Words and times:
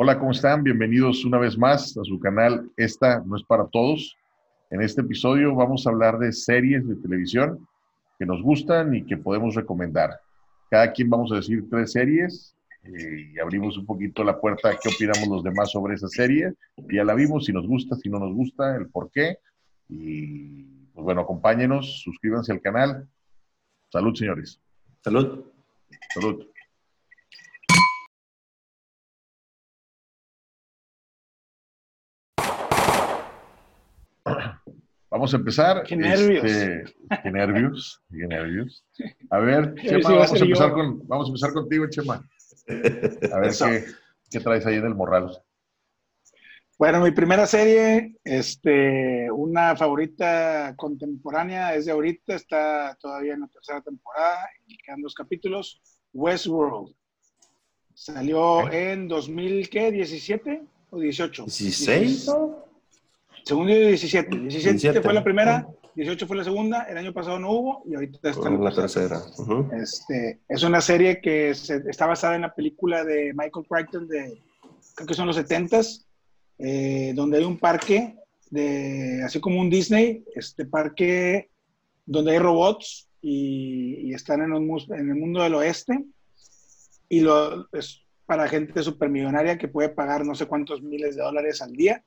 Hola, 0.00 0.16
¿cómo 0.16 0.30
están? 0.30 0.62
Bienvenidos 0.62 1.24
una 1.24 1.38
vez 1.38 1.58
más 1.58 1.98
a 1.98 2.04
su 2.04 2.20
canal 2.20 2.70
Esta 2.76 3.20
no 3.26 3.34
es 3.34 3.42
para 3.42 3.66
todos. 3.66 4.16
En 4.70 4.80
este 4.80 5.00
episodio 5.00 5.56
vamos 5.56 5.84
a 5.84 5.90
hablar 5.90 6.20
de 6.20 6.30
series 6.30 6.86
de 6.86 6.94
televisión 6.94 7.66
que 8.16 8.24
nos 8.24 8.40
gustan 8.40 8.94
y 8.94 9.04
que 9.04 9.16
podemos 9.16 9.56
recomendar. 9.56 10.20
Cada 10.70 10.92
quien 10.92 11.10
vamos 11.10 11.32
a 11.32 11.34
decir 11.34 11.64
tres 11.68 11.90
series 11.90 12.54
eh, 12.84 13.32
y 13.34 13.40
abrimos 13.40 13.76
un 13.76 13.86
poquito 13.86 14.22
la 14.22 14.40
puerta 14.40 14.68
a 14.68 14.76
qué 14.80 14.88
opinamos 14.88 15.26
los 15.26 15.42
demás 15.42 15.72
sobre 15.72 15.96
esa 15.96 16.06
serie. 16.06 16.54
Ya 16.92 17.02
la 17.02 17.14
vimos, 17.14 17.46
si 17.46 17.52
nos 17.52 17.66
gusta, 17.66 17.96
si 17.96 18.08
no 18.08 18.20
nos 18.20 18.32
gusta, 18.32 18.76
el 18.76 18.86
por 18.86 19.10
qué. 19.10 19.38
Y 19.88 20.62
pues 20.94 21.02
bueno, 21.02 21.22
acompáñenos, 21.22 22.02
suscríbanse 22.04 22.52
al 22.52 22.60
canal. 22.60 23.08
Salud, 23.90 24.14
señores. 24.14 24.60
Salud. 25.02 25.44
Salud. 26.14 26.46
Vamos 35.18 35.34
a 35.34 35.36
empezar. 35.36 35.82
Qué 35.82 35.96
nervios. 35.96 36.44
Este, 36.44 36.94
qué 37.24 37.30
nervios, 37.32 38.00
qué 38.08 38.28
nervios. 38.28 38.84
A 39.30 39.40
ver, 39.40 39.74
Chema, 39.74 40.10
vamos, 40.10 40.32
a 40.32 40.44
empezar 40.44 40.72
con, 40.72 41.08
vamos 41.08 41.26
a 41.26 41.28
empezar 41.30 41.52
contigo, 41.52 41.90
Chema. 41.90 42.24
A 43.32 43.38
ver 43.40 43.52
qué, 43.52 43.84
qué 44.30 44.38
traes 44.38 44.64
ahí 44.64 44.76
en 44.76 44.86
el 44.86 44.94
morral. 44.94 45.36
Bueno, 46.78 47.00
mi 47.00 47.10
primera 47.10 47.46
serie, 47.46 48.14
este, 48.22 49.28
una 49.32 49.74
favorita 49.74 50.76
contemporánea, 50.76 51.74
es 51.74 51.86
de 51.86 51.90
ahorita, 51.90 52.36
está 52.36 52.96
todavía 53.00 53.34
en 53.34 53.40
la 53.40 53.48
tercera 53.48 53.80
temporada 53.80 54.48
y 54.68 54.78
quedan 54.78 55.02
dos 55.02 55.14
capítulos. 55.16 55.82
Westworld. 56.12 56.94
Salió 57.92 58.70
en 58.70 59.08
2000, 59.08 59.68
¿qué? 59.68 59.92
¿17 59.92 60.64
o 60.90 61.00
18? 61.00 61.42
16. 61.42 62.30
Según 63.48 63.66
yo, 63.68 63.74
17. 63.76 64.28
17, 64.28 64.72
17. 64.72 65.00
fue 65.00 65.14
la 65.14 65.24
primera, 65.24 65.66
18 65.94 66.26
fue 66.26 66.36
la 66.36 66.44
segunda, 66.44 66.82
el 66.82 66.98
año 66.98 67.14
pasado 67.14 67.38
no 67.38 67.50
hubo 67.50 67.82
y 67.86 67.94
ahorita 67.94 68.28
está 68.28 68.42
Con 68.42 68.62
la 68.62 68.74
tercera. 68.74 69.22
Ujú. 69.38 69.70
Este, 69.74 70.40
es 70.46 70.62
una 70.62 70.82
serie 70.82 71.18
que 71.22 71.54
se- 71.54 71.82
está 71.88 72.06
basada 72.06 72.36
en 72.36 72.42
la 72.42 72.54
película 72.54 73.04
de 73.04 73.32
Michael 73.34 73.64
Crichton 73.66 74.06
de, 74.06 74.38
creo 74.94 75.06
que 75.06 75.14
son 75.14 75.26
los 75.26 75.38
70s, 75.38 76.04
eh, 76.58 77.12
donde 77.14 77.38
hay 77.38 77.44
un 77.44 77.58
parque, 77.58 78.16
de, 78.50 79.22
así 79.24 79.40
como 79.40 79.60
un 79.62 79.70
Disney, 79.70 80.24
este 80.34 80.66
parque 80.66 81.48
donde 82.04 82.32
hay 82.32 82.38
robots 82.40 83.08
y, 83.22 84.10
y 84.10 84.12
están 84.12 84.42
en, 84.42 84.52
un 84.52 84.78
en 84.90 85.08
el 85.08 85.14
mundo 85.14 85.42
del 85.42 85.54
oeste. 85.54 86.04
Y 87.08 87.20
lo, 87.20 87.66
es 87.72 88.02
para 88.26 88.46
gente 88.46 88.82
supermillonaria 88.82 89.56
que 89.56 89.68
puede 89.68 89.88
pagar 89.88 90.26
no 90.26 90.34
sé 90.34 90.44
cuántos 90.44 90.82
miles 90.82 91.16
de 91.16 91.22
dólares 91.22 91.62
al 91.62 91.72
día. 91.72 92.04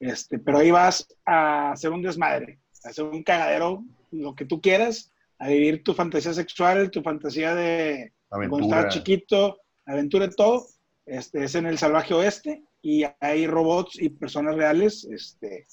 Este, 0.00 0.38
pero 0.38 0.58
ahí 0.58 0.70
vas 0.70 1.06
a 1.26 1.72
hacer 1.72 1.90
un 1.90 2.02
desmadre, 2.02 2.58
a 2.84 2.88
hacer 2.88 3.04
un 3.04 3.22
cagadero, 3.22 3.84
lo 4.10 4.34
que 4.34 4.44
tú 4.44 4.60
quieras, 4.60 5.12
a 5.38 5.48
vivir 5.48 5.82
tu 5.82 5.94
fantasía 5.94 6.32
sexual, 6.32 6.90
tu 6.90 7.02
fantasía 7.02 7.54
de 7.54 8.12
cuando 8.28 8.56
Aventura. 8.56 8.76
estabas 8.78 8.94
chiquito, 8.94 9.58
aventura, 9.86 10.28
todo. 10.30 10.66
Este, 11.06 11.44
es 11.44 11.54
en 11.54 11.66
el 11.66 11.78
salvaje 11.78 12.12
oeste 12.12 12.62
y 12.82 13.04
hay 13.20 13.46
robots 13.46 14.00
y 14.00 14.10
personas 14.10 14.56
reales. 14.56 15.04
Este, 15.10 15.66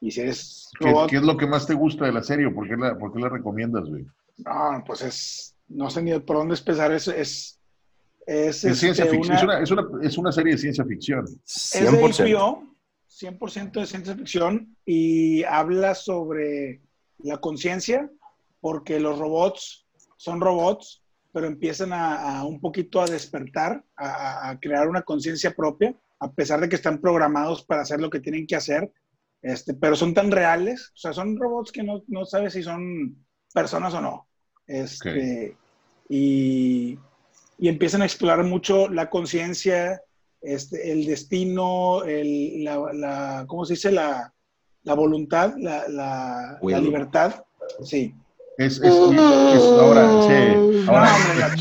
y 0.00 0.10
si 0.10 0.20
eres 0.20 0.68
¿Qué, 0.78 0.88
robot, 0.90 1.10
qué 1.10 1.16
es 1.16 1.22
lo 1.22 1.36
que 1.36 1.46
más 1.46 1.66
te 1.66 1.74
gusta 1.74 2.04
de 2.04 2.12
la 2.12 2.22
serie? 2.22 2.50
¿Por 2.50 2.68
qué 2.68 2.76
la, 2.76 2.98
por 2.98 3.12
qué 3.12 3.20
la 3.20 3.28
recomiendas, 3.28 3.88
güey? 3.88 4.04
no, 4.38 4.82
pues 4.86 5.02
es, 5.02 5.56
no 5.68 5.88
sé 5.90 6.02
ni 6.02 6.18
por 6.20 6.36
dónde 6.36 6.54
empezar. 6.54 6.92
Es, 6.92 7.08
es, 7.08 7.60
es, 8.26 8.64
Es 8.64 8.78
ciencia 8.78 9.04
este, 9.04 9.16
ficción. 9.16 9.36
Es, 9.36 9.42
una, 9.42 9.60
es, 9.60 9.70
una, 9.70 9.84
es 10.02 10.18
una 10.18 10.32
serie 10.32 10.52
de 10.52 10.58
ciencia 10.58 10.84
ficción. 10.84 11.24
Es 11.24 11.72
de 11.72 11.88
100%. 11.88 12.34
HBO, 12.34 12.71
100% 13.22 13.80
de 13.80 13.86
ciencia 13.86 14.14
ficción 14.16 14.76
y 14.84 15.44
habla 15.44 15.94
sobre 15.94 16.80
la 17.18 17.38
conciencia, 17.38 18.10
porque 18.60 18.98
los 19.00 19.18
robots 19.18 19.86
son 20.16 20.40
robots, 20.40 21.02
pero 21.32 21.46
empiezan 21.46 21.92
a, 21.92 22.38
a 22.38 22.44
un 22.44 22.60
poquito 22.60 23.00
a 23.00 23.06
despertar, 23.06 23.84
a, 23.96 24.06
a- 24.08 24.50
a 24.50 24.60
crear 24.60 24.88
una 24.88 25.02
conciencia 25.02 25.52
propia, 25.54 25.94
a 26.20 26.30
pesar 26.32 26.60
de 26.60 26.68
que 26.68 26.76
están 26.76 27.00
programados 27.00 27.64
para 27.64 27.82
hacer 27.82 28.00
lo 28.00 28.10
que 28.10 28.20
tienen 28.20 28.46
que 28.46 28.56
hacer, 28.56 28.92
este, 29.42 29.74
pero 29.74 29.96
son 29.96 30.14
tan 30.14 30.30
reales, 30.30 30.90
o 30.94 30.98
sea, 30.98 31.12
son 31.12 31.36
robots 31.36 31.72
que 31.72 31.82
no, 31.82 32.02
no 32.08 32.24
sabes 32.24 32.52
si 32.52 32.62
son 32.62 33.16
personas 33.52 33.92
o 33.94 34.00
no. 34.00 34.28
Este, 34.66 35.56
y, 36.08 36.98
y 37.58 37.68
empiezan 37.68 38.02
a 38.02 38.04
explorar 38.04 38.44
mucho 38.44 38.88
la 38.88 39.10
conciencia, 39.10 40.00
este, 40.42 40.92
el 40.92 41.06
destino, 41.06 42.02
el, 42.04 42.64
la, 42.64 42.78
la- 42.92 43.44
¿cómo 43.46 43.64
se 43.64 43.74
dice? 43.74 43.92
La, 43.92 44.32
la 44.82 44.94
voluntad, 44.94 45.54
la, 45.58 45.88
la- 45.88 46.58
libertad. 46.80 47.34
Sí. 47.84 48.14
Es, 48.58 48.78
es, 48.78 48.84
es- 48.84 48.92
ahora, 48.98 50.22
sí, 50.22 50.86
ahora, 50.88 51.08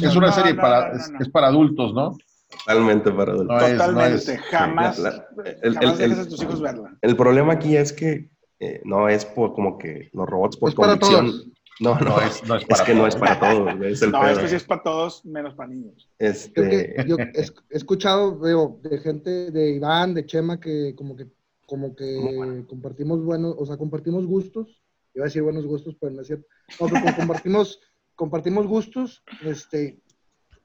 No, 0.02 0.08
es 0.08 0.16
una 0.16 0.32
serie 0.32 0.54
no, 0.54 0.62
para, 0.62 0.88
no, 0.90 0.94
no, 0.96 1.00
es, 1.00 1.10
no. 1.12 1.20
es 1.20 1.30
para 1.30 1.48
adultos, 1.48 1.94
¿no? 1.94 2.18
Totalmente 2.66 3.12
para 3.12 3.32
adultos. 3.32 3.58
No 3.62 3.66
es- 3.66 3.72
Totalmente. 3.78 4.38
jamás 4.38 5.00
la- 5.00 5.26
el- 5.62 5.74
jamás 5.76 5.94
el- 5.94 5.98
dejes 6.10 6.18
el- 6.18 6.26
a 6.26 6.30
tus 6.30 6.42
hijos 6.44 6.62
verla. 6.62 6.98
El 7.02 7.16
problema 7.16 7.54
aquí 7.54 7.78
es 7.78 7.94
que 7.94 8.30
eh, 8.60 8.82
no 8.84 9.08
es 9.10 9.26
por 9.26 9.54
como 9.54 9.78
que 9.78 10.10
los 10.14 10.28
robots 10.30 10.58
por 10.58 10.70
Es 10.70 10.76
para 10.76 11.00
convicción. 11.00 11.52
Todos. 11.82 12.00
No, 12.02 12.06
no, 12.10 12.16
No 12.18 12.22
es, 12.22 12.36
es, 12.36 12.48
no 12.48 12.56
es 12.56 12.62
es 12.62 12.68
para 12.68 12.86
que 12.86 12.94
no 12.96 13.08
es 13.08 13.16
todos. 13.16 13.28
para 13.30 13.40
todos. 13.40 13.82
Es 13.86 14.02
el 14.02 14.12
No, 14.12 14.20
pedo. 14.22 14.30
esto 14.32 14.48
sí 14.48 14.56
es 14.56 14.64
para 14.64 14.84
todos, 14.84 15.26
menos 15.26 15.54
para 15.56 15.70
niños. 15.70 16.10
Este, 16.20 16.70
que 16.70 17.06
yo 17.08 17.18
he 17.18 17.32
es- 17.42 17.54
escuchado 17.70 18.38
veo, 18.40 18.80
de 18.84 18.98
gente 19.00 19.52
de 19.52 19.72
Iván, 19.72 20.14
de 20.14 20.26
Chema, 20.26 20.60
que 20.60 20.94
como 20.96 21.16
que 21.16 21.28
como 21.66 21.96
que 21.96 22.34
bueno. 22.36 22.68
compartimos 22.68 23.24
buenos, 23.24 23.56
o 23.58 23.66
sea, 23.66 23.78
compartimos 23.78 24.26
gustos. 24.26 24.82
Iba 25.14 25.26
a 25.26 25.28
decir 25.28 25.42
buenos 25.42 25.66
gustos, 25.66 25.96
pero 26.00 26.12
no 26.14 26.22
es 26.22 26.28
cierto. 26.28 26.46
No, 26.80 26.88
que 26.88 26.94
como 26.94 27.16
compartimos, 27.16 27.80
compartimos 28.16 28.68
gustos, 28.68 29.24
este, 29.46 30.02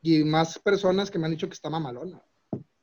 y 0.03 0.25
más 0.25 0.59
personas 0.59 1.10
que 1.10 1.19
me 1.19 1.27
han 1.27 1.31
dicho 1.33 1.47
que 1.48 1.54
está 1.54 1.71
mamalona. 1.71 2.21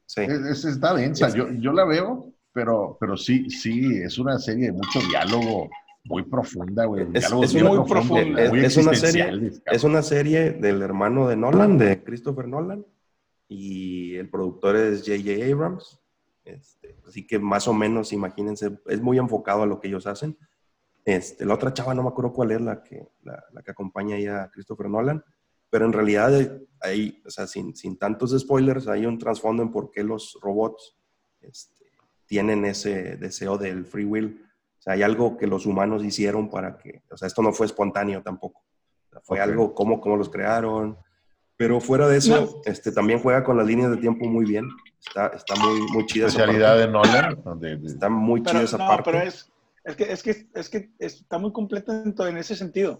sí. 0.05 0.21
Es, 0.21 0.31
es- 0.39 0.65
está 0.65 0.94
densa. 0.94 1.29
Yo, 1.35 1.50
yo 1.51 1.71
la 1.73 1.83
veo, 1.85 2.33
pero, 2.53 2.97
pero 3.00 3.17
sí, 3.17 3.50
sí, 3.50 3.97
es 3.97 4.17
una 4.17 4.39
serie 4.39 4.67
de 4.67 4.71
mucho 4.73 5.00
diálogo, 5.09 5.69
muy 6.06 6.24
profunda, 6.24 6.86
güey. 6.86 7.08
Es- 7.14 7.31
muy 7.31 7.88
profunda. 7.88 8.50
muy 8.50 8.59
Es- 8.66 8.78
una 8.78 8.91
cabrón. 8.91 9.52
Es 9.66 9.84
una 9.84 10.02
serie 10.02 10.52
del 10.52 10.81
hermano 10.81 11.28
de 11.28 11.36
Nolan, 11.36 11.78
de 11.78 12.03
Christopher 12.03 12.47
Nolan, 12.47 12.86
y 13.47 14.16
el 14.16 14.30
productor 14.30 14.75
es 14.75 15.02
J.J. 15.06 15.52
Abrams. 15.52 16.00
Este, 16.46 16.97
así 17.08 17.25
que 17.25 17.40
más 17.40 17.68
o 17.68 17.74
menos, 17.74 18.12
imagínense, 18.12 18.78
es 18.88 19.02
muy 19.02 19.18
enfocado 19.18 19.63
a 19.63 19.66
lo 19.66 19.80
que 19.80 19.88
ellos 19.88 20.06
hacen. 20.08 20.38
Este, 21.06 21.46
la 21.46 21.53
otra 21.53 21.74
chava, 21.74 21.94
no 21.94 22.03
me 22.03 22.09
acuerdo 22.09 22.34
cuál 22.34 22.52
es 22.52 22.62
la 22.62 22.84
que, 22.84 23.08
la, 23.24 23.44
la 23.53 23.62
que 23.62 23.72
acompaña 23.72 24.16
ahí 24.18 24.28
a 24.28 24.50
Christopher 24.52 24.90
Nolan, 24.90 25.24
pero 25.69 25.86
en 25.86 25.94
realidad 25.94 26.31
hay, 26.81 27.22
o 27.25 27.30
sea, 27.30 27.47
sin, 27.47 27.75
sin 27.75 27.97
tantos 27.97 28.38
spoilers, 28.38 28.88
hay 28.88 29.06
un 29.06 29.18
trasfondo 29.18 29.63
en 29.63 29.72
por 29.72 29.90
qué 29.92 30.03
los 30.03 30.38
robots 30.42 30.96
este, 31.42 31.86
tienen 32.25 32.63
ese 32.66 33.16
deseo 33.18 33.58
del 33.58 33.86
free 33.86 34.06
will. 34.06 34.46
O 34.83 34.85
sea, 34.85 34.94
hay 34.95 35.01
algo 35.01 35.38
que 35.38 35.47
los 35.47 35.66
humanos 35.66 36.03
hicieron 36.03 36.49
para 36.49 36.77
que, 36.77 37.03
o 37.09 37.16
sea, 37.16 37.25
esto 37.27 37.41
no 37.41 37.53
fue 37.53 37.67
espontáneo 37.67 38.21
tampoco. 38.21 38.59
O 39.07 39.09
sea, 39.11 39.21
fue 39.23 39.39
algo, 39.39 39.73
cómo, 39.73 40.01
cómo 40.01 40.17
los 40.17 40.27
crearon. 40.29 40.97
Pero 41.55 41.79
fuera 41.79 42.05
de 42.09 42.17
eso, 42.17 42.61
este, 42.66 42.91
también 42.91 43.19
juega 43.19 43.45
con 43.45 43.55
las 43.55 43.66
líneas 43.66 43.91
de 43.91 43.97
tiempo 43.97 44.25
muy 44.25 44.44
bien. 44.44 44.67
Está, 44.99 45.27
está 45.27 45.55
muy, 45.55 45.79
muy 45.94 46.05
chida 46.05 46.27
esa 46.27 46.39
especialidad 46.39 46.71
parte. 46.75 46.81
de 46.81 46.91
Nolan. 46.91 47.85
Está 47.85 48.09
muy 48.09 48.41
Pero, 48.41 48.51
chida 48.51 48.63
esa 48.63 48.77
no, 48.77 48.88
parte. 48.88 49.11
pero 49.11 49.23
es, 49.25 49.49
es 49.85 49.95
que, 49.95 50.11
es 50.11 50.21
que, 50.23 50.47
es 50.53 50.69
que 50.69 50.89
está 51.00 51.38
muy 51.38 51.53
completa 51.53 52.03
en, 52.03 52.13
todo- 52.13 52.27
en 52.27 52.35
ese 52.38 52.55
sentido. 52.57 52.97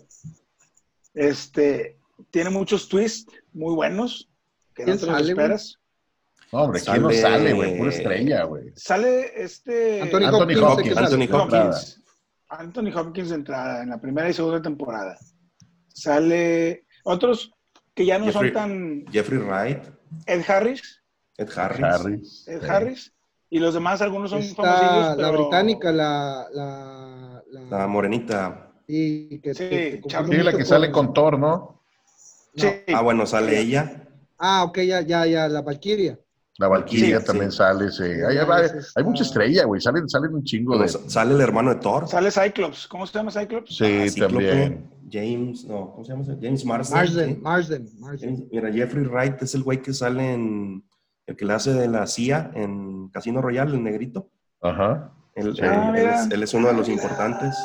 Este, 1.14 2.00
tiene 2.32 2.50
muchos 2.50 2.88
twists 2.88 3.32
muy 3.52 3.76
buenos 3.76 4.30
que 4.74 4.84
no 4.84 4.86
¿Quién 4.94 5.00
te 5.00 5.06
los 5.08 5.28
esperas. 5.30 5.80
No, 6.54 6.60
hombre, 6.64 6.80
¿quién 6.82 7.02
no 7.02 7.10
Sale- 7.10 7.22
sale, 7.22 7.54
güey? 7.54 7.78
Pura 7.78 7.90
estrella, 7.90 8.44
güey. 8.46 8.72
Sale 8.76 9.44
este... 9.44 10.02
Anthony, 10.02 10.24
Anthony 10.26 10.64
Hopkins, 10.64 10.94
sale. 10.96 11.06
Anthony 11.08 11.36
Hopkins. 11.36 12.00
Anthony 12.50 12.92
Hopkins 12.96 13.30
de 13.30 13.36
entrada, 13.36 13.84
en 13.84 13.90
la 13.90 14.00
primera 14.00 14.30
y 14.30 14.34
segunda 14.34 14.62
temporada. 14.62 15.18
Sale 15.88 16.86
otros 17.04 17.52
que 17.94 18.06
ya 18.06 18.18
no 18.20 18.26
Jeffrey- 18.26 18.34
son 18.34 18.54
tan... 18.54 19.06
Jeffrey 19.12 19.40
Wright, 19.40 19.84
Ed 20.26 20.44
Harris, 20.48 21.02
Ed 21.38 21.50
Harris. 21.56 21.84
Harris. 21.84 22.48
Ed 22.48 22.62
Sí. 22.62 22.68
Harris, 22.70 23.14
y 23.50 23.60
los 23.60 23.74
demás, 23.74 24.02
algunos 24.02 24.30
son 24.32 24.40
Está 24.40 24.64
famosillos, 24.64 25.18
la 25.18 25.32
británica, 25.32 25.92
la, 25.92 26.48
la, 26.54 27.44
la, 27.52 27.78
La 27.78 27.88
morenita. 27.88 28.72
y 28.88 29.40
que, 29.40 29.54
Sí, 29.54 29.70
que-. 29.70 30.02
Sí, 30.08 30.38
la 30.38 30.56
que 30.56 30.66
sale 30.66 30.92
con- 30.92 31.08
con 31.08 31.14
Thor, 31.14 31.40
¿no? 31.40 31.82
Sí. 32.56 32.68
Ah, 32.94 33.02
bueno, 33.02 33.26
sale 33.26 33.60
ella. 33.60 34.08
Ah, 34.38 34.64
ok, 34.64 34.80
ya, 34.82 35.02
ya, 35.02 35.26
ya, 35.26 35.48
la 35.48 35.62
Valkyria. 35.62 36.20
La 36.60 36.68
Valkyria 36.68 37.20
Sí, 37.20 37.26
también 37.26 37.52
sí. 37.52 37.58
sale. 37.58 37.92
sí. 37.92 38.04
Hay, 38.96 39.04
mucha 39.04 39.24
estrella, 39.24 39.66
güey. 39.66 39.82
Salen, 39.82 40.08
salen 40.08 40.36
un 40.36 40.44
chingo 40.44 40.78
de. 40.78 40.88
sa- 40.88 41.00
sale 41.10 41.34
el 41.34 41.42
hermano 41.42 41.72
de 41.74 41.78
Thor. 41.82 42.08
Sale 42.08 42.30
Cyclops. 42.32 42.88
¿Cómo 42.88 43.08
se 43.08 43.14
llama 43.18 43.32
Cyclops? 43.32 43.76
Sí, 43.76 43.84
Ah, 43.86 44.10
Cíclope, 44.10 44.34
también. 44.48 44.90
James, 45.12 45.66
no, 45.66 45.92
¿cómo 45.92 46.04
se 46.06 46.12
llama? 46.12 46.26
James 46.42 46.64
Marsden. 46.66 46.96
Marsden, 46.98 47.36
¿sí? 47.36 47.42
Marsden, 47.42 47.90
Marsden. 48.00 48.36
James- 48.36 48.50
mira, 48.52 48.72
Jeffrey 48.72 49.04
Wright 49.06 49.42
es 49.42 49.56
el 49.56 49.64
güey 49.64 49.82
que 49.82 49.94
sale 49.94 50.34
en. 50.34 50.84
El 51.26 51.36
que 51.38 51.46
le 51.46 51.54
hace 51.54 51.74
de 51.74 51.88
la 51.88 52.06
CIA 52.06 52.52
en 52.54 53.08
Casino 53.10 53.42
Royale, 53.42 53.76
el 53.76 53.84
negrito. 53.84 54.30
Ajá. 54.62 55.12
Él, 55.36 55.56
Sí. 55.56 55.62
él- 55.62 55.70
Ah, 55.72 55.94
él 55.96 56.08
es, 56.10 56.32
él 56.32 56.44
es 56.44 56.54
uno 56.54 56.68
de 56.68 56.74
los 56.74 56.88
importantes. 56.90 57.56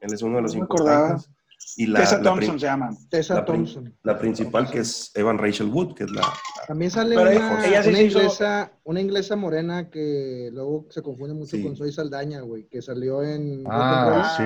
Él 0.00 0.12
es 0.14 0.22
uno 0.22 0.36
de 0.36 0.42
los 0.42 0.54
No 0.54 0.62
importantes. 0.62 1.30
Y 1.76 1.86
la, 1.86 2.00
Tessa 2.00 2.16
la 2.16 2.22
Thompson 2.24 2.58
se 2.58 2.66
llama. 2.66 2.90
Tessa 3.08 3.34
la 3.34 3.44
Thompson. 3.44 3.94
la 4.02 4.18
principal 4.18 4.68
que 4.68 4.80
es 4.80 5.12
Evan 5.14 5.38
Rachel 5.38 5.68
Wood, 5.68 5.94
que 5.94 6.04
es 6.04 6.10
la... 6.10 6.22
También 6.66 6.90
sale 6.90 7.16
Pero 7.16 7.30
una, 7.30 7.66
ella 7.66 7.82
sí 7.82 7.88
una 7.88 7.98
se 7.98 8.04
hizo- 8.04 8.18
inglesa, 8.18 8.72
una 8.84 9.00
inglesa 9.00 9.36
morena 9.36 9.90
que 9.90 10.50
luego 10.52 10.86
se 10.90 11.02
confunde 11.02 11.34
mucho 11.34 11.56
Sí. 11.56 11.62
con 11.62 11.74
Soy 11.76 11.92
Saldaña, 11.92 12.40
güey, 12.42 12.68
que 12.68 12.80
salió 12.80 13.22
en 13.22 13.64
Ah, 13.68 14.34
sí. 14.36 14.42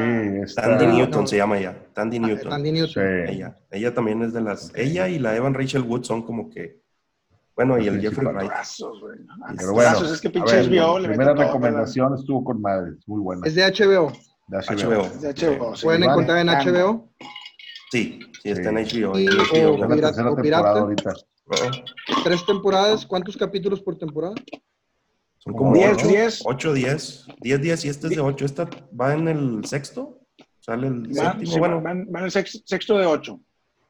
Tandy 0.55 0.85
Está, 0.85 0.93
Newton 0.93 1.21
no. 1.23 1.27
se 1.27 1.37
llama 1.37 1.59
ella. 1.59 1.77
Tandy 1.93 2.17
Ah, 2.17 2.21
Newton. 2.27 2.49
Tandy 2.51 2.73
Newton. 2.73 2.93
Sí. 3.27 3.33
Ella. 3.33 3.59
Ella 3.71 3.95
también 3.95 4.23
es 4.23 4.33
de 4.33 4.41
las... 4.41 4.73
Ella 4.75 5.09
y 5.09 5.19
la 5.19 5.37
Evan 5.37 5.55
Rachel 5.55 5.83
Wood 5.83 6.05
son 6.05 6.23
como 6.23 6.49
que... 6.51 6.81
Bueno, 7.55 7.79
y 7.79 7.87
el 7.87 8.01
Jeffrey. 8.01 8.27
Wright. 8.27 8.51
Pero 9.57 9.73
bueno, 9.73 10.05
es 10.05 10.21
que 10.21 10.29
pinche 10.31 10.57
ver, 10.57 10.69
HBO 10.69 10.99
la 10.99 11.01
le 11.03 11.09
primera 11.09 11.35
todo, 11.35 11.45
recomendación 11.47 12.15
estuvo 12.15 12.45
con 12.45 12.61
madre, 12.61 12.93
muy 13.07 13.21
buena. 13.23 13.47
Es 13.47 13.55
de 13.55 13.63
HBO. 13.63 14.13
De 14.49 14.59
HBO. 14.59 14.89
¿verdad? 14.91 15.13
De 15.15 15.29
HBO. 15.57 15.75
sí. 15.77 15.85
Pueden 15.87 16.05
encontrar 16.05 16.39
en 16.39 16.49
Ah, 16.51 16.63
HBO. 16.63 17.09
Sí, 17.91 18.21
sí, 18.43 18.51
está 18.51 18.69
en. 18.69 18.77
HBO. 18.77 19.19
Y- 19.19 19.27
HBO. 19.27 19.73
O 19.75 19.79
la 19.79 19.87
pirata- 19.89 20.09
tercera 20.09 20.31
o 20.31 20.35
temporada 20.37 20.43
pirata. 20.43 20.81
ahorita. 20.81 21.15
Tres 22.25 22.44
temporadas. 22.46 23.06
¿Cuántos 23.06 23.37
capítulos 23.37 23.81
por 23.81 23.96
temporada? 23.96 24.34
Son 25.38 25.54
como 25.54 25.75
Diez, 25.75 25.93
8, 25.98 26.08
diez. 26.08 26.43
8, 26.44 26.72
10. 26.75 27.26
10, 27.40 27.60
10 27.62 27.84
y 27.84 27.88
este 27.88 28.06
es 28.08 28.14
de 28.16 28.20
8. 28.20 28.44
Esta 28.44 28.69
va 28.98 29.14
en 29.14 29.28
el 29.28 29.64
sexto. 29.64 30.20
Sale 30.60 30.88
el 30.88 31.02
Van, 31.02 31.14
séptimo. 31.14 31.52
sí, 31.52 31.58
bueno, 31.60 31.81
van, 31.81 32.10
van 32.10 32.25
el 32.25 32.31
sex- 32.32 32.62
sexto 32.64 32.98
de 32.98 33.06
ocho. 33.06 33.38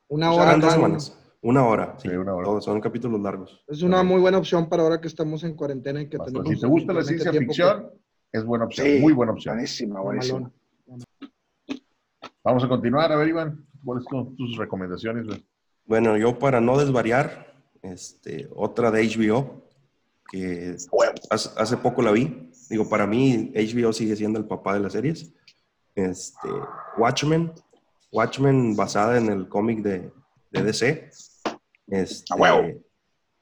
Una 0.09 0.31
O 0.31 0.35
sea, 0.35 0.43
hora. 0.43 0.57
dos 0.59 0.73
semanas. 0.73 1.19
Una 1.41 1.65
hora. 1.67 1.95
Sí, 1.99 2.09
Sí, 2.11 2.15
una 2.17 2.35
hora. 2.35 2.45
Todos 2.45 2.65
son 2.65 2.81
capítulos 2.83 3.19
largos. 3.23 3.65
Es 3.67 3.81
una 3.83 4.03
muy 4.03 4.21
buena 4.21 4.37
opción 4.37 4.69
para 4.69 4.83
ahora 4.83 5.01
que 5.01 5.09
estamos 5.09 5.43
en 5.45 5.55
cuarentena 5.55 6.03
y 6.03 6.09
que 6.11 6.19
Bastante. 6.19 6.41
tenemos. 6.41 6.59
Si 6.59 6.61
te 6.61 6.67
gusta 6.67 6.93
la 6.93 7.03
ciencia 7.03 7.33
ficción, 7.33 7.91
es 8.33 8.45
buena 8.45 8.67
opción, 8.67 8.87
Sí, 8.87 8.99
muy 9.01 9.15
buena 9.15 9.33
opción. 9.33 9.55
Buenísima, 9.55 10.01
buenísima. 10.03 10.51
Vamos 12.45 12.63
a 12.65 12.69
continuar. 12.69 13.11
A 13.11 13.17
ver, 13.17 13.29
Iván, 13.29 13.67
¿cuáles 13.83 14.05
son 14.11 14.37
tus 14.37 14.57
recomendaciones? 14.59 15.27
güey? 15.27 15.43
Bueno, 15.87 16.17
yo 16.17 16.39
para 16.39 16.61
no 16.61 16.79
desvariar, 16.79 17.55
este, 17.83 18.49
otra 18.55 18.91
de 18.91 19.03
HBO, 19.09 19.63
que 20.31 20.77
hace, 21.31 21.51
hace 21.57 21.77
poco 21.77 22.03
la 22.03 22.11
vi. 22.13 22.51
Digo, 22.69 22.89
para 22.89 23.07
mí 23.07 23.53
HBO 23.55 23.93
sigue 23.93 24.17
siendo 24.17 24.39
el 24.39 24.47
papá 24.47 24.75
de 24.75 24.81
las 24.81 24.93
series. 24.93 25.33
Este, 25.95 26.49
Watchmen, 26.99 27.53
Watchmen 28.13 28.75
basada 28.77 29.19
en 29.19 29.31
el 29.31 29.49
cómic 29.49 29.79
de, 29.83 30.11
de 30.51 30.63
DC. 30.63 31.11
Este, 31.89 32.35
A 32.35 32.37
huevo. 32.37 32.67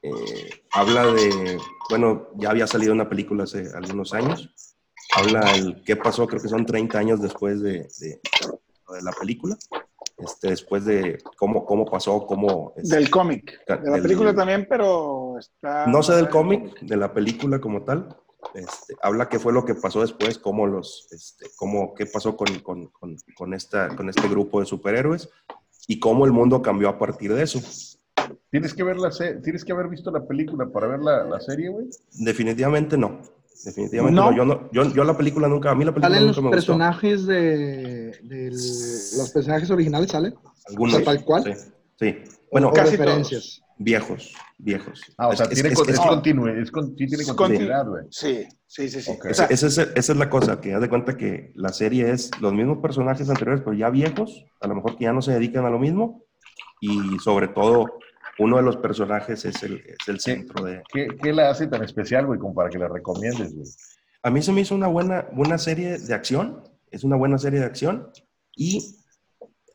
eh, 0.03 0.49
habla 0.71 1.07
de, 1.07 1.57
bueno, 1.89 2.29
ya 2.35 2.51
había 2.51 2.67
salido 2.67 2.93
una 2.93 3.09
película 3.09 3.45
hace 3.45 3.67
algunos 3.73 4.13
años. 4.13 4.49
Habla 5.15 5.55
el 5.55 5.83
qué 5.83 5.95
pasó, 5.95 6.27
creo 6.27 6.41
que 6.41 6.47
son 6.49 6.65
30 6.65 6.99
años 6.99 7.21
después 7.21 7.61
de, 7.61 7.87
de- 7.99 8.19
de 8.93 9.01
la 9.01 9.11
película. 9.13 9.57
Este, 10.17 10.49
después 10.49 10.85
de 10.85 11.17
cómo, 11.37 11.65
cómo 11.65 11.85
pasó, 11.85 12.25
cómo... 12.25 12.73
este, 12.77 12.95
Del 12.95 13.09
cómic. 13.09 13.59
De 13.67 13.75
la 13.75 13.91
Del- 13.93 14.01
película 14.01 14.33
también, 14.33 14.65
pero 14.69 15.37
está. 15.37 15.85
no 15.87 16.01
sé 16.03 16.13
del 16.13 16.29
cómic, 16.29 16.79
de 16.81 16.95
la 16.97 17.13
película 17.13 17.59
como 17.59 17.83
tal. 17.83 18.15
Este, 18.53 18.95
habla 19.01 19.27
qué 19.27 19.39
fue 19.39 19.51
lo 19.51 19.65
que 19.65 19.75
pasó 19.75 20.01
después, 20.01 20.37
cómo 20.37 20.67
los, 20.67 21.07
este, 21.11 21.47
cómo, 21.57 21.93
qué 21.95 22.05
pasó 22.05 22.37
con, 22.37 22.59
con, 22.59 22.87
con, 22.87 23.17
con 23.35 23.53
esta, 23.53 23.93
con 23.95 24.07
este 24.07 24.27
grupo 24.29 24.59
de 24.61 24.65
superhéroes 24.67 25.29
y 25.87 25.99
cómo 25.99 26.25
el 26.25 26.31
mundo 26.31 26.61
cambió 26.61 26.87
a 26.89 26.97
partir 26.99 27.33
de 27.33 27.43
eso. 27.43 27.59
Tienes 28.51 28.73
que 28.73 28.83
ver 28.83 28.97
la 28.97 29.11
se- 29.11 29.35
tienes 29.41 29.65
que 29.65 29.71
haber 29.73 29.89
visto 29.89 30.11
la 30.11 30.25
película 30.25 30.67
para 30.71 30.87
ver 30.87 30.99
la, 31.01 31.23
la 31.25 31.39
serie, 31.41 31.69
güey. 31.69 31.87
Definitivamente 32.13 32.97
no. 32.97 33.19
Definitivamente 33.65 34.15
No. 34.15 34.31
no. 34.31 34.37
Yo, 34.37 34.45
no 34.45 34.69
yo, 34.71 34.83
yo 34.93 35.03
la 35.03 35.17
película 35.17 35.47
nunca, 35.47 35.71
a 35.71 35.75
mí 35.75 35.83
la 35.83 35.91
película 35.91 36.07
¿Salen 36.15 36.27
los 36.27 36.37
nunca 36.37 36.49
me 36.49 36.55
gustó. 36.55 36.73
personajes 36.73 37.25
de, 37.25 38.11
del- 38.23 38.51
los 38.53 39.31
personajes 39.33 39.69
originales? 39.71 40.11
¿Salen? 40.11 40.35
Algunos. 40.67 40.93
o 40.93 40.97
sea, 40.97 41.05
tal 41.05 41.23
cual. 41.25 41.43
Sí. 41.43 41.71
sí. 41.99 42.15
Bueno, 42.51 42.69
¿O 42.69 42.73
casi 42.73 42.91
referencias? 42.95 43.61
viejos, 43.77 44.33
viejos. 44.57 45.01
Ah, 45.17 45.27
o 45.27 45.35
sea, 45.35 45.47
es- 45.47 45.53
tiene, 45.55 45.69
es- 45.69 45.75
con- 45.75 45.89
es 45.89 46.71
con- 46.71 46.95
sí 46.97 47.07
tiene 47.07 47.25
continuidad, 47.25 47.87
güey. 47.87 48.03
Sí, 48.11 48.45
sí, 48.67 48.87
sí, 48.87 49.01
sí. 49.01 49.11
Esa 49.29 49.45
es, 49.45 49.63
esa 49.63 49.83
es 49.95 50.09
la 50.17 50.29
cosa, 50.29 50.61
que 50.61 50.73
haz 50.73 50.81
de 50.81 50.87
cuenta 50.89 51.17
que 51.17 51.51
la 51.55 51.69
serie 51.73 52.11
es 52.11 52.31
los 52.39 52.53
mismos 52.53 52.77
personajes 52.77 53.29
anteriores, 53.29 53.61
pero 53.65 53.75
ya 53.75 53.89
viejos, 53.89 54.45
a 54.61 54.67
lo 54.67 54.75
mejor 54.75 54.95
que 54.97 55.03
ya 55.05 55.11
no 55.13 55.21
se 55.21 55.33
dedican 55.33 55.65
a 55.65 55.69
lo 55.69 55.79
mismo, 55.79 56.23
y 56.79 57.17
sobre 57.19 57.47
todo 57.49 57.97
uno 58.39 58.57
de 58.57 58.63
los 58.63 58.77
personajes 58.77 59.45
es 59.45 59.63
el, 59.63 59.77
es 59.85 60.07
el 60.07 60.19
centro 60.19 60.65
de... 60.65 60.83
¿Qué, 60.91 61.07
¿Qué 61.21 61.31
la 61.33 61.49
hace 61.49 61.67
tan 61.67 61.83
especial, 61.83 62.25
güey, 62.25 62.39
como 62.39 62.53
para 62.53 62.69
que 62.69 62.77
la 62.77 62.87
recomiendes, 62.87 63.53
güey? 63.53 63.67
A 64.23 64.29
mí 64.29 64.41
se 64.41 64.51
me 64.51 64.61
hizo 64.61 64.75
una 64.75 64.87
buena, 64.87 65.27
buena 65.31 65.57
serie 65.57 65.97
de 65.99 66.13
acción, 66.13 66.63
es 66.91 67.03
una 67.03 67.15
buena 67.15 67.37
serie 67.37 67.59
de 67.59 67.65
acción, 67.65 68.09
y 68.55 68.95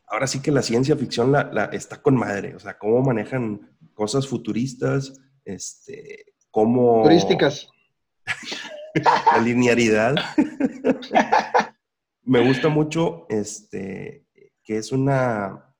ahora 0.07 0.27
sí 0.27 0.41
que 0.41 0.51
la 0.51 0.61
ciencia 0.61 0.95
ficción 0.97 1.31
la, 1.31 1.45
la- 1.51 1.65
está 1.65 2.01
con 2.01 2.15
madre, 2.15 2.55
o 2.55 2.59
sea, 2.59 2.77
cómo 2.77 3.01
manejan 3.01 3.77
cosas 3.93 4.27
futuristas, 4.27 5.13
este, 5.45 6.25
cómo... 6.51 7.03
Turísticas. 7.03 7.69
la 9.33 9.41
linearidad. 9.41 10.15
Me 12.23 12.45
gusta 12.45 12.69
mucho 12.69 13.25
este 13.29 14.25
que 14.63 14.77
es 14.77 14.91
una 14.91 15.70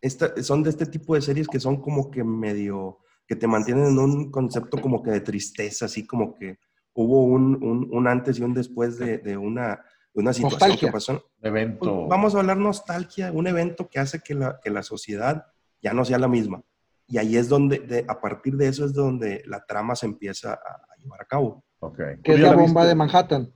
esta- 0.00 0.42
son 0.42 0.62
de 0.62 0.70
este 0.70 0.86
tipo 0.86 1.14
de 1.14 1.20
series 1.22 1.48
que 1.48 1.60
son 1.60 1.80
como 1.80 2.10
que 2.10 2.24
medio 2.24 2.98
que 3.26 3.36
te 3.36 3.46
mantienen 3.46 3.86
en 3.86 3.98
un 3.98 4.30
concepto 4.30 4.80
como 4.80 5.02
que 5.02 5.10
de 5.12 5.20
tristeza, 5.20 5.84
así 5.84 6.04
como 6.06 6.34
que 6.34 6.58
hubo 6.94 7.22
un, 7.24 7.62
un- 7.62 7.88
un 7.92 8.08
antes 8.08 8.38
y 8.38 8.42
un 8.42 8.52
después 8.54 8.98
de, 8.98 9.18
de 9.18 9.36
una, 9.36 9.80
de 10.12 10.20
una 10.20 10.32
situación 10.32 10.58
Nostalgia. 10.68 10.88
que 10.88 10.92
pasó. 10.92 11.12
Un 11.12 11.18
Pues, 11.20 11.50
evento. 11.50 12.06
vamos 12.08 12.34
a 12.34 12.38
hablar 12.40 12.56
nostalgia, 12.56 13.30
un 13.30 13.46
evento 13.46 13.88
que 13.88 14.00
hace 14.00 14.20
que 14.20 14.34
la, 14.34 14.58
que 14.62 14.70
la 14.70 14.82
sociedad 14.82 15.46
ya 15.80 15.92
no 15.92 16.04
sea 16.04 16.18
la 16.18 16.26
misma. 16.28 16.62
Y 17.06 17.18
ahí 17.18 17.36
es 17.36 17.48
donde, 17.48 17.78
de- 17.78 18.04
a 18.08 18.20
partir 18.20 18.56
de 18.56 18.66
eso 18.68 18.84
es 18.84 18.92
donde 18.92 19.42
la 19.46 19.64
trama 19.64 19.94
se 19.94 20.06
empieza 20.06 20.52
a, 20.54 20.54
a 20.54 20.96
llevar 20.98 21.22
a 21.22 21.24
cabo. 21.24 21.64
Ok. 21.78 21.96
Que 21.96 22.16
¿Tú 22.24 22.32
es 22.32 22.40
la 22.40 22.50
la 22.50 22.56
bomba 22.56 22.80
viste? 22.82 22.88
de 22.88 22.94
Manhattan. 22.96 23.52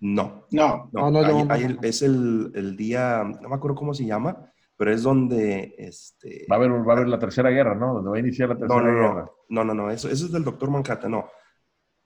No, 0.00 0.46
no. 0.52 0.88
no, 0.92 1.00
No, 1.02 1.10
no 1.10 1.20
es 1.20 1.26
ahí- 1.26 1.32
bomba. 1.34 1.54
ahí 1.54 1.78
es 1.82 2.02
el, 2.02 2.50
el 2.54 2.76
día, 2.76 3.24
no 3.42 3.48
me 3.48 3.54
acuerdo 3.56 3.76
cómo 3.76 3.92
se 3.94 4.06
llama, 4.06 4.50
pero 4.78 4.92
es 4.92 5.02
donde, 5.02 5.74
este... 5.76 6.46
Va 6.50 6.54
a 6.56 6.58
haber, 6.58 6.70
va 6.88 6.94
a 6.94 6.96
haber 6.96 7.08
la 7.08 7.18
tercera 7.18 7.50
guerra, 7.50 7.74
¿no? 7.74 7.94
Donde 7.94 8.10
va 8.10 8.16
a 8.16 8.20
iniciar 8.20 8.48
la 8.48 8.54
no, 8.54 8.60
tercera 8.60 8.80
no, 8.80 8.94
guerra. 8.94 9.30
no, 9.50 9.64
no, 9.64 9.74
no, 9.74 9.74
no, 9.74 9.90
eso, 9.90 10.08
eso 10.08 10.24
es 10.26 10.32
del 10.32 10.44
Doctor 10.44 10.70
Manhattan, 10.70 11.10
no. 11.10 11.28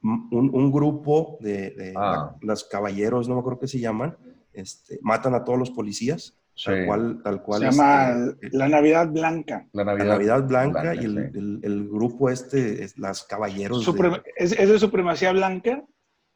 Un, 0.02 0.50
un 0.52 0.72
grupo 0.72 1.36
de, 1.40 1.70
de 1.70 1.92
Ah. 1.94 2.34
la- 2.40 2.46
los 2.54 2.64
caballeros, 2.64 3.28
no 3.28 3.34
me 3.34 3.40
acuerdo 3.40 3.60
qué 3.60 3.68
se 3.68 3.78
llaman, 3.78 4.16
este, 4.52 4.98
matan 5.02 5.34
a 5.34 5.44
todos 5.44 5.58
los 5.58 5.70
policías, 5.70 6.36
Sí. 6.54 6.64
tal 6.66 6.86
cual, 6.86 7.20
tal 7.22 7.42
cual. 7.42 7.60
Se 7.60 7.70
llama 7.70 8.10
este, 8.42 8.56
La 8.56 8.68
Navidad 8.68 9.08
Blanca. 9.08 9.68
La 9.72 9.84
la 9.84 9.92
Navidad, 9.94 10.12
Navidad 10.14 10.48
Blanca, 10.48 10.94
y 10.94 10.98
el, 11.04 11.30
sí. 11.32 11.38
el- 11.38 11.60
el 11.62 11.88
grupo 11.88 12.30
este, 12.30 12.82
es 12.84 12.98
las 12.98 13.22
caballeros. 13.24 13.84
de- 13.86 14.22
es, 14.36 14.52
es 14.52 14.68
de 14.68 14.78
supremacía 14.78 15.32
blanca, 15.32 15.84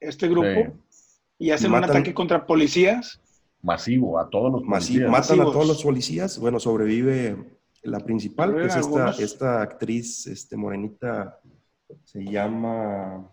este 0.01 0.29
grupo, 0.29 0.47
Sí. 0.89 1.13
y 1.39 1.51
hacen 1.51 1.67
Y 1.71 1.75
un 1.75 1.81
matan- 1.81 1.91
ataque 1.97 2.15
contra 2.15 2.47
policías. 2.47 3.21
Masivo, 3.67 4.19
a 4.19 4.31
todos 4.31 4.53
los 4.53 4.63
Masi- 4.63 4.69
policías. 5.01 5.11
matan 5.11 5.41
a 5.41 5.45
todos 5.45 5.67
los 5.67 5.83
policías. 5.83 6.39
Bueno, 6.39 6.61
sobrevive 6.61 7.37
la 7.83 8.01
principal, 8.01 8.55
que 8.55 8.67
es 8.67 8.77
esta, 8.77 9.11
esta 9.11 9.63
actriz 9.63 10.27
este, 10.29 10.57
morenita, 10.57 11.41
se 12.05 12.25
llama. 12.25 13.31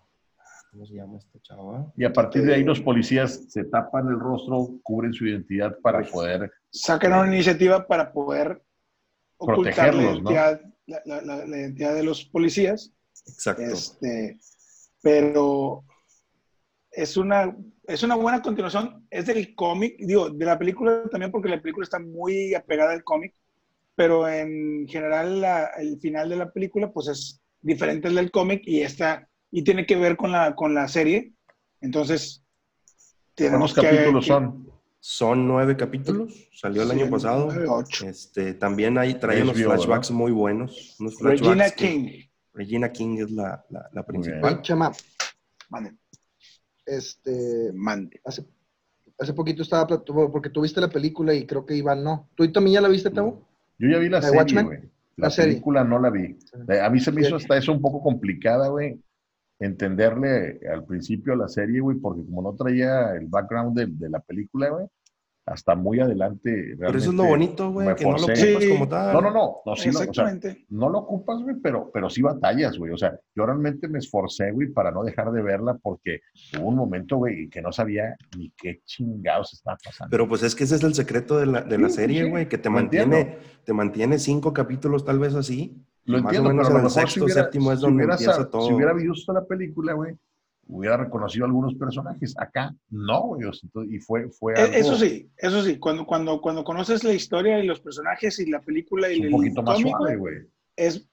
¿Cómo 0.71 0.85
se 0.87 0.95
llama 0.95 1.19
esta 1.19 1.39
chava? 1.39 1.93
Y 1.95 2.03
a 2.03 2.11
partir 2.11 2.43
de 2.45 2.55
ahí 2.55 2.63
los 2.63 2.81
policías 2.81 3.45
se 3.47 3.63
tapan 3.65 4.07
el 4.07 4.19
rostro, 4.19 4.79
cubren 4.81 5.13
su 5.13 5.27
identidad 5.27 5.77
para 5.83 6.01
poder... 6.01 6.51
Sacan 6.71 7.13
una 7.13 7.27
iniciativa 7.27 7.85
para 7.85 8.11
poder 8.11 8.63
ocultar 9.37 9.93
la 9.93 10.01
identidad, 10.01 10.61
la, 10.87 11.01
la- 11.05 11.21
la- 11.21 11.45
la 11.45 11.57
identidad 11.59 11.93
de 11.93 12.01
los 12.01 12.25
policías. 12.25 12.91
Exacto. 13.27 13.61
Este, 13.61 14.39
pero 15.03 15.83
es 16.89 17.17
una, 17.17 17.55
es 17.87 18.03
una 18.03 18.15
buena 18.15 18.41
continuación. 18.41 19.05
Es 19.09 19.25
del 19.25 19.53
cómic, 19.55 19.95
digo, 19.99 20.29
de 20.29 20.45
la 20.45 20.57
película 20.57 21.03
también, 21.09 21.31
porque 21.31 21.49
la 21.49 21.61
película 21.61 21.83
está 21.83 21.99
muy 21.99 22.53
apegada 22.53 22.93
al 22.93 23.03
cómic, 23.03 23.33
pero 23.95 24.27
en 24.27 24.87
general 24.87 25.41
la- 25.41 25.65
el 25.77 25.99
final 25.99 26.29
de 26.29 26.35
la 26.37 26.51
película 26.51 26.91
pues 26.91 27.07
es 27.07 27.41
diferente 27.61 28.07
al 28.07 28.15
del 28.15 28.31
cómic 28.31 28.61
y 28.65 28.81
está 28.81 29.27
y 29.51 29.63
tiene 29.63 29.85
que 29.85 29.95
ver 29.95 30.17
con 30.17 30.31
la, 30.31 30.55
con 30.55 30.73
la 30.73 30.87
serie. 30.87 31.31
Entonces, 31.79 32.43
tenemos 33.35 33.73
¿Cuántos 33.73 33.91
que- 33.91 33.97
capítulos 33.97 34.25
que- 34.25 34.31
son? 34.31 34.73
Son 35.05 35.45
nueve 35.47 35.75
capítulos, 35.75 36.47
salió 36.53 36.81
el 36.83 36.87
Sí, 36.91 36.93
año 37.01 37.09
pasado. 37.11 37.49
ocho. 37.67 38.07
Este, 38.07 38.53
también 38.53 38.97
hay, 38.97 39.15
trae 39.15 39.41
unos 39.43 39.61
flashbacks 39.61 40.11
muy 40.11 40.31
buenos. 40.31 40.95
Unos 40.97 41.19
Regina 41.19 41.53
flashbacks 41.55 41.73
que- 41.75 41.87
King. 41.89 42.23
Regina 42.53 42.91
King 42.91 43.17
es 43.19 43.31
la, 43.31 43.65
la, 43.69 43.89
la 43.91 44.05
principal. 44.05 44.61
Mande, 45.69 45.93
este, 46.85 47.71
mande. 47.73 48.19
hace, 48.25 48.45
hace 49.19 49.33
poquito 49.33 49.61
estaba, 49.63 49.87
porque 50.31 50.49
tú 50.49 50.61
viste 50.61 50.81
la 50.81 50.89
película 50.89 51.33
y 51.33 51.45
creo 51.45 51.65
que 51.65 51.75
Iván 51.75 52.03
no. 52.03 52.29
¿Tú 52.35 52.51
también 52.51 52.75
ya 52.75 52.81
la 52.81 52.89
viste, 52.89 53.09
Tavo? 53.09 53.47
Yo 53.79 53.89
ya 53.89 53.97
vi 53.99 54.09
la 54.09 54.19
¿De 54.19 54.27
serie, 54.29 54.63
güey. 54.63 54.79
La, 55.15 55.27
La 55.27 55.29
serie. 55.29 55.51
película 55.53 55.83
no 55.83 55.99
la 55.99 56.09
vi. 56.09 56.37
Eh, 56.69 56.79
A 56.81 56.89
mí 56.89 56.99
se 56.99 57.11
me 57.11 57.21
hizo 57.21 57.35
hasta 57.35 57.57
eso 57.57 57.71
un 57.71 57.81
poco 57.81 58.01
complicada, 58.01 58.67
güey. 58.69 58.99
entenderle 59.59 60.59
al 60.71 60.83
principio 60.85 61.33
a 61.33 61.37
la 61.37 61.47
serie, 61.47 61.79
güey, 61.79 61.97
porque 61.97 62.25
como 62.25 62.41
no 62.41 62.53
traía 62.55 63.13
el 63.15 63.27
background 63.27 63.77
de, 63.77 63.85
de 63.87 64.09
la 64.09 64.19
película, 64.19 64.69
güey, 64.69 64.87
hasta 65.45 65.75
muy 65.75 65.99
adelante. 65.99 66.75
Pero 66.79 66.97
eso 66.97 67.09
es 67.09 67.15
lo 67.15 67.25
bonito, 67.25 67.71
güey, 67.71 67.93
que 67.95 68.05
no 68.05 68.11
lo 68.13 68.17
forcé. 68.19 68.53
ocupas 68.55 68.69
como 68.69 68.87
tal. 68.87 69.13
No, 69.13 69.21
no, 69.21 69.31
no, 69.31 69.55
no, 69.65 69.75
sí, 69.75 69.89
no, 69.89 69.91
o 69.91 70.01
sea, 70.01 70.09
Exactamente. 70.09 70.65
no 70.69 70.89
lo 70.89 70.99
ocupas, 70.99 71.41
güey, 71.41 71.57
pero, 71.61 71.91
pero 71.93 72.09
sí 72.09 72.21
batallas, 72.21 72.77
güey. 72.77 72.91
O 72.93 72.97
sea, 72.97 73.17
yo 73.35 73.45
realmente 73.45 73.87
me 73.87 73.99
esforcé, 73.99 74.51
güey, 74.51 74.69
para 74.69 74.91
no 74.91 75.03
dejar 75.03 75.31
de 75.31 75.41
verla 75.41 75.77
porque 75.81 76.19
hubo 76.59 76.69
un 76.69 76.75
momento, 76.77 77.17
güey, 77.17 77.49
que 77.49 77.61
no 77.61 77.71
sabía 77.71 78.15
ni 78.37 78.51
qué 78.51 78.81
chingados 78.85 79.53
estaba 79.53 79.77
pasando. 79.83 80.11
Pero 80.11 80.27
pues 80.29 80.43
es 80.43 80.55
que 80.55 80.63
ese 80.63 80.75
es 80.75 80.83
el 80.83 80.93
secreto 80.93 81.37
de 81.37 81.45
la, 81.47 81.61
de 81.61 81.77
la 81.77 81.89
Sí, 81.89 81.95
serie, 81.95 82.23
sí, 82.23 82.29
güey, 82.29 82.47
que 82.47 82.57
te 82.57 82.69
mantiene, 82.69 83.19
entiendo. 83.19 83.43
te 83.65 83.73
mantiene 83.73 84.19
cinco 84.19 84.53
capítulos 84.53 85.03
tal 85.03 85.19
vez 85.19 85.35
así. 85.35 85.83
lo 86.05 86.17
más 86.21 86.33
entiendo, 86.33 86.49
o 86.49 86.53
menos 86.53 86.67
pero 86.67 86.77
a 86.77 86.79
en 86.79 86.83
lo 86.83 86.89
el 86.89 86.93
mejor 86.95 87.01
sexto, 87.01 87.13
si 87.13 87.21
hubiera, 87.25 87.41
séptimo 87.43 87.71
es 87.73 87.79
si 87.79 87.85
donde 87.85 87.95
hubiera 87.97 88.13
empieza 88.13 88.49
todo. 88.49 88.67
Si 88.67 88.73
hubiera 88.73 88.93
visto 88.93 89.33
la 89.33 89.45
película, 89.45 89.93
güey, 89.93 90.15
hubiera 90.67 90.97
reconocido 90.97 91.45
algunos 91.45 91.75
personajes. 91.75 92.33
Acá 92.37 92.73
no, 92.89 93.37
sea, 93.39 93.61
entonces- 93.63 93.93
y 93.93 93.99
fue, 93.99 94.29
fue 94.29 94.53
E- 94.53 94.61
algo 94.61 94.73
Eso 94.75 94.95
sí, 94.97 95.29
eso 95.37 95.61
sí, 95.63 95.77
cuando, 95.77 96.05
cuando, 96.05 96.39
cuando 96.41 96.63
conoces 96.63 97.03
la 97.03 97.13
historia 97.13 97.59
y 97.59 97.67
los 97.67 97.79
personajes 97.81 98.39
y 98.39 98.49
la 98.49 98.61
película 98.61 99.11
y 99.11 99.19
un 99.19 99.25
el 99.25 99.31
poquito 99.31 99.61
más 99.63 99.79
suave, 99.79 100.15
güey, 100.17 100.35
es, 100.75 101.07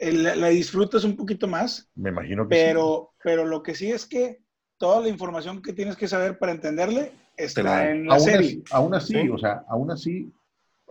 la 0.00 0.48
disfrutas 0.48 1.04
un 1.04 1.16
poquito 1.16 1.46
más, 1.46 1.88
Me 1.94 2.10
imagino 2.10 2.48
que 2.48 2.54
sí. 2.56 2.62
pero, 2.64 3.12
pero 3.22 3.44
lo 3.46 3.62
que 3.62 3.74
sí 3.74 3.90
es 3.90 4.06
que 4.06 4.40
toda 4.78 5.00
la 5.00 5.08
información 5.08 5.62
que 5.62 5.72
tienes 5.72 5.96
que 5.96 6.08
saber 6.08 6.38
para 6.38 6.52
entenderle 6.52 7.12
está 7.36 7.62
la- 7.62 7.90
en 7.90 8.06
la 8.06 8.14
aún 8.14 8.24
serie. 8.24 8.46
así, 8.48 8.64
aún 8.72 8.94
así, 8.94 9.12
Sí. 9.14 9.28
o 9.28 9.38
sea, 9.38 9.64
aún 9.68 9.90
así, 9.90 10.32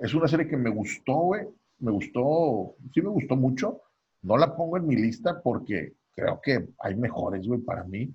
es 0.01 0.13
una 0.13 0.27
serie 0.27 0.47
que 0.47 0.57
me 0.57 0.69
gustó, 0.69 1.13
güey. 1.15 1.43
Me 1.79 1.91
gustó, 1.91 2.75
sí 2.93 3.01
me 3.01 3.09
gustó 3.09 3.35
mucho. 3.35 3.81
No 4.21 4.37
la 4.37 4.55
pongo 4.55 4.77
en 4.77 4.87
mi 4.87 4.95
lista 4.95 5.41
porque 5.41 5.93
creo 6.15 6.39
que 6.41 6.67
hay 6.79 6.95
mejores, 6.95 7.47
güey, 7.47 7.59
para 7.61 7.83
mí. 7.83 8.11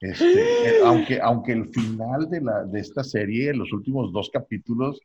Este, 0.00 0.68
eh, 0.68 0.80
aunque, 0.84 1.20
aunque 1.20 1.52
el 1.52 1.68
final 1.68 2.28
de, 2.30 2.40
la, 2.40 2.64
de 2.64 2.80
esta 2.80 3.04
serie, 3.04 3.52
los 3.54 3.72
últimos 3.72 4.12
dos 4.12 4.30
capítulos, 4.32 5.00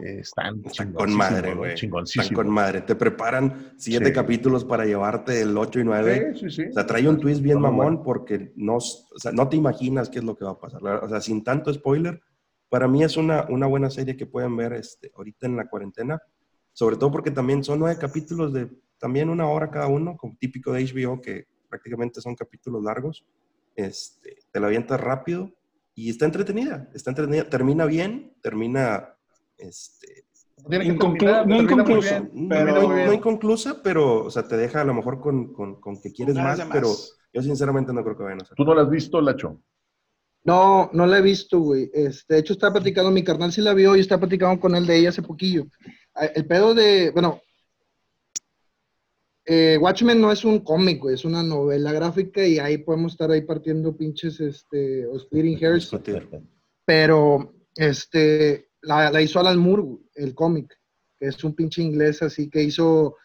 eh, 0.00 0.20
están, 0.20 0.62
Están 0.64 0.92
con 0.92 1.12
madre, 1.12 1.54
güey. 1.54 1.74
Están 1.74 2.34
con 2.34 2.48
madre. 2.48 2.80
Te 2.82 2.94
preparan 2.94 3.72
siete 3.76 4.06
Sí. 4.06 4.12
capítulos 4.12 4.64
para 4.64 4.84
llevarte 4.86 5.42
el 5.42 5.56
8 5.56 5.80
y 5.80 5.84
9. 5.84 6.34
Sí, 6.36 6.50
sí. 6.50 6.62
O 6.70 6.72
sea, 6.72 6.86
trae 6.86 7.06
un 7.08 7.20
twist 7.20 7.42
bien 7.42 7.56
muy 7.58 7.64
mamón 7.70 7.86
bueno. 7.96 8.02
porque 8.02 8.52
no, 8.56 8.76
o 8.76 8.80
sea, 9.18 9.32
no 9.32 9.48
te 9.48 9.56
imaginas 9.56 10.08
qué 10.08 10.18
es 10.20 10.24
lo 10.24 10.36
que 10.36 10.44
va 10.44 10.52
a 10.52 10.60
pasar. 10.60 10.82
O 10.82 11.08
sea, 11.08 11.20
sin 11.20 11.44
tanto 11.44 11.72
spoiler, 11.74 12.20
para 12.70 12.88
mí 12.88 13.02
es 13.04 13.16
una, 13.16 13.44
una 13.50 13.66
buena 13.66 13.90
serie 13.90 14.16
que 14.16 14.24
pueden 14.26 14.56
ver 14.56 14.72
este, 14.72 15.10
ahorita 15.14 15.46
en 15.46 15.56
la 15.56 15.68
cuarentena. 15.68 16.20
Sobre 16.72 16.96
todo 16.96 17.10
porque 17.10 17.30
también 17.30 17.62
son 17.62 17.80
nueve 17.80 17.98
capítulos 18.00 18.52
de 18.52 18.70
también 18.98 19.28
una 19.28 19.48
hora 19.48 19.70
cada 19.70 19.88
uno, 19.88 20.16
como 20.16 20.36
típico 20.38 20.72
de 20.72 20.84
HBO, 20.86 21.20
que 21.20 21.46
prácticamente 21.76 22.20
son 22.20 22.34
capítulos 22.36 22.82
largos. 22.84 23.24
Este, 23.74 24.36
te 24.50 24.60
la 24.60 24.66
avientas 24.66 25.00
rápido 25.00 25.50
y 25.94 26.10
está 26.10 26.26
entretenida. 26.26 26.90
Está 26.92 27.10
entretenida. 27.10 27.48
Termina 27.48 27.86
bien, 27.86 28.34
termina 28.42 29.14
este, 29.56 30.24
Inconclu- 30.68 31.46
no 31.46 31.84
bien, 32.00 32.48
pero- 32.48 32.88
no, 33.06 33.12
inconclusa, 33.12 33.82
pero 33.82 34.24
o 34.24 34.30
sea, 34.30 34.46
te 34.46 34.56
deja 34.56 34.82
a 34.82 34.84
lo 34.84 34.94
mejor 34.94 35.20
con, 35.20 35.52
con- 35.54 35.80
con 35.80 36.00
que 36.00 36.12
quieres 36.12 36.34
más. 36.36 36.60
pero 36.70 36.88
yo 37.32 37.42
sinceramente 37.42 37.92
no 37.92 38.04
creo 38.04 38.16
que 38.16 38.22
vayan 38.24 38.40
a 38.40 38.42
hacer. 38.44 38.54
¿Tú 38.56 38.64
no 38.64 38.74
la 38.74 38.82
has 38.82 38.90
visto, 38.90 39.20
Lacho? 39.20 39.58
No, 40.44 40.90
no 40.92 41.06
la 41.06 41.18
he 41.18 41.22
visto, 41.22 41.58
güey. 41.60 41.90
Este, 41.94 42.34
de 42.34 42.40
hecho, 42.40 42.52
estaba 42.52 42.74
platicando, 42.74 43.10
mi 43.10 43.24
carnal 43.24 43.50
sí 43.52 43.60
la 43.62 43.74
vio 43.74 43.96
y 43.96 44.00
estaba 44.00 44.20
platicando 44.20 44.60
con 44.60 44.74
él 44.76 44.86
de 44.86 44.98
ella 44.98 45.08
hace 45.08 45.22
poquillo. 45.22 45.64
Ah, 46.14 46.26
El 46.26 46.46
pedo 46.46 46.74
de, 46.74 47.10
bueno, 47.12 47.40
eh, 49.44 49.78
Watchmen 49.80 50.20
no 50.20 50.30
es 50.30 50.44
un 50.44 50.60
cómic, 50.60 51.00
güey, 51.00 51.14
es 51.14 51.24
una 51.24 51.42
novela 51.42 51.92
gráfica 51.92 52.46
y 52.46 52.58
ahí 52.58 52.78
podemos 52.78 53.12
estar 53.12 53.30
ahí 53.30 53.42
partiendo 53.42 53.96
pinches, 53.96 54.40
este, 54.40 55.06
o 55.06 55.18
splitting 55.18 55.58
hairs, 55.64 55.90
pero, 56.84 57.54
este, 57.76 58.68
la, 58.82 59.10
la 59.10 59.22
hizo 59.22 59.40
Alan 59.40 59.58
Moore, 59.58 59.98
el 60.14 60.34
cómic, 60.34 60.72
que 61.18 61.28
es 61.28 61.42
un 61.44 61.54
pinche 61.54 61.82
inglés 61.82 62.22
así 62.22 62.50
que 62.50 62.62
hizo 62.62 63.16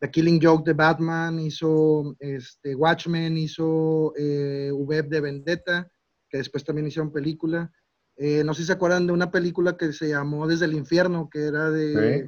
The 0.00 0.10
Killing 0.10 0.40
Joke 0.40 0.64
de 0.64 0.74
Batman, 0.74 1.40
hizo, 1.40 2.16
este, 2.20 2.74
Watchmen, 2.74 3.36
hizo 3.36 4.12
eh, 4.16 4.70
V 4.72 5.02
de 5.02 5.20
Vendetta, 5.20 5.90
que 6.30 6.38
después 6.38 6.64
también 6.64 6.86
hicieron 6.86 7.12
película. 7.12 7.72
Eh, 8.20 8.42
no 8.44 8.52
sé 8.52 8.62
si 8.62 8.66
se 8.66 8.72
acuerdan 8.72 9.06
de 9.06 9.12
una 9.12 9.30
película 9.30 9.76
que 9.76 9.92
se 9.92 10.08
llamó 10.08 10.48
Desde 10.48 10.64
el 10.64 10.72
Infierno, 10.74 11.30
que 11.30 11.46
era 11.46 11.70
de 11.70 12.26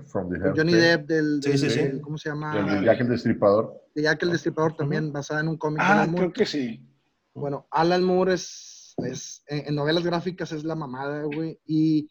Johnny. 0.57 0.73
Depp, 0.73 1.07
del, 1.09 1.41
Sí, 1.43 1.51
del- 1.51 1.59
sí, 1.59 1.71
sí. 1.71 1.81
del- 1.81 2.01
¿cómo 2.01 2.17
se 2.17 2.29
llama? 2.29 2.61
El 2.61 2.81
de 2.81 2.87
Jack 2.87 3.01
el 3.01 3.09
Destripador. 3.09 3.75
De 3.97 4.03
Jack 4.03 4.23
el 4.23 4.31
Destripador, 4.31 4.77
también 4.77 5.13
basada 5.13 5.41
en 5.41 5.49
un 5.49 5.57
cómic 5.57 5.81
Ah, 5.83 5.95
Alan 5.95 6.11
Moore. 6.13 6.27
creo 6.27 6.33
que 6.33 6.47
sí. 6.47 6.87
Bueno, 7.35 7.67
Alan 7.73 8.05
Moore 8.05 8.35
es, 8.35 8.95
es- 8.99 9.43
en, 9.49 9.67
en 9.67 9.75
novelas 9.75 10.05
gráficas 10.05 10.53
es 10.53 10.63
la 10.63 10.77
mamada, 10.77 11.25
güey. 11.25 11.59
Y 11.67 12.09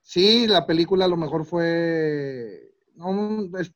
sí, 0.00 0.46
la 0.46 0.64
película 0.64 1.06
a 1.06 1.08
lo 1.08 1.16
mejor 1.16 1.44
fue, 1.44 2.70
no, 2.94 3.48
es- 3.58 3.74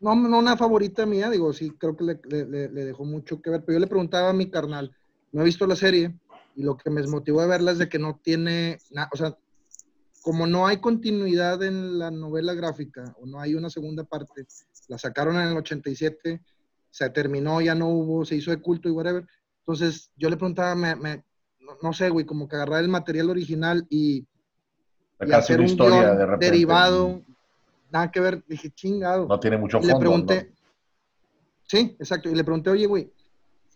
no, 0.00 0.14
no 0.16 0.38
una 0.38 0.56
favorita 0.56 1.04
mía, 1.04 1.28
digo, 1.28 1.52
sí, 1.52 1.70
creo 1.78 1.94
que 1.94 2.04
le, 2.04 2.20
le- 2.24 2.46
le- 2.46 2.68
le 2.70 2.84
dejó 2.86 3.04
mucho 3.04 3.42
que 3.42 3.50
ver. 3.50 3.62
Pero 3.66 3.74
yo 3.76 3.80
le 3.80 3.86
preguntaba 3.86 4.30
a 4.30 4.34
mi 4.34 4.50
carnal, 4.50 4.96
no 5.30 5.42
he 5.42 5.44
visto 5.44 5.66
la 5.66 5.76
serie, 5.76 6.18
y 6.54 6.62
lo 6.62 6.76
que 6.76 6.90
me 6.90 7.02
motivó 7.06 7.40
a 7.40 7.46
verla 7.46 7.72
es 7.72 7.78
de 7.78 7.88
que 7.88 7.98
no 7.98 8.20
tiene, 8.22 8.78
na- 8.90 9.08
o 9.12 9.16
sea, 9.16 9.36
como 10.22 10.46
no 10.46 10.66
hay 10.66 10.76
continuidad 10.78 11.62
en 11.62 11.98
la 11.98 12.10
novela 12.10 12.54
gráfica, 12.54 13.14
o 13.20 13.26
no 13.26 13.40
hay 13.40 13.54
una 13.54 13.70
segunda 13.70 14.04
parte, 14.04 14.46
la 14.88 14.98
sacaron 14.98 15.36
en 15.36 15.48
el 15.48 15.56
87, 15.56 16.40
se 16.90 17.10
terminó, 17.10 17.60
ya 17.60 17.74
no 17.74 17.88
hubo, 17.88 18.24
se 18.24 18.36
hizo 18.36 18.50
de 18.50 18.60
culto 18.60 18.88
y 18.88 18.92
whatever. 18.92 19.26
Entonces 19.60 20.10
yo 20.16 20.28
le 20.30 20.36
preguntaba, 20.36 20.74
me, 20.74 20.94
me- 20.96 21.24
no, 21.60 21.76
no 21.82 21.92
sé, 21.92 22.08
güey, 22.10 22.26
como 22.26 22.46
que 22.48 22.56
agarrar 22.56 22.82
el 22.82 22.88
material 22.88 23.30
original 23.30 23.86
y, 23.88 24.26
y 25.24 25.32
hacer 25.32 25.56
una 25.58 25.64
un 25.66 25.70
historia 25.70 26.02
guion 26.02 26.18
de 26.18 26.26
repente. 26.26 26.46
derivado, 26.46 27.22
nada 27.90 28.10
que 28.10 28.20
ver. 28.20 28.44
Dije, 28.46 28.70
chingado. 28.70 29.26
No 29.28 29.38
tiene 29.40 29.56
mucho 29.56 29.78
Y 29.78 29.86
le 29.86 29.92
fondo. 29.92 29.98
pregunté, 30.00 30.50
¿no? 30.50 30.56
sí, 31.66 31.96
exacto, 31.98 32.28
y 32.28 32.34
le 32.34 32.44
pregunté, 32.44 32.70
oye, 32.70 32.86
güey, 32.86 33.12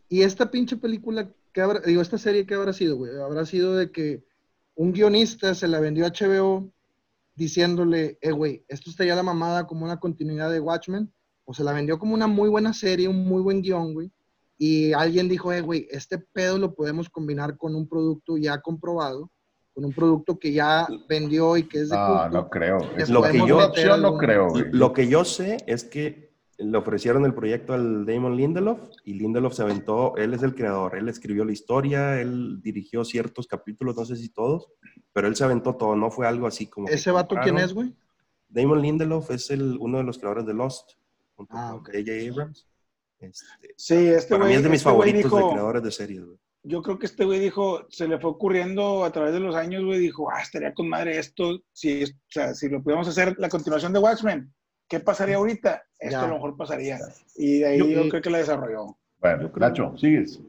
¿y 0.09 0.23
esta 0.23 0.51
pinche 0.51 0.77
película, 0.77 1.29
qué 1.57 1.63
habrá, 1.63 1.81
digo, 1.81 2.03
esta 2.03 2.19
serie, 2.19 2.45
qué 2.45 2.53
habrá 2.55 2.75
sido, 2.75 2.97
güey? 2.99 3.13
Habrá 3.19 3.47
sido 3.47 3.75
de 3.77 3.91
que 3.91 4.23
un 4.75 4.93
guionista 4.93 5.55
se 5.55 5.67
la 5.69 5.81
vendió 5.81 6.05
a 6.05 6.11
HBO 6.11 6.71
diciéndole, 7.35 8.19
eh, 8.21 8.31
güey, 8.31 8.63
esto 8.69 8.91
está 8.91 9.07
ya 9.07 9.15
la 9.17 9.23
mamada 9.23 9.67
como 9.67 9.87
una 9.87 9.99
continuidad 9.99 10.51
de 10.51 10.61
Watchmen, 10.61 11.11
o 11.47 11.55
se 11.55 11.65
la 11.65 11.73
vendió 11.73 11.99
como 11.99 12.13
una 12.13 12.27
muy 12.27 12.51
buena 12.51 12.75
serie, 12.75 13.09
un 13.09 13.27
muy 13.27 13.41
buen 13.41 13.63
guion, 13.63 13.95
güey, 13.95 14.11
y 14.59 14.93
alguien 14.93 15.31
dijo, 15.31 15.51
eh, 15.51 15.63
güey, 15.63 15.89
este 15.91 16.19
pedo 16.19 16.59
lo 16.59 16.75
podemos 16.75 17.09
combinar 17.09 17.57
con 17.57 17.75
un 17.75 17.89
producto 17.89 18.37
ya 18.37 18.61
comprobado, 18.61 19.31
con 19.73 19.87
un 19.87 19.95
producto 19.95 20.39
que 20.39 20.53
ya 20.53 20.87
vendió 21.09 21.57
y 21.57 21.63
que 21.63 21.81
es 21.81 21.89
de 21.89 21.97
No, 21.97 22.07
culto. 22.07 22.29
no 22.31 22.51
creo. 22.51 22.79
Es 22.99 23.09
Lo 23.09 23.23
que 23.23 23.39
yo- 23.39 23.97
no 23.97 24.19
creo, 24.19 24.51
güey. 24.51 24.65
Lo 24.73 24.93
que 24.93 25.09
yo 25.09 25.25
sé 25.25 25.57
es 25.67 25.85
que 25.85 26.26
le 26.59 26.79
ofrecieron 26.79 27.25
el 27.27 27.35
proyecto 27.35 27.75
al 27.75 28.07
Damon 28.07 28.37
Lindelof 28.37 28.81
y 29.05 29.15
Lindelof 29.15 29.55
se 29.55 29.63
aventó, 29.63 30.17
él 30.17 30.33
es 30.35 30.43
el 30.43 30.55
creador, 30.55 30.97
él 30.97 31.09
escribió 31.09 31.45
la 31.45 31.53
historia, 31.53 32.21
él 32.21 32.61
dirigió 32.63 33.05
ciertos 33.05 33.47
capítulos, 33.47 33.97
no 33.97 34.05
sé 34.05 34.17
si 34.17 34.31
todos, 34.31 34.73
pero 35.13 35.29
él 35.29 35.37
se 35.37 35.45
aventó 35.45 35.77
todo, 35.77 35.95
no 35.97 36.11
fue 36.11 36.27
algo 36.27 36.47
así 36.47 36.67
como... 36.67 36.89
¿Ese 36.89 37.11
vato 37.11 37.37
quién 37.43 37.59
es, 37.59 37.75
güey? 37.75 37.95
Damon 38.49 38.81
Lindelof 38.81 39.31
es 39.33 39.51
el, 39.51 39.77
uno 39.81 39.99
de 39.99 40.05
los 40.05 40.19
creadores 40.19 40.47
de 40.47 40.55
Lost, 40.55 40.93
junto 41.35 41.55
Ah, 41.57 41.71
con 41.73 41.81
ok. 41.81 41.89
J.J. 41.93 42.31
Abrams. 42.33 42.67
Este, 43.19 43.47
Sí, 43.77 43.95
este 44.09 44.35
para 44.37 44.47
mí 44.49 44.55
es 44.55 44.63
de 44.63 44.69
mis 44.69 44.79
este 44.81 44.91
favoritos 44.91 45.23
de 45.23 45.29
dijo- 45.39 45.51
creadores 45.53 45.83
de 45.83 45.91
series, 45.91 46.25
güey. 46.25 46.39
Yo 46.69 46.83
creo 46.83 46.99
que 46.99 47.07
este 47.07 47.25
güey 47.25 47.39
dijo, 47.39 47.87
se 47.91 48.09
le 48.09 48.19
fue 48.19 48.31
ocurriendo 48.31 49.05
a 49.05 49.13
través 49.13 49.33
de 49.33 49.39
los 49.41 49.55
años, 49.55 49.85
güey, 49.85 50.01
dijo, 50.01 50.29
ah, 50.31 50.41
estaría 50.43 50.75
con 50.75 50.89
madre 50.89 51.17
esto, 51.19 51.61
si, 51.73 52.03
es- 52.03 52.11
o 52.13 52.17
sea, 52.31 52.55
si 52.55 52.69
lo 52.69 52.83
pudiéramos 52.83 53.07
hacer 53.09 53.37
la 53.39 53.49
continuación 53.49 53.93
de 53.93 54.01
Watchmen, 54.01 54.53
¿qué 54.89 54.99
pasaría 55.01 55.37
ahorita? 55.37 55.83
Esto 55.99 56.19
Ya. 56.19 56.25
a 56.25 56.29
lo 56.29 56.35
mejor 56.35 56.57
pasaría. 56.57 56.99
Y 57.37 57.61
de 57.61 57.67
ahí 57.67 57.79
Yo- 57.79 57.87
yo, 57.87 58.09
creo 58.09 58.23
que 58.23 58.31
la 58.31 58.39
desarrolló. 58.39 58.97
Bueno, 59.21 59.51
Nacho, 59.57 59.97
sigues. 59.97 60.41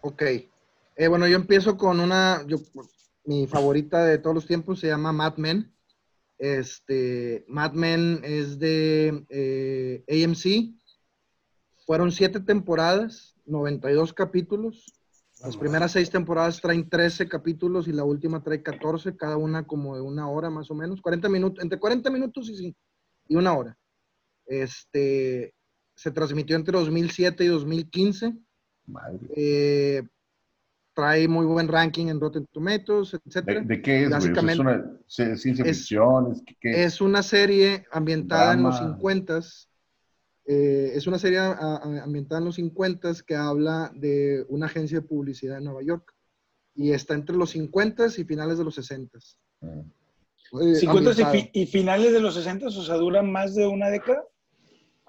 Ok. 0.00 0.22
Eh, 0.22 1.08
bueno, 1.08 1.26
yo 1.28 1.36
empiezo 1.36 1.76
con 1.76 2.00
una, 2.00 2.42
yo, 2.46 2.58
mi 3.24 3.46
favorita 3.46 4.04
de 4.04 4.18
todos 4.18 4.34
los 4.34 4.46
tiempos 4.46 4.80
se 4.80 4.88
llama 4.88 5.12
Mad 5.12 5.36
Men. 5.36 5.72
Este, 6.38 7.44
Mad 7.48 7.72
Men 7.72 8.20
es 8.24 8.58
de 8.58 9.24
eh, 9.28 10.04
AMC. 10.08 10.74
Fueron 11.86 12.12
siete 12.12 12.40
temporadas, 12.40 13.34
92 13.46 14.12
capítulos. 14.14 14.84
Las 15.42 15.56
primeras 15.56 15.92
seis 15.92 16.10
temporadas 16.10 16.60
traen 16.60 16.88
13 16.88 17.26
capítulos 17.28 17.88
y 17.88 17.92
la 17.92 18.04
última 18.04 18.42
trae 18.42 18.62
14, 18.62 19.16
cada 19.16 19.36
una 19.38 19.66
como 19.66 19.94
de 19.94 20.02
una 20.02 20.28
hora 20.28 20.50
más 20.50 20.70
o 20.70 20.74
menos. 20.74 21.00
40 21.00 21.28
minutos, 21.30 21.62
entre 21.62 21.78
40 21.78 22.10
minutos 22.10 22.48
y, 22.50 22.76
y 23.28 23.36
una 23.36 23.54
hora. 23.54 23.76
Este, 24.50 25.54
se 25.94 26.10
transmitió 26.10 26.56
entre 26.56 26.76
2007 26.76 27.44
y 27.44 27.48
2015. 27.48 28.34
Madre. 28.86 29.18
Eh, 29.36 30.02
trae 30.92 31.28
muy 31.28 31.46
buen 31.46 31.68
ranking 31.68 32.08
en 32.08 32.20
Rotten 32.20 32.46
Tomatoes, 32.52 33.12
¿De, 33.12 33.18
etcétera. 33.24 33.60
de 33.62 33.80
qué 33.80 34.02
es, 34.02 34.08
sea, 34.08 34.18
¿Es 34.18 34.24
Básicamente- 34.24 34.60
una 34.62 34.98
ciencia 35.06 35.64
es- 35.64 35.78
ficción? 35.78 36.32
¿Es, 36.32 36.42
qué- 36.44 36.56
qué? 36.60 36.84
Es 36.84 37.00
una 37.00 37.22
serie 37.22 37.86
ambientada 37.92 38.54
en 38.54 38.62
los 38.64 38.74
Drama. 38.76 38.94
50 38.96 39.40
Eh, 40.46 40.92
es 40.96 41.06
una 41.06 41.18
serie 41.18 41.38
a- 41.38 41.52
a- 41.52 42.02
ambientada 42.02 42.40
en 42.40 42.46
los 42.46 42.56
50 42.56 43.12
que 43.24 43.36
habla 43.36 43.92
de 43.94 44.44
una 44.48 44.66
agencia 44.66 44.98
de 45.00 45.06
publicidad 45.06 45.58
en 45.58 45.64
Nueva 45.64 45.82
York. 45.82 46.12
Y 46.74 46.90
está 46.90 47.14
entre 47.14 47.36
los 47.36 47.50
50 47.50 48.06
y 48.18 48.24
finales 48.24 48.58
de 48.58 48.64
los 48.64 48.74
60. 48.74 49.18
Mm. 49.60 49.80
Eh, 50.60 50.74
50 50.74 51.10
y, 51.12 51.24
fi- 51.26 51.50
y 51.52 51.66
finales 51.66 52.12
de 52.12 52.18
los 52.20 52.34
60, 52.34 52.66
o 52.66 52.70
sea, 52.70 52.96
duran 52.96 53.30
más 53.30 53.54
de 53.54 53.68
una 53.68 53.90
década. 53.90 54.24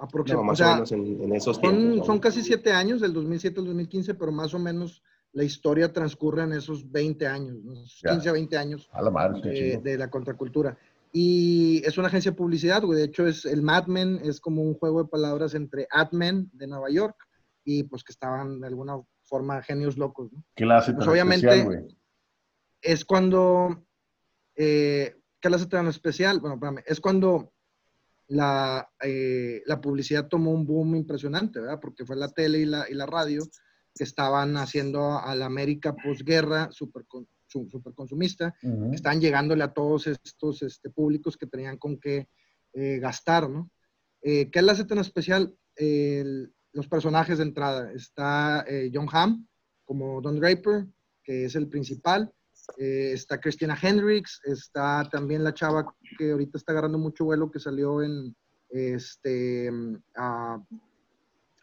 Aproxim- 0.01 0.33
No, 0.33 0.43
más 0.43 0.59
o 0.59 0.63
sea, 0.63 0.71
o 0.71 0.75
menos 0.75 0.91
en, 0.91 1.21
en 1.23 1.35
esos 1.35 1.57
Son, 1.57 1.77
tiempos. 1.77 2.05
son 2.07 2.15
¿no? 2.15 2.21
casi 2.21 2.41
siete 2.41 2.71
años, 2.71 3.01
del 3.01 3.13
2007 3.13 3.59
al 3.59 3.65
2015, 3.67 4.13
pero 4.15 4.31
más 4.31 4.53
o 4.53 4.59
menos 4.59 5.01
la 5.33 5.43
historia 5.43 5.93
transcurre 5.93 6.43
en 6.43 6.53
esos 6.53 6.91
20 6.91 7.25
años, 7.27 7.63
¿no? 7.63 7.73
Esos 7.73 8.01
Ya. 8.03 8.11
15 8.11 8.29
a 8.29 8.31
20 8.33 8.57
años 8.57 8.89
A 8.91 9.01
la 9.01 9.11
madre, 9.11 9.41
de, 9.49 9.77
de 9.77 9.97
la 9.97 10.09
contracultura. 10.09 10.77
Y 11.13 11.81
es 11.85 11.97
una 11.97 12.07
agencia 12.07 12.31
de 12.31 12.37
publicidad, 12.37 12.81
güey. 12.83 12.97
De 12.99 13.05
hecho, 13.05 13.27
es 13.27 13.45
el 13.45 13.61
Mad 13.61 13.87
Men 13.87 14.19
es 14.23 14.39
como 14.41 14.61
un 14.61 14.73
juego 14.73 15.03
de 15.03 15.09
palabras 15.09 15.53
entre 15.55 15.87
Ad 15.91 16.11
Men 16.11 16.49
de 16.53 16.67
Nueva 16.67 16.89
York 16.89 17.15
y 17.63 17.83
pues 17.83 18.03
que 18.03 18.11
estaban 18.11 18.59
de 18.61 18.67
alguna 18.67 18.97
forma 19.23 19.61
genios 19.61 19.97
locos, 19.97 20.31
¿no? 20.33 20.43
¿Qué 20.55 20.65
la 20.65 20.77
hace 20.79 20.93
pues, 20.93 21.05
tan 21.05 21.13
obviamente- 21.13 21.47
especial, 21.47 21.65
güey? 21.65 21.97
Es 22.81 23.05
cuando, 23.05 23.85
eh, 24.55 25.15
¿qué 25.39 25.47
hace 25.49 25.67
tan 25.67 25.87
especial? 25.87 26.39
Bueno, 26.39 26.55
espérame, 26.55 26.83
es 26.85 26.99
cuando 26.99 27.50
la, 28.31 28.89
eh, 29.01 29.61
la 29.65 29.81
publicidad 29.81 30.27
tomó 30.27 30.51
un 30.51 30.65
boom 30.65 30.95
impresionante, 30.95 31.59
¿verdad? 31.59 31.79
Porque 31.81 32.05
fue 32.05 32.15
la 32.15 32.29
tele 32.29 32.59
y 32.59 32.65
la, 32.65 32.89
y 32.89 32.93
la 32.93 33.05
radio 33.05 33.43
que 33.93 34.03
estaban 34.05 34.55
haciendo 34.55 35.19
a 35.19 35.35
la 35.35 35.45
América 35.45 35.93
posguerra 35.95 36.71
super, 36.71 37.03
super 37.47 37.93
consumista, 37.93 38.55
que 38.61 38.95
estaban 38.95 39.19
llegándole 39.19 39.63
a 39.63 39.73
todos 39.73 40.07
estos 40.07 40.61
este, 40.61 40.89
públicos 40.89 41.35
que 41.35 41.45
tenían 41.47 41.77
con 41.77 41.99
qué 41.99 42.29
eh, 42.73 42.99
gastar, 42.99 43.49
¿no? 43.49 43.69
Eh, 44.21 44.49
¿Qué 44.49 44.61
le 44.61 44.71
hace 44.71 44.85
tan 44.85 44.99
especial? 44.99 45.53
El- 45.75 46.53
los 46.73 46.87
personajes 46.87 47.37
de 47.37 47.43
entrada. 47.43 47.91
Está 47.91 48.63
eh, 48.65 48.89
John 48.93 49.07
Hamm 49.11 49.45
como 49.83 50.21
Don 50.21 50.39
Draper, 50.39 50.87
que 51.21 51.43
es 51.45 51.55
el 51.55 51.67
principal. 51.67 52.31
Eh, 52.77 53.11
está 53.13 53.39
Christina 53.39 53.77
Hendricks, 53.81 54.41
está 54.43 55.07
también 55.11 55.43
la 55.43 55.53
chava 55.53 55.93
que 56.17 56.31
ahorita 56.31 56.57
está 56.57 56.71
agarrando 56.71 56.97
mucho 56.97 57.25
vuelo, 57.25 57.49
que 57.51 57.59
salió 57.59 58.01
en 58.01 58.35
este, 58.69 59.69
ah, 60.15 60.61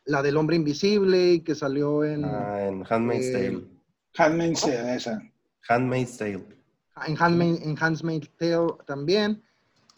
la 0.04 0.22
del 0.22 0.36
hombre 0.36 0.56
invisible, 0.56 1.32
y 1.34 1.40
que 1.40 1.54
salió 1.54 2.04
en, 2.04 2.24
Ah, 2.24 2.66
en 2.66 2.84
Handmaid's 2.88 3.26
Eh, 3.26 3.32
Tale. 3.32 3.66
Handmaid's 4.16 4.60
Tale, 4.62 4.94
esa. 4.94 5.22
Handmaid's 5.68 6.16
Tale. 6.18 6.44
en, 7.06 7.16
Handmaid, 7.18 7.62
en 7.62 7.76
Handmaid's 7.78 8.30
Tale 8.36 8.68
también. 8.86 9.42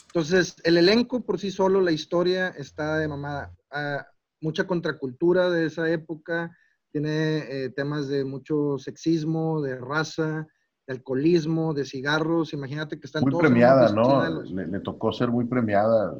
Entonces, 0.06 0.56
el 0.64 0.76
elenco 0.76 1.24
por 1.24 1.38
sí 1.38 1.50
solo, 1.50 1.80
la 1.80 1.92
historia 1.92 2.48
está 2.48 2.98
de 2.98 3.06
mamada. 3.08 3.54
Ah, 3.70 4.06
mucha 4.40 4.66
contracultura 4.66 5.50
de 5.50 5.66
esa 5.66 5.88
época, 5.90 6.56
tiene 6.92 7.38
eh, 7.48 7.70
temas 7.70 8.08
de 8.08 8.24
mucho 8.24 8.76
sexismo, 8.78 9.60
de 9.62 9.76
raza, 9.78 10.46
de 10.90 10.94
alcoholismo, 10.96 11.72
de 11.72 11.84
cigarros. 11.84 12.52
Imagínate 12.52 12.98
que 12.98 13.06
están 13.06 13.22
Muy 13.22 13.30
todos 13.30 13.42
premiada, 13.44 13.92
¿no? 13.92 14.28
los- 14.28 14.50
Le, 14.50 14.66
le 14.66 14.80
tocó 14.80 15.12
ser 15.12 15.28
muy 15.30 15.44
premiada, 15.44 16.14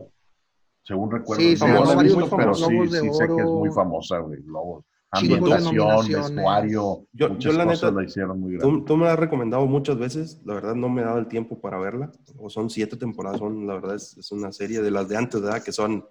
según 0.83 1.11
recuerdo. 1.11 1.43
Sí, 1.43 1.51
No 1.53 1.57
se 1.67 1.73
ganó 1.73 1.97
varios 1.97 2.17
visto, 2.17 2.37
pero 2.37 2.55
sí, 2.55 2.77
de 2.79 3.01
sí 3.01 3.09
sé 3.13 3.27
que 3.27 3.35
es 3.35 3.41
Oro. 3.47 3.55
muy 3.57 3.71
famosa, 3.71 4.19
güey. 4.19 4.41
Globos. 4.43 4.85
Ambientación, 5.13 6.07
vestuario, 6.07 7.05
Yo- 7.13 7.31
muchas 7.31 7.53
yo 7.53 7.59
la 7.59 7.65
cosas 7.65 7.83
neta- 7.91 8.01
la 8.01 8.07
hicieron 8.07 8.41
muy 8.41 8.53
grande. 8.53 8.79
Tú, 8.79 8.85
tú 8.85 8.97
me 8.97 9.07
la 9.07 9.15
has 9.15 9.19
recomendado 9.19 9.67
muchas 9.67 9.99
veces, 9.99 10.41
la 10.45 10.55
verdad 10.55 10.77
no 10.77 10.89
me 10.89 11.03
he 11.03 11.05
dado 11.05 11.19
el 11.19 11.27
tiempo 11.27 11.61
para 11.61 11.81
verla, 11.81 12.13
o 12.39 12.49
son 12.49 12.71
siete 12.71 12.97
temporadas, 12.97 13.41
son, 13.41 13.67
la 13.67 13.75
verdad 13.75 13.97
es, 13.97 14.17
es 14.17 14.31
una 14.31 14.53
serie 14.53 14.81
de 14.83 14.91
las 14.93 15.09
de 15.09 15.17
antes, 15.17 15.41
¿verdad? 15.43 15.65
Que 15.65 15.73
son 15.73 16.05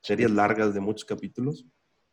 series 0.00 0.28
largas 0.32 0.74
de 0.74 0.80
muchos 0.80 1.04
capítulos. 1.04 1.64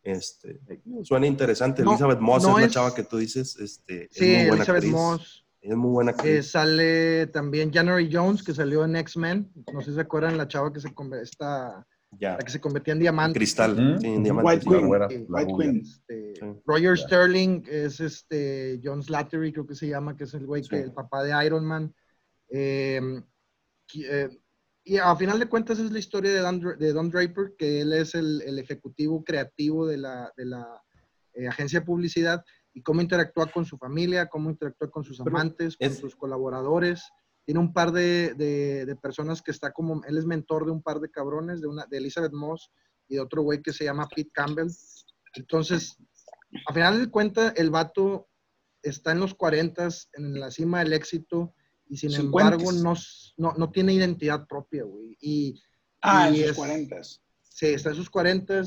Este, 0.04 0.60
suena 1.02 1.26
interesante. 1.26 1.82
No, 1.82 1.92
Elizabeth 1.94 2.20
Moss 2.20 2.44
no 2.44 2.50
es 2.52 2.58
la 2.60 2.66
es- 2.68 2.72
chava 2.74 2.94
que 2.94 3.04
tú 3.04 3.18
dices, 3.18 3.58
este, 3.60 4.04
es 4.04 4.10
Sí, 4.12 4.26
muy 4.26 4.36
buena 4.36 4.54
Elizabeth 4.58 4.84
actriz. 4.84 4.92
Moss. 4.94 5.46
Es 5.62 5.76
muy 5.76 5.92
buena 5.92 6.14
Eh, 6.24 6.42
sale 6.42 7.28
también 7.28 7.72
January 7.72 8.10
Jones, 8.12 8.44
que 8.44 8.54
salió 8.54 8.86
en 8.86 8.96
X-Men. 8.96 9.52
No 9.74 9.82
sé 9.82 9.88
si 9.92 9.96
se 9.96 10.02
acuerdan, 10.02 10.38
la 10.38 10.48
chava 10.48 10.72
que 10.72 10.80
se, 10.80 10.90
esta- 11.22 11.86
ya. 12.12 12.32
la 12.32 12.38
que 12.38 12.52
se 12.52 12.62
convertía 12.62 12.94
en 12.94 13.00
diamante. 13.00 13.38
Cristal, 13.38 13.76
¿Mm? 13.76 14.00
sí, 14.00 14.08
en 14.08 14.24
diamante, 14.24 14.48
White 14.50 14.66
Queen. 14.66 14.88
güera, 14.88 15.08
la 15.10 15.18
White. 15.44 15.54
Queen. 15.58 15.82
Este, 15.82 16.34
Sí. 16.36 16.46
Roger 16.66 16.96
Ya. 16.96 17.04
Sterling 17.06 17.64
es 17.70 18.00
este 18.00 18.80
John 18.84 19.04
Slattery, 19.04 19.52
creo 19.52 19.68
que 19.68 19.76
se 19.76 19.88
llama, 19.90 20.16
que 20.16 20.24
es 20.24 20.34
el 20.34 20.46
güey 20.46 20.62
que 20.62 20.78
Sí. 20.78 20.84
el 20.84 20.94
papá 20.94 21.24
de 21.24 21.46
Iron 21.46 21.66
Man. 21.66 21.94
Eh, 22.52 23.02
qui- 23.88 24.06
eh, 24.10 24.30
y 24.86 24.98
a 24.98 25.14
final 25.18 25.40
de 25.40 25.48
cuentas 25.48 25.78
es 25.78 25.92
la 25.92 26.00
historia 26.00 26.32
de 26.32 26.40
Don, 26.40 26.60
de 26.80 26.94
Don 26.94 27.10
Draper, 27.12 27.54
que 27.58 27.82
él 27.82 27.92
es 27.94 28.16
el, 28.16 28.42
el 28.44 28.58
ejecutivo 28.60 29.24
creativo 29.24 29.86
de 29.86 29.98
la, 29.98 30.32
de 30.38 30.46
la 30.46 30.66
eh, 31.34 31.48
agencia 31.48 31.82
de 31.82 31.86
publicidad 31.86 32.44
y 32.80 32.82
cómo 32.82 33.02
interactúa 33.02 33.52
con 33.52 33.66
su 33.66 33.78
familia, 33.78 34.28
cómo 34.28 34.50
interactúa 34.50 34.90
con 34.90 35.04
sus 35.04 35.20
amantes, 35.20 35.76
con 35.78 35.88
es- 35.88 35.98
sus 36.00 36.16
colaboradores. 36.16 37.04
Tiene 37.46 37.60
un 37.60 37.74
par 37.74 37.92
de, 37.92 38.34
de- 38.36 38.86
de 38.86 38.96
personas 38.96 39.42
que 39.42 39.52
está 39.52 39.72
como, 39.72 40.02
él 40.06 40.18
es 40.18 40.26
mentor 40.26 40.66
de 40.66 40.72
un 40.72 40.82
par 40.82 41.00
de 41.00 41.10
cabrones, 41.12 41.62
de, 41.62 41.68
una, 41.68 41.86
de 41.88 41.98
Elizabeth 41.98 42.32
Moss 42.32 42.72
y 43.08 43.16
de 43.16 43.22
otro 43.22 43.42
güey 43.42 43.62
que 43.62 43.74
se 43.74 43.84
llama 43.84 44.08
Pete 44.08 44.30
Campbell. 44.34 44.70
Entonces, 45.34 45.98
a 46.68 46.74
final 46.74 47.00
de 47.00 47.10
cuentas, 47.12 47.54
el 47.58 47.70
vato 47.70 48.28
está 48.82 49.12
en 49.12 49.20
los 49.20 49.34
40, 49.34 49.90
en 50.14 50.40
la 50.40 50.52
cima 50.52 50.80
del 50.80 50.94
éxito, 50.94 51.54
y 51.88 51.98
sin 51.98 52.14
embargo 52.14 52.72
no, 52.72 52.94
no, 53.38 53.54
no 53.58 53.72
tiene 53.72 53.94
identidad 53.94 54.46
propia, 54.48 54.84
güey. 54.84 55.18
Y 55.20 55.62
Ah, 56.02 56.30
Y 56.30 56.36
en 56.36 56.42
sus 56.44 56.52
es- 56.52 56.56
40. 56.58 57.04
sí, 57.04 57.66
está 57.68 57.90
en 57.90 57.96
sus 57.96 58.10
40, 58.10 58.62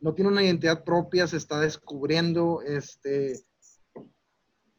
no 0.00 0.14
tiene 0.14 0.30
una 0.30 0.42
identidad 0.42 0.82
propia, 0.84 1.26
se 1.26 1.36
está 1.36 1.60
descubriendo, 1.60 2.62
este... 2.62 3.34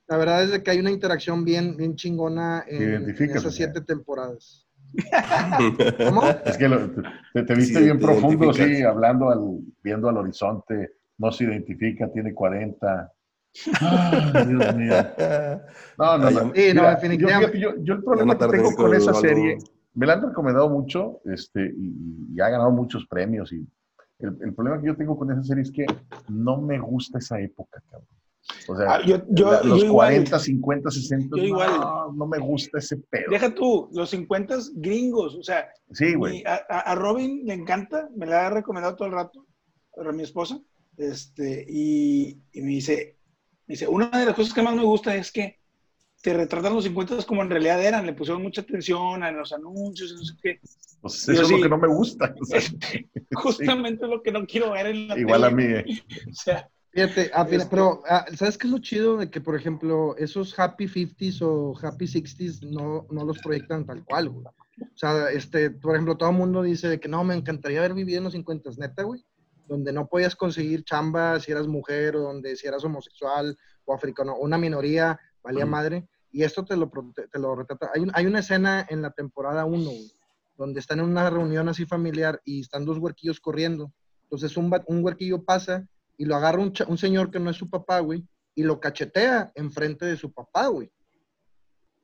La 0.08 0.18
verdad 0.18 0.44
es 0.44 0.52
de 0.52 0.62
que 0.62 0.72
hay 0.72 0.80
una 0.80 0.92
interacción 0.92 1.46
bien, 1.46 1.78
bien 1.78 1.96
chingona 1.96 2.66
en, 2.68 3.10
en 3.18 3.32
esas 3.38 3.54
siete 3.56 3.80
temporadas. 3.80 4.68
¿Cómo? 6.04 6.22
Es 6.46 6.58
que 6.58 6.68
lo- 6.68 6.92
te, 7.34 7.44
te 7.44 7.56
viste 7.56 7.80
Sí, 7.80 7.84
bien 7.86 7.98
te 7.98 8.04
profundo, 8.06 8.54
sí, 8.54 8.82
hablando, 8.82 9.30
al, 9.30 9.40
viendo 9.82 10.10
al 10.10 10.18
horizonte. 10.18 10.96
No 11.18 11.32
se 11.32 11.46
identifica, 11.46 12.12
tiene 12.12 12.34
40. 12.34 13.14
Ay, 13.80 14.48
Dios 14.48 14.76
mío. 14.76 14.96
No, 15.98 16.18
no, 16.18 16.30
no. 16.30 16.54
Sí, 16.54 16.74
no, 16.74 16.82
Mira, 16.82 16.96
definitivamente. 16.96 17.18
Yo, 17.18 17.30
fíjate, 17.30 17.60
yo- 17.60 17.84
yo 17.86 17.94
el 17.94 18.04
problema 18.04 18.38
que 18.38 18.48
tengo 18.48 18.70
en 18.70 18.76
con 18.76 18.94
esa 18.96 19.14
serie, 19.14 19.58
me 19.94 20.06
la 20.08 20.14
han 20.14 20.22
recomendado 20.24 20.70
mucho 20.70 21.22
este, 21.26 21.74
y, 21.78 22.34
y 22.36 22.42
ha 22.42 22.50
ganado 22.50 22.72
muchos 22.72 23.06
premios. 23.08 23.54
Y 23.54 23.66
el, 24.28 24.38
el 24.42 24.54
problema 24.54 24.80
que 24.82 24.88
yo 24.88 24.96
tengo 24.96 25.18
con 25.18 25.32
esa 25.32 25.44
serie 25.44 25.64
es 25.64 25.72
que 25.72 25.86
no 26.30 26.62
me 26.62 26.80
gusta 26.80 27.20
esa 27.20 27.40
época, 27.40 27.82
cabrón. 27.90 28.08
O 28.68 28.76
sea, 28.76 28.96
Ah, 28.96 29.02
yo- 29.06 29.22
yo- 29.30 29.52
la- 29.52 29.62
los 29.64 29.80
yo 29.82 29.86
igual. 29.86 30.08
40, 30.14 30.40
50, 30.40 30.92
60, 30.92 31.38
Yo 31.38 31.44
igual. 31.44 31.70
no, 31.80 32.12
no 32.14 32.28
me 32.28 32.40
gusta 32.40 32.80
ese 32.80 32.98
pedo. 32.98 33.30
Deja 33.30 33.54
tú, 33.54 33.88
los 33.94 34.10
50 34.10 34.58
gringos, 34.76 35.36
o 35.36 35.44
sea, 35.44 35.68
Sí, 35.92 36.16
güey. 36.16 36.40
mi- 36.40 36.44
a, 36.46 36.56
a- 36.70 36.80
a 36.92 36.96
Robin 36.96 37.46
le 37.46 37.54
encanta, 37.54 38.10
me 38.16 38.26
la 38.26 38.48
ha 38.48 38.50
recomendado 38.50 38.96
todo 38.96 39.08
el 39.08 39.14
rato, 39.14 39.46
a 39.96 40.12
mi 40.12 40.24
esposa, 40.24 40.60
este, 40.98 41.66
y, 41.70 42.42
y 42.52 42.62
me 42.62 42.70
dice, 42.70 43.18
me 43.68 43.74
dice, 43.74 43.88
una 43.88 44.10
de 44.10 44.26
las 44.26 44.36
cosas 44.36 44.54
que 44.54 44.62
más 44.62 44.76
me 44.76 44.84
gusta 44.84 45.16
es 45.16 45.32
que 45.32 45.61
te 46.22 46.34
retratan 46.34 46.74
los 46.76 46.84
50 46.84 47.24
como 47.26 47.42
en 47.42 47.50
realidad 47.50 47.84
eran, 47.84 48.06
le 48.06 48.14
pusieron 48.14 48.42
mucha 48.44 48.62
atención 48.62 49.24
a 49.24 49.32
los 49.32 49.52
anuncios, 49.54 50.14
no 50.14 50.24
sé 50.24 50.34
qué. 50.42 50.60
Pues 51.02 51.26
yo 51.26 51.34
eso 51.34 51.42
es 51.42 51.48
sí. 51.48 51.56
lo 51.58 51.64
que 51.64 51.70
no 51.70 51.78
me 51.78 51.88
gusta. 51.88 52.36
o 52.40 52.46
sea, 52.46 52.60
Este, 52.60 53.10
justamente 53.34 54.08
lo 54.08 54.22
que 54.22 54.32
no 54.32 54.46
quiero 54.46 54.72
ver 54.72 54.88
en 54.88 55.08
la 55.08 55.18
igual 55.20 55.44
a 55.46 55.50
tele. 55.50 55.84
mí. 55.86 55.94
eh. 55.94 56.04
O 56.30 56.34
sea, 56.34 56.70
Fíjate, 56.94 57.32
ah, 57.34 57.46
fíjate, 57.46 57.56
Este- 57.56 57.70
pero 57.70 58.04
ah, 58.08 58.26
¿sabes 58.36 58.58
qué 58.58 58.68
es 58.68 58.72
lo 58.74 58.80
chido? 58.80 59.16
De 59.18 59.30
que, 59.32 59.40
por 59.40 59.56
ejemplo, 59.56 60.16
esos 60.18 60.58
Happy 60.60 60.88
50s 60.88 61.42
o 61.42 61.74
Happy 61.82 62.06
60s 62.06 62.70
no, 62.70 63.08
no 63.10 63.24
los 63.26 63.40
proyectan 63.40 63.86
tal 63.86 64.04
cual, 64.04 64.28
güey. 64.30 64.46
O 64.46 64.98
sea, 64.98 65.30
este, 65.32 65.72
por 65.72 65.96
ejemplo, 65.96 66.18
todo 66.18 66.30
el 66.32 66.36
mundo 66.36 66.62
dice 66.62 66.90
de 66.90 67.00
que 67.00 67.08
no, 67.08 67.24
me 67.24 67.34
encantaría 67.34 67.80
haber 67.80 67.94
vivido 67.94 68.18
en 68.18 68.26
los 68.26 68.36
50s, 68.36 68.78
neta, 68.78 69.04
güey. 69.04 69.24
Donde 69.68 69.94
no 69.94 70.08
podías 70.08 70.36
conseguir 70.36 70.84
chamba 70.84 71.40
si 71.40 71.52
eras 71.54 71.66
mujer 71.66 72.18
o 72.18 72.22
donde 72.24 72.58
si 72.58 72.68
eras 72.68 72.84
homosexual 72.84 73.58
o 73.86 73.94
africano, 73.94 74.36
una 74.36 74.58
minoría, 74.58 75.18
valía 75.42 75.66
madre. 75.66 76.08
Y 76.32 76.44
esto 76.44 76.63
te 76.63 76.76
lo, 76.78 76.89
te, 77.32 77.39
lo 77.39 77.56
retrata. 77.56 77.91
Hay, 77.94 78.02
un- 78.02 78.12
hay 78.13 78.26
una 78.26 78.39
escena 78.39 78.86
en 78.89 79.02
la 79.02 79.12
temporada 79.12 79.65
1, 79.65 79.84
güey, 79.84 80.12
donde 80.58 80.80
están 80.80 81.00
en 81.00 81.06
una 81.06 81.30
reunión 81.30 81.67
así 81.70 81.86
familiar 81.86 82.41
y 82.46 82.62
están 82.62 82.86
dos 82.86 82.98
huerquillos 82.98 83.39
corriendo. 83.39 83.91
Entonces 84.24 84.56
un, 84.58 84.72
un 84.88 85.04
huerquillo 85.04 85.44
pasa 85.44 85.86
y 86.17 86.26
lo 86.26 86.36
agarra 86.36 86.60
un, 86.62 86.72
un 86.88 86.98
señor 86.98 87.32
que 87.32 87.39
no 87.39 87.50
es 87.50 87.58
su 87.58 87.70
papá, 87.70 88.00
güey, 88.00 88.24
y 88.56 88.63
lo 88.63 88.80
cachetea 88.80 89.52
enfrente 89.56 90.06
de 90.06 90.15
su 90.17 90.32
papá, 90.32 90.67
güey. 90.67 90.89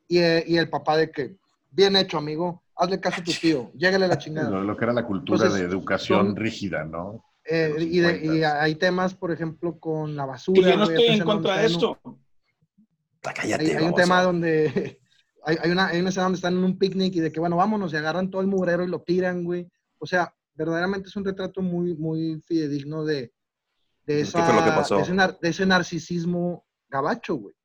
Y, 0.07 0.19
eh, 0.19 0.43
y 0.47 0.57
el 0.57 0.69
papá 0.69 0.97
de 0.97 1.11
que, 1.11 1.37
bien 1.71 1.95
hecho, 1.95 2.17
amigo, 2.17 2.63
hazle 2.75 2.99
caso 2.99 3.21
a 3.21 3.23
tu 3.23 3.31
tío, 3.33 3.71
llégale 3.75 4.05
a 4.05 4.07
la 4.09 4.17
chingada. 4.17 4.49
Lo, 4.49 4.63
lo 4.63 4.75
que 4.77 4.85
era 4.85 4.93
la 4.93 5.05
cultura 5.05 5.37
Entonces, 5.45 5.59
de 5.61 5.67
educación 5.69 6.27
son- 6.27 6.35
rígida, 6.35 6.83
¿no? 6.83 7.23
Eh, 7.49 7.75
y, 7.79 7.99
de- 7.99 8.17
y 8.17 8.27
50s. 8.41 8.57
hay 8.59 8.75
temas, 8.75 9.13
por 9.13 9.31
ejemplo, 9.31 9.79
con 9.79 10.15
la 10.17 10.23
que 10.23 10.29
basura. 10.29 10.69
yo 10.69 10.77
no 10.77 10.83
estoy 10.83 11.05
en 11.05 11.23
contra 11.23 11.57
de 11.57 11.65
esto. 11.67 11.97
Cállate, 13.21 13.65
Hay, 13.65 13.71
hay 13.71 13.83
un 13.85 13.93
tema 13.95 14.21
donde 14.23 14.99
hay, 15.43 15.57
hay 15.61 15.71
una, 15.71 15.87
hay 15.87 15.99
una 15.99 16.09
escena 16.09 16.23
donde 16.25 16.37
están 16.37 16.57
en 16.57 16.63
un 16.63 16.77
picnic 16.77 17.15
y 17.15 17.19
de 17.19 17.31
que, 17.31 17.39
bueno, 17.39 17.55
vámonos, 17.57 17.93
y 17.93 17.95
agarran 17.97 18.29
todo 18.29 18.41
el 18.41 18.47
mugrero 18.47 18.83
y 18.83 18.87
lo 18.87 19.01
tiran, 19.01 19.43
güey. 19.43 19.67
O 19.99 20.05
sea, 20.05 20.33
verdaderamente 20.55 21.09
es 21.09 21.15
un 21.15 21.25
retrato 21.25 21.61
muy, 21.61 21.95
muy 21.95 22.41
fidedigno 22.41 23.03
de, 23.05 23.15
de, 23.21 23.31
¿Qué 24.05 24.21
esa, 24.21 24.43
fue 24.45 24.55
lo 24.55 24.63
que 24.63 24.71
pasó? 24.71 24.95
de 24.97 25.01
ese, 25.03 25.13
nar- 25.13 25.39
de 25.39 25.49
ese 25.49 25.65
narcisismo 25.65 26.65
gabacho, 26.89 27.35
güey. 27.35 27.55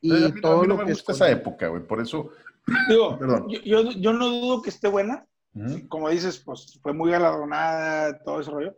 Y 0.00 0.10
a 0.10 0.14
mí, 0.14 0.20
no- 0.20 0.26
a 0.38 0.40
todo 0.40 0.62
mí 0.62 0.68
no 0.68 0.74
lo 0.74 0.78
me 0.78 0.84
que 0.86 0.92
gusta 0.92 1.12
esconde. 1.12 1.32
esa 1.32 1.40
época, 1.40 1.68
güey. 1.68 1.86
Por 1.86 2.00
eso. 2.00 2.30
Digo, 2.88 3.16
Perdón. 3.20 3.48
yo, 3.48 3.60
yo, 3.62 3.90
yo 3.92 4.12
no 4.12 4.28
dudo 4.28 4.62
que 4.62 4.70
esté 4.70 4.88
buena. 4.88 5.26
Ujú. 5.54 5.86
Como 5.88 6.08
dices, 6.08 6.38
pues 6.38 6.78
fue 6.82 6.92
muy 6.94 7.10
galardonada, 7.10 8.22
todo 8.24 8.40
ese 8.40 8.50
rollo. 8.50 8.76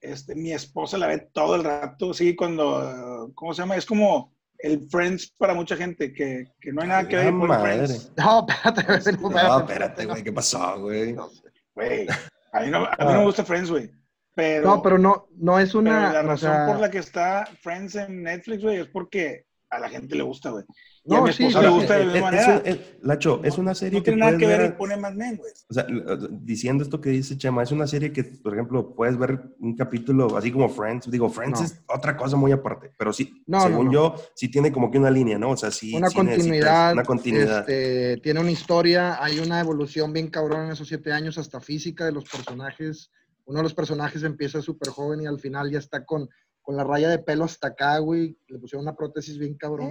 Este, 0.00 0.34
mi 0.36 0.52
esposa 0.52 0.96
la 0.96 1.08
ve 1.08 1.28
todo 1.32 1.56
el 1.56 1.64
rato, 1.64 2.14
sí, 2.14 2.36
cuando, 2.36 3.32
¿cómo 3.34 3.52
se 3.52 3.62
llama? 3.62 3.74
Es 3.76 3.84
como 3.84 4.32
el 4.58 4.88
Friends 4.88 5.32
para 5.38 5.54
mucha 5.54 5.76
gente, 5.76 6.12
que, 6.12 6.46
que 6.60 6.72
no 6.72 6.82
hay 6.82 6.88
nada 6.88 7.08
que 7.08 7.16
ver 7.16 7.30
con 7.30 7.46
madre. 7.46 7.86
Friends. 7.86 8.12
No, 8.16 8.46
espérate, 8.48 9.12
no, 9.12 9.30
No, 9.30 9.58
espérate, 9.60 10.06
güey, 10.06 10.24
¿qué 10.24 10.32
pasó, 10.32 10.80
güey? 10.80 11.12
No, 11.12 11.28
sé. 11.28 11.42
Güey, 11.74 12.06
a 12.52 12.60
mí 12.60 12.70
no, 12.70 12.78
a 12.86 12.96
mí 12.98 13.12
no 13.12 13.18
me 13.18 13.24
gusta 13.24 13.44
Friends, 13.44 13.70
güey. 13.70 13.90
Pero, 14.34 14.66
No, 14.68 14.82
pero 14.82 14.98
no, 14.98 15.26
no 15.36 15.58
es 15.58 15.70
pero 15.70 15.80
una. 15.80 16.12
la 16.12 16.20
o 16.20 16.22
razón 16.22 16.38
sea, 16.52 16.66
por 16.66 16.78
la 16.80 16.90
que 16.90 16.98
está 16.98 17.48
Friends 17.60 17.94
en 17.96 18.22
Netflix, 18.22 18.62
güey, 18.62 18.76
es 18.78 18.88
porque 18.88 19.46
a 19.70 19.78
la 19.78 19.88
gente 19.88 20.14
le 20.16 20.22
gusta, 20.22 20.50
güey. 20.50 20.64
Y 21.04 21.14
a 21.14 21.18
No, 21.18 21.24
mi 21.24 21.32
sí, 21.32 21.44
esposa 21.46 21.60
sí, 21.60 21.64
le 21.66 21.72
gusta 21.78 21.94
de 21.98 22.04
la 22.06 22.12
misma 22.12 22.30
manera. 22.30 22.62
es- 22.64 22.78
Lacho, 23.02 23.40
es 23.44 23.58
una 23.58 23.74
serie 23.74 23.98
No 23.98 24.04
que 24.04 24.10
tiene 24.12 24.24
nada 24.26 24.38
que 24.38 24.46
ver 24.46 24.60
ver 24.60 24.76
pone 24.76 24.96
Mad 24.96 25.12
Men, 25.14 25.36
güey. 25.36 25.52
O 25.68 25.74
sea, 25.74 25.86
diciendo 26.30 26.82
esto 26.84 27.00
que 27.00 27.10
dice 27.10 27.36
Chema, 27.36 27.62
es 27.62 27.70
una 27.72 27.86
serie 27.86 28.12
que, 28.12 28.24
por 28.24 28.54
ejemplo, 28.54 28.94
puedes 28.94 29.16
ver 29.18 29.40
un 29.60 29.76
capítulo 29.76 30.36
así 30.36 30.50
como 30.52 30.68
Friends. 30.68 31.10
Digo, 31.10 31.28
Friends 31.30 31.60
No. 31.60 31.66
es 31.66 31.80
otra 31.88 32.16
cosa 32.16 32.36
muy 32.36 32.52
aparte, 32.52 32.92
pero 32.96 33.12
sí, 33.12 33.42
No, 33.46 33.58
no, 33.58 33.64
según 33.64 33.86
no. 33.86 33.92
yo, 33.92 34.14
sí 34.34 34.48
tiene 34.50 34.72
como 34.72 34.90
que 34.90 34.98
una 34.98 35.10
línea, 35.10 35.38
¿no? 35.38 35.50
O 35.50 35.56
sea, 35.56 35.70
sí. 35.70 35.94
una 35.94 36.08
sí 36.08 36.16
continuidad, 36.16 36.92
Una 36.92 37.02
continuidad. 37.04 37.60
este, 37.60 38.16
tiene 38.22 38.40
una 38.40 38.50
historia, 38.50 39.22
hay 39.22 39.38
una 39.38 39.60
evolución 39.60 40.12
bien 40.12 40.28
cabrón 40.28 40.66
en 40.66 40.72
esos 40.72 40.88
siete 40.88 41.12
años, 41.12 41.38
hasta 41.38 41.60
física 41.60 42.04
de 42.04 42.12
los 42.12 42.24
personajes. 42.24 43.10
Uno 43.44 43.58
de 43.58 43.62
los 43.62 43.74
personajes 43.74 44.22
empieza 44.24 44.60
súper 44.60 44.90
joven 44.90 45.22
y 45.22 45.26
al 45.26 45.40
final 45.40 45.70
ya 45.70 45.78
está 45.78 46.04
con, 46.04 46.28
con 46.68 46.76
la 46.76 46.84
raya 46.84 47.08
de 47.08 47.18
pelo 47.18 47.44
hasta 47.46 47.68
acá, 47.68 47.96
güey. 47.96 48.36
Le 48.46 48.58
pusieron 48.58 48.82
una 48.86 48.94
prótesis 48.94 49.38
bien 49.38 49.54
cabrón. 49.54 49.90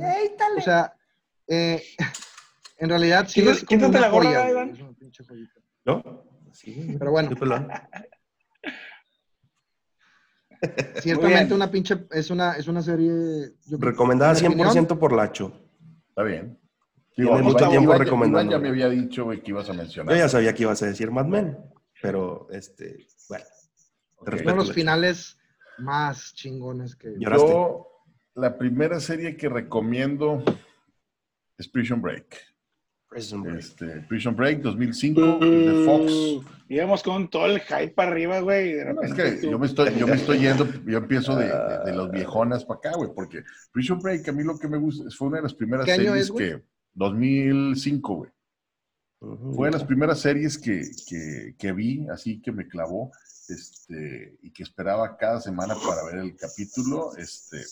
O 0.58 0.62
sea, 0.62 0.94
eh, 1.48 1.82
en 2.78 2.88
realidad 2.90 3.26
sí 3.28 3.42
Quítate- 3.42 3.52
es 3.52 3.58
como 3.66 3.70
quítate 3.70 3.90
una 3.90 4.00
la 4.00 4.10
gorra, 4.10 4.26
joya, 4.30 4.50
Iván. 4.52 4.70
es 4.70 4.80
una 4.82 4.94
pinche 4.94 5.24
joyita. 5.24 5.60
¿No? 5.86 6.24
Sí. 6.54 6.96
Pero 7.00 7.10
bueno. 7.10 7.32
Ciertamente 11.02 11.56
una 11.56 11.72
pinche, 11.72 12.06
es 12.12 12.30
una, 12.30 12.54
es 12.54 12.68
una 12.68 12.84
serie... 12.84 13.54
yo 13.66 13.78
Recomendada 13.80 14.34
en 14.38 14.42
mi 14.42 14.48
opinión, 14.64 14.88
100% 14.88 15.00
por 15.00 15.14
Lacho. 15.14 15.52
Está 16.10 16.22
bien. 16.22 16.60
Tiene 17.16 17.32
Iván- 17.32 17.44
mucho 17.44 17.70
tiempo 17.70 17.86
Iván 17.86 17.98
ya- 17.98 18.04
recomendando. 18.04 18.52
Ya 18.52 18.60
me 18.60 18.70
había 18.70 18.88
dicho, 18.90 19.24
güey, 19.24 19.42
que 19.42 19.50
ibas 19.50 19.68
a 19.72 19.74
mencionar. 19.74 20.14
Yo 20.16 20.20
ya 20.22 20.30
sabía 20.30 20.54
que 20.54 20.62
ibas 20.62 20.84
a 20.84 20.86
decir 20.86 21.10
Mad 21.10 21.26
Men, 21.26 21.58
pero 22.04 22.48
este, 22.52 23.08
bueno. 23.30 23.46
Ok. 24.18 24.30
te 24.30 24.42
Uno 24.44 24.52
de 24.52 24.58
los 24.58 24.72
finales 24.74 25.40
más 25.80 26.34
chingones 26.34 26.96
que... 26.96 27.14
Lloraste. 27.18 27.48
Yo, 27.48 27.88
la 28.36 28.58
primera 28.58 29.00
serie 29.00 29.36
que 29.36 29.50
recomiendo 29.50 30.44
es 31.58 31.68
Prison 31.68 32.02
Break. 32.02 32.36
Prison 33.10 33.42
Break. 33.42 33.58
Este, 33.60 33.86
Prison 34.10 34.36
Break 34.36 34.62
2005 34.62 35.40
de 35.40 35.84
Fox. 35.86 36.46
Íbamos 36.68 37.02
con 37.04 37.30
todo 37.30 37.46
el 37.46 37.62
hype 37.62 37.90
para 37.92 38.12
arriba, 38.12 38.42
güey. 38.42 38.74
es 39.02 39.14
que 39.14 39.32
tú- 39.42 39.52
yo 39.52 39.58
me 39.60 39.66
estoy, 39.66 39.96
yo 39.98 40.06
me 40.08 40.16
estoy 40.16 40.40
yendo, 40.40 40.68
yo 40.86 40.98
empiezo 40.98 41.36
de, 41.38 41.46
de- 41.48 41.80
de 41.86 41.96
los 41.96 42.12
viejonas 42.12 42.66
para 42.66 42.80
acá, 42.80 42.92
güey, 42.98 43.10
porque 43.16 43.44
Prison 43.72 44.00
Break 44.00 44.28
a 44.28 44.34
mí 44.34 44.44
lo 44.44 44.60
que 44.60 44.68
me 44.68 44.78
gusta, 44.78 45.06
fue 45.18 45.30
una 45.30 45.38
de 45.38 45.44
las 45.44 45.54
primeras 45.54 45.86
¿Qué 45.86 45.94
año 45.94 46.12
series 46.12 46.26
es, 46.26 46.32
que, 46.32 46.64
2005, 46.96 48.14
güey. 48.16 48.32
Ujú. 49.22 49.54
Fue 49.54 49.70
de 49.70 49.72
las 49.72 49.84
primeras 49.86 50.20
series 50.20 50.58
que, 50.58 50.82
que, 51.08 51.56
que 51.58 51.72
vi, 51.72 52.06
así 52.10 52.40
que 52.42 52.52
me 52.52 52.68
clavó, 52.68 53.12
este, 53.50 54.38
y 54.42 54.52
que 54.52 54.64
esperaba 54.64 55.18
cada 55.18 55.40
semana 55.42 55.76
para 55.76 56.04
ver 56.06 56.16
el 56.18 56.36
capítulo, 56.36 57.16
este. 57.18 57.58
eh, 57.62 57.64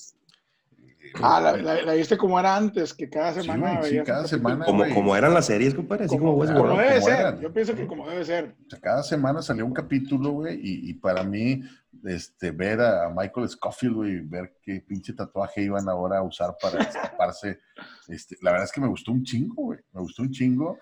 Ah, 1.21 1.39
la, 1.39 1.55
la- 1.57 1.81
la 1.83 1.93
viste 1.93 2.17
como 2.17 2.39
era 2.39 2.55
antes, 2.55 2.93
que 2.93 3.09
cada 3.09 3.33
semana 3.33 3.83
sí, 3.83 3.99
cada 4.05 4.27
semana, 4.27 4.65
Como, 4.65 4.83
como 4.93 5.15
eran 5.15 5.33
las 5.33 5.45
series, 5.45 5.73
compadre, 5.75 6.05
así 6.05 6.17
como, 6.17 6.31
Como, 6.31 6.41
Westworld. 6.41 6.63
como 6.63 6.75
Bueno, 6.75 6.89
debe 6.89 6.99
como 7.01 7.07
ser. 7.11 7.19
eran. 7.19 7.39
Yo 7.41 7.53
pienso 7.53 7.75
que 7.75 7.87
como 7.87 8.09
debe 8.09 8.25
ser. 8.25 8.55
O 8.65 8.69
sea, 8.69 8.79
cada 8.81 9.03
semana 9.03 9.41
salía 9.41 9.63
un 9.63 9.73
capítulo, 9.73 10.31
güey, 10.31 10.55
y, 10.61 10.89
y 10.89 10.93
para 10.95 11.23
mí, 11.23 11.61
este, 12.03 12.51
ver 12.51 12.81
a 12.81 13.09
Michael 13.15 13.47
Scofield, 13.49 13.95
güey, 13.95 14.19
ver 14.21 14.57
qué 14.63 14.81
pinche 14.81 15.13
tatuaje 15.13 15.61
iban 15.61 15.87
ahora 15.87 16.17
a 16.17 16.23
usar 16.23 16.55
para 16.61 16.77
destaparse, 16.85 17.59
este, 18.07 18.35
la 18.41 18.51
verdad 18.51 18.65
es 18.65 18.71
que 18.71 18.81
me 18.81 18.87
gustó 18.87 19.11
un 19.11 19.23
chingo, 19.23 19.55
güey, 19.63 19.79
me 19.93 20.01
gustó 20.01 20.23
un 20.23 20.31
chingo, 20.31 20.77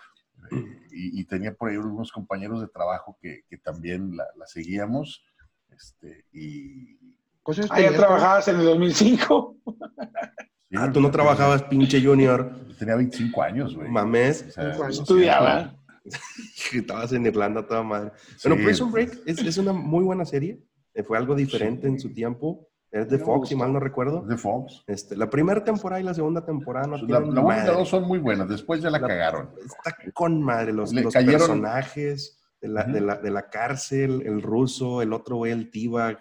y, 0.91 1.19
y 1.21 1.25
tenía 1.25 1.53
por 1.53 1.69
ahí 1.69 1.77
unos 1.77 2.11
compañeros 2.11 2.61
de 2.61 2.67
trabajo 2.67 3.17
que, 3.21 3.43
que 3.49 3.57
también 3.57 4.15
la, 4.15 4.25
la 4.37 4.45
seguíamos, 4.47 5.23
este, 5.69 6.25
y... 6.31 6.97
Cosas 7.41 7.67
Ah, 7.71 7.81
ya 7.81 7.91
trabajabas 7.93 8.47
en 8.47 8.59
el 8.59 8.65
2005. 8.65 9.57
sí, 9.65 10.75
Ah, 10.77 10.89
tú 10.93 11.01
no 11.01 11.11
trabajabas, 11.11 11.63
pinche 11.63 12.01
Junior. 12.01 12.51
Yo 12.69 12.75
tenía 12.77 12.95
25 12.95 13.41
años, 13.43 13.75
güey. 13.75 13.89
Mames. 13.89 14.45
O 14.47 14.51
sea, 14.51 14.71
Cinco 14.71 14.83
años. 14.85 14.99
Estudiaba. 14.99 15.75
Estabas 16.73 17.11
en 17.11 17.25
Irlanda 17.25 17.67
toda 17.67 17.83
madre. 17.83 18.11
sí, 18.37 18.47
Bueno, 18.47 18.63
Prison 18.63 18.91
Break 18.91 19.19
es, 19.25 19.39
es 19.39 19.57
una 19.57 19.73
muy 19.73 20.03
buena 20.05 20.23
serie. 20.25 20.59
Eh, 20.93 21.03
Fue 21.03 21.17
algo 21.17 21.35
diferente 21.35 21.87
en 21.87 21.99
su 21.99 22.13
tiempo. 22.13 22.69
Es 22.93 23.09
de 23.09 23.17
Fox, 23.17 23.49
si 23.49 23.55
mal 23.55 23.71
no 23.73 23.79
es 23.79 23.83
recuerdo. 23.83 24.21
de 24.21 24.37
Fox. 24.37 24.83
Este, 24.85 25.17
la 25.17 25.27
primera 25.27 25.63
temporada 25.63 25.99
y 25.99 26.03
la 26.03 26.13
segunda 26.13 26.45
temporada 26.45 26.85
no 26.85 26.97
La, 26.97 27.05
tienen 27.07 27.29
la 27.29 27.41
la 27.41 27.41
madre. 27.41 27.71
dos 27.73 27.89
son 27.89 28.03
muy 28.07 28.19
buenas, 28.19 28.47
después 28.47 28.81
ya 28.83 28.91
la, 28.91 28.99
La- 28.99 29.07
cagaron. 29.07 29.49
Está 29.65 29.97
con 30.13 30.39
madre. 30.43 30.71
Los, 30.73 30.93
los 30.93 31.11
cayeron- 31.11 31.39
personajes 31.39 32.39
de 32.61 32.67
la, 32.67 32.83
Ujú. 32.83 32.91
de, 32.93 33.01
la, 33.01 33.15
de 33.17 33.31
la 33.31 33.49
cárcel, 33.49 34.21
el 34.27 34.43
ruso, 34.43 35.01
el 35.01 35.11
otro 35.11 35.37
güey, 35.37 35.51
el 35.51 35.71
T-Bag. 35.71 36.19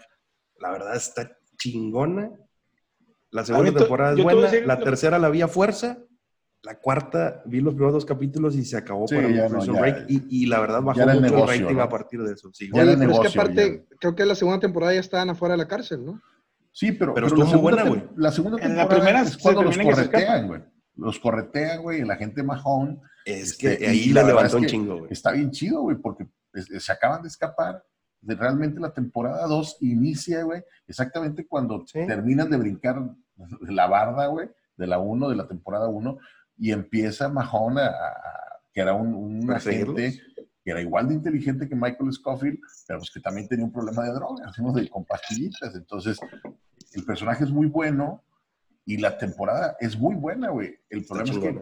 La 0.61 0.71
verdad 0.71 0.97
está 0.97 1.37
chingona. 1.59 2.31
La 3.31 3.45
segunda 3.45 3.73
temporada 3.79 4.15
es 4.17 4.23
buena. 4.23 4.41
decir- 4.43 4.67
La 4.67 4.79
tercera 4.81 5.19
la 5.19 5.29
vi 5.29 5.43
a 5.43 5.49
fuerza. 5.49 5.99
La 6.63 6.79
cuarta 6.79 7.43
vi 7.45 7.61
los 7.61 7.75
primeros 7.75 7.93
dos 7.93 8.05
capítulos 8.07 8.55
y 8.57 8.65
se 8.65 8.79
acabó 8.79 9.07
Sí, 9.09 9.17
para 9.17 9.29
mí 9.29 9.35
ya 9.35 9.49
no, 9.51 9.63
ya- 9.63 9.73
Break. 9.79 10.05
Y, 10.09 10.43
y 10.45 10.47
la 10.47 10.61
verdad 10.61 10.81
bajó 10.81 10.97
ya 10.99 11.03
era 11.05 11.13
el 11.13 11.21
mucho 11.21 11.35
negocio, 11.35 11.55
el 11.55 11.61
rating 11.65 11.77
¿no? 11.77 11.83
a 11.83 11.89
partir 11.91 12.23
de 12.23 12.33
eso. 12.33 12.51
Sí, 12.55 12.71
Ya 12.73 12.81
Oye, 12.83 12.93
era 12.93 12.99
pero 13.01 13.13
es 13.13 13.21
que 13.33 13.39
aparte, 13.41 13.85
creo 14.01 14.15
que 14.15 14.25
la 14.25 14.35
segunda 14.35 14.61
temporada 14.61 14.95
ya 14.95 15.01
estaban 15.01 15.29
afuera 15.29 15.53
de 15.53 15.59
la 15.59 15.69
cárcel, 15.69 16.03
¿no? 16.05 16.23
Sí, 16.73 16.93
pero, 16.93 17.13
Pero 17.15 17.27
pero 17.27 17.27
estuvo 17.27 17.41
la 17.41 17.45
muy 17.45 17.53
segunda, 17.53 17.85
buena, 17.85 17.85
tem- 17.85 18.07
güey. 18.09 18.17
la 18.25 18.33
segunda 18.33 18.57
En 18.63 18.63
la 18.63 18.69
temporada 18.89 19.01
primera 19.05 19.23
es 19.23 19.33
se 19.35 19.41
cuando 19.41 19.63
los 19.63 19.79
corretean, 19.79 20.47
güey. 20.49 20.61
Los 20.97 21.19
corretean, 21.21 21.83
güey, 21.83 22.01
y 22.01 22.05
la 22.05 22.17
gente 22.17 22.43
majón. 22.43 23.01
Es 23.25 23.53
Este, 23.53 23.79
que 23.79 23.85
y 23.85 23.89
ahí 23.89 24.09
la 24.13 24.23
levantó 24.25 24.47
es 24.49 24.55
un 24.55 24.61
que 24.63 24.67
chingo, 24.69 24.99
güey. 24.99 25.13
Está 25.13 25.33
bien 25.33 25.51
chido, 25.51 25.83
güey, 25.83 25.97
porque 25.99 26.27
es- 26.55 26.85
se 26.85 26.93
acaban 26.93 27.23
de 27.23 27.29
escapar. 27.29 27.85
De 28.21 28.35
realmente 28.37 28.81
la 28.81 28.93
temporada 28.95 29.47
2 29.47 29.79
inicia, 29.81 30.43
güey, 30.45 30.63
exactamente 30.87 31.47
cuando 31.47 31.85
Sí. 31.87 32.07
terminan 32.07 32.49
de 32.51 32.57
brincar 32.57 33.03
la 33.63 33.87
barda, 33.87 34.27
güey, 34.29 34.49
de 34.77 34.87
la 34.87 34.99
1, 34.99 35.29
de 35.29 35.37
la 35.37 35.49
temporada 35.49 35.89
1, 35.89 36.19
y 36.57 36.71
empieza 36.73 37.29
Mahone, 37.29 37.83
a, 37.83 37.87
a- 37.89 38.61
que 38.73 38.81
era 38.81 38.95
un, 38.95 39.13
un 39.15 39.51
agente 39.51 40.19
que 40.65 40.71
era 40.71 40.81
igual 40.81 41.09
de 41.09 41.15
inteligente 41.15 41.69
que 41.69 41.75
Michael 41.75 42.13
Scofield, 42.13 42.59
pero 42.87 43.01
pues 43.01 43.11
que 43.11 43.19
también 43.21 43.49
tenía 43.49 43.65
un 43.65 43.73
problema 43.73 44.05
de 44.05 44.13
drogas, 44.13 44.57
¿no? 44.61 44.73
De, 44.73 44.89
con 44.89 45.05
pastillitas. 45.05 45.75
Entonces, 45.75 46.21
el 46.95 47.05
personaje 47.05 47.45
es 47.45 47.51
muy 47.51 47.67
bueno 47.67 48.23
y 48.85 48.97
la 48.99 49.17
temporada 49.19 49.77
es 49.81 49.97
muy 49.99 50.15
buena, 50.15 50.51
güey. 50.51 50.75
El 50.91 51.05
problema 51.05 51.31
es 51.33 51.39
que. 51.39 51.53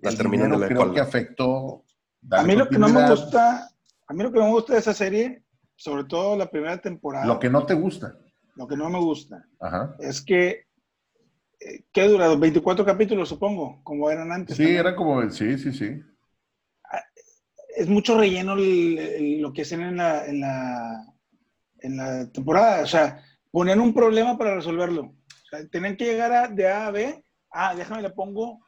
La 0.00 0.10
el 0.10 0.30
dinero 0.30 0.58
la 0.58 0.68
creo 0.68 0.92
que 0.92 1.00
afectó. 1.00 1.84
A 2.30 2.42
mí 2.42 2.54
lo 2.54 2.68
que 2.68 2.78
no 2.78 2.88
me 2.88 3.08
gusta, 3.08 3.68
a 4.06 4.12
mí 4.14 4.22
lo 4.22 4.30
que 4.30 4.38
no 4.38 4.44
me 4.46 4.52
gusta 4.52 4.74
de 4.74 4.78
esa 4.80 4.92
serie, 4.94 5.42
sobre 5.76 6.04
todo 6.04 6.36
la 6.36 6.50
primera 6.50 6.78
temporada, 6.80 7.24
Lo 7.26 7.38
que 7.38 7.48
no 7.50 7.64
te 7.64 7.74
gusta. 7.74 8.14
lo 8.54 8.68
que 8.68 8.76
no 8.76 8.90
me 8.90 8.98
gusta, 9.00 9.44
Ajá. 9.60 9.96
es 9.98 10.20
que, 10.20 10.66
eh, 11.58 11.84
¿qué 11.90 12.06
dura? 12.06 12.34
24 12.36 12.84
capítulos, 12.84 13.28
supongo, 13.30 13.80
como 13.82 14.10
eran 14.10 14.30
antes. 14.30 14.56
Sí, 14.58 14.68
era 14.68 14.94
como, 14.94 15.28
sí, 15.30 15.58
sí, 15.58 15.72
sí. 15.72 16.00
Es 17.74 17.88
mucho 17.88 18.18
relleno 18.18 18.52
el- 18.52 18.98
el- 18.98 19.40
lo 19.40 19.52
que 19.52 19.62
hacen 19.62 19.80
en 19.80 19.96
la, 19.96 20.26
en, 20.26 20.40
la, 20.40 21.06
en 21.78 21.96
la 21.96 22.30
temporada. 22.30 22.82
O 22.82 22.86
sea, 22.86 23.22
ponían 23.52 23.80
un 23.80 23.94
problema 23.94 24.36
para 24.36 24.56
resolverlo. 24.56 25.02
O 25.02 25.48
sea, 25.48 25.60
tenían 25.68 25.96
que 25.96 26.06
llegar 26.06 26.32
a, 26.32 26.48
de 26.48 26.68
A 26.68 26.86
a 26.86 26.90
B. 26.90 27.24
Ah, 27.52 27.74
déjame 27.76 28.02
le 28.02 28.10
pongo 28.10 28.58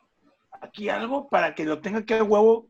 aquí 0.60 0.88
algo 0.88 1.28
para 1.28 1.54
que 1.54 1.64
lo 1.64 1.80
tenga 1.80 2.04
que 2.04 2.14
a 2.14 2.22
huevo 2.22 2.68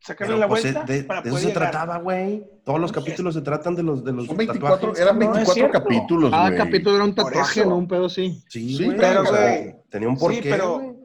sacarle 0.00 0.34
Pero, 0.34 0.40
la 0.40 0.48
pues, 0.48 0.62
vuelta. 0.62 0.84
de, 0.84 1.02
para 1.02 1.20
de 1.22 1.28
eso 1.28 1.36
poder 1.36 1.48
se 1.48 1.54
llegar. 1.54 1.70
trataba, 1.72 1.98
güey. 1.98 2.46
Todos 2.64 2.80
los 2.80 2.90
Sí. 2.90 2.94
capítulos 2.94 3.34
se 3.34 3.40
tratan 3.42 3.74
de 3.74 3.82
los, 3.82 4.04
de 4.04 4.12
los 4.12 4.26
Son 4.26 4.36
24, 4.36 4.76
tatuajes. 4.76 5.00
eran 5.00 5.18
no 5.18 5.24
es 5.24 5.30
24 5.32 5.54
cierto. 5.54 5.72
capítulos, 5.82 6.30
Cada 6.30 6.56
capítulo 6.56 6.94
era 6.96 7.04
un 7.04 7.14
tatuaje. 7.14 7.66
¿no? 7.66 7.76
Un 7.76 7.88
pedo 7.88 8.08
sí. 8.08 8.40
Sí, 8.48 8.76
Sí, 8.76 8.92
pero, 8.96 9.22
o 9.22 9.26
sea, 9.26 9.40
güey, 9.58 9.74
tenía 9.90 10.08
un 10.08 10.16
sí, 10.16 10.20
porqué, 10.20 10.42
pero- 10.50 10.78
güey. 10.78 10.96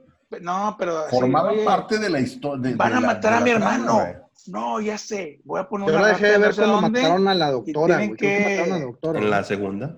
No, 0.41 0.75
pero. 0.79 1.03
Formaban 1.09 1.55
oye, 1.55 1.65
parte 1.65 1.97
de 1.99 2.09
la 2.09 2.19
historia. 2.21 2.73
Van 2.77 2.93
a 2.93 2.99
matar 3.01 3.33
a 3.33 3.39
mi 3.41 3.49
hermano. 3.49 4.01
No, 4.47 4.79
ya 4.79 4.97
sé. 4.97 5.41
Voy 5.43 5.59
a 5.59 5.67
poner 5.67 5.89
Yo 5.89 5.93
una 5.95 6.01
lo 6.03 6.07
dejé 6.07 6.25
de 6.27 6.37
ver 6.37 6.57
no 6.57 6.63
cuando 6.79 6.81
mataron 6.81 7.27
a 7.27 7.33
la 7.35 7.51
doctora, 7.51 7.97
que 7.99 8.15
que- 8.15 8.39
mataron 8.39 8.73
a 8.73 8.77
la 8.79 8.85
doctora. 8.85 9.19
En 9.19 9.29
la 9.29 9.43
segunda. 9.43 9.97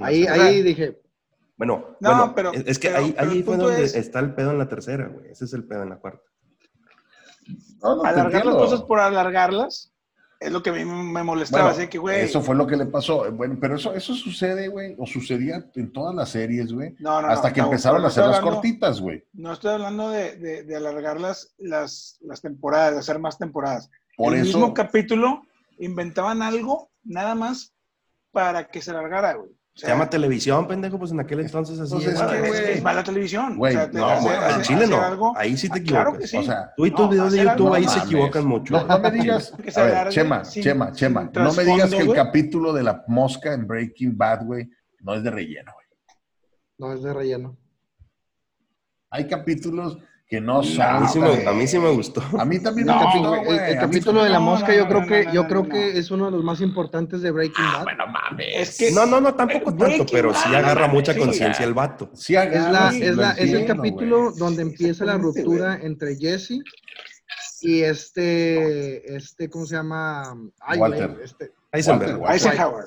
Ahí, 0.00 0.26
ahí 0.26 0.62
dije, 0.62 1.00
Bueno, 1.56 1.96
No, 2.00 2.10
bueno, 2.10 2.32
pero- 2.34 2.52
es, 2.52 2.64
es 2.66 2.78
que 2.80 2.88
pero- 2.88 2.98
ahí, 3.04 3.14
pero 3.16 3.30
ahí 3.30 3.42
fue 3.44 3.56
donde 3.56 3.84
es- 3.84 3.94
está 3.94 4.18
el 4.18 4.34
pedo 4.34 4.50
en 4.50 4.58
la 4.58 4.68
tercera, 4.68 5.06
güey. 5.06 5.30
Ese 5.30 5.44
es 5.44 5.52
el 5.52 5.64
pedo 5.64 5.84
en 5.84 5.90
la 5.90 5.96
cuarta. 5.96 6.22
No, 7.82 8.02
Alargar 8.02 8.44
las 8.46 8.54
cosas 8.56 8.82
por 8.82 8.98
alargarlas. 8.98 9.90
Es 10.40 10.50
lo 10.52 10.62
que 10.62 10.70
a 10.70 10.72
mí 10.72 10.84
me 10.84 11.22
molestaba, 11.22 11.64
Bueno, 11.64 11.78
así 11.78 11.88
que, 11.88 11.96
güey. 11.98 12.20
eso 12.22 12.42
fue 12.42 12.54
lo 12.56 12.66
que 12.66 12.76
le 12.76 12.86
pasó. 12.86 13.30
Bueno, 13.32 13.56
pero 13.60 13.76
eso, 13.76 13.94
eso 13.94 14.14
sucede, 14.14 14.68
güey, 14.68 14.94
o 14.98 15.06
sucedía 15.06 15.64
en 15.74 15.92
todas 15.92 16.14
las 16.14 16.30
series, 16.30 16.72
güey. 16.72 16.96
No, 16.98 17.22
no, 17.22 17.28
hasta 17.28 17.48
no, 17.48 17.54
que 17.54 17.60
no, 17.60 17.66
empezaron 17.68 18.00
no 18.00 18.06
a 18.06 18.10
hacer 18.10 18.26
las 18.26 18.40
cortitas, 18.40 19.00
güey. 19.00 19.24
No 19.32 19.52
estoy 19.52 19.72
hablando 19.72 20.10
de, 20.10 20.36
de- 20.36 20.62
de 20.64 20.76
alargar 20.76 21.20
las, 21.20 21.54
las, 21.58 22.18
las 22.20 22.42
temporadas, 22.42 22.94
de 22.94 22.98
hacer 23.00 23.18
más 23.20 23.38
temporadas. 23.38 23.90
Por 24.16 24.34
el 24.34 24.40
eso, 24.40 24.58
mismo 24.58 24.74
capítulo 24.74 25.42
inventaban 25.78 26.42
algo 26.42 26.90
nada 27.04 27.34
más 27.34 27.72
para 28.32 28.66
que 28.68 28.82
se 28.82 28.90
alargara, 28.90 29.34
güey. 29.34 29.50
O 29.76 29.78
Se 29.80 29.88
llama 29.88 30.08
televisión, 30.08 30.68
pendejo, 30.68 31.00
pues 31.00 31.10
en 31.10 31.18
aquel 31.18 31.40
entonces 31.40 31.80
así 31.80 31.92
Pues 31.94 32.06
es 32.06 32.20
que, 32.22 32.48
es, 32.48 32.58
es 32.76 32.82
mala 32.82 33.02
televisión. 33.02 33.56
Güey, 33.56 33.74
o 33.74 33.78
sea, 33.80 33.90
te- 33.90 33.98
no, 33.98 34.08
hacer- 34.08 34.54
en 34.56 34.62
Chile 34.62 34.86
no. 34.86 35.00
algo- 35.02 35.32
Ahí 35.36 35.56
sí 35.56 35.68
te 35.68 35.80
Ah, 35.80 35.82
claro 35.84 36.10
equivocas. 36.10 36.20
que 36.20 36.26
sí. 36.28 36.36
O 36.36 36.42
sea, 36.44 36.72
Tú 36.76 36.86
y 36.86 36.90
tus 36.92 37.00
No, 37.00 37.08
videos 37.08 37.32
de 37.32 37.38
YouTube 37.38 37.50
algo- 37.66 37.74
ahí 37.74 37.84
no 37.84 37.90
se 37.90 37.98
equivocan 37.98 38.46
mucho. 38.46 38.72
No, 38.74 38.86
no 38.86 38.98
me 39.00 39.10
digas, 39.10 39.52
Que 39.60 39.80
a 39.80 39.82
ver, 39.82 40.08
Chema, 40.10 40.44
sin- 40.44 40.62
Chema, 40.62 40.86
sin 40.86 40.94
Chema, 40.94 41.30
no 41.34 41.52
me 41.52 41.64
digas 41.64 41.90
que 41.90 41.96
el 42.02 42.14
capítulo 42.14 42.72
de 42.72 42.82
la 42.84 43.04
mosca 43.08 43.52
en 43.52 43.66
Breaking 43.66 44.16
Bad, 44.16 44.44
güey, 44.44 44.70
no 45.00 45.14
es 45.14 45.24
de 45.24 45.30
relleno, 45.32 45.72
güey. 45.74 45.86
No 46.78 46.92
es 46.92 47.02
de 47.02 47.12
relleno. 47.12 47.58
Hay 49.10 49.26
capítulos 49.26 49.98
que 50.34 50.40
no 50.40 50.62
son. 50.64 50.82
A 50.82 50.98
mí 51.00 51.06
sí 51.12 51.18
me, 51.20 51.36
tan- 51.36 51.48
a 51.48 51.52
mí 51.52 51.66
sí 51.68 51.78
me 51.78 51.90
gustó. 51.90 52.22
A 52.38 52.44
mí 52.44 52.58
también 52.58 52.86
No, 52.88 53.42
me 53.42 53.70
El, 53.70 53.78
capítulo 53.78 54.24
de 54.24 54.30
la 54.30 54.38
no, 54.38 54.44
mosca, 54.46 54.68
no, 54.68 54.74
yo 54.78 54.88
creo 54.88 55.00
no, 55.02 55.06
que, 55.06 55.24
no, 55.26 55.32
yo 55.32 55.42
no, 55.42 55.48
creo 55.48 55.62
no. 55.62 55.68
que 55.68 55.98
es 55.98 56.10
uno 56.10 56.24
de 56.26 56.30
los 56.32 56.42
más 56.42 56.60
importantes 56.60 57.22
de 57.22 57.30
Breaking 57.30 57.64
Bad. 57.72 57.84
Bueno, 57.84 58.04
mames. 58.08 58.46
Es 58.70 58.78
que- 58.78 58.90
No, 58.90 59.06
no, 59.06 59.20
no, 59.20 59.34
tampoco 59.34 59.66
tanto, 59.70 59.84
Breaking 59.84 60.06
pero 60.10 60.34
sí 60.34 60.40
Bad, 60.46 60.54
agarra 60.56 60.86
no 60.88 60.94
mucha 60.94 61.16
conciencia 61.16 61.64
el 61.64 61.74
vato. 61.74 62.10
Sí, 62.14 62.34
es, 62.34 62.40
agarra, 62.40 62.70
la, 62.72 62.90
sí, 62.90 63.02
es, 63.02 63.16
la- 63.16 63.30
es 63.32 63.52
el 63.52 63.66
capítulo 63.66 64.32
donde 64.32 64.62
empieza 64.62 65.04
la 65.04 65.16
ruptura 65.18 65.78
entre 65.80 66.16
Jesse 66.16 66.58
y 67.60 67.82
este, 67.82 69.16
este, 69.16 69.48
¿cómo 69.48 69.66
se 69.66 69.76
llama? 69.76 70.34
Ay, 70.60 70.78
Walter. 70.78 71.16
este, 71.22 71.52
Eisenberg. 71.72 72.18
Walter, 72.20 72.34
Eisenhower. 72.34 72.84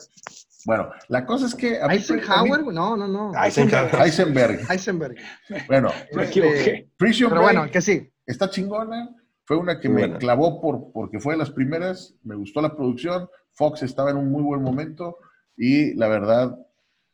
Bueno, 0.67 0.89
la 1.07 1.25
cosa 1.25 1.45
es 1.45 1.55
que. 1.55 1.79
Eisenhower, 1.79 2.61
mí- 2.65 2.73
no, 2.73 2.97
no, 2.97 3.07
no. 3.07 3.31
Eisenhower. 3.41 3.89
Eisenberg. 4.03 4.59
Eisenberg. 4.69 5.15
Bueno, 5.65 5.89
Me 6.13 6.23
Este, 6.23 6.39
equivoqué. 6.39 6.89
Prison 6.97 7.29
Pero 7.29 7.41
Break 7.41 7.55
bueno, 7.55 7.71
que 7.71 7.79
sí. 7.81 8.11
está 8.25 8.49
chingona. 8.49 9.09
Fue 9.45 9.55
una 9.55 9.79
que 9.79 9.87
Muy 9.87 9.95
me 9.95 10.01
buena. 10.07 10.17
clavó 10.19 10.59
por, 10.59 10.91
porque 10.91 11.21
fue 11.21 11.35
de 11.35 11.37
las 11.39 11.51
primeras. 11.51 12.13
Me 12.23 12.35
gustó 12.35 12.61
la 12.61 12.75
producción. 12.75 13.29
Fox 13.53 13.81
estaba 13.83 14.11
en 14.11 14.17
un 14.17 14.29
muy 14.29 14.43
buen 14.43 14.61
momento. 14.61 15.19
Y 15.55 15.93
la 15.95 16.09
verdad, 16.09 16.59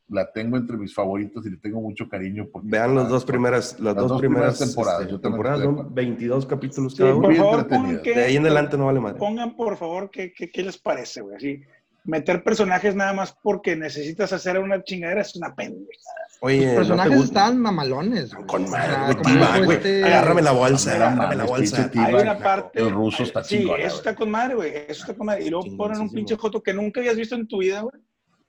la 0.07 0.31
tengo 0.31 0.57
entre 0.57 0.75
mis 0.77 0.95
favoritos 0.95 1.45
y 1.45 1.51
le 1.51 1.57
tengo 1.57 1.79
mucho 1.79 2.09
cariño. 2.09 2.47
Porque 2.51 2.69
Vean 2.71 2.95
las 2.95 3.07
dos 3.07 3.23
primeras, 3.23 3.79
las, 3.79 3.95
dos, 3.95 4.19
primeras, 4.19 4.57
temporadas. 4.57 5.01
este, 5.05 5.19
temporadas 5.19 5.59
son 5.61 5.73
acuerdo. 5.75 5.91
22 5.93 6.45
capítulos 6.47 6.93
Sí, 6.93 7.03
cada 7.03 7.13
por 7.13 7.25
uno. 7.25 7.35
favor, 7.35 7.67
pongan 7.67 8.01
qué- 8.01 8.15
De 8.15 8.23
ahí 8.23 8.35
en 8.35 8.45
adelante 8.47 8.77
no 8.79 8.87
vale 8.87 8.99
madre. 8.99 9.19
pongan 9.19 9.55
por 9.55 9.77
favor 9.77 10.09
qué, 10.09 10.33
qué, 10.35 10.49
qué 10.49 10.63
les 10.63 10.79
parece, 10.79 11.21
güey. 11.21 11.35
Así, 11.35 11.61
meter 12.05 12.43
personajes 12.43 12.95
nada 12.95 13.13
más 13.13 13.35
porque 13.41 13.75
necesitas 13.75 14.33
hacer 14.33 14.59
una 14.59 14.83
chingadera 14.83 15.21
es 15.21 15.35
una 15.35 15.53
pendeja. 15.55 15.99
Oye, 16.41 16.57
Los 16.57 16.65
¿no 16.65 16.71
te 16.71 16.75
personajes 16.75 17.23
estaban 17.23 17.57
mamalones. 17.59 18.33
güey. 18.33 18.45
Con 18.47 18.69
madre, 18.69 19.63
güey, 19.65 19.77
este- 19.77 20.03
Agárrame 20.03 20.41
la 20.41 20.51
bolsa, 20.51 20.95
agárrame 20.95 21.35
la 21.37 21.45
bolsa. 21.45 21.89
Hay 21.95 22.13
una 22.15 22.37
parte. 22.37 22.79
el 22.81 22.91
ruso 22.91 23.23
está 23.23 23.43
Sí, 23.43 23.59
eso 23.59 23.67
güey. 23.69 23.83
está 23.85 24.13
con 24.15 24.29
madre, 24.29 24.55
güey. 24.55 24.73
Eso 24.89 25.01
está 25.03 25.13
con 25.13 25.27
madre. 25.27 25.45
Y 25.45 25.49
luego 25.49 25.65
ponen 25.77 26.01
un 26.01 26.11
pinche 26.11 26.35
joto 26.35 26.61
que 26.61 26.73
nunca 26.73 26.99
habías 26.99 27.15
visto 27.15 27.35
en 27.35 27.47
tu 27.47 27.59
vida, 27.59 27.81
güey. 27.81 27.95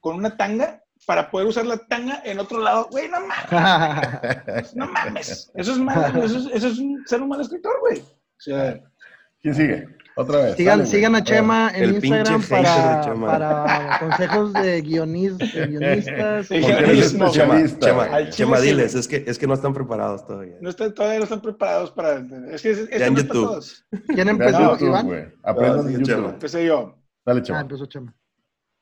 Con 0.00 0.16
una 0.16 0.36
tanga 0.36 0.82
para 1.06 1.30
poder 1.30 1.46
usar 1.46 1.66
la 1.66 1.76
tanga 1.78 2.20
en 2.24 2.38
otro 2.40 2.60
lado. 2.60 2.88
Güey, 2.90 3.08
no 3.08 3.18
mames. 3.20 4.74
No 4.74 4.86
mames. 4.88 5.52
Eso 5.54 5.72
es, 5.72 5.78
mal, 5.78 6.16
eso 6.24 6.38
es, 6.38 6.46
eso 6.52 6.68
es 6.68 6.78
un- 6.78 7.02
ser 7.06 7.22
un 7.22 7.28
mal 7.28 7.40
escritor, 7.40 7.78
güey. 7.80 8.00
O 8.00 8.40
sea, 8.40 8.80
¿Quién 9.40 9.54
sigue? 9.54 9.86
Otra 10.16 10.38
vez. 10.44 10.56
Sigan, 10.56 10.78
Dale, 10.78 10.90
sigan 10.90 11.14
a. 11.16 11.24
Chema 11.24 11.70
en 11.74 11.82
el 11.84 11.94
Instagram 11.96 12.40
de 12.40 12.46
para, 12.48 13.00
Chema. 13.00 13.26
para 13.26 13.98
consejos 13.98 14.52
de, 14.52 14.84
guionis- 14.84 15.36
de 15.52 15.66
guionistas. 15.66 16.46
Sí, 16.46 16.54
especialista. 16.56 17.30
Chema, 17.30 18.28
Chema, 18.30 18.56
sí, 18.58 18.66
diles, 18.68 18.94
es 18.94 19.08
que, 19.08 19.24
es 19.26 19.38
que 19.38 19.46
no 19.48 19.54
están 19.54 19.74
preparados 19.74 20.24
todavía. 20.26 20.56
no 20.60 20.70
están, 20.70 20.94
todavía 20.94 21.18
no 21.18 21.24
están 21.24 21.40
preparados 21.42 21.90
para. 21.90 22.22
Es 22.52 22.62
que 22.62 22.70
es, 22.70 22.90
Ya 22.90 23.06
en 23.06 23.14
no 23.14 23.20
YouTube. 23.20 23.32
todos. 23.32 23.86
¿Quién 24.06 24.28
empezó, 24.28 24.60
YouTube, 24.72 24.86
Iván? 24.88 25.34
Aprendan 25.42 25.80
Ah, 25.80 25.82
sí, 25.88 25.92
YouTube. 25.94 26.06
Chema. 26.06 26.28
Empecé 26.28 26.64
yo. 26.66 26.96
Dale, 27.26 27.40
Ah, 27.40 27.42
chaval. 27.42 27.62
empezó 27.62 27.86
Chema. 27.86 28.14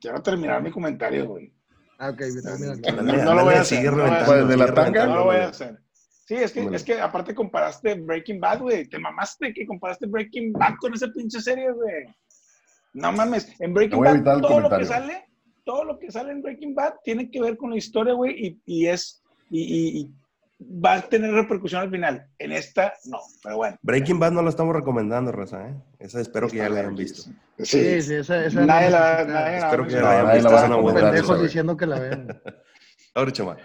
Quiero 0.01 0.21
terminar 0.23 0.62
mi 0.62 0.71
comentario, 0.71 1.27
güey. 1.29 1.55
Ah, 1.99 2.11
ok, 2.11 2.18
termina. 2.42 3.03
No, 3.03 3.25
no 3.25 3.35
lo 3.37 3.45
voy 3.45 3.55
a 3.55 3.61
hacer. 3.61 3.92
no. 3.92 4.05
Pues, 4.27 4.49
de 4.49 4.57
la 4.57 4.75
tanga, 4.75 5.07
No 5.07 5.14
lo 5.16 5.25
voy 5.25 5.37
a 5.37 5.49
hacer. 5.49 5.79
Sí, 6.37 6.42
es 6.42 6.53
que, 6.53 6.61
Ándale. 6.61 6.77
es 6.79 6.85
que 6.85 6.99
aparte 7.01 7.35
comparaste 7.35 7.95
Breaking 7.95 8.40
Bad, 8.40 8.61
güey. 8.61 8.87
Te 8.88 8.99
mamaste 8.99 9.53
que 9.53 9.66
comparaste 9.66 10.07
Breaking 10.07 10.53
Bad 10.53 10.77
con 10.81 10.95
esa 10.95 11.09
pinche 11.09 11.40
serie, 11.40 11.71
güey. 11.73 12.05
No 12.95 13.12
mames. 13.12 13.49
En 13.61 13.75
Breaking 13.75 14.01
Bad, 14.01 14.40
todo 14.40 14.61
lo 14.61 14.71
que 14.71 14.85
sale, 14.87 15.25
todo 15.64 15.85
lo 15.85 15.99
que 15.99 16.11
sale 16.11 16.33
en 16.33 16.40
Breaking 16.42 16.75
Bad 16.75 16.95
tiene 17.05 17.31
que 17.31 17.40
ver 17.42 17.57
con 17.59 17.71
la 17.71 17.77
historia, 17.77 18.14
güey, 18.14 18.47
y, 18.47 18.61
y 18.64 18.87
es, 18.87 19.23
y, 19.51 19.61
y- 19.62 20.01
y 20.01 20.11
va 20.81 20.95
a 20.95 21.03
tener 21.03 21.33
repercusión 21.33 21.83
al 21.83 21.90
final. 21.90 22.27
En 22.38 22.53
esta, 22.53 22.92
no, 23.07 23.18
pero 23.42 23.57
bueno. 23.57 23.77
Breaking 23.83 24.18
Bad 24.18 24.33
no 24.33 24.42
la 24.42 24.49
estamos 24.51 24.75
recomendando, 24.75 25.33
Raza, 25.33 25.68
¿eh? 25.68 25.75
Esa 25.99 26.21
espero 26.21 26.49
que 26.49 26.59
ya 26.59 26.68
la 26.71 26.81
hayan 26.81 26.95
visto. 26.95 27.23
Sí, 27.59 27.64
Sí, 27.66 28.03
sí, 28.03 28.14
esa, 28.14 28.45
esa 28.47 28.64
Nadie 28.64 28.90
la, 28.90 29.11
necesita 29.25 29.33
nadie 29.35 29.61
la 29.61 29.66
Espero 29.66 29.87
que 29.87 29.95
va 29.97 30.01
a 30.01 30.03
la 30.23 30.31
hayan 30.31 30.35
visto. 30.42 30.92
la 30.92 31.01
pendejos 31.11 31.42
diciendo 31.42 31.77
que 31.77 31.87
la 31.87 31.99
vean. 31.99 32.42
Ahora, 33.14 33.33
Chema. 33.33 33.57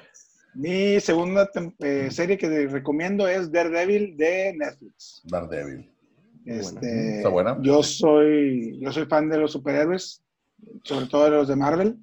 Mi 0.57 0.99
segunda 0.99 1.47
eh, 1.79 2.09
serie 2.09 2.35
que 2.35 2.47
te 2.47 2.67
recomiendo 2.67 3.27
es 3.27 3.51
Daredevil 3.51 4.17
de 4.17 4.55
Netflix. 4.57 5.21
Daredevil. 5.25 5.93
Este, 6.45 7.17
¿Está 7.17 7.29
buena? 7.29 7.57
Yo 7.61 7.83
soy, 7.83 8.79
yo 8.81 8.91
soy 8.91 9.05
fan 9.05 9.29
de 9.29 9.37
los 9.37 9.51
superhéroes, 9.51 10.23
sobre 10.83 11.05
todo 11.05 11.25
de 11.25 11.29
los 11.29 11.47
de 11.47 11.55
Marvel. 11.55 11.97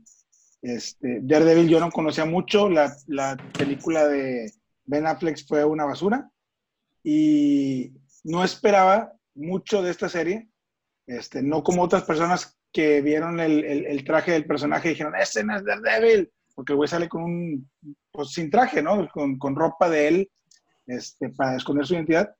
Este, 0.62 1.18
Daredevil 1.22 1.68
yo 1.68 1.80
no 1.80 1.90
conocía 1.90 2.26
mucho, 2.26 2.70
la, 2.70 2.94
la 3.08 3.36
película 3.58 4.06
de 4.06 4.52
Ben 4.86 5.06
Affleck 5.08 5.44
fue 5.48 5.64
una 5.64 5.84
basura 5.84 6.30
y 7.02 7.92
no 8.22 8.44
esperaba 8.44 9.12
mucho 9.34 9.82
de 9.82 9.90
esta 9.90 10.08
serie, 10.08 10.48
este, 11.08 11.42
no 11.42 11.64
como 11.64 11.82
otras 11.82 12.04
personas 12.04 12.56
que 12.72 13.00
vieron 13.02 13.40
el, 13.40 13.64
el- 13.64 13.86
el 13.86 14.04
traje 14.04 14.30
del 14.32 14.46
personaje 14.46 14.88
y 14.88 14.90
dijeron, 14.92 15.14
ese 15.16 15.42
no 15.42 15.56
es 15.56 15.64
Daredevil, 15.64 16.30
porque 16.54 16.72
el 16.72 16.76
güey 16.76 16.88
sale 16.88 17.08
con 17.08 17.22
un, 17.24 17.70
pues 18.12 18.30
sin 18.30 18.50
traje, 18.50 18.82
¿no? 18.82 19.08
Con, 19.08 19.38
con 19.38 19.56
ropa 19.56 19.88
de 19.88 20.08
él, 20.08 20.30
este, 20.86 21.30
para 21.30 21.56
esconder 21.56 21.86
su 21.86 21.94
identidad. 21.94 22.34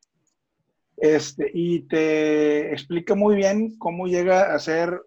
Este, 0.96 1.50
y 1.52 1.80
te 1.88 2.72
explica 2.72 3.14
muy 3.14 3.34
bien 3.36 3.76
cómo 3.78 4.06
llega 4.06 4.54
a 4.54 4.58
ser 4.58 5.00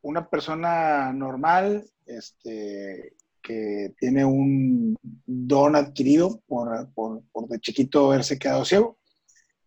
una 0.00 0.28
persona 0.28 1.12
normal, 1.12 1.84
este, 2.06 3.14
que 3.42 3.92
tiene 3.98 4.24
un 4.24 4.96
don 5.02 5.76
adquirido 5.76 6.40
por, 6.46 6.90
por, 6.94 7.22
por 7.30 7.48
de 7.48 7.60
chiquito 7.60 8.06
haberse 8.06 8.38
quedado 8.38 8.64
ciego. 8.64 8.98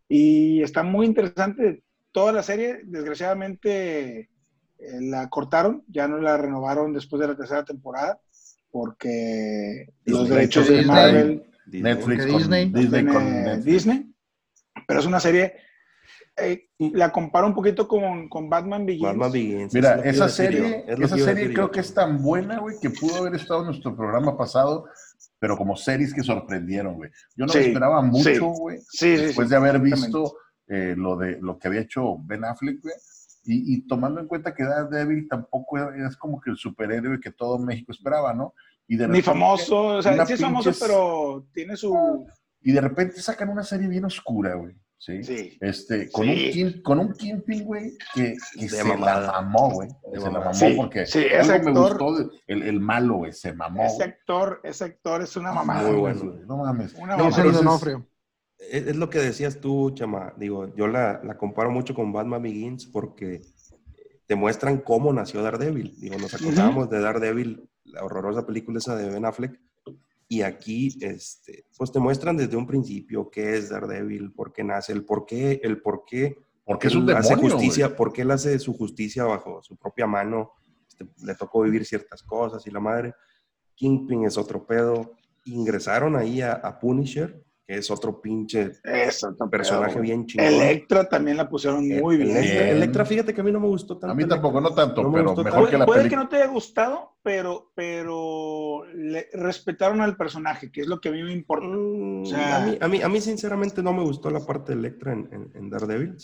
Y 0.07 0.61
está 0.61 0.83
muy 0.83 1.05
interesante. 1.05 1.83
Toda 2.11 2.31
la 2.31 2.43
serie, 2.43 2.81
desgraciadamente, 2.85 4.29
eh, 4.77 5.01
la 5.01 5.29
cortaron, 5.29 5.83
ya 5.87 6.07
no 6.07 6.17
la 6.17 6.37
renovaron 6.37 6.93
después 6.93 7.19
de 7.21 7.27
la 7.27 7.35
tercera 7.35 7.63
temporada, 7.63 8.19
porque 8.75 9.87
los 10.03 10.23
Disney. 10.23 10.37
derechos 10.37 10.67
de. 10.67 10.81
Marvel 10.83 11.43
Disney. 11.65 11.81
Netflix 11.93 12.25
con 12.25 12.37
Disney. 12.37 12.69
Disney, 12.71 13.05
con 13.05 13.23
Netflix. 13.43 13.65
Disney, 13.65 14.13
pero 14.85 14.99
es 14.99 15.05
una 15.05 15.19
serie. 15.21 15.53
eh, 16.35 16.67
la 16.77 17.09
comparo 17.13 17.47
un 17.47 17.53
poquito 17.55 17.87
con, 17.87 18.27
con 18.27 18.49
Batman 18.49 18.85
Begins. 18.85 19.07
Batman 19.07 19.31
Begins. 19.31 19.73
Mira, 19.73 20.01
esa 20.03 20.27
serie, 20.27 20.83
es 20.89 20.99
esa 20.99 21.17
serie 21.17 21.53
creo 21.53 21.71
que 21.71 21.79
es 21.79 21.93
tan 21.93 22.21
buena, 22.21 22.59
güey, 22.59 22.75
que 22.81 22.89
pudo 22.89 23.15
haber 23.21 23.35
estado 23.35 23.61
en 23.61 23.67
nuestro 23.67 23.95
programa 23.95 24.37
pasado, 24.37 24.89
pero 25.39 25.55
como 25.55 25.77
series 25.77 26.13
que 26.13 26.21
sorprendieron, 26.21 26.95
güey. 26.95 27.09
Yo 27.37 27.45
no 27.45 27.53
Sí, 27.53 27.59
me 27.59 27.65
esperaba 27.67 28.01
mucho, 28.01 28.47
güey, 28.47 28.79
Sí, 28.79 29.15
sí, 29.15 29.23
después 29.27 29.47
sí, 29.47 29.51
de 29.51 29.55
haber 29.55 29.79
visto 29.79 30.35
eh, 30.67 30.95
lo 30.97 31.15
de 31.15 31.39
lo 31.39 31.57
que 31.57 31.69
había 31.69 31.79
hecho 31.79 32.17
Ben 32.25 32.43
Affleck, 32.43 32.81
güey. 32.81 32.95
Y, 33.47 33.75
y 33.75 33.87
tomando 33.87 34.19
en 34.19 34.27
cuenta 34.27 34.53
que 34.55 34.63
Daredevil 34.63 35.27
tampoco 35.29 35.77
es 35.93 36.17
como 36.17 36.41
que 36.41 36.49
el 36.49 36.57
superhéroe 36.57 37.19
que 37.21 37.31
todo 37.31 37.59
México 37.59 37.91
esperaba, 37.91 38.33
¿no? 38.33 38.53
Y 38.87 38.97
de 38.97 39.03
Ni 39.07 39.19
repente- 39.19 39.23
famoso, 39.23 39.81
o 39.97 40.01
sea, 40.01 40.25
sí 40.25 40.33
es 40.33 40.41
famoso, 40.41 40.69
pinches- 40.71 40.79
pero 40.87 41.47
tiene 41.53 41.75
su. 41.75 42.25
Y 42.61 42.71
de 42.71 42.81
repente 42.81 43.21
sacan 43.21 43.49
una 43.49 43.63
serie 43.63 43.87
bien 43.87 44.05
oscura, 44.05 44.55
güey. 44.55 44.75
¿sí? 44.97 45.23
Sí. 45.23 45.57
Este, 45.61 46.09
con, 46.09 46.25
Sí. 46.25 46.31
un 46.31 46.51
king, 46.51 46.81
con 46.81 46.99
un 46.99 47.13
Kingpin, 47.13 47.63
güey, 47.65 47.97
que, 48.13 48.35
se 48.67 48.83
mamada. 48.83 49.21
la 49.21 49.31
mamó, 49.41 49.69
güey. 49.71 49.89
Se 50.13 50.19
la 50.19 50.29
mamó 50.31 50.53
Sí, 50.53 50.73
porque 50.75 51.05
sí, 51.05 51.19
ese 51.19 51.51
algo 51.53 51.65
me 51.65 51.71
actor- 51.79 51.99
gustó, 51.99 52.31
el, 52.47 52.63
el 52.63 52.79
malo, 52.79 53.15
güey, 53.17 53.33
se 53.33 53.53
mamó. 53.53 53.83
Ese 53.85 54.03
actor, 54.03 54.61
ese 54.63 54.85
actor 54.85 55.21
es 55.21 55.35
una 55.35 55.51
mamada. 55.51 55.83
Muy 55.83 55.91
No 55.91 55.99
bueno. 55.99 56.19
güey, 56.23 56.45
No 56.47 56.57
mames. 56.57 56.93
Una 56.93 57.17
No, 57.17 57.23
mamada. 57.23 57.27
Dicen 57.29 57.41
pero 57.43 57.49
ese 57.51 57.59
es- 57.59 57.65
Donofrio. 57.65 58.07
Es, 58.57 58.87
es 58.87 58.95
lo 58.95 59.09
que 59.09 59.19
decías 59.19 59.59
tú, 59.59 59.91
Chama. 59.91 60.33
Digo, 60.37 60.73
yo 60.75 60.87
la, 60.87 61.21
la 61.23 61.37
comparo 61.37 61.69
mucho 61.69 61.93
con 61.93 62.11
Batman 62.13 62.41
Begins 62.41 62.87
porque 62.87 63.41
te 64.25 64.35
muestran 64.35 64.77
cómo 64.79 65.13
nació 65.13 65.43
Daredevil. 65.43 65.93
Digo, 65.99 66.17
nos 66.17 66.33
acordábamos 66.33 66.89
de 66.89 66.99
Daredevil, 67.01 67.69
la 67.85 68.03
horrorosa 68.03 68.45
película 68.45 68.79
esa 68.79 68.95
de 68.95 69.09
Ben 69.09 69.25
Affleck. 69.25 69.59
Y 70.27 70.41
aquí, 70.41 70.97
este, 71.01 71.65
pues 71.77 71.91
te 71.91 71.99
muestran 71.99 72.35
desde 72.35 72.57
un 72.57 72.65
principio 72.65 73.29
qué 73.29 73.57
es 73.57 73.69
Daredevil, 73.69 74.33
por 74.33 74.51
qué 74.51 74.63
nace, 74.63 74.91
el 74.91 75.05
por 75.05 75.25
qué, 75.25 75.59
el 75.63 75.81
por 75.81 76.03
qué 76.03 76.35
Porque 76.63 76.87
es 76.87 76.95
un 76.95 77.07
hace 77.11 77.35
justicia, 77.35 77.87
güey. 77.87 77.97
porque 77.97 78.21
él 78.23 78.31
hace 78.31 78.57
su 78.57 78.73
justicia 78.73 79.23
bajo 79.25 79.61
su 79.61 79.77
propia 79.77 80.07
mano. 80.07 80.51
Este, 80.89 81.05
le 81.23 81.35
tocó 81.35 81.61
vivir 81.61 81.85
ciertas 81.85 82.23
cosas 82.23 82.65
y 82.65 82.71
la 82.71 82.79
madre. 82.79 83.13
Kingpin 83.75 84.25
es 84.25 84.37
otro 84.37 84.65
pedo. 84.65 85.13
Ingresaron 85.45 86.15
ahí 86.15 86.41
a, 86.41 86.53
a 86.53 86.79
Punisher, 86.79 87.44
que 87.67 87.77
es 87.77 87.89
otro 87.89 88.21
pinche 88.21 88.73
Eso, 88.83 89.29
otro 89.29 89.49
personaje 89.49 89.99
bien 89.99 90.25
chingón. 90.27 90.45
Electra 90.47 91.09
también 91.09 91.37
la 91.37 91.49
pusieron 91.49 91.87
muy 91.87 92.17
bien. 92.17 92.37
Electra. 92.37 92.69
Electra, 92.69 93.05
fíjate 93.05 93.33
que 93.33 93.41
a 93.41 93.43
mí 93.43 93.51
no 93.51 93.59
me 93.59 93.67
gustó 93.67 93.97
tanto. 93.97 94.11
A 94.11 94.15
mí 94.15 94.25
tampoco, 94.27 94.61
no 94.61 94.73
tanto, 94.73 95.01
No 95.01 95.09
me 95.09 95.15
pero 95.19 95.29
gustó 95.29 95.43
mejor 95.43 95.59
tanto. 95.61 95.71
que 95.71 95.77
la 95.79 95.85
Puede 95.85 96.07
que 96.09 96.15
no 96.15 96.29
te 96.29 96.35
haya 96.37 96.47
gustado, 96.47 97.15
pero, 97.23 97.71
pero 97.75 98.83
le 98.93 99.27
respetaron 99.33 100.01
al 100.01 100.15
personaje, 100.15 100.71
que 100.71 100.81
es 100.81 100.87
lo 100.87 101.01
que 101.01 101.09
a 101.09 101.11
mí 101.11 101.23
me 101.23 101.33
importa. 101.33 101.65
Mm, 101.67 102.21
O 102.21 102.25
sea- 102.27 102.57
a, 102.63 102.65
mí, 102.67 102.77
a, 102.79 102.87
mí, 102.87 103.01
a 103.01 103.09
mí, 103.09 103.19
sinceramente, 103.21 103.81
no 103.81 103.93
me 103.93 104.03
gustó 104.03 104.29
la 104.29 104.45
parte 104.45 104.73
de 104.73 104.79
Electra 104.79 105.13
en, 105.13 105.27
en, 105.31 105.51
en 105.55 105.69
Daredevil. 105.69 106.15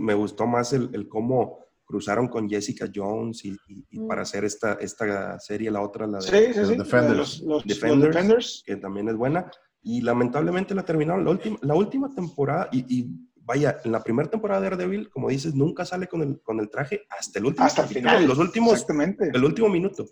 Me 0.00 0.14
gustó 0.14 0.46
más 0.46 0.72
el, 0.74 0.90
el 0.92 1.08
cómo 1.08 1.60
cruzaron 1.84 2.28
con 2.28 2.48
Jessica 2.48 2.88
Jones 2.94 3.44
y, 3.44 3.50
y- 3.68 3.86
y 3.90 3.98
para 4.06 4.22
hacer 4.22 4.44
esta, 4.44 4.74
esta 4.74 5.38
serie, 5.38 5.70
la 5.70 5.80
otra, 5.82 6.06
la 6.06 6.18
de, 6.18 6.24
Sí, 6.24 6.52
sí, 6.54 6.66
sí. 6.66 6.76
Defenders. 6.76 7.16
Los, 7.16 7.40
los- 7.40 7.46
los 7.48 7.64
Defenders. 7.64 8.14
Defenders. 8.14 8.62
que 8.66 8.76
también 8.76 9.08
es 9.08 9.16
buena. 9.16 9.50
Y 9.82 10.00
lamentablemente 10.00 10.74
la 10.74 10.84
terminaron 10.84 11.24
la 11.24 11.30
última, 11.32 11.58
la 11.62 11.74
última 11.74 12.14
temporada. 12.14 12.68
Y, 12.72 12.84
y 12.88 13.08
vaya, 13.36 13.78
en 13.84 13.92
la 13.92 14.02
primera 14.02 14.30
temporada 14.30 14.60
de 14.60 14.70
Daredevil, 14.70 15.10
como 15.10 15.28
dices, 15.28 15.54
nunca 15.54 15.84
sale 15.84 16.06
con 16.06 16.22
el, 16.22 16.40
con 16.40 16.60
el 16.60 16.70
traje 16.70 17.02
hasta 17.10 17.38
el 17.40 17.46
último 17.46 17.66
Hasta 17.66 17.82
el 17.82 17.88
final. 17.88 18.26
Los 18.26 18.38
últimos, 18.38 18.72
Exactamente. 18.74 19.30
el 19.34 19.44
último 19.44 19.68
minuto. 19.68 20.06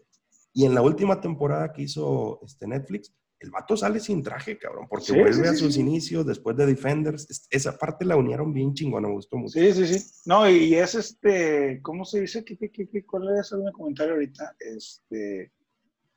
Y 0.53 0.65
en 0.67 0.75
la 0.75 0.83
última 0.83 1.21
temporada 1.21 1.73
que 1.73 1.83
hizo 1.83 2.41
este 2.45 2.67
Netflix, 2.67 3.15
el 3.39 3.51
vato 3.51 3.75
sale 3.77 4.01
sin 4.01 4.23
traje, 4.23 4.59
cabrón, 4.59 4.87
porque 4.91 5.07
Sí, 5.07 5.13
vuelve 5.19 5.45
sí, 5.45 5.49
a 5.49 5.55
sus 5.55 5.75
sí. 5.75 5.81
inicios 5.81 6.27
después 6.27 6.57
de 6.57 6.67
Defenders. 6.67 7.31
Es- 7.31 7.47
Esa 7.51 7.79
parte 7.79 8.05
la 8.05 8.17
unieron 8.17 8.53
bien 8.53 8.75
chingona, 8.75 9.07
me 9.09 9.15
gustó 9.15 9.37
mucho. 9.39 9.59
Sí, 9.59 9.73
sí, 9.73 9.87
sí. 9.87 10.11
No, 10.27 10.51
y 10.51 10.75
es 10.75 10.95
este, 10.97 11.81
¿cómo 11.81 12.05
se 12.05 12.21
dice? 12.23 12.45
¿Qué, 12.45 12.59
qué, 12.59 12.71
qué, 12.71 12.87
qué- 12.89 13.07
cuál 13.07 13.39
es 13.39 13.51
el 13.53 13.61
comentario 13.73 14.15
ahorita? 14.15 14.57
Este, 14.59 15.53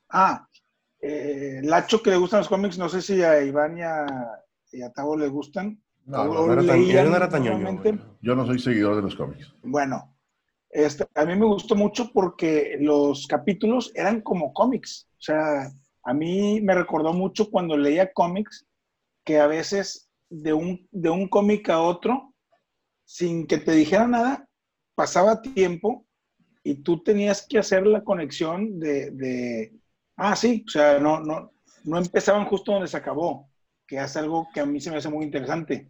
ah, 0.09 0.45
eh, 1.03 1.59
Lacho 1.63 2.01
que 2.01 2.09
le 2.11 2.17
gustan 2.17 2.39
los 2.39 2.47
cómics, 2.49 2.77
no 2.77 2.87
sé 2.89 3.01
si 3.01 3.21
a 3.21 3.43
Iván 3.43 3.77
y 3.77 3.81
a, 3.81 4.05
y 4.71 4.81
a 4.81 4.91
Tavo 4.91 5.17
le 5.17 5.27
gustan. 5.27 5.81
No, 6.05 6.23
no, 6.25 6.31
o 6.31 6.47
No 6.47 6.53
era 6.53 6.61
tan, 6.65 6.79
leían 6.81 7.09
no 7.09 7.15
era 7.17 7.29
tan 7.29 7.43
ñoño, 7.43 7.57
normalmente. 7.59 7.91
güey. 7.91 8.17
Yo 8.21 8.35
no 8.35 8.45
soy 8.45 8.59
seguidor 8.59 8.95
de 8.95 9.01
los 9.03 9.15
cómics. 9.15 9.53
Bueno, 9.63 10.15
este, 10.69 11.05
a 11.15 11.25
mí 11.25 11.35
me 11.35 11.45
gustó 11.45 11.75
mucho 11.75 12.11
porque 12.13 12.77
los 12.79 13.27
capítulos 13.27 13.91
eran 13.95 14.21
como 14.21 14.53
cómics. 14.53 15.07
O 15.17 15.21
sea, 15.21 15.69
a 16.03 16.13
mí 16.13 16.59
me 16.61 16.73
recordó 16.75 17.13
mucho 17.13 17.49
cuando 17.49 17.77
leía 17.77 18.11
cómics 18.13 18.65
que 19.25 19.39
a 19.39 19.47
veces 19.47 20.09
de 20.29 20.53
un, 20.53 20.87
de 20.91 21.09
un 21.09 21.27
cómic 21.29 21.69
a 21.69 21.79
otro, 21.81 22.33
sin 23.05 23.45
que 23.47 23.57
te 23.57 23.71
dijera 23.73 24.07
nada, 24.07 24.47
pasaba 24.95 25.41
tiempo 25.41 26.05
y 26.63 26.75
tú 26.75 27.03
tenías 27.03 27.45
que 27.47 27.59
hacer 27.59 27.85
la 27.87 28.03
conexión 28.03 28.79
de, 28.79 29.11
de- 29.11 29.73
ah, 30.17 30.35
sí, 30.35 30.63
o 30.67 30.69
sea, 30.69 30.99
no, 30.99 31.19
no, 31.19 31.51
no 31.83 31.97
empezaban 31.97 32.45
justo 32.45 32.71
donde 32.71 32.87
se 32.87 32.97
acabó, 32.97 33.49
que 33.87 33.97
es 33.97 34.15
algo 34.17 34.47
que 34.53 34.59
a 34.61 34.65
mí 34.65 34.79
se 34.79 34.91
me 34.91 34.97
hace 34.97 35.09
muy 35.09 35.25
interesante. 35.25 35.89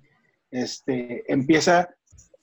Este, 0.51 1.23
empieza, 1.31 1.89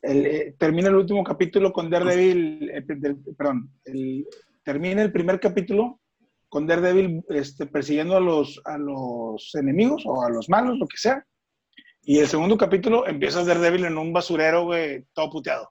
el, 0.02 0.26
eh, 0.26 0.54
termina 0.58 0.88
el 0.88 0.96
último 0.96 1.22
capítulo 1.24 1.72
con 1.72 1.90
Daredevil, 1.90 2.70
eh, 2.70 2.82
del- 2.86 3.18
perdón, 3.36 3.70
el- 3.84 4.26
termina 4.64 5.02
el 5.02 5.12
primer 5.12 5.38
capítulo 5.40 6.00
con 6.48 6.66
Daredevil 6.66 7.22
este, 7.28 7.66
persiguiendo 7.66 8.16
a 8.16 8.20
los, 8.20 8.60
a 8.64 8.76
los 8.78 9.54
enemigos 9.54 10.02
o 10.06 10.22
a 10.24 10.30
los 10.30 10.48
malos, 10.48 10.78
lo 10.78 10.86
que 10.88 10.96
sea. 10.96 11.24
Y 12.02 12.18
el 12.18 12.26
segundo 12.28 12.56
capítulo 12.56 13.06
empieza 13.06 13.44
Daredevil 13.44 13.84
en 13.84 13.98
un 13.98 14.12
basurero, 14.12 14.64
güey, 14.64 15.04
todo 15.12 15.30
puteado. 15.30 15.68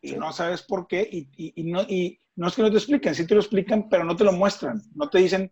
Y 0.00 0.12
no 0.12 0.32
sabes 0.32 0.62
por 0.62 0.86
qué, 0.86 1.06
y, 1.10 1.28
y- 1.36 1.52
y 1.56 1.64
no, 1.70 1.82
y 1.82 2.20
no 2.36 2.48
es 2.48 2.54
que 2.54 2.62
no 2.62 2.70
te 2.70 2.76
expliquen, 2.78 3.14
sí 3.14 3.26
te 3.26 3.34
lo 3.34 3.40
explican, 3.40 3.88
pero 3.88 4.04
no 4.04 4.16
te 4.16 4.24
lo 4.24 4.32
muestran, 4.32 4.80
no 4.94 5.08
te 5.08 5.18
dicen 5.18 5.50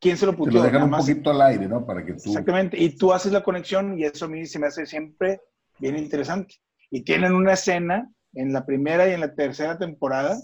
quién 0.00 0.16
se 0.16 0.26
lo 0.26 0.32
Te 0.32 0.38
puteó. 0.38 0.54
lo 0.54 0.62
dejan 0.62 0.82
un 0.84 0.90
más- 0.90 1.06
poquito 1.06 1.30
al 1.30 1.42
aire, 1.42 1.68
¿no? 1.68 1.84
Para 1.86 2.04
que 2.04 2.12
tú. 2.14 2.30
Exactamente, 2.30 2.78
y 2.78 2.96
tú 2.96 3.12
haces 3.12 3.32
la 3.32 3.42
conexión 3.42 3.98
y 3.98 4.04
eso 4.04 4.24
a 4.24 4.28
mí 4.28 4.46
se 4.46 4.58
me 4.58 4.66
hace 4.68 4.86
siempre 4.86 5.40
bien 5.78 5.96
interesante. 5.96 6.56
Y 6.90 7.02
tienen 7.02 7.32
una 7.34 7.52
escena 7.54 8.10
en 8.34 8.52
la 8.52 8.64
primera 8.66 9.08
y 9.08 9.12
en 9.12 9.20
la 9.20 9.34
tercera 9.34 9.78
temporada. 9.78 10.36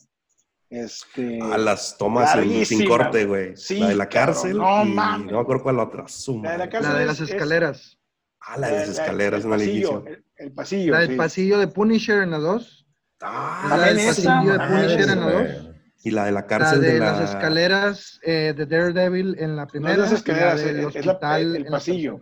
Este, 0.70 1.40
A 1.42 1.56
las 1.56 1.96
tomas 1.96 2.32
sin- 2.66 2.86
corte, 2.86 3.24
güey. 3.24 3.56
Sí, 3.56 3.78
la 3.78 3.88
de 3.88 3.96
la 3.96 4.08
cárcel. 4.08 4.58
no 4.58 4.84
y 4.84 4.88
mames. 4.90 5.26
no 5.32 5.38
me 5.38 5.42
acuerdo 5.42 5.62
cuál 5.62 5.76
la 5.76 5.84
otra. 5.84 6.04
La 6.42 6.52
de 6.52 6.58
la 6.58 6.68
cárcel. 6.68 6.92
La 6.92 6.98
de 6.98 7.06
las 7.06 7.20
es- 7.20 7.30
escaleras. 7.30 7.98
Ah, 8.40 8.58
la 8.58 8.68
de 8.68 8.76
las 8.80 8.88
escaleras 8.90 9.44
el 9.44 9.52
el 9.52 9.58
pasillo, 9.58 10.04
el, 10.06 10.24
el 10.36 10.52
pasillo. 10.52 10.92
La 10.92 11.00
del 11.00 11.10
sí. 11.10 11.16
pasillo 11.16 11.58
de 11.58 11.68
Punisher 11.68 12.22
en 12.22 12.30
la 12.30 12.38
2. 12.38 12.77
Ah, 13.20 13.66
También 13.68 14.06
pasillo 14.08 14.52
de 14.52 14.58
ah, 14.62 14.68
Punisher 14.68 15.00
esa, 15.00 15.12
en 15.12 15.20
la 15.20 15.32
güey. 15.32 15.52
2. 15.52 15.68
y 16.04 16.10
la 16.12 16.24
de 16.26 16.32
la 16.32 16.40
La 16.40 16.46
cárcel 16.46 16.80
de, 16.80 16.92
de, 16.94 16.98
la... 17.00 17.12
las 17.12 17.30
escaleras 17.30 18.20
eh, 18.22 18.54
de 18.56 18.66
Daredevil 18.66 19.36
en 19.38 19.56
la 19.56 19.62
No 19.62 19.68
primera. 19.68 19.94
es 19.94 19.98
las 20.00 20.12
escaleras, 20.12 20.60
y 20.60 20.64
la 20.66 20.72
del 20.72 20.80
es, 20.88 20.96
es 20.96 21.06
la- 21.06 21.12
hospital 21.12 21.56
el, 21.56 21.66
pasillo. 21.66 22.20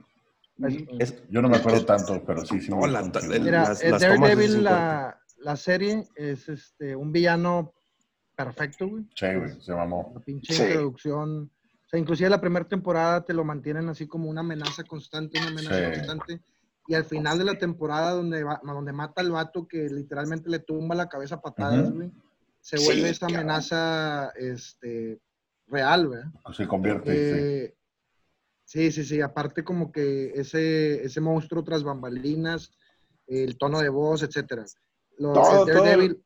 Es- 0.98 1.22
Yo 1.28 1.42
no 1.42 1.48
me 1.50 1.58
acuerdo 1.58 1.84
tanto, 1.84 2.22
pero 2.24 2.44
sí, 2.46 2.60
sí. 2.60 2.70
me 2.72 2.78
No, 2.80 2.86
la- 2.86 3.02
gustó 3.02 3.18
un 3.18 3.22
chingo. 3.24 3.34
el- 3.34 3.42
Mira, 3.42 3.62
las- 3.68 3.82
eh, 3.82 3.90
las 3.90 4.00
Daredevil, 4.00 4.64
la, 4.64 5.20
la 5.38 5.56
serie, 5.56 6.08
es 6.14 6.48
este, 6.48 6.96
un 6.96 7.12
villano 7.12 7.74
perfecto, 8.34 8.88
güey. 8.88 9.04
Sí, 9.14 9.26
güey, 9.34 9.60
se 9.60 9.74
mamó. 9.74 10.12
La 10.14 10.20
pinche 10.20 10.54
Sí. 10.54 10.62
introducción. 10.62 11.50
O 11.84 11.88
sea, 11.88 12.00
inclusive 12.00 12.30
la 12.30 12.40
primera 12.40 12.66
temporada 12.66 13.22
te 13.24 13.32
lo 13.34 13.44
mantienen 13.44 13.88
así 13.90 14.06
como 14.06 14.28
una 14.30 14.40
amenaza 14.40 14.82
constante, 14.84 15.38
una 15.38 15.48
amenaza 15.48 15.76
Sí. 15.78 15.94
constante. 15.96 16.40
Y 16.88 16.94
al 16.94 17.04
final 17.04 17.38
de 17.38 17.44
la 17.44 17.58
temporada, 17.58 18.12
donde, 18.12 18.44
va- 18.44 18.60
donde 18.64 18.92
mata 18.92 19.20
al 19.20 19.30
vato 19.32 19.66
que 19.66 19.88
literalmente 19.88 20.48
le 20.48 20.60
tumba 20.60 20.94
la 20.94 21.08
cabeza 21.08 21.36
a 21.36 21.40
patadas, 21.40 21.90
güey, 21.92 22.10
se 22.60 22.78
Sí, 22.78 22.84
vuelve 22.86 23.10
esa 23.10 23.26
cabrón. 23.26 23.38
amenaza 23.40 24.30
este, 24.36 25.20
real, 25.66 26.08
güey. 26.08 26.20
Se 26.54 26.66
convierte. 26.66 27.10
sí. 27.10 27.34
Eh, 27.34 27.74
sí, 28.64 28.90
sí, 28.92 29.04
sí. 29.04 29.20
Aparte 29.20 29.62
como 29.64 29.90
que 29.92 30.30
ese, 30.34 31.04
ese 31.04 31.20
monstruo 31.20 31.62
tras 31.64 31.82
bambalinas, 31.84 32.70
el 33.26 33.56
tono 33.58 33.80
de 33.80 33.88
voz, 33.88 34.22
etcétera. 34.22 34.64
Los 35.18 35.32
todo, 35.34 35.64
Daredevil, 35.66 36.22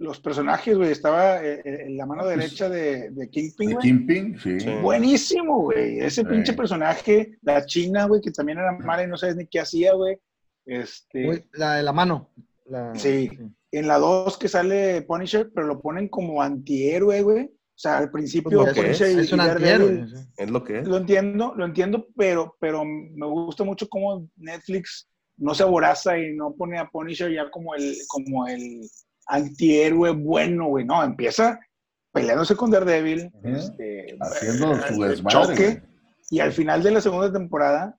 los 0.00 0.18
personajes, 0.18 0.76
güey, 0.76 0.90
estaba 0.92 1.44
eh, 1.44 1.60
eh, 1.64 1.84
en 1.86 1.96
la 1.98 2.06
mano 2.06 2.22
Pues, 2.24 2.36
derecha 2.36 2.68
de, 2.70 3.10
de 3.10 3.28
Kingpin, 3.28 3.68
De 3.68 3.74
güey. 3.74 3.86
Kingpin, 3.86 4.38
sí. 4.40 4.58
Sí. 4.60 4.70
Buenísimo, 4.82 5.60
güey. 5.62 5.98
Ese 6.00 6.22
Sí. 6.22 6.26
pinche 6.26 6.54
personaje, 6.54 7.38
la 7.42 7.64
china, 7.66 8.06
güey, 8.06 8.20
que 8.22 8.30
también 8.30 8.58
era 8.58 8.72
mala 8.78 9.04
y 9.04 9.06
no 9.08 9.16
sabes 9.16 9.36
ni 9.36 9.46
qué 9.46 9.60
hacía, 9.60 9.92
güey. 9.94 10.16
Este, 10.66 11.28
Uy, 11.28 11.44
la 11.52 11.74
de 11.76 11.82
la 11.82 11.92
mano. 11.92 12.30
la- 12.66 12.94
Sí. 12.94 13.30
en 13.72 13.86
la 13.88 13.98
2 13.98 14.38
que 14.38 14.48
sale 14.48 15.02
Punisher, 15.02 15.50
pero 15.54 15.66
lo 15.66 15.80
ponen 15.80 16.08
como 16.08 16.40
antihéroe, 16.42 17.22
güey. 17.22 17.44
O 17.44 17.82
sea, 17.82 17.98
al 17.98 18.10
principio 18.10 18.58
Pues 18.58 18.68
lo 18.68 18.74
que 18.74 18.80
Punisher 18.82 19.06
es. 19.08 19.16
y- 19.16 19.20
Es 19.20 19.32
un 19.32 19.40
antihéroe. 19.40 20.06
Es 20.36 20.50
lo 20.50 20.64
que 20.64 20.78
es. 20.80 20.88
Lo 20.88 20.96
entiendo, 20.98 21.54
lo 21.56 21.64
entiendo, 21.66 22.06
pero, 22.16 22.56
pero 22.60 22.84
me 22.84 23.26
gusta 23.26 23.64
mucho 23.64 23.88
cómo 23.88 24.28
Netflix 24.36 25.08
no 25.36 25.54
se 25.54 25.62
aboraza 25.62 26.18
y 26.18 26.34
no 26.34 26.54
pone 26.54 26.78
a 26.78 26.88
Punisher 26.88 27.32
ya 27.32 27.50
como 27.50 27.74
el, 27.74 27.96
como 28.08 28.46
el 28.46 28.80
antihéroe 29.30 30.10
bueno, 30.12 30.66
güey. 30.66 30.84
No, 30.84 31.02
empieza 31.02 31.58
peleándose 32.12 32.56
con 32.56 32.70
Daredevil, 32.70 33.30
este, 33.44 34.16
Haciendo 34.20 34.74
eh, 34.74 34.80
su 34.88 35.04
eh, 35.04 35.08
desmadre. 35.08 35.46
choque, 35.46 35.82
y 36.30 36.40
al 36.40 36.52
final 36.52 36.82
de 36.82 36.90
la 36.90 37.00
segunda 37.00 37.32
temporada, 37.32 37.96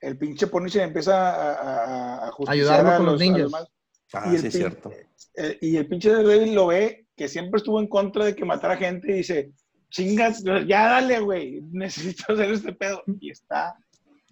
el 0.00 0.18
pinche 0.18 0.46
Punisher 0.46 0.82
empieza 0.82 1.30
a, 1.30 1.52
a, 1.54 2.28
a 2.28 2.32
Ayudarlo 2.46 2.90
a 2.90 2.96
con 2.98 3.06
los 3.06 3.50
más- 3.50 3.66
Ah, 4.12 4.28
y 4.30 4.34
el 4.36 4.40
sí, 4.42 4.46
es 4.48 4.52
cierto. 4.54 4.92
eh, 5.36 5.58
y 5.60 5.76
el 5.76 5.88
pinche 5.88 6.10
Daredevil 6.12 6.54
lo 6.54 6.68
ve, 6.68 7.06
que 7.16 7.26
siempre 7.26 7.58
estuvo 7.58 7.80
en 7.80 7.88
contra 7.88 8.24
de 8.26 8.36
que 8.36 8.44
matara 8.44 8.76
gente 8.76 9.10
y 9.10 9.16
dice, 9.16 9.50
chingas, 9.90 10.44
ya 10.44 10.88
dale, 10.90 11.18
güey, 11.20 11.60
necesito 11.72 12.32
hacer 12.34 12.52
este 12.52 12.72
pedo. 12.74 13.02
Y 13.20 13.30
está 13.30 13.74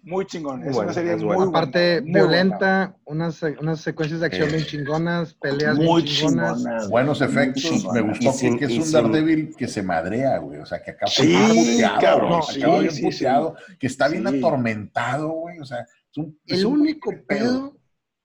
muy 0.03 0.25
chingón. 0.25 0.61
Es 0.63 0.73
bueno, 0.73 0.81
una 0.83 0.93
serie 0.93 1.13
es 1.13 1.23
muy 1.23 1.35
Aparte, 1.47 2.01
muy 2.01 2.11
violenta, 2.13 2.95
unas, 3.05 3.41
unas 3.61 3.79
secuencias 3.81 4.19
de 4.19 4.25
acción 4.27 4.49
Eh. 4.49 4.53
bien 4.53 4.65
chingonas, 4.65 5.33
peleas 5.35 5.77
muy 5.77 6.03
bien 6.03 6.15
chingonas. 6.15 6.57
chingona. 6.57 6.87
Buenos 6.89 7.21
efectos. 7.21 7.85
Me 7.93 8.01
gustó 8.01 8.31
que, 8.31 8.37
sin- 8.37 8.57
que 8.59 8.65
es 8.65 8.77
un 8.77 8.83
sin- 8.83 8.91
Daredevil 8.93 9.55
que 9.55 9.67
se 9.67 9.81
madrea, 9.81 10.37
güey. 10.39 10.59
O 10.59 10.65
sea, 10.65 10.81
que 10.81 10.91
acá 10.91 11.07
Sí, 11.07 11.33
puteado, 11.35 11.99
cabrón, 12.01 12.43
sí, 12.43 12.59
acaba 12.61 12.79
bien 12.79 12.91
sí, 12.91 13.01
puteado, 13.03 13.55
que 13.79 13.87
está 13.87 14.07
bien 14.09 14.27
atormentado, 14.27 15.29
güey. 15.29 15.59
O 15.59 15.65
sea, 15.65 15.79
es 16.11 16.17
un, 16.17 16.39
es 16.45 16.59
El 16.59 16.65
un 16.67 16.81
único 16.81 17.09
pedo. 17.11 17.25
pedo, 17.27 17.77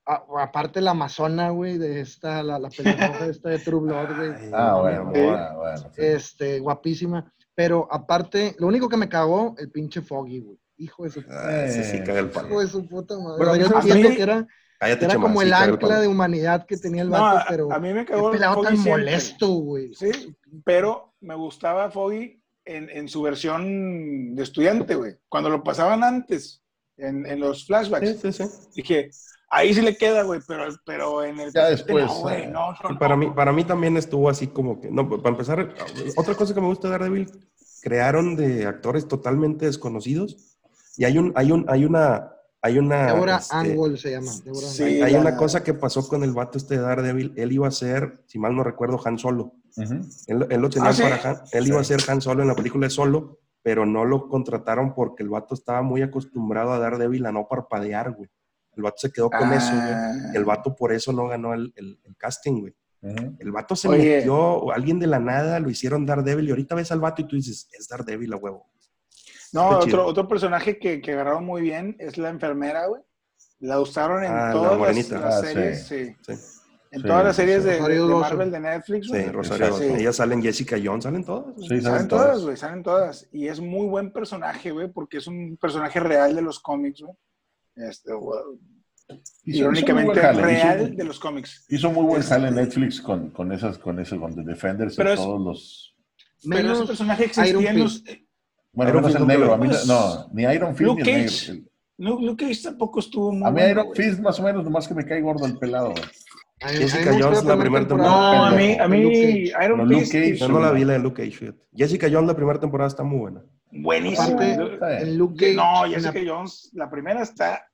a- 0.06 0.24
aparte 0.42 0.80
la 0.80 0.90
amazona, 0.92 1.50
güey, 1.50 1.78
de 1.78 2.00
esta, 2.00 2.42
la, 2.42 2.58
la 2.58 2.70
pelirroja 2.70 3.26
esta 3.26 3.50
de 3.50 3.58
True 3.58 3.80
Blood, 3.82 4.16
güey. 4.16 4.30
Ah, 4.52 4.78
bueno, 4.80 5.04
bueno, 5.10 5.56
bueno. 5.58 5.76
sí. 5.94 6.00
Este, 6.02 6.58
guapísima. 6.60 7.32
Pero 7.54 7.86
aparte, 7.90 8.54
lo 8.58 8.66
único 8.68 8.88
que 8.88 8.96
me 8.96 9.08
cagó, 9.08 9.54
el 9.58 9.70
pinche 9.70 10.00
Foggy, 10.00 10.40
güey. 10.40 10.58
Hijo 10.78 11.04
de 11.04 11.10
su, 11.10 11.24
Ah, 11.28 11.64
ese 11.64 11.84
sí 11.84 11.98
caga 12.04 12.20
el 12.20 12.30
palo. 12.30 12.48
hijo 12.48 12.60
de 12.60 12.68
su 12.68 12.86
puta 12.86 13.18
madre. 13.18 13.34
Pero 13.38 13.50
O 13.50 13.54
sea, 13.54 13.66
yo 13.68 13.76
entiendo 13.76 14.08
mí- 14.10 14.16
que 14.16 14.22
era, 14.22 14.46
que 14.80 15.04
era 15.04 15.14
como 15.16 15.40
sí 15.40 15.46
el 15.46 15.52
ancla 15.52 16.00
de 16.00 16.06
humanidad 16.08 16.66
que 16.66 16.76
tenía 16.76 17.02
el 17.02 17.10
vato, 17.10 17.44
pero 17.48 17.72
a 17.72 17.78
mí 17.80 17.92
me 17.92 18.04
qué 18.06 18.12
cagó 18.12 18.30
pelado 18.30 18.62
tan 18.62 18.76
siempre. 18.76 18.92
molesto, 19.04 19.48
güey. 19.48 19.92
Sí, 19.94 20.10
pero 20.64 21.14
me 21.20 21.34
gustaba 21.34 21.90
Foggy 21.90 22.40
en, 22.64 22.88
en 22.90 23.08
su 23.08 23.22
versión 23.22 24.34
de 24.36 24.42
estudiante, 24.42 24.94
güey. 24.94 25.16
Cuando 25.28 25.50
lo 25.50 25.62
pasaban 25.64 26.04
antes, 26.04 26.62
en, 26.96 27.26
en 27.26 27.40
los 27.40 27.66
flashbacks. 27.66 28.08
Sí, 28.20 28.32
sí, 28.32 28.32
sí. 28.32 28.44
Dije, 28.74 29.10
Ahí 29.50 29.72
sí 29.72 29.80
le 29.80 29.96
queda, 29.96 30.24
güey, 30.24 30.40
pero, 30.46 30.64
pero 30.84 31.24
en 31.24 31.40
el... 31.40 31.50
Ya 31.54 31.70
después, 31.70 32.04
No, 32.04 32.14
güey, 32.20 32.42
eh, 32.42 32.46
no, 32.48 32.72
no, 32.72 32.90
Y 32.90 32.92
no. 32.92 32.98
para 32.98 33.16
mí, 33.16 33.30
para 33.34 33.50
mí 33.50 33.64
también 33.64 33.96
estuvo 33.96 34.28
así 34.28 34.46
como 34.48 34.78
que, 34.78 34.90
no, 34.90 35.08
para 35.08 35.30
empezar, 35.30 35.74
otra 36.18 36.34
cosa 36.34 36.52
que 36.52 36.60
me 36.60 36.66
gusta 36.66 36.88
de 36.88 36.92
Daredevil, 36.92 37.30
crearon 37.80 38.36
de 38.36 38.66
actores 38.66 39.08
totalmente 39.08 39.64
desconocidos 39.64 40.47
y 40.98 41.04
hay 41.04 41.16
un, 41.16 41.32
hay 41.34 41.50
un, 41.52 41.64
hay 41.68 41.84
una, 41.86 42.32
hay 42.60 42.78
una, 42.78 43.06
Deborah 43.14 43.36
este, 43.38 43.54
Angle 43.56 43.96
se 43.96 44.10
llama. 44.10 44.30
Deborah 44.44 44.66
Sí. 44.66 44.82
Angle. 44.82 45.04
hay 45.04 45.12
la- 45.14 45.20
una 45.20 45.36
cosa 45.36 45.62
que 45.64 45.72
pasó 45.74 46.06
con 46.06 46.22
el 46.24 46.32
vato 46.32 46.58
este 46.58 46.76
de 46.76 46.82
Daredevil, 46.82 47.32
él 47.36 47.52
iba 47.52 47.66
a 47.68 47.70
ser, 47.70 48.22
si 48.26 48.38
mal 48.38 48.54
no 48.54 48.62
recuerdo, 48.64 49.00
Han 49.04 49.18
Solo. 49.18 49.54
Él, 50.26 50.46
él 50.50 50.60
lo 50.60 50.68
tenía 50.68 50.90
¿Ah, 50.90 50.92
sí? 50.92 51.02
para 51.02 51.30
Han, 51.30 51.36
él 51.52 51.66
iba 51.68 51.80
a 51.80 51.84
ser 51.84 52.00
Han 52.08 52.20
Solo 52.20 52.42
en 52.42 52.48
la 52.48 52.54
película 52.56 52.86
de 52.86 52.90
Solo, 52.90 53.38
pero 53.62 53.86
no 53.86 54.04
lo 54.04 54.28
contrataron 54.28 54.92
porque 54.94 55.22
el 55.22 55.28
vato 55.28 55.54
estaba 55.54 55.82
muy 55.82 56.02
acostumbrado 56.02 56.72
a 56.72 56.78
Daredevil 56.78 57.24
a 57.26 57.32
no 57.32 57.46
parpadear, 57.48 58.12
güey. 58.12 58.28
El 58.76 58.82
vato 58.82 58.96
se 58.98 59.10
quedó 59.12 59.28
con 59.30 59.52
eso, 59.52 59.70
güey. 59.72 59.92
Ah. 59.92 60.12
El 60.34 60.44
vato 60.44 60.74
por 60.74 60.92
eso 60.92 61.12
no 61.12 61.26
ganó 61.28 61.54
el, 61.54 61.72
el- 61.76 61.98
el 62.04 62.16
casting, 62.16 62.60
güey. 62.60 62.74
El 63.38 63.52
vato 63.52 63.76
se 63.76 63.86
Oye. 63.88 64.16
metió, 64.16 64.72
alguien 64.72 64.98
de 64.98 65.06
la 65.06 65.20
nada 65.20 65.60
lo 65.60 65.70
hicieron 65.70 66.04
Daredevil 66.04 66.48
y 66.48 66.50
ahorita 66.50 66.74
ves 66.74 66.90
al 66.90 66.98
vato 67.00 67.22
y 67.22 67.28
tú 67.28 67.36
dices, 67.36 67.68
es 67.78 67.86
Daredevil 67.86 68.32
a 68.32 68.36
huevo. 68.36 68.66
No, 69.52 69.72
Está 69.72 69.84
chido. 69.84 69.96
otro, 70.00 70.06
otro 70.06 70.28
personaje 70.28 70.78
que, 70.78 71.00
que 71.00 71.12
agarraron 71.12 71.44
muy 71.44 71.62
bien 71.62 71.96
es 71.98 72.18
la 72.18 72.28
enfermera, 72.30 72.86
güey. 72.86 73.02
La 73.60 73.80
usaron 73.80 74.22
en 74.24 74.30
Ah, 74.32 74.46
la 74.48 74.52
todas 74.52 74.78
las, 75.10 75.12
Ah, 75.24 75.40
series, 75.42 75.86
sí. 75.86 76.14
Sí, 76.26 76.32
En 76.90 77.00
Sí, 77.02 77.06
todas 77.06 77.24
las 77.24 77.36
sí, 77.36 77.42
series 77.42 77.62
sí. 77.64 77.68
de. 77.70 78.00
Marvel 78.06 78.50
de 78.50 78.60
Netflix, 78.60 79.08
sí. 79.10 79.22
Rosario. 79.26 79.66
Dawson. 79.66 79.96
Ellas 79.96 80.16
salen 80.16 80.42
Jessica 80.42 80.76
Jones, 80.82 81.04
salen 81.04 81.24
todas. 81.24 81.54
Sí, 81.68 81.80
Salen 81.80 82.08
todas, 82.08 82.42
güey, 82.42 82.56
salen 82.56 82.82
todas. 82.82 83.28
Y 83.32 83.48
es 83.48 83.60
muy 83.60 83.86
buen 83.86 84.12
personaje, 84.12 84.70
güey, 84.70 84.88
porque 84.88 85.18
es 85.18 85.26
un 85.26 85.56
personaje 85.60 85.98
real 86.00 86.34
de 86.34 86.42
los 86.42 86.60
cómics, 86.60 87.00
güey. 87.02 87.14
Este, 87.76 88.12
irónicamente 89.44 90.20
real 90.32 90.80
hizo- 90.88 90.96
de 90.96 91.04
los 91.04 91.18
cómics. 91.18 91.64
Hizo 91.68 91.90
muy 91.90 92.04
buen 92.04 92.22
jale 92.22 92.50
Netflix 92.50 93.00
con, 93.00 93.30
con 93.30 93.52
esas, 93.52 93.78
con 93.78 93.98
eso, 93.98 94.18
con 94.20 94.34
The 94.34 94.42
Defenders 94.42 94.96
Pero 94.96 95.10
y 95.10 95.12
es- 95.14 95.18
todos 95.20 95.40
los. 95.40 95.94
Pero 96.42 96.54
ese 96.58 96.62
Menos 96.68 96.86
personaje 96.86 97.24
existía 97.24 97.70
en 97.70 97.78
los... 97.80 98.04
Bueno, 98.72 98.90
Iron 98.90 99.02
menos 99.02 99.06
Fist 99.12 99.20
el 99.20 99.26
no 99.26 99.32
negro. 99.34 99.54
A 99.54 99.56
mí, 99.58 99.66
Pues, 99.68 99.86
no, 99.86 100.28
ni 100.32 100.42
Iron 100.44 100.74
Fist 100.76 100.80
Luke 100.88 101.02
ni 101.02 101.10
el 101.10 101.24
Cage. 101.26 101.52
negro. 101.52 101.68
Luke, 102.00 102.24
Luke 102.24 102.46
Cage 102.46 102.62
tampoco 102.62 103.00
estuvo 103.00 103.32
muy 103.32 103.48
A 103.48 103.50
mí 103.50 103.60
Iron 103.62 103.86
güey. 103.86 103.96
Fist 104.02 104.20
más 104.20 104.38
o 104.38 104.42
menos, 104.42 104.64
nomás 104.64 104.86
que 104.86 104.94
me 104.94 105.04
cae 105.04 105.20
gordo 105.20 105.46
el 105.46 105.58
pelado. 105.58 105.94
Jessica 106.60 107.16
Jones, 107.18 107.44
la 107.44 107.56
primera 107.56 107.82
No, 107.82 107.88
temporada. 107.88 108.48
a 108.48 108.50
mí, 108.52 108.76
a 108.80 108.88
mí 108.88 109.00
Iron 109.64 109.88
Fist, 109.88 110.12
Yo 110.40 110.48
no 110.48 110.58
la 110.60 110.72
vi 110.72 110.84
la 110.84 110.94
de 110.94 110.98
Luke 110.98 111.22
Cage. 111.24 111.54
Jessica 111.74 112.08
Jones, 112.10 112.26
la 112.28 112.34
primera 112.36 112.58
temporada 112.60 112.88
está 112.88 113.02
muy 113.04 113.18
buena. 113.18 113.42
buenísimo. 113.70 114.40
Luke 115.06 115.36
Cage. 115.38 115.54
no, 115.54 115.84
Jessica 115.88 116.20
Jones, 116.26 116.70
la 116.72 116.90
primera 116.90 117.22
está 117.22 117.64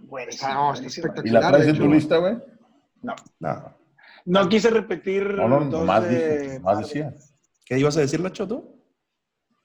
buenísima. 0.00 0.54
No, 0.54 0.72
buenísima. 0.72 1.14
¿Y 1.24 1.30
la 1.30 1.40
traes 1.48 1.66
en 1.68 1.76
tu 1.78 1.88
lista, 1.88 2.16
güey? 2.18 2.36
No, 3.02 3.14
No. 3.40 3.74
no 4.24 4.48
quise 4.48 4.70
repetir 4.70 5.24
No, 5.34 5.48
no, 5.48 6.00
dije, 6.08 6.58
más 6.60 6.78
decía. 6.78 7.14
¿Qué 7.66 7.78
ibas 7.78 7.96
a 7.96 8.00
decir, 8.00 8.20
Lacho, 8.20 8.46
tú? 8.48 8.71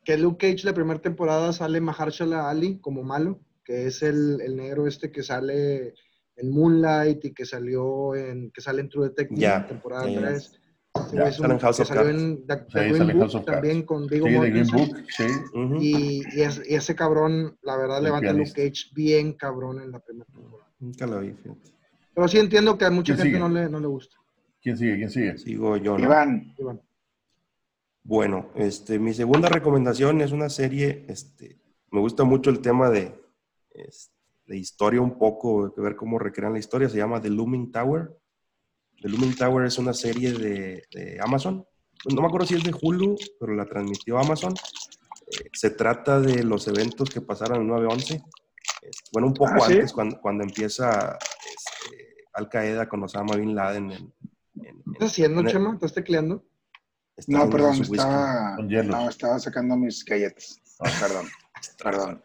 Que 0.08 0.18
Luke 0.18 0.38
Cage 0.54 0.64
la 0.64 0.74
primera 0.74 1.02
temporada 1.02 1.52
sale 1.52 1.82
Mahershala 1.82 2.50
Ali 2.50 2.80
como 2.80 3.04
malo, 3.04 3.42
que 3.66 3.88
es 3.88 4.02
el, 4.02 4.40
el 4.40 4.56
negro 4.56 4.88
este 4.88 5.12
que 5.12 5.22
sale 5.22 5.96
en 6.38 6.50
Moonlight 6.50 7.26
y 7.26 7.34
que 7.34 7.46
salió 7.46 8.16
en 8.16 8.50
que 8.52 8.62
sale 8.62 8.80
en 8.80 8.88
True 8.88 9.10
Detective 9.10 9.42
Ya, 9.42 9.68
temporada 9.68 10.10
ya. 10.10 10.22
3. 10.22 10.60
Ya, 11.12 11.30
sale 11.34 11.54
en 11.56 11.60
House 11.60 11.80
of 11.82 11.88
salió 11.90 12.04
Cards. 12.04 12.18
en 12.22 12.48
The, 12.48 12.56
The 12.56 12.64
Sí, 12.64 12.72
Green 12.80 12.96
sale 12.98 13.12
en 13.12 13.20
House 13.20 13.34
Book 13.34 13.40
of 13.42 13.46
también 13.48 13.84
con 13.84 14.08
Viggo 14.08 14.28
Sí, 14.28 14.34
Mortensen. 14.34 15.04
Y, 15.82 16.22
y, 16.38 16.42
es- 16.42 16.62
y 16.66 16.76
ese 16.76 16.96
cabrón, 16.96 17.58
la 17.62 17.76
verdad, 17.76 17.98
El 17.98 18.06
levanta 18.06 18.30
a 18.30 18.34
Luke 18.34 18.54
pianista. 18.54 18.86
Cage 18.86 18.94
bien 18.96 19.34
cabrón 19.34 19.82
en 19.82 19.92
la 19.92 20.00
primera 20.00 20.26
temporada. 20.32 20.72
Nunca 20.80 21.06
la 21.06 21.20
vi, 21.20 21.34
fíjate. 21.34 21.70
Pero 22.16 22.28
sí 22.30 22.40
entiendo 22.40 22.78
que 22.78 22.86
a 22.86 22.92
mucha 22.92 23.14
¿Quién 23.14 23.26
gente 23.26 23.38
sigue? 23.38 23.40
no 23.40 23.50
le, 23.54 23.70
no 23.70 23.82
le 23.82 23.88
gusta. 23.88 24.16
¿Quién 24.62 24.78
sigue? 24.78 24.96
¿Quién 24.96 25.10
sigue? 25.10 25.38
Sigo 25.38 25.76
yo, 25.76 25.98
¿no? 25.98 26.06
Iván, 26.06 26.54
Y 26.58 26.62
bueno, 28.08 28.50
este, 28.56 29.00
mi 29.00 29.14
segunda 29.14 29.50
recomendación 29.50 30.22
es 30.22 30.32
una 30.32 30.50
serie, 30.50 31.06
este, 31.10 31.60
me 31.92 32.00
gusta 32.00 32.24
mucho 32.24 32.50
el 32.50 32.62
tema 32.62 32.90
de, 32.90 33.14
es- 33.72 34.12
de 34.46 34.58
historia 34.58 35.02
un 35.02 35.18
poco, 35.20 35.74
ver 35.76 35.98
cómo 35.98 36.18
recrean 36.18 36.54
la 36.54 36.60
historia, 36.60 36.88
se 36.88 36.98
llama 36.98 37.22
The 37.22 37.30
Looming 37.30 37.70
Tower. 37.70 38.18
The 39.02 39.10
Looming 39.10 39.36
Tower 39.36 39.66
es 39.66 39.78
una 39.78 39.94
serie 39.94 40.32
de, 40.32 40.84
de 40.92 41.20
Amazon, 41.22 41.66
no 42.10 42.22
me 42.22 42.28
acuerdo 42.28 42.48
si 42.48 42.56
es 42.56 42.64
de 42.64 42.74
Hulu, 42.82 43.18
pero 43.42 43.54
la 43.56 43.66
transmitió 43.66 44.18
Amazon. 44.18 44.54
Eh, 45.30 45.50
se 45.52 45.72
trata 45.72 46.22
de 46.22 46.44
los 46.46 46.66
eventos 46.70 47.10
que 47.10 47.20
pasaron 47.20 47.62
en 47.62 47.68
9-11, 47.68 48.24
Este, 48.84 49.10
bueno, 49.12 49.28
un 49.28 49.34
poco 49.34 49.52
Ah, 49.56 49.60
¿sí? 49.68 49.74
antes, 49.74 49.92
cuando, 49.92 50.22
cuando 50.22 50.44
empieza 50.46 51.18
este, 51.18 52.24
Al 52.34 52.48
Qaeda 52.48 52.88
con 52.88 53.04
Osama 53.04 53.36
Bin 53.36 53.54
Laden. 53.54 53.92
En, 53.92 53.98
en- 54.02 54.14
¿qué 54.64 54.70
en- 54.70 54.84
estás 54.94 55.12
haciendo, 55.12 55.42
en- 55.42 55.48
Chema? 55.48 55.74
¿Estás 55.74 55.94
tecleando? 55.94 56.46
Está 57.18 57.32
no, 57.38 57.50
perdón, 57.50 57.82
estaba, 57.82 58.56
Con 58.56 58.70
hielo. 58.70 58.92
no, 58.96 59.10
estaba 59.10 59.40
sacando 59.40 59.76
mis 59.76 60.06
galletas. 60.06 60.60
Ah. 60.80 60.90
Perdón, 61.02 61.26
perdón. 61.84 62.24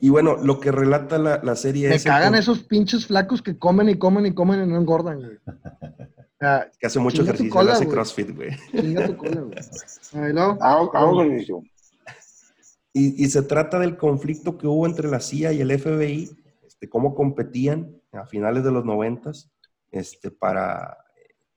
Y 0.00 0.08
bueno, 0.10 0.36
lo 0.36 0.58
que 0.60 0.72
relata 0.72 1.18
la, 1.18 1.40
la 1.42 1.54
serie 1.56 1.88
Me 1.88 1.94
es 1.96 2.04
el 2.04 2.12
cagan 2.12 2.34
esos 2.34 2.62
pinches 2.64 3.06
flacos 3.06 3.40
que 3.42 3.58
comen 3.58 3.88
y 3.88 3.96
comen 3.98 4.26
y 4.26 4.34
comen 4.34 4.62
y 4.62 4.66
no 4.66 4.76
engordan, 4.76 5.18
güey. 5.20 5.36
O 5.36 5.46
sea, 6.40 6.70
que 6.78 6.86
hace 6.86 6.98
mucho 6.98 7.22
ejercicio, 7.22 7.52
cola, 7.52 7.72
hace 7.72 7.84
güey. 7.84 7.94
crossfit, 7.94 8.34
güey. 8.34 8.50
chinga 8.72 9.06
tu 9.06 9.16
cola, 9.16 9.40
güey. 9.40 9.58
Ahí 10.24 10.32
luego, 10.32 10.58
Hago, 10.62 10.96
hago 10.96 11.22
ejercicio. 11.22 11.62
Y, 12.92 13.24
y 13.24 13.28
se 13.28 13.42
trata 13.42 13.78
del 13.78 13.96
conflicto 13.96 14.56
que 14.58 14.66
hubo 14.66 14.86
entre 14.86 15.08
la 15.08 15.20
CIA 15.20 15.52
y 15.52 15.60
el 15.60 15.78
FBI, 15.78 16.30
este, 16.66 16.88
cómo 16.88 17.14
competían 17.14 18.00
a 18.12 18.24
finales 18.26 18.62
de 18.62 18.70
los 18.70 18.84
noventas, 18.84 19.50
este, 19.90 20.30
para 20.30 20.96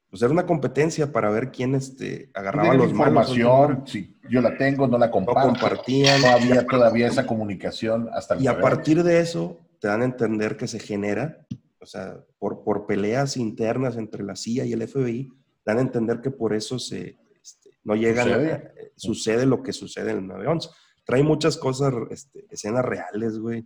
pues 0.09 0.21
era 0.21 0.31
una 0.31 0.45
competencia 0.45 1.11
para 1.11 1.29
ver 1.29 1.51
quién 1.51 1.75
este, 1.75 2.29
agarraba 2.33 2.73
los 2.73 2.93
malos. 2.93 3.29
información, 3.29 3.83
si 3.85 4.17
yo 4.29 4.41
la 4.41 4.57
tengo, 4.57 4.87
no 4.87 4.97
la 4.97 5.07
No 5.07 5.11
comparto. 5.11 5.41
compartían. 5.49 6.21
Todavía, 6.21 6.65
todavía 6.65 7.07
esa 7.07 7.25
comunicación 7.27 8.09
hasta 8.13 8.35
el 8.35 8.41
Y 8.43 8.47
a 8.47 8.59
partir 8.59 9.03
de 9.03 9.19
eso 9.19 9.59
te 9.79 9.87
dan 9.89 10.01
a 10.01 10.05
entender 10.05 10.55
que 10.57 10.67
se 10.67 10.79
genera, 10.79 11.45
o 11.79 11.85
sea, 11.85 12.19
por, 12.39 12.63
por 12.63 12.85
peleas 12.87 13.37
internas 13.37 13.97
entre 13.97 14.23
la 14.23 14.35
CIA 14.35 14.65
y 14.65 14.73
el 14.73 14.87
FBI, 14.87 15.29
dan 15.65 15.77
a 15.79 15.81
entender 15.81 16.21
que 16.21 16.31
por 16.31 16.53
eso 16.53 16.79
se, 16.79 17.17
este, 17.41 17.71
no 17.83 17.95
llegan, 17.95 18.27
Sucede. 18.27 18.51
a- 18.53 18.55
eh, 18.55 18.91
sucede 18.95 19.45
lo 19.45 19.61
que 19.61 19.73
sucede 19.73 20.11
en 20.11 20.17
el 20.19 20.27
911. 20.27 20.69
Trae 21.05 21.23
muchas 21.23 21.57
cosas, 21.57 21.93
este, 22.11 22.45
escenas 22.49 22.83
reales, 22.85 23.37
güey. 23.39 23.65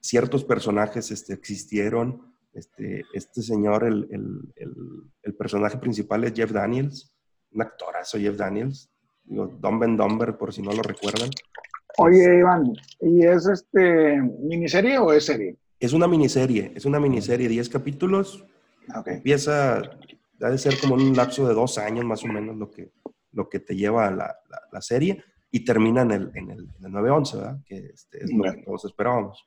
Ciertos 0.00 0.44
personajes 0.44 1.10
este, 1.10 1.32
existieron. 1.32 2.27
Este, 2.58 3.04
este 3.12 3.42
señor, 3.42 3.84
el, 3.84 4.08
el, 4.10 4.52
el, 4.56 4.74
el 5.22 5.34
personaje 5.34 5.78
principal 5.78 6.24
es 6.24 6.32
Jeff 6.34 6.50
Daniels, 6.50 7.12
un 7.52 7.62
actorazo 7.62 8.18
Jeff 8.18 8.36
Daniels. 8.36 8.90
Digo, 9.24 9.46
Dumb 9.46 9.82
and 9.84 9.98
Dumber, 9.98 10.36
por 10.36 10.52
si 10.52 10.62
no 10.62 10.72
lo 10.72 10.82
recuerdan. 10.82 11.30
Oye, 11.98 12.38
Iván, 12.38 12.72
¿y 13.00 13.24
es 13.26 13.46
este 13.46 14.20
miniserie 14.22 14.98
o 14.98 15.12
es 15.12 15.26
serie? 15.26 15.56
Es 15.80 15.92
una 15.92 16.08
miniserie, 16.08 16.72
es 16.74 16.84
una 16.84 16.98
miniserie, 16.98 17.48
10 17.48 17.68
capítulos. 17.68 18.44
Ok. 18.96 19.08
Empieza, 19.08 19.78
ha 19.78 20.50
de 20.50 20.58
ser 20.58 20.78
como 20.80 20.94
un 20.94 21.14
lapso 21.16 21.46
de 21.46 21.54
dos 21.54 21.78
años 21.78 22.04
más 22.04 22.24
o 22.24 22.28
menos 22.28 22.56
lo 22.56 22.70
que, 22.70 22.90
lo 23.32 23.48
que 23.48 23.60
te 23.60 23.76
lleva 23.76 24.10
la, 24.10 24.36
la- 24.48 24.62
la 24.72 24.80
serie 24.82 25.22
y 25.50 25.64
termina 25.64 26.02
en 26.02 26.10
el, 26.12 26.30
en 26.34 26.50
el, 26.50 26.68
en 26.78 26.84
el 26.84 26.92
9-11, 26.92 27.36
¿verdad? 27.36 27.58
Que 27.66 27.76
este, 27.94 28.24
es 28.24 28.32
lo 28.32 28.42
que 28.44 28.62
todos 28.62 28.84
esperábamos. 28.86 29.46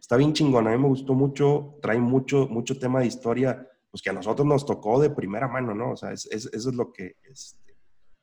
Está 0.00 0.16
bien 0.16 0.32
chingón, 0.32 0.66
a 0.66 0.70
mí 0.70 0.78
me 0.78 0.88
gustó 0.88 1.14
mucho, 1.14 1.78
trae 1.82 1.98
mucho, 1.98 2.48
mucho 2.48 2.78
tema 2.78 3.00
de 3.00 3.06
historia, 3.06 3.68
pues 3.90 4.02
que 4.02 4.10
a 4.10 4.14
nosotros 4.14 4.46
nos 4.46 4.64
tocó 4.66 5.00
de 5.00 5.10
primera 5.10 5.46
mano, 5.46 5.74
¿no? 5.74 5.92
O 5.92 5.96
sea, 5.96 6.12
es- 6.12 6.26
es- 6.30 6.46
eso 6.52 6.70
es 6.70 6.74
lo 6.74 6.92
que 6.92 7.16
este, 7.30 7.76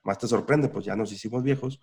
más 0.03 0.17
te 0.17 0.27
sorprende, 0.27 0.69
pues 0.69 0.85
ya 0.85 0.95
nos 0.95 1.11
hicimos 1.11 1.43
viejos, 1.43 1.79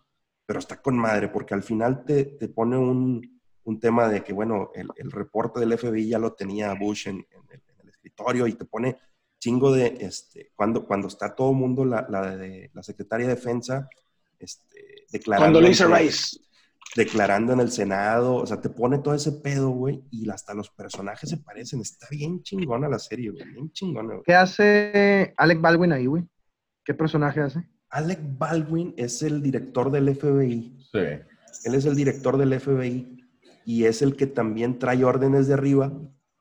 pero 0.46 0.58
está 0.58 0.82
con 0.82 0.96
madre, 0.98 1.28
porque 1.28 1.54
al 1.54 1.62
final 1.62 2.04
te, 2.04 2.24
te 2.24 2.48
pone 2.48 2.76
un, 2.76 3.40
un 3.64 3.80
tema 3.80 4.08
de 4.08 4.22
que, 4.22 4.32
bueno, 4.32 4.70
el, 4.74 4.88
el 4.96 5.10
reporte 5.10 5.60
del 5.60 5.72
FBI 5.78 6.08
ya 6.08 6.18
lo 6.18 6.32
tenía 6.34 6.74
Bush 6.74 7.08
en, 7.08 7.16
en 7.16 7.42
el, 7.50 7.62
en 7.68 7.80
el 7.82 7.88
escritorio 7.88 8.46
y 8.46 8.54
te 8.54 8.64
pone 8.64 8.98
chingo 9.38 9.72
de, 9.72 9.96
este, 10.00 10.50
cuando, 10.54 10.84
cuando 10.86 11.08
está 11.08 11.34
todo 11.34 11.50
el 11.50 11.56
mundo, 11.56 11.84
la, 11.84 12.06
la, 12.10 12.36
de, 12.36 12.70
la 12.74 12.82
secretaria 12.82 13.26
de 13.28 13.34
defensa, 13.36 13.88
este, 14.38 15.06
declarando, 15.10 15.46
Condoleezza 15.58 15.84
ante- 15.84 15.98
Rice. 15.98 16.40
Declarando 16.96 17.52
en 17.52 17.60
el 17.60 17.70
Senado, 17.72 18.36
o 18.36 18.46
sea, 18.46 18.60
te 18.60 18.68
pone 18.68 18.98
todo 18.98 19.14
ese 19.14 19.32
pedo, 19.32 19.70
güey, 19.70 20.02
y 20.10 20.28
hasta 20.30 20.54
los 20.54 20.70
personajes 20.70 21.28
se 21.28 21.38
parecen, 21.38 21.80
está 21.80 22.06
bien 22.10 22.42
chingona 22.42 22.88
la 22.88 22.98
serie, 22.98 23.30
güey, 23.30 23.44
bien 23.52 23.70
chingona, 23.72 24.14
güey. 24.14 24.22
¿Qué 24.24 24.34
hace 24.34 25.34
Alec 25.36 25.60
Baldwin 25.60 25.92
ahí, 25.92 26.06
güey? 26.06 26.24
¿Qué 26.84 26.94
personaje 26.94 27.40
hace? 27.40 27.64
Alec 27.90 28.20
Baldwin 28.38 28.94
es 28.96 29.22
el 29.22 29.42
director 29.42 29.90
del 29.90 30.14
FBI, 30.14 30.78
Sí. 30.92 30.98
Él 31.64 31.74
es 31.74 31.84
el 31.86 31.96
director 31.96 32.36
del 32.36 32.60
FBI 32.60 33.24
y 33.64 33.84
es 33.84 34.02
el 34.02 34.14
que 34.16 34.26
también 34.26 34.78
trae 34.78 35.02
órdenes 35.04 35.46
de 35.48 35.54
arriba 35.54 35.92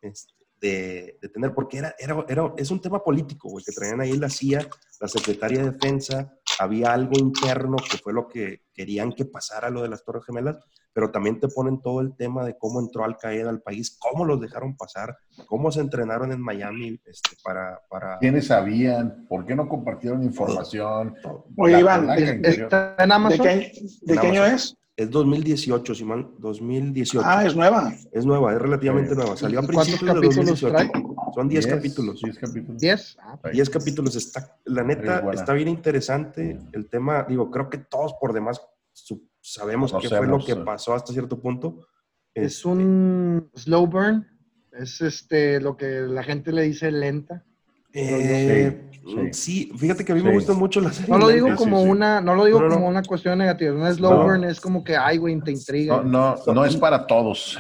este, 0.02 0.34
de, 0.60 1.18
de 1.22 1.30
tener, 1.30 1.54
porque 1.54 1.78
era, 1.80 1.96
era, 1.98 2.26
era- 2.28 2.54
es 2.58 2.70
un 2.72 2.80
tema 2.82 3.04
político, 3.04 3.50
güey, 3.50 3.64
que 3.66 3.72
traían 3.72 4.02
ahí 4.02 4.18
la 4.18 4.30
CIA, 4.30 4.68
la 5.00 5.08
Secretaría 5.08 5.64
de 5.64 5.72
Defensa, 5.72 6.34
había 6.60 6.94
algo 6.94 7.18
interno 7.18 7.78
que 7.78 7.98
fue 7.98 8.14
lo 8.14 8.28
que 8.28 8.62
querían 8.74 9.12
que 9.14 9.26
pasara 9.26 9.70
lo 9.70 9.82
de 9.82 9.90
las 9.90 10.04
Torres 10.04 10.26
Gemelas, 10.26 10.58
pero 10.94 11.12
también 11.12 11.40
te 11.40 11.48
ponen 11.48 11.82
todo 11.82 12.02
el 12.02 12.16
tema 12.16 12.46
de 12.46 12.58
cómo 12.58 12.80
entró 12.80 13.04
Al 13.04 13.18
Qaeda 13.18 13.50
al 13.50 13.62
país, 13.62 13.98
cómo 14.00 14.26
los 14.26 14.40
dejaron 14.40 14.78
pasar, 14.78 15.18
cómo 15.48 15.72
se 15.72 15.82
entrenaron 15.82 16.32
en 16.32 16.42
Miami 16.42 17.00
este, 17.06 17.32
para, 17.44 17.82
para... 17.90 18.20
¿Quiénes 18.20 18.48
sabían? 18.48 19.26
¿Por 19.28 19.46
qué 19.46 19.56
no 19.56 19.68
compartieron 19.68 20.24
información? 20.24 21.16
Oye, 21.58 21.74
La 21.74 21.80
Iván, 21.80 22.02
calaca 22.02 22.22
¿de, 22.22 22.36
interior. 22.36 22.64
Está 22.66 22.96
en 23.00 23.30
de 23.30 23.40
qué, 23.40 23.72
de 24.02 24.18
qué 24.18 24.28
año 24.28 24.46
es? 24.46 24.78
Es 24.96 25.10
2018, 25.10 25.96
Simón, 25.96 26.36
2018. 26.38 27.28
Ah, 27.28 27.44
es 27.44 27.56
nueva. 27.56 27.92
Es 28.12 28.26
nueva, 28.28 28.54
es 28.54 28.62
relativamente 28.62 29.10
Sí. 29.10 29.16
nueva. 29.16 29.36
Salió 29.36 29.60
a 29.60 29.64
¿Y 29.64 29.66
cuántos 29.66 29.86
principios 29.88 30.16
de 30.16 30.22
capítulos 30.22 30.60
2018. 30.62 31.13
Son 31.34 31.48
10 31.48 31.66
Diez, 31.66 31.76
capítulos. 31.76 32.22
diez 32.22 32.38
capítulos. 32.38 32.82
¿10? 32.82 33.18
Ah. 33.22 33.40
10 33.52 33.70
capítulos. 33.70 34.16
Está, 34.16 34.58
la 34.66 34.84
neta, 34.84 35.24
está 35.34 35.54
bien 35.54 35.68
interesante 35.68 36.60
el 36.74 36.90
tema. 36.90 37.26
Digo, 37.28 37.50
creo 37.50 37.70
que 37.70 37.78
todos 37.80 38.14
por 38.20 38.34
demás 38.34 38.62
su- 38.92 39.28
sabemos 39.42 39.94
qué 40.02 40.08
fue 40.10 40.28
lo 40.28 40.38
que 40.40 40.54
sí. 40.54 40.60
pasó 40.66 40.94
hasta 40.94 41.12
cierto 41.14 41.40
punto. 41.40 41.88
es 42.36 42.56
Este, 42.58 42.68
un 42.68 43.50
slow 43.56 43.88
burn. 43.88 44.28
Es 44.72 45.02
este 45.02 45.60
lo 45.62 45.78
que 45.78 45.86
la 46.02 46.24
gente 46.24 46.52
le 46.52 46.64
dice 46.64 46.92
lenta. 46.92 47.44
eh, 47.94 48.90
Sí, 49.04 49.34
sí, 49.34 49.72
fíjate 49.78 50.04
que 50.06 50.14
a 50.14 50.16
mí 50.16 50.24
me 50.24 50.30
Sí. 50.30 50.36
gustan 50.38 50.58
mucho 50.58 50.80
las 50.82 50.96
series. 50.96 51.10
No 51.10 51.18
lo 51.20 51.28
digo 51.28 51.50
sí, 51.50 51.56
como 51.56 51.84
sí. 51.84 51.90
una, 51.90 52.22
no 52.22 52.34
lo 52.36 52.46
digo 52.46 52.60
No, 52.62 52.68
no, 52.70 52.74
como 52.76 52.86
no. 52.86 52.92
una 52.92 53.04
cuestión 53.04 53.38
negativa. 53.38 53.76
Una 53.76 53.94
slow 53.94 54.14
No. 54.14 54.24
burn 54.24 54.44
es 54.46 54.60
como 54.62 54.84
que, 54.84 54.96
ay, 54.96 55.18
güey, 55.18 55.40
te 55.42 55.52
intriga. 55.52 55.98
No, 56.02 56.36
no, 56.48 56.54
no 56.54 56.66
es 56.66 56.76
para 56.78 57.06
todos. 57.06 57.60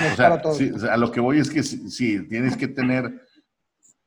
No 0.00 0.06
es 0.06 0.12
O 0.12 0.16
sea, 0.16 0.28
para 0.30 0.42
todos. 0.42 0.56
sí, 0.58 0.70
o 0.74 0.78
sea, 0.78 0.94
a 0.94 0.96
lo 0.96 1.10
que 1.12 1.20
voy 1.20 1.38
es 1.38 1.50
que 1.50 1.62
sí, 1.62 1.90
sí, 1.90 2.26
tienes 2.28 2.56
que 2.56 2.68
tener 2.68 3.22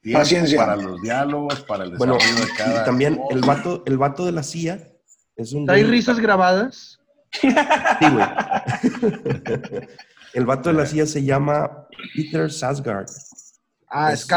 tiempo 0.01 0.19
Paciencia. 0.19 0.57
para 0.59 0.75
los 0.75 1.01
diálogos, 1.01 1.61
para 1.61 1.83
el 1.85 1.97
Bueno, 1.97 2.15
desarrollo 2.15 2.45
de 2.45 2.51
cada 2.57 2.81
y 2.81 2.85
también 2.85 3.21
el 3.29 3.41
vato, 3.41 3.83
el 3.85 3.97
vato 3.97 4.25
de 4.25 4.31
la 4.31 4.43
CIA 4.43 4.79
es 5.35 5.53
un. 5.53 5.65
¿Trae 5.65 5.83
güey- 5.83 5.89
risas 5.89 6.19
grabadas? 6.19 6.99
Sí, 7.31 7.49
güey. 7.49 8.25
el 10.33 10.45
vato 10.45 10.69
de 10.69 10.75
la 10.75 10.85
CIA 10.85 11.05
se 11.05 11.23
llama 11.23 11.87
Peter 12.15 12.51
Sarsgaard. 12.51 13.07
Ah, 13.89 14.13
Es- 14.13 14.27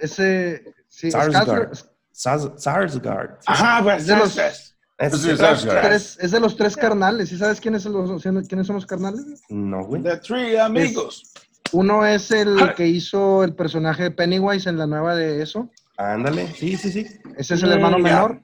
ese. 0.00 0.74
Sí, 0.88 1.10
Sarsgaard. 1.10 1.72
Sarsgaard. 2.12 3.38
Ajá, 3.46 3.82
pues 3.82 4.06
de 4.06 4.16
los- 4.16 4.69
es- 5.00 5.14
Es- 5.14 5.20
Sí, 5.22 5.30
es- 5.30 5.38
Sarsgaard. 5.38 5.86
Tres- 5.88 6.18
es 6.20 6.30
de 6.30 6.40
los 6.40 6.56
tres 6.56 6.76
carnales. 6.76 7.28
¿Sí 7.30 7.36
sabes 7.38 7.60
quiénes 7.60 7.82
son 7.82 7.92
los, 7.92 8.22
quiénes 8.46 8.66
son 8.66 8.76
los 8.76 8.86
carnales? 8.86 9.24
No, 9.48 9.84
güey. 9.84 10.02
The 10.02 10.18
Three 10.18 10.56
Amigos. 10.58 11.32
Uno 11.72 12.04
es 12.04 12.30
el 12.32 12.74
que 12.76 12.86
hizo 12.86 13.44
el 13.44 13.54
personaje 13.54 14.04
de 14.04 14.10
Pennywise 14.10 14.68
en 14.68 14.76
la 14.78 14.86
nueva 14.86 15.14
de 15.14 15.42
eso. 15.42 15.70
Ándale. 15.96 16.48
Sí, 16.54 16.76
sí, 16.76 16.90
sí. 16.90 17.06
Ese 17.36 17.54
es 17.54 17.62
el 17.62 17.70
Mm, 17.70 17.72
hermano 17.72 17.98
menor. 17.98 18.42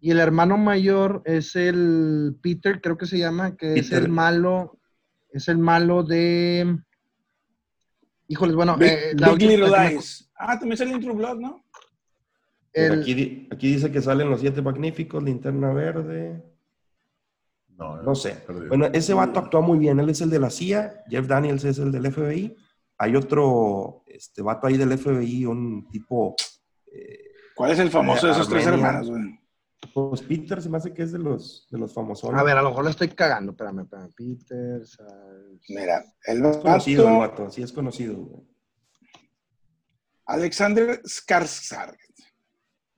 Y 0.00 0.10
el 0.12 0.18
hermano 0.20 0.56
mayor 0.56 1.20
es 1.26 1.56
el 1.56 2.36
Peter, 2.42 2.80
creo 2.80 2.96
que 2.96 3.06
se 3.06 3.18
llama, 3.18 3.56
que 3.56 3.74
es 3.74 3.92
el 3.92 4.08
malo. 4.08 4.78
Es 5.32 5.48
el 5.48 5.58
malo 5.58 6.02
de. 6.02 6.78
Híjoles, 8.28 8.54
bueno. 8.54 8.76
Big, 8.76 8.88
eh, 8.88 9.12
la 9.16 9.26
Big 9.32 9.48
última- 9.48 9.66
Little 9.66 9.90
Lies. 9.90 10.30
Ah, 10.38 10.58
también 10.58 10.76
sale 10.78 10.92
en 10.92 11.00
True 11.00 11.14
Blood, 11.14 11.38
¿no? 11.38 11.64
El- 12.72 13.00
Aquí, 13.00 13.14
di- 13.14 13.48
aquí 13.50 13.72
dice 13.74 13.90
que 13.90 14.00
salen 14.00 14.30
los 14.30 14.40
siete 14.40 14.62
magníficos, 14.62 15.22
linterna 15.22 15.72
verde. 15.72 16.42
No, 17.76 18.02
No 18.02 18.14
sé. 18.14 18.34
perdido. 18.46 18.68
Bueno, 18.68 18.86
ese 18.92 19.14
vato 19.14 19.40
actúa 19.40 19.60
muy 19.62 19.78
bien. 19.78 19.98
Él 20.00 20.10
es 20.10 20.20
el 20.20 20.30
de 20.30 20.38
la 20.38 20.50
CIA, 20.50 21.02
Jeff 21.08 21.26
Daniels 21.26 21.64
es 21.64 21.78
el 21.78 21.90
del 21.90 22.06
FBI. 22.12 22.56
Hay 22.98 23.16
otro 23.16 24.02
este, 24.06 24.42
vato 24.42 24.66
ahí 24.66 24.76
del 24.76 24.92
FBI, 24.98 25.46
un 25.46 25.88
tipo. 25.88 26.36
eh, 26.92 27.30
¿Cuál 27.56 27.70
es 27.72 27.78
el 27.78 27.90
famoso 27.90 28.26
de 28.26 28.32
esos 28.32 28.48
tres 28.48 28.66
hermanos, 28.66 29.08
güey? 29.10 29.38
pues 29.94 30.20
Peter 30.20 30.60
se 30.60 30.68
me 30.68 30.76
hace 30.76 30.92
que 30.92 31.02
es 31.02 31.10
de 31.12 31.18
los, 31.18 31.66
de 31.70 31.78
los 31.78 31.92
famosos. 31.94 32.30
A 32.34 32.42
ver, 32.42 32.54
a 32.56 32.62
lo 32.62 32.68
mejor 32.68 32.84
la 32.84 32.90
estoy 32.90 33.08
cagando. 33.08 33.52
Espérame, 33.52 33.80
espérame. 33.80 34.10
Peter. 34.14 34.82
Mira, 35.70 36.04
el 36.26 36.44
Es 36.44 36.56
conocido 36.58 37.08
el 37.08 37.18
vato, 37.18 37.42
vato, 37.44 37.50
sí 37.50 37.62
es 37.62 37.72
conocido. 37.72 38.14
güey. 38.16 38.42
Alexander 40.26 41.00
Skarsgård. 41.02 41.96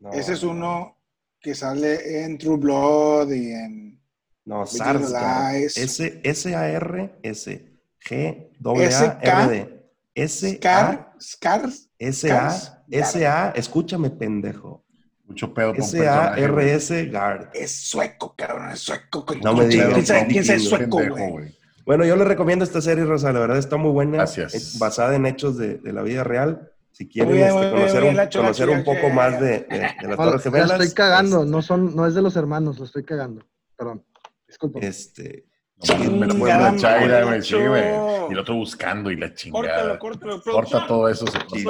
No, 0.03 0.13
Ese 0.13 0.33
es 0.33 0.43
no, 0.43 0.51
uno 0.51 0.99
que 1.41 1.55
sale 1.55 2.25
en 2.25 2.37
True 2.37 2.57
Blood 2.57 3.31
y 3.31 3.53
en... 3.53 4.03
No, 4.45 4.67
Sarsgaard. 4.67 5.55
Lies. 5.55 5.77
S, 5.77 6.21
S-A-R-S. 6.25 7.73
G, 8.05 8.51
A-R-D. 8.65 9.83
S-A, 10.15 10.51
Scar, 10.51 11.15
Scars, 11.21 11.89
S-A. 11.99 12.85
S-A, 12.91 13.53
escúchame, 13.55 14.11
pendejo. 14.11 14.85
Mucho 15.25 15.55
pedo 15.55 15.73
con. 15.73 15.83
S-A-R-S, 15.85 17.07
Guard. 17.07 17.51
es 17.55 17.71
sueco, 17.89 18.35
cabrón, 18.37 18.71
es 18.73 18.81
sueco. 18.81 19.25
No 19.41 19.55
me 19.55 19.69
¿Quién 19.69 19.95
digas, 19.95 20.11
¿Quién 20.11 20.29
vikingo, 20.29 20.59
sueco, 20.59 20.97
Pendejo, 20.99 21.29
güey? 21.31 21.57
Bueno, 21.87 22.05
yo 22.05 22.17
le 22.17 22.25
recomiendo 22.25 22.65
esta 22.65 22.81
serie, 22.81 23.05
Rosa, 23.05 23.33
la 23.33 23.39
verdad 23.41 23.59
está 23.59 23.77
muy 23.77 23.93
buena. 23.93 24.19
Gracias. 24.19 24.55
Es 24.55 24.79
basada 24.79 25.15
en 25.15 25.27
hechos 25.27 25.57
de, 25.57 25.79
de 25.79 25.93
la 25.93 26.03
vida 26.03 26.25
real. 26.25 26.72
Si 26.93 27.09
quieren 27.09 27.33
bien, 27.35 27.49
este, 27.49 27.61
bien, 27.61 27.71
conocer, 27.73 28.03
bien, 28.03 28.19
un, 28.21 28.29
conocer 28.31 28.71
un 28.71 28.85
poco 28.85 29.09
más 29.11 29.41
de, 29.41 29.47
de- 29.47 29.91
de 30.01 30.09
las 30.09 30.17
Torres 30.17 30.47
la 30.69 30.77
estoy 30.77 30.93
cagando. 30.93 31.45
No, 31.45 31.63
son, 31.63 31.97
no 31.97 32.07
es 32.07 32.15
de 32.15 32.23
los 32.23 32.37
hermanos, 32.37 32.79
lo 32.79 32.85
estoy 32.85 33.03
cagando. 33.05 33.43
Perdón. 33.77 34.05
Disculpa. 34.47 34.81
Este, 34.81 35.47
No, 35.79 35.85
Sí, 35.87 36.09
me 36.11 36.27
la 36.27 36.77
chaira, 36.77 37.25
güey, 37.25 37.43
sí, 37.43 37.55
güey. 37.57 37.83
Y 38.29 38.33
el 38.33 38.39
otro 38.39 38.55
buscando 38.55 39.11
y 39.11 39.17
la 39.17 39.35
chingada. 39.35 39.99
córtalo, 39.99 40.41
Corta 40.43 40.87
todo 40.87 41.09
eso. 41.09 41.25
Sí. 41.53 41.65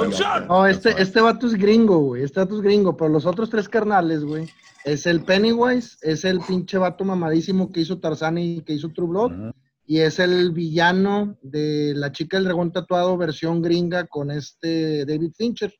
No, 0.47 0.67
este, 0.67 1.01
este 1.01 1.21
vato 1.21 1.47
es 1.47 1.53
gringo, 1.55 1.97
güey. 1.99 2.23
Este 2.23 2.39
vato 2.41 2.55
es 2.57 2.61
gringo, 2.61 2.95
pero 2.97 3.09
los 3.09 3.25
otros 3.25 3.49
tres 3.49 3.67
carnales, 3.69 4.23
güey. 4.23 4.47
Es 4.83 5.05
el 5.05 5.23
Pennywise, 5.23 5.97
es 6.01 6.25
el 6.25 6.41
pinche 6.41 6.77
vato 6.77 7.05
mamadísimo 7.05 7.71
que 7.71 7.79
hizo 7.79 7.99
Tarzán 7.99 8.37
y 8.37 8.61
que 8.61 8.73
hizo 8.73 8.89
True 8.91 9.07
Blood. 9.07 9.53
Y 9.85 9.99
es 9.99 10.19
el 10.19 10.51
villano 10.51 11.37
de 11.41 11.93
La 11.95 12.11
chica 12.11 12.37
del 12.37 12.45
dragón 12.45 12.71
tatuado, 12.71 13.17
versión 13.17 13.61
gringa, 13.61 14.07
con 14.07 14.31
este 14.31 15.05
David 15.05 15.33
Fincher. 15.35 15.73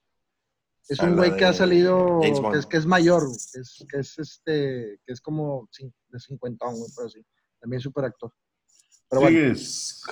Es 0.90 1.00
un 1.00 1.16
güey 1.16 1.36
que 1.38 1.46
ha 1.46 1.54
salido, 1.54 2.20
que 2.22 2.58
es, 2.58 2.66
que 2.66 2.78
es 2.78 2.86
mayor, 2.86 3.24
que 3.54 3.62
es, 3.62 3.86
que 3.90 4.00
es 4.00 4.20
este, 4.20 5.00
que 5.06 5.14
es 5.14 5.22
como 5.22 5.70
de 6.10 6.20
50, 6.20 6.66
güey, 6.68 6.92
pero 6.96 7.10
sí. 7.10 7.26
También 7.62 7.80
súper 7.80 8.04
actor. 8.04 8.34
Pero 9.10 9.22
bueno. 9.22 9.38
Sigues, 9.38 10.04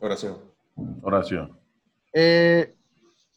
oración. 0.00 0.38
Horacio. 1.02 1.60
Eh, 2.14 2.74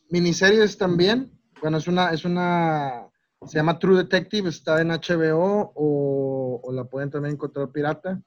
miniseries 0.09 0.77
también. 0.77 1.37
Bueno, 1.61 1.77
es 1.77 1.87
una, 1.89 2.11
es 2.11 2.23
una, 2.23 3.09
se 3.45 3.57
llama 3.57 3.77
True 3.77 3.97
Detective, 3.97 4.49
está 4.49 4.79
en 4.81 4.89
HBO 4.89 5.73
o, 5.75 6.61
o 6.63 6.71
la 6.71 6.85
pueden 6.85 7.09
también 7.09 7.33
encontrar 7.33 7.71
pirata. 7.71 8.21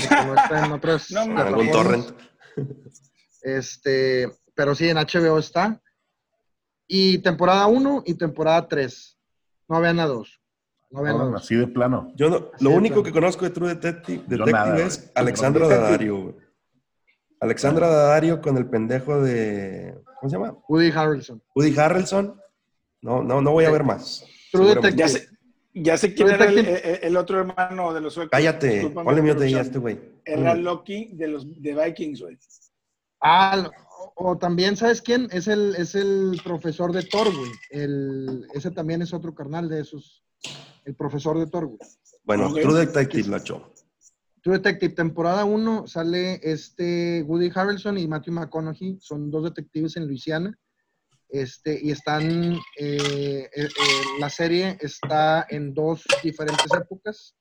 Porque 0.00 0.26
no 0.26 0.34
está 0.34 0.66
en 0.66 0.72
otras 0.72 1.10
No, 1.10 1.20
algún 1.40 1.70
torrent. 1.70 2.06
Este, 3.42 4.30
pero 4.54 4.74
sí, 4.74 4.88
en 4.88 4.96
HBO 4.96 5.38
está. 5.38 5.80
Y 6.88 7.18
temporada 7.18 7.66
1 7.66 8.02
y 8.06 8.14
temporada 8.14 8.66
3. 8.68 9.18
No 9.68 9.80
vean 9.80 9.98
a 10.00 10.06
2. 10.06 10.40
No 10.90 11.02
vean 11.02 11.16
a 11.16 11.18
No, 11.18 11.30
2. 11.32 11.42
así 11.42 11.56
de 11.56 11.66
plano. 11.66 12.12
Yo 12.16 12.30
no- 12.30 12.50
lo 12.60 12.70
único 12.70 12.96
plano. 12.96 13.02
que 13.04 13.12
conozco 13.12 13.44
de 13.44 13.50
True 13.50 13.68
Detective, 13.70 14.22
Detective 14.26 14.52
nada, 14.52 14.78
es. 14.78 15.10
Alexandra 15.14 15.66
Detective. 15.66 15.86
Daddario. 15.88 16.22
güey. 16.22 16.34
Alexandra 17.40 17.88
Daddario 17.88 18.40
con 18.40 18.56
el 18.56 18.66
pendejo 18.68 19.20
de. 19.20 19.94
¿Cómo 20.20 20.30
se 20.30 20.36
llama? 20.36 20.56
Woody 20.68 20.90
Harrelson. 20.90 21.42
Woody 21.54 21.76
Harrelson. 21.78 22.40
No, 23.02 23.22
no, 23.22 23.42
no 23.42 23.50
voy 23.52 23.64
a 23.66 23.70
ver 23.70 23.84
más. 23.84 24.24
True 24.50 24.68
Seguramente. 24.68 24.96
Ya 24.96 25.08
sé, 25.08 25.28
ya 25.82 25.96
sé 25.98 26.14
quién 26.14 26.28
era 26.28 26.44
el, 26.46 26.54
Detective. 26.56 26.98
el- 27.02 27.04
el 27.08 27.16
otro 27.16 27.38
hermano 27.40 27.92
de 27.94 28.00
los 28.00 28.14
suecos. 28.14 28.30
Cállate. 28.32 28.80
Ahí 28.80 28.86
a 28.86 28.92
producción. 28.92 29.60
este 29.60 29.78
güey. 29.78 30.00
Era 30.24 30.54
Loki 30.54 31.10
de 31.12 31.28
los 31.28 31.46
de 31.62 31.74
Vikings, 31.74 32.20
güey. 32.22 32.38
Ah, 33.20 33.70
o, 34.16 34.30
o 34.30 34.38
también, 34.38 34.76
¿sabes 34.76 35.00
quién? 35.02 35.28
Es 35.32 35.48
el, 35.48 35.74
es 35.76 35.94
el 35.94 36.40
profesor 36.44 36.92
de 36.92 37.02
Thor, 37.02 37.34
güey. 37.34 37.50
El, 37.70 38.46
ese 38.54 38.70
también 38.70 39.02
es 39.02 39.12
otro 39.14 39.34
carnal 39.34 39.68
de 39.68 39.80
esos. 39.80 40.22
El 40.84 40.94
profesor 40.94 41.38
de 41.38 41.46
Thor, 41.46 41.66
güey. 41.66 41.78
Bueno. 42.24 42.52
True 42.52 42.80
Detective, 42.86 43.28
Lacho. 43.28 43.72
True 44.42 44.58
Detective, 44.58 44.94
temporada 44.94 45.44
1, 45.44 45.86
sale 45.88 46.38
este 46.42 47.24
Woody 47.26 47.50
Harrelson 47.52 47.98
y 47.98 48.06
Matthew 48.06 48.34
McConaughey. 48.34 48.98
Son 49.00 49.30
dos 49.30 49.44
detectives 49.44 49.96
en 49.96 50.06
Luisiana. 50.06 50.56
Este, 51.28 51.78
y 51.82 51.90
están, 51.90 52.54
eh, 52.54 52.58
eh, 52.76 53.48
eh, 53.54 53.68
la 54.20 54.30
serie 54.30 54.78
está 54.80 55.46
en 55.48 55.74
dos 55.74 56.04
diferentes 56.22 56.72
épocas. 56.72 57.34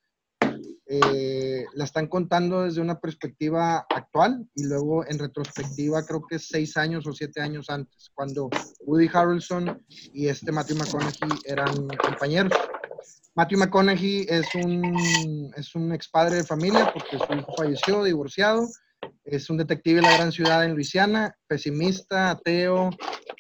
Eh, 0.88 1.66
la 1.74 1.84
están 1.84 2.08
contando 2.08 2.62
desde 2.62 2.80
una 2.80 3.00
perspectiva 3.00 3.88
actual 3.90 4.48
y 4.54 4.66
luego 4.66 5.04
en 5.08 5.18
retrospectiva 5.18 6.06
creo 6.06 6.24
que 6.28 6.38
seis 6.38 6.78
años 6.78 7.08
o 7.08 7.14
siete 7.14 7.42
años 7.42 7.72
antes, 7.72 8.12
cuando 8.14 8.52
Woody 8.82 9.10
Harrelson 9.12 9.84
y 9.88 10.28
este 10.28 10.52
Matthew 10.52 10.78
McConaughey 10.78 11.40
eran 11.46 11.88
compañeros. 11.88 12.54
Matthew 13.34 13.60
McConaughey 13.60 14.28
es 14.30 14.48
un, 14.56 15.52
es 15.58 15.74
un 15.76 15.92
ex 15.92 16.08
padre 16.08 16.38
de 16.38 16.44
familia 16.44 16.92
porque 16.94 17.18
su 17.18 17.34
hijo 17.34 17.54
falleció, 17.58 18.04
divorciado. 18.04 18.68
Es 19.24 19.50
un 19.50 19.58
detective 19.58 19.98
de 19.98 20.02
la 20.04 20.14
gran 20.14 20.32
ciudad 20.32 20.64
en 20.64 20.74
Luisiana, 20.74 21.36
pesimista, 21.48 22.30
ateo, 22.30 22.92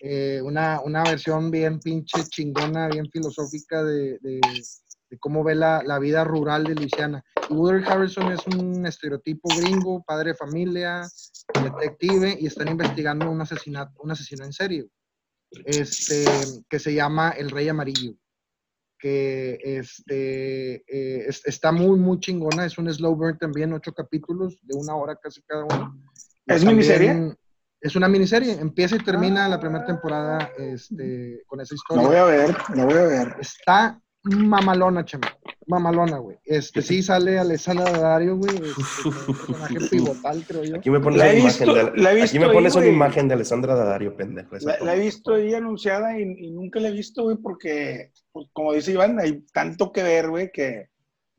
eh, 0.01 0.41
una, 0.43 0.81
una 0.81 1.05
versión 1.05 1.51
bien 1.51 1.79
pinche 1.79 2.27
chingona, 2.27 2.87
bien 2.87 3.09
filosófica 3.11 3.83
de, 3.83 4.19
de, 4.19 4.61
de 5.09 5.17
cómo 5.19 5.43
ve 5.43 5.55
la, 5.55 5.81
la 5.83 5.99
vida 5.99 6.23
rural 6.23 6.65
de 6.67 6.75
Luisiana. 6.75 7.23
Y 7.47 7.53
Woodard 7.53 7.89
Harrison 7.89 8.31
es 8.31 8.47
un 8.47 8.85
estereotipo 8.85 9.53
gringo, 9.55 10.03
padre 10.03 10.31
de 10.31 10.35
familia, 10.35 11.07
detective, 11.53 12.37
y 12.39 12.47
están 12.47 12.69
investigando 12.69 13.29
un 13.29 13.41
asesinato, 13.41 13.93
un 14.01 14.11
asesino 14.11 14.45
en 14.45 14.51
serie, 14.53 14.87
este, 15.65 16.47
que 16.69 16.79
se 16.79 16.93
llama 16.93 17.31
El 17.31 17.51
Rey 17.51 17.69
Amarillo 17.69 18.15
que 18.97 19.59
este, 19.61 20.75
eh, 20.87 21.25
es- 21.27 21.45
está 21.45 21.71
muy, 21.71 21.99
muy 21.99 22.19
chingona. 22.19 22.65
Es 22.65 22.77
un 22.77 22.91
slow 22.91 23.15
burn 23.15 23.37
también, 23.37 23.73
ocho 23.73 23.93
capítulos 23.93 24.57
de 24.63 24.73
una 24.73 24.95
hora 24.95 25.15
casi 25.17 25.41
cada 25.43 25.65
uno. 25.65 26.01
¿Es 26.47 26.63
También 26.63 26.67
miniserie? 26.77 27.35
Es 27.85 27.95
una 27.95 28.07
miniserie. 28.07 28.53
Empieza 28.53 28.95
y 28.95 28.99
termina 28.99 29.47
la 29.47 29.59
primera 29.59 29.85
temporada 29.85 30.49
este, 30.57 31.43
con 31.45 31.61
esa 31.61 31.75
La 31.89 32.01
voy 32.01 32.15
historia. 32.15 32.21
a 32.21 32.25
ver, 32.25 32.55
la 32.75 32.85
voy 32.85 32.93
a 32.95 33.03
ver. 33.03 33.35
Está 33.39 34.01
mamalona, 34.23 35.05
chama. 35.05 35.27
Mamalona, 35.67 36.17
güey. 36.17 36.37
Este, 36.45 36.81
sí 36.81 37.03
sale 37.03 37.37
Alessandra 37.37 37.91
Dario, 37.91 38.37
güey. 38.37 38.55
Este, 38.55 39.07
un 39.09 39.35
personaje 39.37 39.75
pivotal, 39.91 40.43
creo 40.47 40.63
yo. 40.63 40.75
Aquí 40.77 40.89
me 40.89 40.99
pones 40.99 41.19
La 41.19 41.25
una 41.25 41.33
he 41.33 41.39
imagen 41.39 41.67
visto- 41.67 41.73
de, 41.91 42.01
la 42.01 42.09
he 42.09 42.13
aquí 42.13 42.21
visto 42.23 42.39
me 42.39 42.45
ahí, 42.45 42.53
pones 42.53 42.73
una 42.75 42.85
güey. 42.85 42.95
imagen 42.95 43.27
de 43.27 43.33
Alessandra 43.35 43.75
Daddario, 43.75 44.15
pendejo. 44.17 44.55
La, 44.61 44.79
la 44.79 44.95
he 44.95 44.99
visto 44.99 45.35
ahí 45.35 45.53
anunciada 45.53 46.19
y, 46.19 46.23
y 46.23 46.51
nunca 46.51 46.79
la 46.79 46.87
he 46.87 46.91
visto, 46.91 47.23
güey, 47.23 47.37
porque, 47.37 48.11
pues, 48.31 48.47
como 48.51 48.73
dice 48.73 48.93
Iván, 48.93 49.19
hay 49.19 49.45
tanto 49.53 49.91
que 49.91 50.01
ver, 50.01 50.29
güey, 50.29 50.51
que 50.51 50.89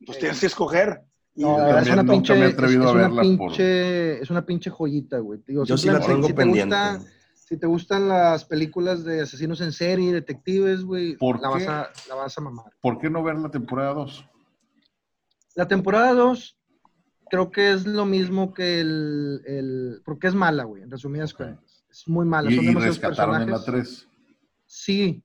pues 0.07 0.19
tienes 0.21 0.39
que 0.39 0.47
escoger. 0.47 1.01
No, 1.37 1.49
Yo 1.53 1.59
la 1.59 1.65
verdad, 1.67 1.83
es 1.83 1.89
una 1.93 1.97
nunca 2.03 2.13
pinche, 2.13 2.35
me 2.35 2.41
he 2.41 2.49
es, 2.49 2.55
atrevido 2.55 2.83
es 2.83 2.89
a 2.89 2.93
una 2.93 3.03
verla 3.03 3.17
por- 3.17 3.23
pinche, 3.49 4.23
es 4.23 4.31
una 4.31 4.47
pinche 4.47 4.71
joyita, 4.71 5.19
güey. 5.19 5.41
Digo, 5.47 5.65
Yo 5.65 5.77
sí 5.77 5.89
la 5.89 6.01
tengo 6.01 6.23
si 6.23 6.29
te 6.29 6.35
pendiente. 6.35 6.75
gusta- 6.75 7.05
si 7.35 7.57
te 7.59 7.67
gustan 7.67 8.09
las 8.09 8.45
películas 8.45 9.05
de 9.05 9.21
asesinos 9.21 9.61
en 9.61 9.71
serie, 9.73 10.13
detectives, 10.13 10.83
güey, 10.83 11.17
¿Por 11.17 11.41
la 11.41 11.49
vas, 11.51 11.67
a, 11.69 11.91
la 12.09 12.15
vas 12.17 12.37
a 12.37 12.41
mamar. 12.41 12.73
¿Por 12.81 12.99
qué 12.99 13.09
no 13.11 13.23
ver 13.23 13.37
la 13.37 13.51
temporada 13.51 13.93
2? 13.95 14.27
La 15.55 15.69
temporada 15.69 16.13
2 16.13 16.59
creo 17.31 17.51
que 17.51 17.71
es 17.73 17.87
lo 17.87 18.05
mismo 18.07 18.53
que 18.53 18.81
el... 18.81 19.43
el 19.47 20.03
porque 20.05 20.27
es 20.29 20.35
mala, 20.35 20.65
güey, 20.65 20.83
en 20.83 20.91
resumidas 20.91 21.33
Ok. 21.35 21.39
cuentas. 21.39 21.85
Es 21.91 22.09
muy 22.09 22.27
mala. 22.27 22.51
Y, 22.51 22.57
son 22.57 22.65
y 22.65 22.75
rescataron 22.75 23.43
en 23.43 23.51
la 23.51 23.57
personajes. 23.59 24.07
3. 24.07 24.09
Sí, 24.67 25.23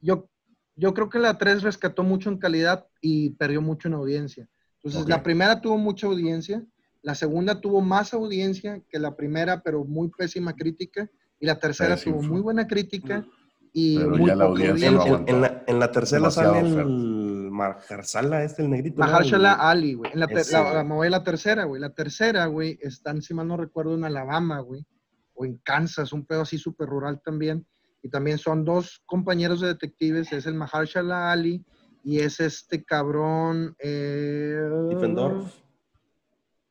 yo, 0.00 0.28
yo 0.76 0.94
creo 0.94 1.08
que 1.08 1.18
la 1.18 1.36
3 1.36 1.62
rescató 1.62 2.02
mucho 2.04 2.30
en 2.30 2.38
calidad 2.38 2.86
y 3.00 3.30
perdió 3.30 3.60
mucho 3.60 3.88
en 3.88 3.94
audiencia. 3.94 4.48
Entonces, 4.86 5.02
Ok. 5.02 5.08
la 5.08 5.22
primera 5.22 5.60
tuvo 5.60 5.78
mucha 5.78 6.06
audiencia, 6.06 6.62
la 7.02 7.14
segunda 7.16 7.60
tuvo 7.60 7.80
más 7.80 8.14
audiencia 8.14 8.80
que 8.88 8.98
la 9.00 9.16
primera, 9.16 9.60
pero 9.62 9.84
muy 9.84 10.08
pésima 10.10 10.54
crítica, 10.54 11.10
y 11.40 11.46
la 11.46 11.58
tercera 11.58 11.96
Pésimo. 11.96 12.20
tuvo 12.20 12.28
muy 12.34 12.40
buena 12.40 12.66
crítica 12.68 13.26
y 13.72 13.98
Pero 13.98 14.10
muy 14.16 14.26
ya 14.28 14.36
la 14.36 14.44
audiencia 14.44 14.88
En, 14.88 14.94
no 14.94 15.00
audiencia. 15.02 15.22
en- 15.28 15.34
en 15.34 15.40
la, 15.42 15.64
en 15.66 15.78
la 15.80 15.90
tercera 15.90 16.20
Demasiado 16.20 16.54
sale 16.54 16.68
el 16.80 17.50
Mahershala, 17.50 18.44
este, 18.44 18.62
el 18.62 18.70
negrito. 18.70 19.00
¿no? 19.00 19.06
Mahershala 19.10 19.52
El- 19.54 19.60
Ali, 19.60 19.94
güey. 19.94 20.12
En 20.12 20.20
la, 20.20 20.26
ter- 20.28 20.46
la, 20.52 20.72
la- 20.74 20.84
me 20.84 20.94
voy 20.94 21.06
a 21.08 21.10
la 21.10 21.24
tercera, 21.24 21.64
güey. 21.64 21.80
La 21.80 21.90
tercera, 21.90 22.46
güey, 22.46 22.78
están, 22.80 23.20
si 23.22 23.34
mal 23.34 23.48
no 23.48 23.56
recuerdo, 23.56 23.94
en 23.96 24.04
Alabama, 24.04 24.60
güey. 24.60 24.86
O 25.34 25.44
en 25.44 25.58
Kansas, 25.58 26.12
un 26.12 26.24
pedo 26.24 26.42
así 26.42 26.58
súper 26.58 26.88
rural 26.88 27.20
también. 27.24 27.66
Y 28.02 28.08
también 28.08 28.38
son 28.38 28.64
dos 28.64 29.02
compañeros 29.04 29.60
de 29.60 29.68
detectives. 29.68 30.32
Es 30.32 30.46
el 30.46 30.54
Mahershala 30.54 31.32
Ali 31.32 31.64
y 32.08 32.20
es 32.20 32.38
este 32.38 32.84
cabrón. 32.84 33.74
Eh. 33.80 34.54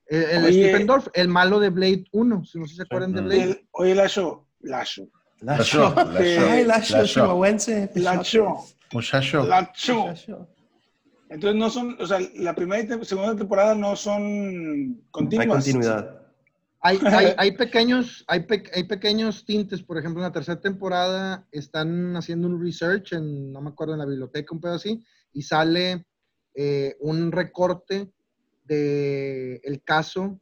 El, 0.07 0.23
el 0.23 0.45
Oye. 0.45 0.85
El 1.13 1.27
malo 1.27 1.59
de 1.59 1.69
Blade 1.69 2.05
1. 2.11 2.45
Si 2.45 2.57
no 2.57 2.65
sé 2.65 2.71
si 2.71 2.75
se 2.77 2.83
acuerdan 2.83 3.11
de. 3.13 3.21
Blade. 3.21 3.41
El- 3.43 3.67
oye, 3.71 3.95
Lacho, 3.95 4.47
Lacho, 4.61 5.07
La 5.41 5.57
La 5.57 5.63
show. 5.63 5.93
show, 5.93 6.11
la 6.13 6.21
Eh, 6.21 6.35
show, 6.39 6.47
Ay, 6.49 6.61
la 6.63 6.77
la 6.77 6.81
show 6.83 6.97
show. 7.05 7.05
chihuahuense. 7.25 7.91
Lacho, 7.95 8.55
Muchacho. 8.93 9.45
Lacho. 9.45 10.05
La 10.07 10.13
show. 10.15 10.47
Entonces 11.29 11.59
no 11.59 11.69
son, 11.69 11.97
o 11.99 12.05
sea, 12.05 12.19
la 12.35 12.53
primera 12.55 12.81
y 12.81 12.87
te- 12.87 13.03
segunda 13.03 13.35
temporada 13.35 13.75
no 13.75 13.95
son 13.97 14.21
Hay 14.23 15.01
continuas. 15.11 15.47
continuidad. 15.47 16.21
Hay, 16.81 16.97
hay, 17.07 17.33
hay 17.37 17.51
pequeños, 17.57 18.23
hay, 18.27 18.41
pe- 18.43 18.71
hay 18.73 18.83
pequeños 18.83 19.43
tintes, 19.43 19.81
por 19.81 19.97
ejemplo, 19.97 20.21
en 20.21 20.27
la 20.29 20.31
tercera 20.31 20.61
temporada 20.61 21.45
están 21.51 22.15
haciendo 22.15 22.47
un 22.47 22.61
research 22.63 23.13
en, 23.13 23.51
no 23.51 23.59
me 23.59 23.69
acuerdo, 23.71 23.93
en 23.93 23.99
la 23.99 24.05
biblioteca, 24.05 24.53
un 24.53 24.61
pedo 24.61 24.75
así, 24.75 25.03
y 25.35 25.43
sale 25.43 26.05
eh, 26.55 26.95
un 27.01 27.31
recorte 27.31 28.09
de 28.63 29.61
el 29.63 29.83
caso 29.83 30.39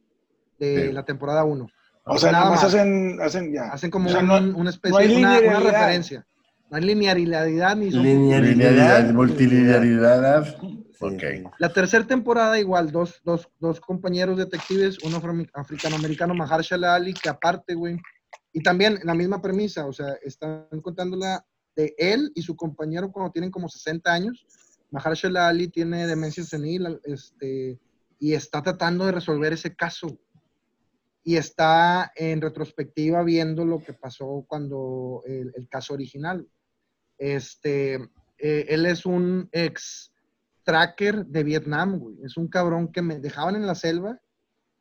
de 0.58 0.86
Sí. 0.88 0.92
la 0.92 1.04
temporada 1.04 1.44
1. 1.44 1.66
O 2.06 2.18
sea, 2.18 2.32
Nada 2.32 2.50
más 2.50 2.62
más. 2.62 2.74
hacen, 2.74 3.18
hacen 3.20 3.52
ya. 3.52 3.64
Hacen 3.72 3.90
como 3.90 4.08
O 4.08 4.12
sea, 4.12 4.20
un- 4.20 4.26
no- 4.28 4.58
una 4.58 4.70
especie 4.70 4.92
no 4.92 4.98
hay 4.98 5.16
una, 5.16 5.38
una 5.40 5.60
referencia. 5.60 6.26
No 6.70 6.76
hay 6.76 6.84
linealidad 6.84 7.76
ni 7.76 7.90
son- 7.90 8.02
Linealidad, 8.02 9.12
multilinealidad. 9.12 10.56
Sí, 10.60 10.86
Ok. 11.00 11.20
sí. 11.20 11.42
La 11.58 11.72
tercera 11.72 12.06
temporada, 12.06 12.58
igual, 12.58 12.90
dos, 12.92 13.20
dos, 13.24 13.48
dos 13.58 13.80
compañeros 13.80 14.38
detectives, 14.38 14.98
uno 15.02 15.18
afro- 15.18 15.46
africano-americano, 15.54 16.34
Mahershala 16.34 16.94
Ali, 16.94 17.12
que 17.14 17.28
aparte, 17.28 17.74
güey, 17.74 17.98
y 18.52 18.62
también 18.62 18.98
la 19.02 19.14
misma 19.14 19.42
premisa, 19.42 19.86
o 19.86 19.92
sea, 19.92 20.14
están 20.22 20.66
contándola 20.82 21.44
de 21.74 21.92
él 21.98 22.30
y 22.36 22.42
su 22.42 22.54
compañero 22.54 23.10
cuando 23.10 23.32
tienen 23.32 23.50
como 23.50 23.68
60 23.68 24.12
años. 24.12 24.46
Mahershala 24.94 25.48
Ali 25.48 25.66
tiene 25.66 26.06
demencia 26.06 26.44
senil, 26.44 27.00
este, 27.02 27.80
y 28.20 28.32
está 28.32 28.62
tratando 28.62 29.04
de 29.04 29.12
resolver 29.12 29.52
ese 29.52 29.74
caso. 29.74 30.20
Y 31.24 31.36
está 31.36 32.12
en 32.14 32.40
retrospectiva 32.40 33.24
viendo 33.24 33.64
lo 33.64 33.82
que 33.82 33.92
pasó 33.92 34.44
cuando 34.46 35.22
el, 35.26 35.52
el 35.56 35.68
caso 35.68 35.94
original. 35.94 36.46
Este, 37.18 37.94
eh, 38.38 38.66
él 38.68 38.86
es 38.86 39.04
un 39.04 39.48
ex 39.50 40.12
tracker 40.62 41.26
de 41.26 41.42
Vietnam, 41.42 41.98
güey. 41.98 42.22
Es 42.22 42.36
un 42.36 42.46
cabrón 42.46 42.92
que 42.92 43.02
me 43.02 43.18
dejaban 43.18 43.56
en 43.56 43.66
la 43.66 43.74
selva, 43.74 44.20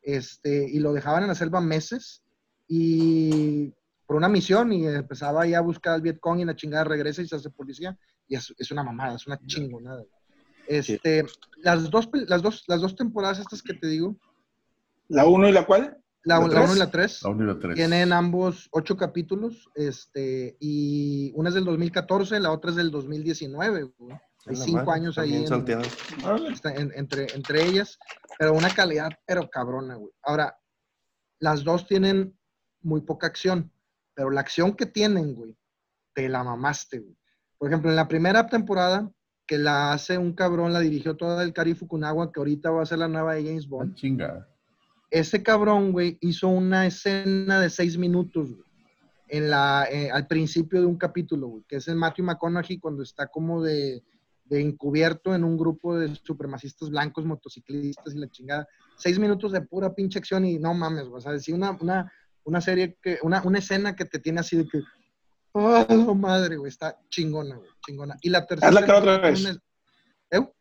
este, 0.04 0.70
y 0.70 0.78
lo 0.78 0.94
dejaban 0.94 1.24
en 1.24 1.30
la 1.30 1.36
selva 1.36 1.60
meses, 1.60 2.24
y 2.68 3.74
por 4.06 4.18
una 4.18 4.30
misión, 4.30 4.72
y 4.74 4.86
empezaba 4.86 5.48
ya 5.48 5.58
a 5.58 5.62
buscar 5.62 5.96
al 5.96 6.02
Vietcong 6.04 6.42
y 6.42 6.46
la 6.46 6.56
chingada 6.56 6.84
regresa 6.84 7.24
y 7.24 7.28
se 7.28 7.36
hace 7.36 7.50
policía, 7.50 7.98
y 8.28 8.36
es, 8.36 8.54
es 8.58 8.72
una 8.72 8.84
mamada, 8.84 9.16
es 9.16 9.28
una 9.28 9.40
chingonada. 9.46 10.04
Este, 10.68 11.26
las, 11.58 11.90
dos, 11.90 12.10
las, 12.28 12.42
dos, 12.42 12.64
las 12.68 12.82
dos 12.82 12.96
temporadas 12.96 13.40
estas 13.40 13.62
que 13.62 13.74
te 13.74 13.88
digo, 13.88 14.16
La 15.10 15.26
uno 15.26 15.48
y 15.50 15.52
la 15.52 15.66
cual. 15.66 15.98
la 16.24 16.40
¿La 16.40 16.40
1 16.40 16.50
tres? 16.54 16.76
y 16.76 16.80
la 16.80 16.92
3, 16.92 17.22
La 17.24 17.30
1 17.30 17.44
y 17.44 17.48
la 17.48 17.60
3. 17.60 17.76
tienen 17.76 18.14
ambos 18.14 18.70
ocho 18.72 18.96
capítulos, 18.96 19.70
este, 19.76 20.56
y 20.60 21.34
una 21.36 21.50
es 21.50 21.56
del 21.56 21.66
2014, 21.66 22.40
la 22.40 22.52
otra 22.52 22.72
es 22.72 22.78
del 22.78 22.92
2019, 22.92 23.84
güey. 23.98 24.18
Hay 24.46 24.56
cinco 24.58 24.86
madre, 24.86 24.92
años 25.02 25.18
ahí 25.18 25.36
en- 25.36 25.48
en- 26.76 26.92
entre, 26.96 27.34
entre 27.34 27.66
ellas, 27.66 27.98
pero 28.38 28.54
una 28.54 28.74
calidad, 28.74 29.10
pero 29.26 29.50
cabrona, 29.50 29.96
güey. 29.96 30.12
Ahora, 30.22 30.58
las 31.40 31.64
dos 31.64 31.88
tienen 31.88 32.38
muy 32.82 33.02
poca 33.02 33.28
acción, 33.28 33.72
pero 34.14 34.30
la 34.32 34.42
acción 34.42 34.76
que 34.76 34.86
tienen, 34.86 35.34
güey, 35.34 35.56
te 36.14 36.28
la 36.30 36.44
mamaste, 36.44 37.00
güey. 37.00 37.18
Por 37.64 37.70
ejemplo, 37.72 37.90
en 37.92 37.96
la 37.96 38.10
primera 38.10 38.46
temporada, 38.48 39.10
que 39.48 39.58
la 39.58 39.94
hace 39.94 40.18
un 40.18 40.34
cabrón, 40.34 40.74
la 40.74 40.82
dirigió 40.82 41.16
toda 41.16 41.42
el 41.46 41.54
Cari 41.54 41.76
Fukunaga, 41.76 42.30
que 42.30 42.42
ahorita 42.42 42.70
va 42.72 42.84
a 42.84 42.86
ser 42.86 42.98
la 43.00 43.08
nueva 43.08 43.36
de 43.36 43.46
James 43.46 43.64
Ah, 43.64 43.70
Bond. 43.70 43.96
chinga. 43.96 44.50
Ese 45.10 45.42
cabrón, 45.44 45.94
güey, 45.94 46.18
hizo 46.20 46.50
una 46.50 46.86
escena 46.86 47.62
de 47.62 47.70
seis 47.70 47.98
minutos, 47.98 48.50
güey, 48.52 48.66
en 49.30 49.50
la, 49.50 49.88
eh, 49.90 50.12
al 50.12 50.28
principio 50.28 50.82
de 50.82 50.88
un 50.88 50.98
capítulo, 50.98 51.48
güey, 51.48 51.64
que 51.66 51.78
es 51.78 51.88
el 51.88 51.96
Matthew 51.96 52.26
McConaughey 52.26 52.80
cuando 52.80 53.02
está 53.02 53.28
como 53.28 53.64
de, 53.64 54.04
de 54.44 54.60
encubierto 54.60 55.34
en 55.34 55.46
un 55.46 55.56
grupo 55.58 55.98
de 55.98 56.14
supremacistas 56.22 56.90
blancos, 56.90 57.24
motociclistas 57.24 58.14
y 58.14 58.18
la 58.18 58.28
chingada. 58.30 58.68
Seis 58.98 59.18
minutos 59.20 59.54
de 59.54 59.62
pura 59.62 59.96
pinche 59.96 60.20
acción 60.20 60.44
y 60.44 60.60
no 60.60 60.74
mames, 60.74 61.08
güey. 61.08 61.20
O 61.20 61.22
sea, 61.22 61.40
sí, 61.40 61.54
una, 61.54 61.72
una, 61.80 62.12
una 62.44 62.60
serie 62.60 62.98
que, 63.02 63.20
una, 63.24 63.42
una 63.44 63.60
escena 63.60 63.96
que 63.96 64.04
te 64.04 64.20
tiene 64.20 64.42
así 64.42 64.58
de 64.58 64.68
que, 64.68 64.82
oh, 65.54 66.16
madre, 66.16 66.58
güey, 66.58 66.70
está 66.70 67.00
chingona, 67.10 67.56
güey, 67.58 67.70
chingona. 67.86 68.16
Y 68.22 68.30
la 68.30 68.46
tercera. 68.46 68.68
Hazla 68.70 68.86
cara 68.86 69.00
otra 69.00 69.12
temporada 69.22 69.32
vez. 69.32 69.44
tiene- 69.44 69.60
¿Eh? 70.32 70.54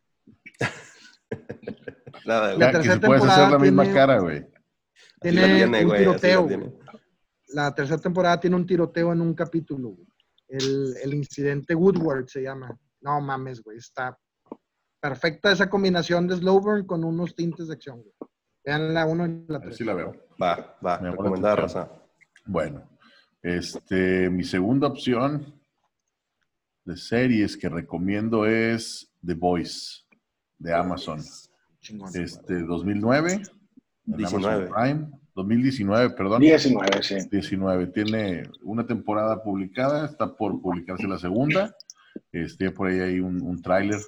Nada, 2.25 2.47
güey. 2.53 2.59
La 2.59 2.65
Ya, 2.65 2.71
que 2.71 2.77
tercera 2.77 2.93
si 2.95 2.99
puedes 3.05 3.23
hacer 3.23 3.29
la 3.29 3.35
temporada 3.49 3.59
misma 3.63 3.83
tiene- 3.83 3.97
cara, 3.97 4.19
güey. 4.19 4.47
Tiene, 5.21 5.41
la 5.41 5.47
tiene, 5.55 5.79
un 5.81 5.87
güey, 5.87 6.05
la 6.05 6.11
tiroteo. 6.11 6.47
tiene. 6.47 6.73
La 7.49 7.75
tercera 7.75 8.01
temporada 8.01 8.39
tiene 8.39 8.55
un 8.55 8.65
tiroteo 8.65 9.13
en 9.13 9.21
un 9.21 9.33
capítulo, 9.33 9.89
güey. 9.89 10.07
El, 10.47 10.95
el 11.03 11.13
incidente 11.13 11.75
Woodward 11.75 12.27
se 12.27 12.41
llama. 12.43 12.77
No 13.01 13.19
mames, 13.21 13.61
güey. 13.61 13.77
Está 13.77 14.17
perfecta 14.99 15.51
esa 15.51 15.69
combinación 15.69 16.27
de 16.27 16.35
slow 16.37 16.59
burn 16.61 16.85
con 16.85 17.03
unos 17.03 17.35
tintes 17.35 17.67
de 17.67 17.73
acción, 17.73 18.01
güey. 18.01 18.13
Vean 18.65 18.93
la 18.93 19.05
1 19.05 19.25
y 19.25 19.45
la 19.47 19.57
A 19.57 19.59
ver 19.59 19.67
3. 19.69 19.77
si 19.77 19.83
la 19.83 19.93
veo. 19.93 20.13
Va, 20.41 20.77
va, 20.85 20.97
Me 20.99 21.05
la 21.05 21.11
recomendada 21.11 21.55
raza. 21.55 21.91
Bueno, 22.45 22.89
este, 23.43 24.29
mi 24.29 24.45
segunda 24.45 24.87
opción 24.87 25.61
de 26.85 26.97
series 26.97 27.57
que 27.57 27.69
recomiendo 27.69 28.45
es 28.45 29.11
The 29.25 29.33
Voice 29.33 30.03
de 30.57 30.73
Amazon. 30.73 31.19
Este, 32.13 32.63
2009, 32.63 33.33
en 33.33 34.17
19. 34.17 34.55
Amazon 34.55 34.73
Prime. 34.73 35.19
2019, 35.35 36.09
perdón. 36.11 36.41
19, 36.41 37.03
sí. 37.03 37.15
19. 37.29 37.87
Tiene 37.87 38.43
una 38.61 38.85
temporada 38.85 39.43
publicada, 39.43 40.05
está 40.05 40.35
por 40.35 40.61
publicarse 40.61 41.07
la 41.07 41.17
segunda. 41.17 41.75
Este, 42.31 42.71
por 42.71 42.87
ahí 42.87 42.99
hay 42.99 43.19
un, 43.19 43.41
un 43.41 43.61
tráiler. 43.61 43.99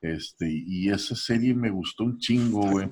Este, 0.00 0.48
y 0.48 0.90
esa 0.90 1.16
serie 1.16 1.54
me 1.54 1.70
gustó 1.70 2.04
un 2.04 2.18
chingo, 2.18 2.70
güey. 2.70 2.88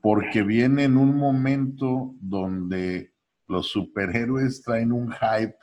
Porque 0.00 0.42
viene 0.42 0.84
en 0.84 0.96
un 0.96 1.16
momento 1.16 2.14
donde 2.20 3.15
los 3.48 3.68
superhéroes 3.68 4.62
traen 4.62 4.92
un 4.92 5.12
hype 5.12 5.56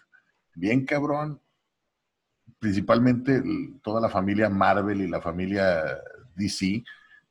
bien 0.55 0.86
cabrón. 0.86 1.39
Principalmente 2.59 3.41
toda 3.81 3.99
la 3.99 4.09
familia 4.09 4.49
Marvel 4.49 5.01
y 5.01 5.07
la 5.07 5.21
familia 5.21 5.84
DC, 6.36 6.84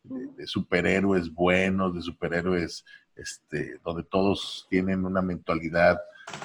de, 0.05 0.46
superhéroes 0.46 1.32
buenos, 1.32 1.94
de 1.94 2.03
superhéroes 2.03 2.84
este, 3.16 3.78
donde 3.84 4.03
todos 4.05 4.66
tienen 4.68 5.05
una 5.05 5.22
mentalidad 5.22 6.00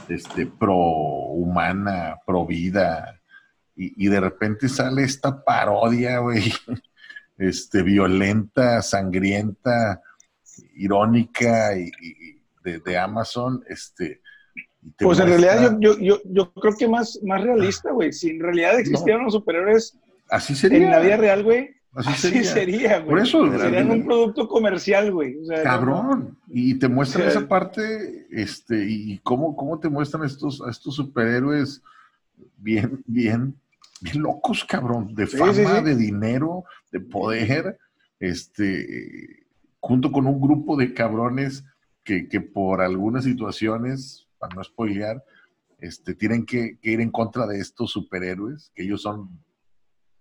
este, 0.07 0.45
pro 0.45 0.75
humana, 0.75 2.17
pro 2.25 2.45
vida, 2.45 3.19
y, 3.79 4.07
de 4.07 4.19
repente 4.19 4.69
sale 4.69 5.03
esta 5.03 5.43
parodia, 5.43 6.17
güey, 6.17 6.51
este, 7.37 7.83
violenta, 7.83 8.81
sangrienta, 8.81 10.01
irónica 10.73 11.77
y 11.77 12.36
de, 12.71 12.79
de 12.79 12.97
Amazon, 12.97 13.63
este. 13.69 14.21
Pues 14.99 15.19
en 15.19 15.27
realidad 15.27 15.77
yo, 15.79 15.95
yo, 15.95 15.99
yo, 15.99 16.21
yo 16.25 16.53
creo 16.53 16.75
que 16.77 16.87
más, 16.87 17.19
más 17.23 17.41
realista, 17.41 17.91
güey. 17.91 18.13
Si 18.13 18.29
en 18.29 18.39
realidad 18.39 18.79
existieran 18.79 19.23
los 19.23 19.33
superhéroes 19.33 19.97
así 20.29 20.55
sería. 20.55 20.77
en 20.85 20.91
la 20.91 20.99
vida 20.99 21.17
real, 21.17 21.43
güey, 21.43 21.71
Así 21.93 22.27
así 22.27 22.43
sería. 22.43 22.99
güey. 22.99 23.09
Por 23.09 23.19
eso, 23.19 23.59
Serían 23.59 23.89
un 23.89 24.05
producto 24.05 24.47
comercial, 24.47 25.11
güey. 25.11 25.35
O 25.37 25.45
sea, 25.45 25.63
Cabrón. 25.63 26.37
Y 26.47 26.75
te 26.75 26.87
muestran 26.87 27.27
esa 27.27 27.47
parte, 27.47 28.27
este, 28.31 28.85
y 28.87 29.17
cómo, 29.23 29.55
cómo 29.55 29.79
te 29.79 29.89
muestran 29.89 30.23
estos, 30.23 30.61
a 30.61 30.69
estos 30.69 30.95
superhéroes 30.95 31.81
bien, 32.57 33.03
bien, 33.07 33.55
bien 34.01 34.21
locos, 34.21 34.63
cabrón, 34.63 35.15
de 35.15 35.25
Sí, 35.27 35.37
fama, 35.37 35.53
sí, 35.53 35.65
sí. 35.65 35.83
de 35.83 35.95
dinero, 35.95 36.65
de 36.91 36.99
poder, 36.99 37.77
este, 38.19 39.45
junto 39.79 40.11
con 40.11 40.27
un 40.27 40.39
grupo 40.39 40.77
de 40.77 40.93
cabrones 40.93 41.63
que, 42.07 42.29
que 42.29 42.39
por 42.39 42.79
algunas 42.81 43.25
situaciones, 43.25 44.25
para 44.39 44.55
no 44.55 44.63
spoilear, 44.63 45.21
este, 45.79 46.15
tienen 46.15 46.45
que, 46.45 46.79
que 46.79 46.91
ir 46.91 47.01
en 47.01 47.11
contra 47.11 47.45
de 47.45 47.59
estos 47.59 47.91
superhéroes, 47.91 48.71
que 48.73 48.83
ellos 48.83 49.01
son 49.01 49.29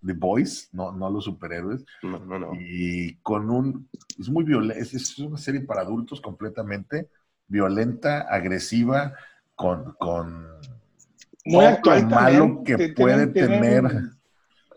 The 0.04 0.12
Boys, 0.12 0.68
no, 0.72 0.90
no 0.90 1.08
los 1.08 1.24
superhéroes. 1.24 1.84
No, 2.02 2.18
no, 2.18 2.38
no. 2.40 2.50
Y 2.60 3.14
con 3.22 3.48
un. 3.50 3.88
Es 4.18 4.28
muy 4.28 4.42
violenta. 4.44 4.80
Es, 4.82 4.94
es 4.94 5.16
una 5.20 5.38
serie 5.38 5.60
para 5.60 5.82
adultos 5.82 6.20
completamente. 6.20 7.08
Violenta, 7.46 8.22
agresiva, 8.22 9.14
con. 9.54 9.94
con 9.98 10.42
Muy 11.44 11.60
todo 11.64 11.68
actual 11.68 12.06
malo 12.08 12.62
que 12.64 12.76
Tienen- 12.76 12.94
puede 12.96 13.26
tienen- 13.28 13.60
tener 13.62 14.10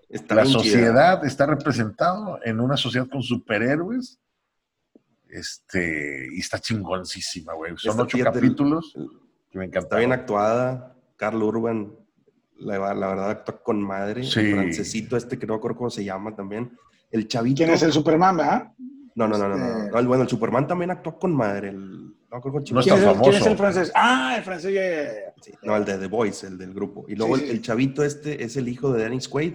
Está 0.08 0.36
la 0.36 0.46
sociedad. 0.46 1.26
Está 1.26 1.48
representado 1.48 2.40
en 2.46 2.60
una 2.60 2.78
sociedad 2.78 3.08
con 3.10 3.22
superhéroes. 3.24 4.20
Este. 5.30 6.28
Y 6.32 6.40
está 6.40 6.60
chingoncísima, 6.60 7.54
güey. 7.54 7.74
Son 7.78 7.92
Está 7.92 8.04
ocho 8.04 8.18
capítulos 8.24 8.94
que 9.52 9.58
me 9.58 9.66
Está 9.66 9.80
encantaron. 9.80 10.00
bien 10.02 10.12
actuada. 10.20 10.96
Carl 11.18 11.42
Urban, 11.44 11.92
la, 12.58 12.94
la 12.94 13.08
verdad, 13.08 13.30
actúa 13.32 13.62
con 13.62 13.82
madre. 13.82 14.24
Sí. 14.24 14.40
El 14.40 14.54
francesito 14.56 15.18
este, 15.18 15.38
que 15.38 15.46
no 15.46 15.54
me 15.54 15.58
acuerdo 15.58 15.78
cómo 15.78 15.90
se 15.90 16.04
llama 16.04 16.36
también. 16.36 16.72
El 17.12 17.28
chavito. 17.28 17.58
¿Quién 17.58 17.72
es 17.72 17.82
el 17.84 17.92
Superman, 17.92 18.38
verdad? 18.38 18.72
No, 19.16 19.28
no, 19.28 19.38
no, 19.38 19.50
no, 19.50 19.58
no. 19.58 19.66
Este- 19.80 19.92
no, 19.92 20.00
el- 20.00 20.08
bueno, 20.08 20.24
el 20.24 20.30
Superman 20.30 20.68
también 20.68 20.92
actuó 20.92 21.18
con 21.20 21.34
madre. 21.36 21.70
El, 21.70 22.16
no 22.32 22.38
acuerdo 22.38 22.60
cómo 22.60 22.76
No 22.76 22.82
¿Quién 22.82 22.96
está 22.96 22.96
es, 22.96 23.16
el, 23.16 23.22
quién 23.22 23.34
es 23.34 23.40
famoso. 23.40 23.50
el 23.52 23.58
francés? 23.58 23.92
Ah, 23.96 24.36
el 24.38 24.44
francés. 24.44 24.74
ya, 24.74 24.82
ya, 24.82 25.04
ya. 25.04 25.34
Sí, 25.42 25.52
no, 25.64 25.76
el 25.76 25.84
de 25.86 25.98
The 25.98 26.08
Voice, 26.08 26.48
el 26.48 26.58
del 26.58 26.74
grupo. 26.74 27.06
Y 27.08 27.16
luego 27.16 27.38
Sí, 27.38 27.44
el, 27.46 27.50
el 27.50 27.62
chavito 27.62 28.04
este 28.04 28.44
es 28.44 28.56
el 28.56 28.68
hijo 28.70 28.94
de 28.94 29.04
Dennis 29.04 29.28
Quaid. 29.28 29.54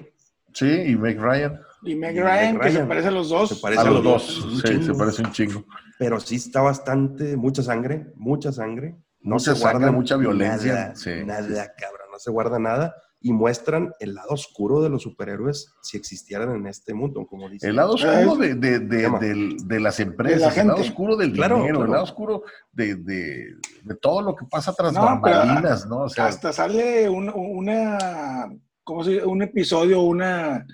Sí, 0.55 0.67
y 0.67 0.97
Meg 0.97 1.21
Ryan. 1.21 1.61
Y 1.83 1.95
Meg 1.97 2.17
Ryan, 2.17 2.55
Meg 2.55 2.63
que 2.63 2.69
se 2.71 2.75
Ryan. 2.77 2.89
parecen 2.89 3.15
los 3.15 3.29
dos. 3.29 3.49
Se 3.51 3.57
parece 3.57 3.81
A 3.81 3.85
a 3.85 3.91
los 3.91 3.95
los 3.95 4.05
dos. 4.05 4.63
Sí, 4.65 4.83
se 4.83 4.95
parece 4.95 5.23
un 5.23 5.33
chingo. 5.33 5.65
Pero 5.99 6.19
sí 6.21 6.37
está 6.37 6.63
bastante, 6.63 7.37
mucha 7.37 7.63
sangre, 7.63 8.07
mucha 8.17 8.53
sangre. 8.53 8.97
No 9.21 9.37
Mucha 9.37 9.55
se 9.55 9.61
sangre, 9.61 9.79
guarda 9.79 9.93
mucha 9.93 10.17
violencia. 10.17 10.73
Nada, 10.75 10.95
Sí, 10.97 11.11
nada, 11.25 11.73
cabrón. 11.77 12.09
No 12.13 12.19
se 12.19 12.31
guarda 12.31 12.59
nada. 12.59 12.95
Y 13.21 13.33
muestran 13.33 13.91
el 14.01 14.15
lado 14.15 14.29
oscuro 14.33 14.83
de 14.83 14.91
los 14.91 15.03
superhéroes 15.03 15.73
si 15.81 15.97
existieran 15.97 16.55
en 16.57 16.67
este 16.67 16.93
mundo, 16.93 17.27
como 17.27 17.49
dice. 17.49 17.67
El 17.69 17.77
lado 17.77 17.95
oscuro 17.95 18.37
de, 18.37 18.55
de, 18.55 18.81
de, 18.81 19.57
de 19.65 19.81
las 19.81 19.97
De 19.97 20.05
la 20.05 20.11
empresas, 20.11 20.59
el 20.59 20.67
lado 20.69 20.81
oscuro 20.83 21.17
del 21.17 21.33
Claro, 21.33 21.57
dinero, 21.57 21.85
el 21.85 21.91
lado 21.91 22.03
oscuro 22.05 22.43
de, 22.71 22.97
de, 22.97 23.47
de 23.83 23.95
todo 23.97 24.21
lo 24.21 24.37
que 24.37 24.45
pasa 24.45 24.75
tras 24.75 24.93
No, 24.93 25.01
bambalinas, 25.07 25.87
¿no? 25.87 26.01
O 26.03 26.09
sea, 26.11 26.27
Hasta 26.27 26.53
sale 26.53 27.09
un, 27.09 27.31
una, 27.35 28.51
¿cómo 28.85 29.03
se? 29.03 29.25
Un 29.25 29.43
episodio, 29.43 30.03
una 30.03 30.65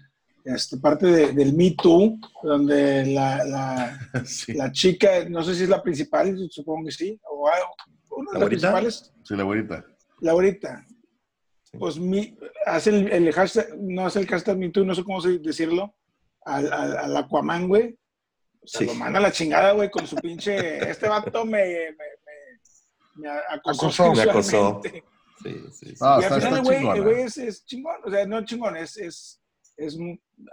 este, 0.45 0.77
parte 0.79 1.07
de- 1.07 1.33
del 1.33 1.55
Me 1.55 1.71
Too, 1.73 2.19
donde 2.43 3.07
la, 3.07 3.45
la, 3.45 3.99
sí, 4.25 4.53
la 4.55 4.71
chica, 4.73 5.29
no 5.29 5.43
sé 5.43 5.55
si 5.55 5.63
es 5.65 5.69
la 5.69 5.83
principal, 5.83 6.37
supongo 6.51 6.87
que 6.87 6.93
sí, 6.93 7.21
o 7.25 7.49
una 8.17 8.33
de 8.33 8.35
¿La 8.35 8.41
las 8.41 8.49
principales, 8.49 9.13
sí, 9.25 9.37
la 9.37 9.45
güerita. 9.45 9.85
Laurita. 10.21 10.85
Sí. 11.65 11.79
Pues 11.79 11.99
mi, 11.99 12.37
hace 12.67 12.91
el, 12.91 13.11
el 13.13 13.33
hashtag, 13.33 13.79
no 13.81 14.05
hace 14.07 14.19
el 14.21 14.27
hashtag 14.27 14.59
Me 14.59 14.69
Too, 14.71 14.85
no 14.85 14.95
sé 14.95 15.05
cómo 15.05 15.21
se- 15.21 15.39
decirlo, 15.39 15.95
al, 16.45 16.73
al, 16.73 16.97
al 16.99 17.17
Aquaman, 17.17 17.69
güey. 17.69 17.97
O 18.63 18.67
sea, 18.67 18.81
Sí. 18.81 18.87
lo 18.87 18.95
manda 18.95 19.19
a 19.19 19.23
la 19.23 19.33
chingada, 19.33 19.73
güey, 19.73 19.91
con 19.91 20.07
su 20.07 20.17
pinche. 20.17 20.79
Este 20.91 21.09
vato 21.09 21.45
me, 21.47 21.63
me, 21.63 21.91
me, 23.17 23.23
me 23.23 23.29
acosó. 23.51 23.87
Acosó. 23.87 24.13
Me 24.13 24.23
acosó. 24.23 24.81
Sí, 25.43 25.57
sí, 25.73 25.87
sí. 25.89 25.95
Ah, 26.01 26.19
y 26.21 26.25
al 26.25 26.33
está- 26.33 26.35
final 26.49 26.61
está 26.63 26.77
el 26.77 26.85
güey, 26.85 27.01
güey 27.01 27.23
es, 27.23 27.37
es 27.39 27.65
chingón, 27.65 27.97
o 28.05 28.11
sea, 28.11 28.27
no 28.27 28.45
chingón, 28.45 28.77
es, 28.77 28.97
es, 28.99 29.41
es 29.77 29.97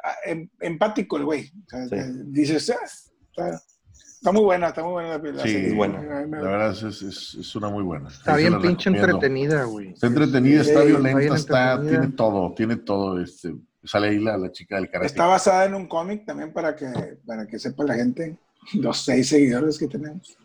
ah, 0.04 0.16
em- 0.26 0.50
empático 0.62 1.18
el 1.18 1.26
güey. 1.26 1.52
O 1.66 1.70
sea, 1.70 1.88
Sí. 1.88 1.96
eh, 1.96 2.12
dices, 2.28 2.70
ah, 2.70 2.76
está, 2.86 3.62
está 4.18 4.32
muy 4.32 4.42
buena, 4.44 4.68
está 4.70 4.84
muy 4.84 4.94
buena 4.94 5.18
la, 5.18 5.32
la 5.32 5.44
Sí, 5.44 5.50
serie. 5.52 5.68
es 5.70 5.76
buena. 5.76 6.00
Me- 6.02 6.38
La 6.38 6.50
verdad 6.50 6.72
es, 6.72 7.02
es, 7.02 7.56
una 7.56 7.70
muy 7.70 7.84
buena. 7.84 8.08
Está 8.10 8.36
Ahí 8.36 8.44
bien 8.48 8.62
pinche 8.62 8.90
recomiendo. 8.90 9.16
entretenida, 9.18 9.64
güey. 9.66 9.90
Está 9.90 10.08
entretenida, 10.08 10.62
está 10.62 10.82
violenta, 10.84 11.10
está 11.10 11.20
bien 11.20 11.34
está, 11.36 11.72
entretenida. 11.74 12.02
tiene 12.02 12.16
todo, 12.16 12.54
tiene 12.54 12.76
todo. 12.78 13.22
Este, 13.22 13.56
sale 13.84 14.08
ahí 14.10 14.20
la, 14.20 14.38
la 14.38 14.52
chica 14.52 14.76
del 14.78 14.90
karate. 14.90 15.08
Está 15.08 15.26
basada 15.28 15.66
en 15.66 15.76
un 15.76 15.88
cómic 15.88 16.26
también 16.26 16.52
para 16.54 16.76
que, 16.76 16.88
para 17.26 17.46
que 17.46 17.60
sepa 17.60 17.84
la 17.84 17.96
gente, 17.96 18.38
los 18.74 18.98
seis 19.04 19.28
seguidores 19.30 19.78
que 19.78 19.88
tenemos. 19.88 20.38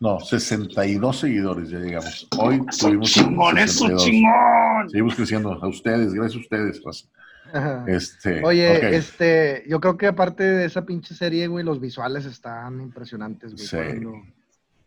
No, 0.00 0.18
62 0.18 1.20
seguidores 1.20 1.68
ya 1.70 1.78
llegamos. 1.78 2.26
Hoy 2.38 2.60
Son 2.70 2.90
tuvimos 2.90 3.10
chingones, 3.10 3.72
son 3.72 3.88
62. 3.98 4.04
chingón. 4.04 4.90
Seguimos 4.90 5.14
creciendo. 5.14 5.52
A 5.52 5.68
ustedes, 5.68 6.14
gracias 6.14 6.36
a 6.36 6.40
ustedes, 6.40 6.82
raza. 6.82 7.06
Ajá. 7.52 7.84
Este, 7.86 8.42
Oye, 8.44 8.96
este, 8.96 9.64
yo 9.68 9.80
creo 9.80 9.96
que 9.96 10.06
aparte 10.06 10.42
de 10.44 10.64
esa 10.64 10.86
pinche 10.86 11.14
serie, 11.14 11.48
güey, 11.48 11.64
los 11.64 11.80
visuales 11.80 12.24
están 12.24 12.80
impresionantes, 12.80 13.52
güey. 13.54 13.66
Sí. 13.66 13.76
Cuando, 13.76 14.12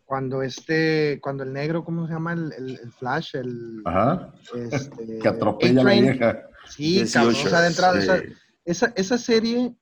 cuando 0.05 0.41
este, 0.43 1.19
cuando 1.21 1.43
el 1.43 1.53
negro, 1.53 1.83
¿cómo 1.83 2.07
se 2.07 2.13
llama? 2.13 2.33
El, 2.33 2.51
el- 2.57 2.79
el 2.83 2.91
Flash, 2.91 3.35
el 3.35 3.81
Ajá, 3.85 4.33
este, 4.71 5.19
que 5.19 5.27
atropella 5.27 5.81
a 5.81 5.83
la 5.83 5.91
vieja. 5.93 6.41
Sí, 6.69 7.03
cabrón, 7.11 7.35
o 7.35 7.49
sea, 7.49 7.61
de 7.61 7.67
entrada, 7.67 8.01
Sí. 8.01 8.07
esa, 8.07 8.23
esa, 8.65 8.93
esa 8.95 9.17
serie, 9.17 9.75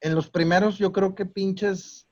en 0.00 0.14
los 0.14 0.28
primeros, 0.30 0.78
yo 0.78 0.92
creo 0.92 1.14
que 1.14 1.24
pinches 1.26 2.06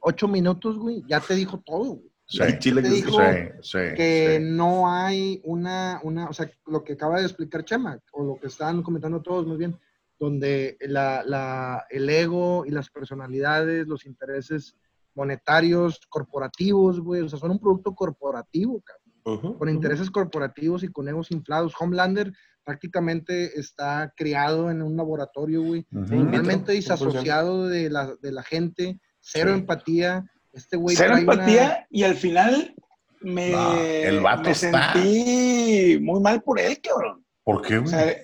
ocho 0.00 0.28
minutos, 0.28 0.78
güey, 0.78 1.02
ya 1.06 1.20
te 1.20 1.34
dijo 1.34 1.62
todo, 1.64 1.94
güey. 1.94 2.10
Sí, 2.26 2.42
chile 2.60 2.80
te 2.80 2.88
que 2.88 2.94
dijo 2.94 3.10
sí. 3.10 3.24
sí, 3.60 3.60
sí, 3.62 3.94
que 3.96 4.36
sí. 4.38 4.44
no 4.44 4.88
hay 4.88 5.40
una, 5.42 6.00
una, 6.04 6.28
o 6.28 6.32
sea, 6.32 6.48
lo 6.66 6.84
que 6.84 6.92
acaba 6.92 7.18
de 7.18 7.24
explicar 7.24 7.64
Chema, 7.64 7.98
o 8.12 8.22
lo 8.22 8.38
que 8.38 8.46
están 8.46 8.82
comentando 8.82 9.20
todos 9.20 9.46
muy 9.46 9.56
bien, 9.56 9.76
donde 10.16 10.76
la, 10.80 11.24
la, 11.24 11.86
el 11.90 12.08
ego 12.08 12.64
y 12.66 12.70
las 12.70 12.88
personalidades, 12.88 13.88
los 13.88 14.06
intereses 14.06 14.76
monetarios, 15.14 16.00
corporativos, 16.08 17.00
güey, 17.00 17.22
o 17.22 17.28
sea, 17.28 17.38
son 17.38 17.50
un 17.50 17.58
producto 17.58 17.94
corporativo, 17.94 18.80
cabrón, 18.82 19.56
con 19.58 19.68
intereses 19.68 20.10
corporativos 20.10 20.84
y 20.84 20.88
con 20.88 21.08
egos 21.08 21.32
inflados. 21.32 21.74
Homelander 21.78 22.32
prácticamente 22.62 23.58
está 23.58 24.12
criado 24.16 24.70
en 24.70 24.82
un 24.82 24.96
laboratorio, 24.96 25.62
güey, 25.62 25.86
Ujú. 25.92 26.04
totalmente 26.04 26.72
Vitro, 26.72 26.74
disasociado 26.74 27.66
de 27.66 27.90
la, 27.90 28.14
de 28.22 28.30
la 28.32 28.42
gente, 28.44 29.00
cero 29.32 29.50
Sí. 29.54 29.60
empatía. 29.60 30.24
Este 30.52 30.76
güey 30.76 30.96
Cero 30.96 31.12
una- 31.12 31.20
empatía 31.20 31.86
y 31.90 32.02
al 32.02 32.14
final 32.16 32.74
me, 33.20 33.50
No, 33.50 33.76
el 33.80 34.20
vato 34.20 34.42
me 34.44 34.50
está. 34.50 34.92
sentí 34.94 35.98
muy 36.00 36.20
mal 36.20 36.42
por 36.42 36.58
él, 36.58 36.80
cabrón. 36.80 37.24
¿Por 37.44 37.62
qué, 37.62 37.78
O 37.78 37.82
güey? 37.82 37.90
sea, 37.92 38.14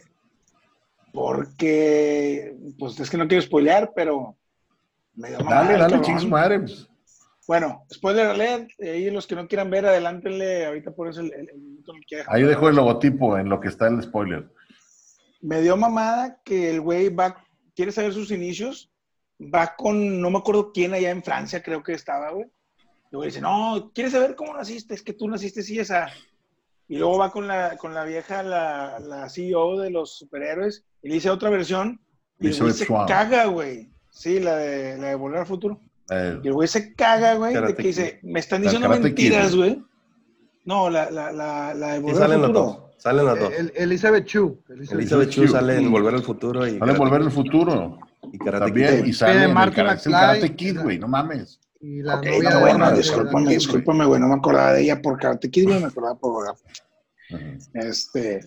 porque, 1.13 2.55
pues 2.79 2.99
es 3.01 3.09
que 3.11 3.17
no 3.17 3.27
quiero 3.27 3.43
spoilear, 3.43 3.93
pero 3.95 4.37
me 5.15 5.29
dio 5.29 5.39
Dale, 5.39 5.79
mal, 5.79 5.91
dale, 5.91 6.21
su 6.21 6.29
madre. 6.29 6.61
pues. 6.61 6.89
Bueno, 7.49 7.85
spoiler 7.93 8.27
alert, 8.27 8.69
ahí 8.81 9.09
los 9.11 9.27
que 9.27 9.37
no 9.37 9.47
quieran 9.47 9.71
ver, 9.71 9.87
adelántenle, 9.87 10.67
ahorita 10.67 10.91
por 10.91 11.09
eso 11.09 11.21
el, 11.21 11.33
el, 11.33 11.49
el 11.49 11.59
minuto 11.59 11.93
en 11.93 11.99
el 11.99 12.07
que. 12.07 12.23
Ahí 12.27 12.43
dejo 12.43 12.69
el 12.69 12.77
logotipo 12.77 13.39
en 13.39 13.49
lo 13.49 13.61
que 13.61 13.69
está 13.69 13.87
el 13.87 14.03
spoiler. 14.03 14.49
Me 15.41 15.61
dio 15.63 15.77
mamada 15.77 16.41
que 16.45 16.71
el 16.71 16.81
güey 16.81 17.09
va, 17.09 17.37
quiere 17.77 17.93
saber 17.93 18.13
sus 18.13 18.31
inicios, 18.33 18.91
va 19.41 19.75
con, 19.77 20.21
no 20.21 20.31
me 20.31 20.39
acuerdo 20.39 20.73
quién 20.73 20.95
allá 20.95 21.11
en 21.11 21.23
Francia, 21.23 21.63
creo 21.63 21.83
que 21.83 21.93
estaba, 21.93 22.31
güey. 22.31 22.47
Y 23.13 23.17
güey 23.17 23.29
dice, 23.29 23.41
no, 23.41 23.91
¿quieres 23.95 24.13
saber 24.13 24.35
cómo 24.35 24.55
naciste? 24.55 24.95
Es 24.95 25.03
que 25.03 25.13
tú 25.13 25.29
naciste 25.29 25.61
así, 25.61 25.79
esa. 25.79 26.09
Y 26.89 26.99
luego 26.99 27.19
va 27.19 27.31
con 27.31 27.47
la, 27.49 27.77
con 27.77 27.95
la 27.95 28.05
vieja, 28.05 28.43
la, 28.43 28.99
la 29.01 29.29
CEO 29.29 29.79
de 29.79 29.91
los 29.91 30.17
superhéroes, 30.19 30.85
y 31.03 31.09
le 31.09 31.15
dice 31.15 31.31
otra 31.31 31.51
versión, 31.51 32.01
Y 32.39 32.49
el 32.49 32.59
güey 32.59 32.73
se 32.73 32.87
caga, 32.87 33.47
güey. 33.47 33.91
Sí, 34.11 34.41
la 34.41 34.57
de, 34.57 34.97
la 34.97 35.09
de 35.09 35.15
Volver 35.15 35.41
al 35.41 35.47
Futuro. 35.47 35.81
Eh, 36.11 36.41
Y 36.43 36.49
el 36.49 36.55
güey 36.55 36.69
se 36.69 36.95
caga, 36.95 37.35
güey, 37.35 37.55
de 37.55 37.75
que 37.75 37.83
dice, 37.83 38.21
me 38.23 38.41
están 38.41 38.63
diciendo 38.63 38.89
mentiras, 38.89 39.53
¿no? 39.53 39.59
güey. 39.59 39.83
No, 40.65 40.91
la, 40.91 41.11
la, 41.11 41.33
la, 41.33 41.75
la 41.75 41.93
de 41.95 41.99
Volver 41.99 42.23
al 42.23 42.41
Futuro. 42.41 42.86
Salen 43.07 43.25
las 43.25 43.39
dos. 43.39 43.53
El- 43.53 43.73
Elizabeth 43.77 44.25
Chu. 44.25 44.59
Elizabeth 44.69 45.01
Elizabeth 45.01 45.29
Chu 45.31 45.43
Chu. 45.47 45.49
sale 45.53 45.77
en 45.77 45.93
Volver 45.93 46.15
al 46.15 46.23
Futuro 46.25 46.67
y 46.67 46.75
a 46.77 46.79
Karate 46.81 46.99
volver 46.99 47.21
Kid. 47.21 47.27
al 47.27 47.33
futuro. 47.33 47.99
Y 48.33 48.39
Karate 48.39 48.65
También. 48.65 48.97
Kid. 49.03 49.05
Y 49.07 49.13
sale 49.13 49.45
en 49.45 49.51
el 49.51 49.55
Karate, 49.73 49.95
es 50.01 50.07
el 50.07 50.13
McFly. 50.13 50.13
Karate 50.41 50.57
Kid, 50.57 50.81
güey. 50.83 50.99
No 50.99 51.07
mames. 51.09 51.61
Y 51.81 52.03
la 52.03 52.17
Ok, 52.17 52.27
no, 52.43 52.51
de- 52.51 52.61
bueno, 52.61 52.93
discúlpame, 52.97 53.51
discúlpame, 53.53 54.05
güey, 54.07 54.21
no 54.21 54.27
me 54.29 54.35
acordaba 54.35 54.73
de 54.73 54.83
ella 54.83 55.01
por 55.01 55.19
Karate 55.21 55.49
Kid, 55.51 55.65
güey, 55.69 55.79
me 55.81 55.87
acordaba 55.87 56.19
por 56.19 56.33
Volver. 56.33 56.55
Este, 57.75 58.41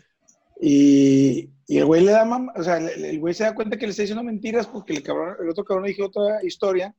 y, 0.59 1.49
y 1.67 1.77
el 1.77 1.85
güey 1.85 2.03
le 2.03 2.11
da, 2.11 2.25
mam- 2.25 2.51
o 2.55 2.63
sea, 2.63 2.77
el, 2.77 3.05
el 3.05 3.19
güey 3.19 3.33
se 3.33 3.43
da 3.45 3.55
cuenta 3.55 3.77
que 3.77 3.85
le 3.85 3.91
está 3.91 4.03
diciendo 4.03 4.23
mentiras 4.23 4.67
porque 4.67 4.93
el, 4.93 5.03
cabrón, 5.03 5.35
el 5.41 5.49
otro 5.49 5.63
cabrón 5.63 5.83
le 5.85 5.91
dijo 5.91 6.05
otra 6.07 6.43
historia. 6.43 6.93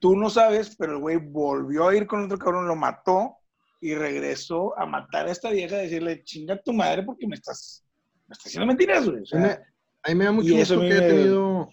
Tú 0.00 0.16
no 0.16 0.28
sabes, 0.28 0.74
pero 0.76 0.92
el 0.92 0.98
güey 0.98 1.16
volvió 1.18 1.88
a 1.88 1.96
ir 1.96 2.06
con 2.06 2.24
otro 2.24 2.38
cabrón, 2.38 2.66
lo 2.66 2.74
mató 2.76 3.36
y 3.84 3.94
regresó 3.94 4.76
a 4.78 4.86
matar 4.86 5.26
a 5.26 5.30
esta 5.30 5.50
vieja, 5.50 5.76
a 5.76 5.80
decirle, 5.80 6.22
chinga 6.24 6.60
tu 6.62 6.72
madre 6.72 7.02
porque 7.02 7.26
me 7.26 7.34
estás, 7.34 7.84
me 8.26 8.32
estás 8.32 8.46
haciendo 8.46 8.66
mentiras, 8.66 9.04
güey. 9.08 9.20
O 9.20 9.36
A 9.36 9.36
mí 9.38 9.42
me- 9.42 9.48
sea, 9.48 9.62
a 10.04 10.08
mí 10.08 10.14
me 10.14 10.24
da 10.24 10.32
mucho 10.32 10.48
Y 10.48 10.60
eso 10.60 10.76
gusto 10.76 10.88
que 10.88 10.94
haya 10.96 11.08
tenido. 11.08 11.68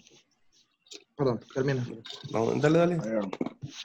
Perdón, 1.16 1.40
termina. 1.54 1.86
No, 2.32 2.52
dale, 2.60 2.78
dale. 2.78 2.94
a 2.96 2.98
mí 2.98 3.30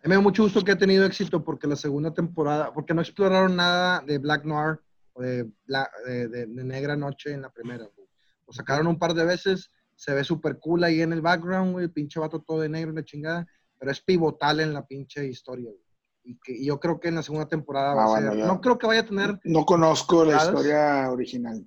me 0.06 0.16
da 0.16 0.22
mucho 0.22 0.44
gusto 0.44 0.64
que 0.64 0.72
ha 0.72 0.78
tenido 0.78 1.06
éxito 1.06 1.44
porque 1.44 1.68
la 1.68 1.76
segunda 1.76 2.14
temporada, 2.14 2.74
porque 2.74 2.94
no 2.94 3.02
exploraron 3.02 3.56
nada 3.56 4.02
de 4.06 4.18
Black 4.18 4.44
Noir 4.46 4.80
o 5.14 5.22
de, 5.22 5.46
Bla- 5.68 5.90
de, 6.06 6.28
de- 6.28 6.46
de 6.48 6.64
Negra 6.64 6.96
Noche 6.96 7.32
en 7.32 7.42
la 7.42 7.50
primera. 7.50 7.86
güey. 7.96 8.08
Lo 8.48 8.54
sacaron 8.54 8.88
un 8.88 8.98
par 9.00 9.14
de 9.14 9.26
veces, 9.26 9.72
se 9.96 10.14
ve 10.14 10.24
súper 10.24 10.58
cool 10.60 10.84
ahí 10.84 11.02
en 11.02 11.14
el 11.14 11.22
background, 11.22 11.74
güey, 11.74 11.88
pinche 11.88 12.20
vato 12.20 12.42
todo 12.42 12.62
de 12.62 12.70
negro, 12.70 12.92
una 12.92 13.04
chingada, 13.06 13.46
pero 13.80 13.92
es 13.92 14.02
pivotal 14.02 14.60
en 14.62 14.74
la 14.74 14.86
pinche 14.86 15.26
historia. 15.28 15.70
güey. 15.70 15.87
Y, 16.30 16.38
que, 16.44 16.52
y 16.52 16.66
yo 16.66 16.80
creo 16.80 17.00
que 17.00 17.08
en 17.08 17.16
la 17.16 17.24
segunda 17.24 17.48
temporada 17.48 17.94
va 17.96 18.04
Ah, 18.04 18.18
a 18.18 18.22
ser. 18.22 18.38
ya. 18.38 18.46
No 18.46 18.60
creo 18.60 18.78
que 18.78 18.86
vaya 18.88 19.02
a 19.02 19.06
tener. 19.06 19.40
no 19.46 19.66
conozco 19.66 20.26
la 20.26 20.36
historia 20.38 21.10
original. 21.10 21.66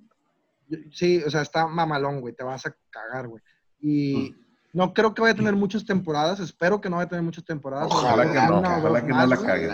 Sí, 0.91 1.21
o 1.25 1.29
sea, 1.29 1.41
está 1.41 1.65
mamalón, 1.67 2.21
güey, 2.21 2.33
te 2.35 2.43
vas 2.43 2.65
a 2.65 2.75
cagar, 2.91 3.27
güey. 3.27 3.41
Mm. 3.81 3.87
Y 3.89 4.35
no 4.73 4.93
creo 4.93 5.13
que 5.13 5.21
vaya 5.21 5.33
a 5.33 5.37
tener 5.37 5.55
muchas 5.55 5.83
temporadas, 5.85 6.39
espero 6.39 6.79
que 6.79 6.89
no 6.89 6.97
vaya 6.97 7.07
a 7.07 7.09
tener 7.09 7.23
muchas 7.23 7.43
temporadas. 7.43 7.87
Ojalá 7.91 8.23
que 8.31 8.39
no, 8.39 8.59
ojalá 8.59 9.01
que 9.01 9.07
no 9.11 9.25
la 9.25 9.35
güey. 9.35 9.47
caguen. 9.47 9.71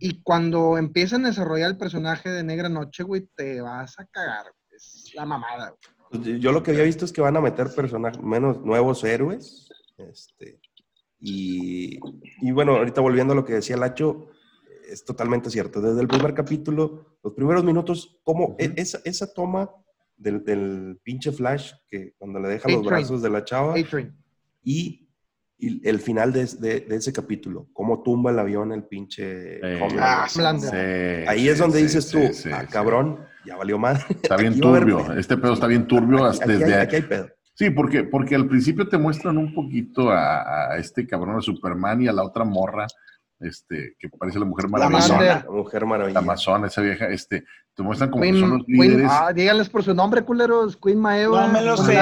Y 0.00 0.20
cuando 0.22 0.76
empiezan 0.78 1.24
a 1.24 1.28
desarrollar 1.28 1.70
el 1.70 1.78
personaje 1.78 2.28
de 2.28 2.42
Negra 2.44 2.68
Noche, 2.68 3.04
güey, 3.04 3.28
te 3.36 3.60
vas 3.60 3.98
a 3.98 4.04
cagar. 4.06 4.42
güey. 4.44 4.76
Es 4.76 5.12
la 5.14 5.24
mamada, 5.24 5.70
güey. 5.70 6.22
Pues, 6.24 6.40
Yo 6.40 6.52
lo 6.52 6.62
que 6.62 6.72
había 6.72 6.84
visto 6.84 7.04
es 7.04 7.12
que 7.12 7.20
van 7.20 7.36
a 7.36 7.40
meter 7.40 7.68
personajes, 7.74 8.20
menos 8.22 8.60
nuevos 8.62 9.02
héroes. 9.04 9.68
Este, 9.96 10.60
y, 11.20 11.98
y 12.40 12.50
bueno, 12.52 12.76
ahorita 12.76 13.00
volviendo 13.00 13.32
a 13.32 13.36
lo 13.36 13.44
que 13.44 13.54
decía 13.54 13.76
Lacho, 13.76 14.28
es 14.88 15.04
totalmente 15.04 15.50
cierto. 15.50 15.80
Desde 15.80 16.00
el 16.00 16.08
primer 16.08 16.32
capítulo, 16.34 17.18
los 17.22 17.34
primeros 17.34 17.64
minutos, 17.64 18.20
como 18.24 18.56
e- 18.58 18.72
esa, 18.76 19.00
esa 19.04 19.32
toma 19.32 19.70
del, 20.16 20.44
del 20.44 20.98
pinche 21.02 21.32
Flash, 21.32 21.72
que 21.88 22.14
cuando 22.18 22.40
le 22.40 22.48
deja 22.48 22.68
los 22.68 22.84
brazos 22.86 23.20
de 23.22 23.30
la 23.30 23.44
chava, 23.44 23.74
y, 24.62 25.08
y 25.58 25.88
el 25.88 25.98
final 26.00 26.32
de, 26.32 26.46
de- 26.58 26.80
de 26.80 26.96
ese 26.96 27.12
capítulo, 27.12 27.68
cómo 27.72 28.02
tumba 28.02 28.30
el 28.30 28.38
avión 28.38 28.72
el 28.72 28.84
pinche 28.84 29.58
Eh, 29.62 29.80
Homelander. 29.82 30.00
Ah, 30.00 30.28
sí. 30.28 30.38
Sí, 30.70 31.28
Ahí 31.28 31.40
sí, 31.40 31.48
es 31.48 31.58
donde 31.58 31.78
sí, 31.78 31.84
dices 31.84 32.04
sí, 32.06 32.12
tú, 32.12 32.32
sí, 32.32 32.50
ah, 32.52 32.62
sí. 32.62 32.72
cabrón, 32.72 33.18
ya 33.44 33.56
valió 33.56 33.78
más. 33.78 34.08
Está 34.10 34.36
bien 34.38 34.52
Aquí 34.52 34.60
turbio. 34.60 35.12
Este 35.14 35.36
pedo 35.36 35.52
está 35.54 35.66
bien 35.66 35.86
turbio 35.86 36.24
hasta 36.24 36.44
Aquí, 36.44 36.52
hay, 36.54 36.58
desde. 36.60 36.80
aquí 36.80 36.96
hay 36.96 37.02
pedo. 37.02 37.28
Sí, 37.58 37.70
porque, 37.70 38.04
porque 38.04 38.36
al 38.36 38.46
principio 38.46 38.88
te 38.88 38.96
muestran 38.98 39.36
un 39.36 39.52
poquito 39.52 40.10
a, 40.10 40.72
a 40.72 40.76
este 40.78 41.04
cabrón 41.08 41.34
de 41.36 41.42
Superman 41.42 42.00
y 42.02 42.06
a 42.06 42.12
la 42.12 42.22
otra 42.22 42.44
morra, 42.44 42.86
este, 43.40 43.96
que 43.98 44.08
parece 44.08 44.38
la 44.38 44.44
mujer 44.44 44.68
maravilla. 44.68 45.44
La 45.44 45.50
Mujer 45.50 45.84
Maravilla. 45.84 46.14
La 46.14 46.20
Amazona, 46.20 46.68
esa 46.68 46.82
vieja, 46.82 47.06
este, 47.08 47.42
te 47.74 47.82
muestran 47.82 48.10
como 48.10 48.22
que 48.22 48.38
son 48.38 48.50
los 48.50 48.64
Queen- 48.64 48.80
líderes. 48.80 49.10
ah, 49.10 49.32
díganles 49.34 49.68
por 49.68 49.82
su 49.82 49.92
nombre, 49.92 50.22
culeros. 50.22 50.76
Queen 50.76 51.00
Maeva. 51.00 51.46
No 51.48 51.52
me 51.52 51.62
lo 51.62 51.76
sé, 51.76 51.94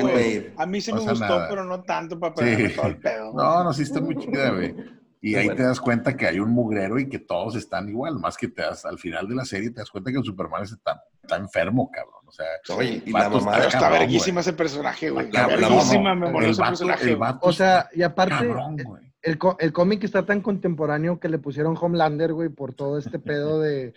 güey. 0.00 0.52
A 0.56 0.66
mí 0.66 0.80
sí 0.80 0.92
me 0.92 1.00
gustó, 1.00 1.14
nada. 1.26 1.48
pero 1.48 1.64
no 1.64 1.82
tanto 1.82 2.18
para 2.18 2.34
pegarme 2.34 2.68
Sí. 2.70 2.76
todo 2.76 2.86
el 2.86 2.96
pedo. 2.98 3.32
No, 3.34 3.64
no, 3.64 3.72
sí 3.72 3.82
está 3.82 4.00
muy 4.00 4.16
chida, 4.16 4.50
güey. 4.50 4.74
Y 5.20 5.36
ahí 5.36 5.46
bueno. 5.46 5.56
te 5.56 5.62
das 5.64 5.80
cuenta 5.80 6.14
que 6.16 6.26
hay 6.26 6.38
un 6.38 6.50
mugrero 6.50 6.98
y 6.98 7.08
que 7.08 7.18
todos 7.18 7.56
están 7.56 7.88
igual, 7.88 8.18
más 8.18 8.36
que 8.36 8.48
te 8.48 8.60
das, 8.60 8.84
al 8.84 8.98
final 8.98 9.26
de 9.26 9.34
la 9.34 9.44
serie 9.46 9.70
te 9.70 9.80
das 9.80 9.90
cuenta 9.90 10.10
que 10.12 10.18
el 10.18 10.24
Superman 10.24 10.62
está, 10.64 11.02
está 11.22 11.36
enfermo, 11.36 11.90
cabrón. 11.90 12.23
O 12.34 12.66
sea, 12.66 12.76
Oye, 12.76 13.02
y 13.06 13.10
la 13.12 13.28
Pero 13.28 13.38
está 13.38 13.58
está 13.66 13.78
cabrón, 13.78 13.98
verguísima 14.00 14.40
ese 14.40 14.52
personaje, 14.54 15.10
güey. 15.10 15.30
La- 15.30 15.46
la- 15.46 15.56
verguísima 15.68 16.14
me 16.16 16.30
moló 16.32 16.46
ese 16.48 16.60
vato- 16.60 16.70
personaje. 16.72 17.02
el 17.04 17.08
güey. 17.16 17.20
vato 17.20 17.46
O 17.46 17.52
sea, 17.52 17.88
y 17.94 18.02
aparte, 18.02 18.34
cabrón, 18.34 18.76
el, 19.22 19.38
co- 19.38 19.56
el 19.60 19.72
cómic 19.72 20.02
está 20.04 20.26
tan 20.26 20.40
contemporáneo 20.40 21.20
que 21.20 21.28
le 21.28 21.38
pusieron 21.38 21.76
Homelander, 21.80 22.32
güey, 22.32 22.48
por 22.48 22.74
todo 22.74 22.98
este 22.98 23.18
pedo 23.20 23.60
de, 23.60 23.94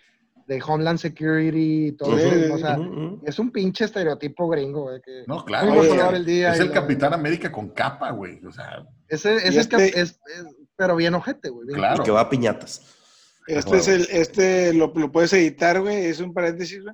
de 0.47 0.63
Homeland 0.65 0.99
Security 0.99 1.87
y 1.87 1.91
todo 1.93 2.15
Sí, 2.17 2.23
eso. 2.25 2.45
sí, 2.45 2.51
O 2.51 2.57
sea, 2.59 2.77
es 3.25 3.39
un 3.39 3.51
pinche 3.51 3.85
estereotipo 3.85 4.47
gringo, 4.47 4.83
güey. 4.83 5.01
Que 5.01 5.23
No, 5.25 5.43
claro. 5.43 5.73
oye, 5.73 5.99
el 6.15 6.25
día 6.25 6.53
es 6.53 6.59
el 6.59 6.67
la- 6.67 6.73
Capitán 6.75 7.13
América 7.13 7.51
con 7.51 7.69
capa, 7.69 8.11
güey. 8.11 8.39
O 8.45 8.51
sea, 8.51 8.85
Ese, 9.09 9.35
ese 9.37 9.59
este- 9.61 9.87
es- 9.87 9.95
es- 9.97 10.19
pero 10.75 10.95
bien 10.95 11.15
ojete, 11.15 11.49
güey. 11.49 11.65
bien- 11.67 11.79
Claro. 11.79 12.03
Y 12.03 12.05
que 12.05 12.11
va 12.11 12.21
a 12.21 12.29
piñatas. 12.29 12.93
Este 13.47 13.77
es 13.77 13.87
el, 13.87 14.07
este 14.11 14.73
lo, 14.73 14.93
lo 14.95 15.11
puedes 15.11 15.33
editar, 15.33 15.81
güey. 15.81 16.05
Es 16.05 16.19
un 16.19 16.33
paréntesis, 16.33 16.83
güey. 16.83 16.93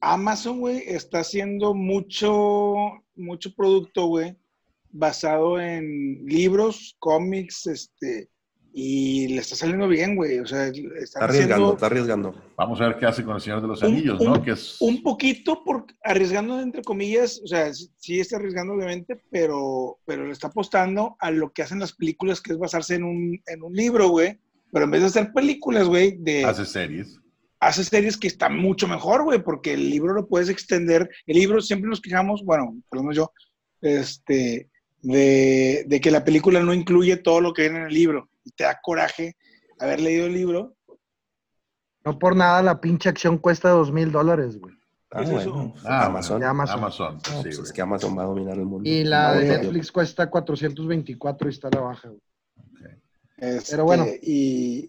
Amazon, 0.00 0.60
güey, 0.60 0.82
está 0.86 1.20
haciendo 1.20 1.74
mucho, 1.74 2.74
mucho 3.16 3.54
producto, 3.54 4.06
güey, 4.06 4.36
basado 4.90 5.60
en 5.60 6.24
libros, 6.26 6.96
cómics, 6.98 7.66
este, 7.66 8.28
y 8.72 9.28
le 9.28 9.40
está 9.40 9.56
saliendo 9.56 9.88
bien, 9.88 10.16
güey. 10.16 10.38
O 10.38 10.46
sea, 10.46 10.68
Está 10.68 11.24
arriesgando, 11.24 11.74
está 11.74 11.86
arriesgando. 11.86 12.34
vamos 12.56 12.80
a 12.80 12.86
ver 12.88 12.96
qué 12.98 13.06
hace 13.06 13.24
con 13.24 13.34
el 13.34 13.40
Señor 13.40 13.60
de 13.60 13.68
los 13.68 13.82
Un- 13.82 13.88
Anillos, 13.92 14.20
un- 14.20 14.26
¿no? 14.28 14.42
Que 14.42 14.52
es 14.52 14.76
un 14.80 15.02
poquito 15.02 15.62
por 15.64 15.86
arriesgando 16.02 16.60
entre 16.60 16.82
comillas, 16.82 17.40
o 17.44 17.46
sea, 17.46 17.72
sí- 17.74 17.90
sí 17.96 18.20
está 18.20 18.36
arriesgando 18.36 18.74
obviamente, 18.74 19.20
pero, 19.30 19.98
pero 20.06 20.24
le 20.24 20.32
está 20.32 20.46
apostando 20.48 21.16
a 21.20 21.30
lo 21.30 21.52
que 21.52 21.62
hacen 21.62 21.80
las 21.80 21.92
películas, 21.92 22.40
que 22.40 22.52
es 22.52 22.58
basarse 22.58 22.94
en 22.94 23.04
un, 23.04 23.42
en 23.46 23.62
un 23.62 23.74
libro, 23.74 24.08
güey. 24.08 24.38
Pero 24.72 24.84
en 24.84 24.90
vez 24.92 25.00
de 25.00 25.06
hacer 25.08 25.32
películas, 25.32 25.88
güey, 25.88 26.16
de 26.18 26.44
hace 26.44 26.64
series. 26.64 27.19
Hace 27.60 27.84
series 27.84 28.16
que 28.16 28.26
están 28.26 28.56
mucho 28.56 28.88
mejor, 28.88 29.22
güey, 29.22 29.42
porque 29.42 29.74
el 29.74 29.90
libro 29.90 30.14
lo 30.14 30.26
puedes 30.26 30.48
extender. 30.48 31.08
El 31.26 31.36
libro 31.36 31.60
siempre 31.60 31.88
nos 31.88 32.00
quejamos, 32.00 32.42
bueno, 32.44 32.74
por 32.88 32.98
lo 32.98 33.02
menos 33.02 33.16
yo, 33.16 33.32
este, 33.82 34.70
de, 35.02 35.84
de 35.86 36.00
que 36.00 36.10
la 36.10 36.24
película 36.24 36.60
no 36.60 36.74
incluye 36.74 37.18
todo 37.18 37.40
lo 37.40 37.52
que 37.52 37.62
viene 37.62 37.78
en 37.78 37.86
el 37.86 37.94
libro. 37.94 38.30
Y 38.44 38.50
te 38.52 38.64
da 38.64 38.80
coraje 38.82 39.36
haber 39.78 40.00
leído 40.00 40.26
el 40.26 40.32
libro. 40.32 40.74
No 42.04 42.18
por 42.18 42.34
nada 42.34 42.62
la 42.62 42.80
pinche 42.80 43.10
acción 43.10 43.36
cuesta 43.36 43.68
dos 43.68 43.92
mil 43.92 44.10
dólares, 44.10 44.58
güey. 44.58 44.74
Ah, 45.12 45.22
bueno. 45.22 45.74
Ah, 45.84 46.06
Amazon. 46.06 46.42
Amazon. 46.42 46.78
Amazon. 46.78 47.20
Sí, 47.20 47.32
pues 47.42 47.58
es 47.58 47.72
que 47.72 47.82
Amazon 47.82 48.16
va 48.16 48.22
a 48.22 48.26
dominar 48.26 48.56
el 48.56 48.64
mundo. 48.64 48.88
Y 48.88 49.04
la 49.04 49.34
de 49.34 49.48
No, 49.48 49.54
Netflix 49.54 49.90
cuesta 49.90 50.30
424 50.30 51.48
y 51.48 51.52
está 51.52 51.68
a 51.68 51.70
la 51.72 51.80
baja, 51.80 52.08
güey. 52.08 52.20
Este, 53.40 53.70
Pero 53.72 53.84
bueno. 53.84 54.06
Y, 54.22 54.88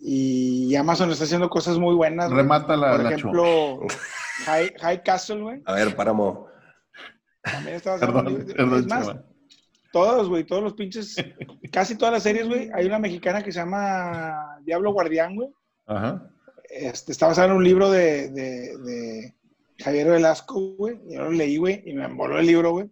y 0.69 0.75
Amazon 0.75 1.09
está 1.11 1.23
haciendo 1.23 1.49
cosas 1.49 1.77
muy 1.77 1.95
buenas. 1.95 2.29
Remata 2.31 2.75
la, 2.75 2.91
Por 2.91 3.03
la 3.03 3.11
ejemplo, 3.13 3.79
High, 4.45 4.73
High 4.79 5.03
Castle, 5.03 5.41
güey. 5.41 5.61
A 5.65 5.73
ver, 5.73 5.95
páramo. 5.95 6.47
También 7.43 7.77
está 7.77 7.91
basado 7.91 8.19
en 8.19 8.35
Perdón, 8.35 8.45
perdón, 8.55 8.79
Es 8.81 8.85
más, 8.87 9.05
chaval. 9.07 9.25
todos, 9.91 10.29
güey, 10.29 10.43
todos 10.43 10.61
los 10.63 10.73
pinches, 10.73 11.15
casi 11.71 11.95
todas 11.97 12.13
las 12.13 12.23
series, 12.23 12.47
güey. 12.47 12.69
Hay 12.73 12.85
una 12.85 12.99
mexicana 12.99 13.41
que 13.41 13.51
se 13.51 13.59
llama 13.59 14.57
Diablo 14.63 14.91
Guardián, 14.93 15.35
güey. 15.35 15.49
Ajá. 15.87 16.29
Este, 16.69 17.11
está 17.11 17.27
basado 17.27 17.49
en 17.49 17.55
un 17.57 17.63
libro 17.63 17.89
de, 17.89 18.29
de, 18.29 18.77
de 18.77 19.35
Javier 19.83 20.09
Velasco, 20.09 20.75
güey. 20.77 20.99
Yo 21.09 21.23
lo 21.23 21.31
leí, 21.31 21.57
güey, 21.57 21.81
y 21.85 21.93
me 21.93 22.05
emboló 22.05 22.37
el 22.39 22.45
libro, 22.47 22.71
güey. 22.71 22.89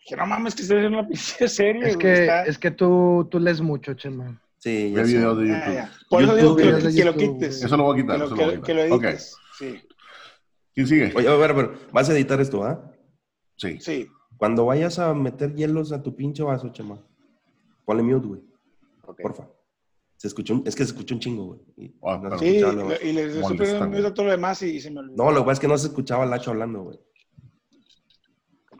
Dije, 0.00 0.16
no 0.16 0.26
mames, 0.26 0.54
que 0.54 0.62
estoy 0.62 0.78
haciendo 0.78 0.98
una 1.00 1.08
pinche 1.08 1.46
serie, 1.48 1.88
Es 1.88 1.94
güey. 1.96 1.98
que, 1.98 2.12
está- 2.22 2.44
es 2.46 2.58
que 2.58 2.70
tú, 2.70 3.28
tú 3.30 3.38
lees 3.38 3.60
mucho, 3.60 3.92
Chema. 3.94 4.40
Sí, 4.62 4.92
ya 4.94 5.02
videos 5.02 5.38
de 5.38 5.52
Ah, 5.52 5.58
YouTube. 5.58 5.74
ya. 5.74 5.92
Por 6.08 6.22
eso 6.22 6.36
digo 6.36 6.56
que, 6.56 6.64
lo- 7.04 7.14
que 7.14 7.28
quites. 7.28 7.62
Eso 7.64 7.76
lo 7.76 7.82
voy 7.84 7.94
a 7.94 7.96
Que 7.96 8.02
quitar. 8.02 8.18
lo, 8.18 8.24
eso 8.26 8.34
lo 8.36 8.44
voy 8.44 8.54
a 8.54 8.56
que- 8.56 8.62
que 8.62 8.74
lo 8.74 8.80
edites. 8.82 9.36
Sí, 9.58 9.80
¿Quién 10.74 10.86
sigue? 10.86 11.12
Oye, 11.16 11.28
a 11.28 11.34
ver, 11.34 11.50
a 11.50 11.54
ver, 11.54 11.70
vas 11.92 12.08
a 12.08 12.12
editar 12.12 12.40
esto, 12.40 12.62
¿ah? 12.62 12.92
Sí. 13.56 13.78
sí. 13.80 14.06
Cuando 14.36 14.64
vayas 14.66 14.98
a 14.98 15.12
meter 15.12 15.54
hielos 15.54 15.92
a 15.92 16.02
tu 16.02 16.14
pinche 16.14 16.42
vaso, 16.42 16.68
chama, 16.72 17.02
ponle 17.84 18.02
mute, 18.02 18.26
güey. 18.26 18.40
Porfa. 19.22 19.48
Se 20.16 20.28
escuchó 20.28 20.54
un- 20.54 20.62
es 20.66 20.76
que 20.76 20.84
se 20.84 20.90
escuchó 20.92 21.14
un 21.14 21.20
chingo, 21.20 21.44
güey. 21.46 21.60
Y 21.76 21.94
Ah, 22.02 22.20
no. 22.22 22.38
Sí, 22.38 22.60
lo 22.60 22.72
y 22.72 22.76
güey. 22.76 23.14
mute 23.42 24.06
a 24.06 24.14
todo 24.14 24.26
lo 24.26 24.32
demás 24.32 24.62
y, 24.62 24.66
y 24.76 24.80
se 24.80 24.90
me 24.90 25.00
olvidó. 25.00 25.16
No, 25.16 25.30
lo 25.32 25.38
que 25.40 25.44
pasa 25.46 25.52
es 25.54 25.60
que 25.60 25.68
no 25.68 25.78
se 25.78 25.86
escuchaba 25.88 26.24
el 26.24 26.30
Lacho 26.30 26.50
hablando, 26.50 26.82
güey. 26.82 26.98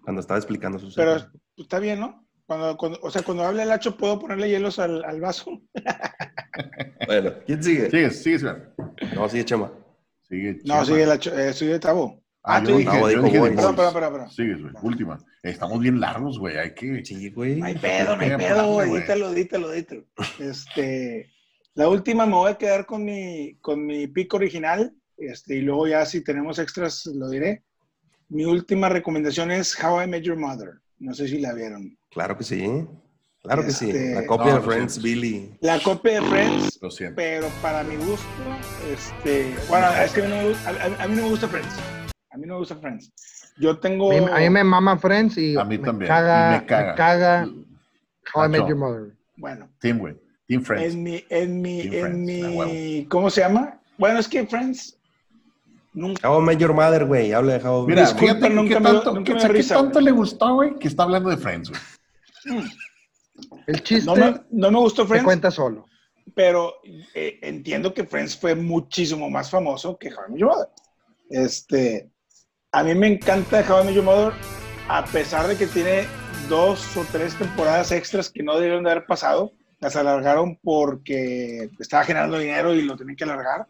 Cuando 0.02 0.20
estaba 0.20 0.38
explicando 0.38 0.78
sus 0.78 0.94
Pero 0.94 1.16
está 1.56 1.78
bien, 1.78 2.00
¿no? 2.00 2.19
Cuando, 2.50 2.76
cuando, 2.76 2.98
o 3.02 3.10
sea, 3.12 3.22
cuando 3.22 3.44
hable 3.44 3.62
el 3.62 3.70
hacho, 3.70 3.96
¿puedo 3.96 4.18
ponerle 4.18 4.48
hielos 4.48 4.80
al, 4.80 5.04
al 5.04 5.20
vaso? 5.20 5.62
Bueno, 7.06 7.32
¿quién 7.46 7.62
sigue? 7.62 7.88
Sigue, 7.90 8.10
sigue, 8.10 8.38
Sven. 8.40 8.64
No, 9.14 9.28
sigue 9.28 9.44
Chema. 9.44 9.72
Sigue. 10.28 10.54
No, 10.64 10.74
Chema. 10.74 10.84
sigue 10.84 11.02
el 11.04 11.10
hacho, 11.12 11.38
eh, 11.38 11.52
sigue 11.52 11.78
Tabo. 11.78 12.24
Ah, 12.42 12.56
Ah, 12.56 12.60
yo 12.60 12.66
tú 12.70 12.78
dije, 12.78 12.90
dijiste- 12.90 13.12
yo 13.14 13.22
dije 13.22 13.38
Perdón, 13.38 13.50
The 13.50 13.56
Perdón, 13.56 13.76
perdón, 13.76 13.94
perdón, 13.94 14.12
perdón. 14.12 14.30
Sigues, 14.30 14.62
güey. 14.62 14.74
Última. 14.82 15.18
Estamos 15.44 15.80
bien 15.80 16.00
largos, 16.00 16.38
güey. 16.40 16.56
Hay 16.58 16.74
que. 16.74 17.04
Sí, 17.04 17.30
güey. 17.30 17.54
No 17.56 17.66
hay 17.66 17.74
pedo, 17.78 18.16
no 18.16 18.22
hay 18.22 18.36
pedo, 18.36 18.72
güey. 18.72 18.90
Dítelo, 19.00 19.32
dítelo, 19.32 19.70
dítelo. 19.70 20.04
Este, 20.40 21.30
la 21.74 21.88
última 21.88 22.26
me 22.26 22.32
voy 22.34 22.50
a 22.50 22.58
quedar 22.58 22.84
con 22.84 23.04
mi, 23.04 23.54
con 23.60 23.86
mi 23.86 24.08
pico 24.08 24.38
original. 24.38 24.92
Este, 25.16 25.54
y 25.54 25.60
luego 25.60 25.86
ya 25.86 26.04
si 26.04 26.24
tenemos 26.24 26.58
extras 26.58 27.06
lo 27.06 27.28
diré. 27.30 27.62
Mi 28.28 28.44
última 28.44 28.88
recomendación 28.88 29.52
es 29.52 29.76
How 29.82 30.02
I 30.02 30.08
Met 30.08 30.24
Your 30.24 30.36
Mother. 30.36 30.80
No 30.98 31.14
sé 31.14 31.28
si 31.28 31.38
la 31.38 31.52
vieron. 31.54 31.96
Claro 32.10 32.36
que 32.36 32.44
sí. 32.44 32.86
Claro 33.42 33.64
que 33.64 33.70
sí. 33.70 33.90
Este, 33.90 34.14
La 34.14 34.26
copia 34.26 34.52
no, 34.52 34.54
de 34.56 34.60
Friends. 34.62 35.00
Billy. 35.02 35.54
La 35.60 35.80
copia 35.82 36.20
de 36.20 36.26
Friends, 36.28 36.78
Lo 36.82 36.90
siento. 36.90 37.16
pero 37.16 37.46
para 37.62 37.82
mi 37.82 37.96
gusto, 37.96 38.26
este, 38.92 39.54
bueno, 39.68 39.86
es 39.92 40.12
que 40.12 40.20
a 40.20 40.24
mí, 40.24 40.30
no 40.30 40.36
me, 40.36 40.48
gusta- 40.50 40.70
a- 40.70 40.72
a- 41.00 41.04
a 41.04 41.08
mí 41.08 41.16
no 41.16 41.22
me 41.22 41.28
gusta 41.30 41.48
Friends. 41.48 41.74
A 42.32 42.36
mí 42.36 42.46
no 42.46 42.54
me 42.54 42.58
gusta 42.60 42.76
Friends. 42.76 43.10
Yo 43.58 43.78
tengo... 43.78 44.10
A 44.12 44.14
mí, 44.14 44.26
a 44.30 44.38
mí 44.40 44.50
me 44.50 44.64
mama 44.64 44.98
Friends 44.98 45.38
y 45.38 45.56
A 45.56 45.64
mí 45.64 45.78
me, 45.78 45.84
también. 45.86 46.08
Caga, 46.08 46.56
y 46.56 46.60
me 46.60 46.66
caga. 46.66 46.90
me 46.90 46.96
caga 46.96 47.48
How 48.34 48.44
I 48.44 48.48
Met. 48.48 48.60
Your 48.68 48.76
Mother. 48.76 49.16
Bueno, 49.36 49.68
Team, 49.80 49.98
güey. 49.98 50.14
Team 50.46 50.62
Friends. 50.62 50.94
en 50.94 51.02
mi, 51.02 51.24
en 51.30 51.62
mi, 51.62 51.82
Team 51.82 51.94
en 51.94 52.00
Friends, 52.00 52.18
mi. 52.74 53.06
¿cómo 53.08 53.30
se 53.30 53.40
llama? 53.40 53.80
Bueno, 53.96 54.18
es 54.18 54.28
que 54.28 54.46
Friends 54.46 54.98
nunca 55.94 56.28
How 56.30 56.42
I 56.42 56.44
Met 56.44 56.58
Your 56.58 56.74
Mother, 56.74 57.06
güey. 57.06 57.32
Habla 57.32 57.58
de 57.58 57.66
How 57.66 57.84
I 57.84 57.86
Met 57.86 57.88
Mira, 57.96 58.02
Your 58.04 58.14
Mother. 58.14 58.26
Disculpa, 58.28 58.34
fíjate 58.34 58.54
nunca 58.54 58.74
qué 58.74 58.80
me- 58.80 58.90
tanto, 58.90 59.14
nunca 59.14 59.24
qué- 59.24 59.32
me 59.32 59.36
o 59.38 59.40
sea, 59.40 59.48
da 59.48 59.52
qué 59.54 59.58
risa, 59.60 59.74
tanto 59.76 60.00
le 60.00 60.10
gustó, 60.10 60.54
güey, 60.56 60.74
que 60.78 60.88
está 60.88 61.02
hablando 61.04 61.30
de 61.30 61.36
Friends, 61.38 61.70
güey. 61.70 61.80
El 63.66 63.82
chiste 63.82 64.06
no 64.06 64.16
me, 64.16 64.40
no 64.50 64.70
me 64.70 64.78
gustó 64.78 65.02
se 65.02 65.08
Friends, 65.08 65.24
cuenta 65.24 65.50
solo. 65.50 65.86
pero 66.34 66.74
eh, 67.14 67.38
entiendo 67.42 67.94
que 67.94 68.04
Friends 68.04 68.36
fue 68.36 68.54
muchísimo 68.54 69.30
más 69.30 69.50
famoso 69.50 69.98
que 69.98 70.08
How 70.08 70.26
I 70.28 70.32
Met 70.32 70.40
Your 70.40 70.50
Mother. 70.50 70.68
Este, 71.30 72.10
a 72.72 72.82
mí 72.82 72.94
me 72.94 73.08
encanta 73.08 73.64
How 73.68 73.82
I 73.82 73.86
Met 73.86 73.94
Your 73.94 74.04
Mother, 74.04 74.32
a 74.88 75.04
pesar 75.04 75.46
de 75.46 75.56
que 75.56 75.66
tiene 75.66 76.06
dos 76.48 76.96
o 76.96 77.04
tres 77.12 77.34
temporadas 77.36 77.92
extras 77.92 78.28
que 78.30 78.42
no 78.42 78.56
debieron 78.56 78.84
de 78.84 78.90
haber 78.90 79.06
pasado. 79.06 79.52
Las 79.78 79.96
alargaron 79.96 80.58
porque 80.62 81.70
estaba 81.78 82.04
generando 82.04 82.38
dinero 82.38 82.74
y 82.74 82.82
lo 82.82 82.96
tenían 82.96 83.16
que 83.16 83.24
alargar. 83.24 83.66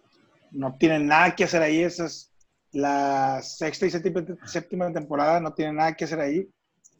No 0.50 0.76
tienen 0.76 1.06
nada 1.06 1.36
que 1.36 1.44
hacer 1.44 1.62
ahí. 1.62 1.82
Esas, 1.82 2.32
la 2.72 3.40
sexta 3.42 3.86
y 3.86 3.90
séptima, 3.90 4.24
séptima 4.44 4.92
temporada 4.92 5.38
no 5.38 5.54
tienen 5.54 5.76
nada 5.76 5.94
que 5.94 6.06
hacer 6.06 6.18
ahí. 6.18 6.48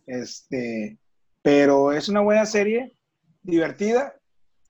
Este, 0.06 0.96
pero 1.43 1.93
es 1.93 2.09
una 2.09 2.20
buena 2.20 2.47
serie, 2.47 2.95
divertida. 3.43 4.14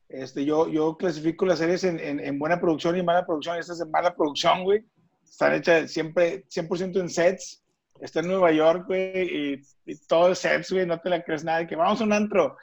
Este, 0.09 0.45
yo, 0.45 0.69
yo 0.69 0.97
clasifico 0.97 1.47
las 1.47 1.59
series 1.61 1.85
en, 1.85 1.99
en- 2.01 2.21
en 2.21 2.39
buena 2.39 2.61
producción 2.61 2.97
y 2.97 3.03
mala 3.03 3.25
producción. 3.27 3.59
Esta 3.59 3.73
es 3.73 3.79
de 3.79 3.87
mala 3.87 4.15
producción, 4.15 4.65
güey. 4.65 4.85
Están 5.25 5.55
hechas 5.55 5.91
siempre 5.93 6.45
100% 6.49 7.01
en 7.01 7.09
sets. 7.09 7.63
Está 8.01 8.21
en 8.21 8.29
Nueva 8.29 8.51
York, 8.51 8.85
güey, 8.87 9.53
y, 9.55 9.63
y 9.87 9.97
todo 10.07 10.33
es 10.33 10.39
sets, 10.39 10.73
güey. 10.73 10.87
No 10.87 10.99
te 11.01 11.11
la 11.11 11.23
crees 11.23 11.45
nada. 11.45 11.67
Que 11.67 11.77
vamos 11.77 12.01
a 12.01 12.05
un 12.05 12.13
antro. 12.13 12.57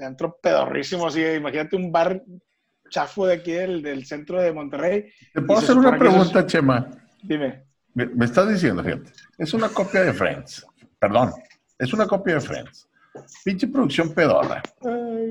Antro 0.00 0.38
pedorrísimo, 0.42 1.06
así. 1.06 1.22
Imagínate 1.22 1.76
un 1.76 1.92
bar 1.92 2.22
chafo 2.90 3.26
de 3.26 3.34
aquí 3.34 3.52
del, 3.52 3.82
del 3.82 4.06
centro 4.06 4.40
de 4.40 4.52
Monterrey. 4.52 5.04
¿Te 5.34 5.42
puedo 5.42 5.60
hacer 5.60 5.76
una 5.76 5.96
pregunta, 5.98 6.46
Chema? 6.46 6.90
Dime. 7.22 7.64
Me, 7.94 8.06
me 8.06 8.24
estás 8.24 8.48
diciendo, 8.48 8.82
fíjate, 8.82 9.12
es 9.38 9.52
una 9.54 9.68
copia 9.68 10.02
de 10.02 10.12
Friends. 10.12 10.66
Perdón, 10.98 11.32
es 11.78 11.92
una 11.92 12.06
copia 12.06 12.34
de 12.34 12.40
Friends. 12.40 12.88
Pinche 13.44 13.66
producción 13.68 14.12
pedorra. 14.14 14.62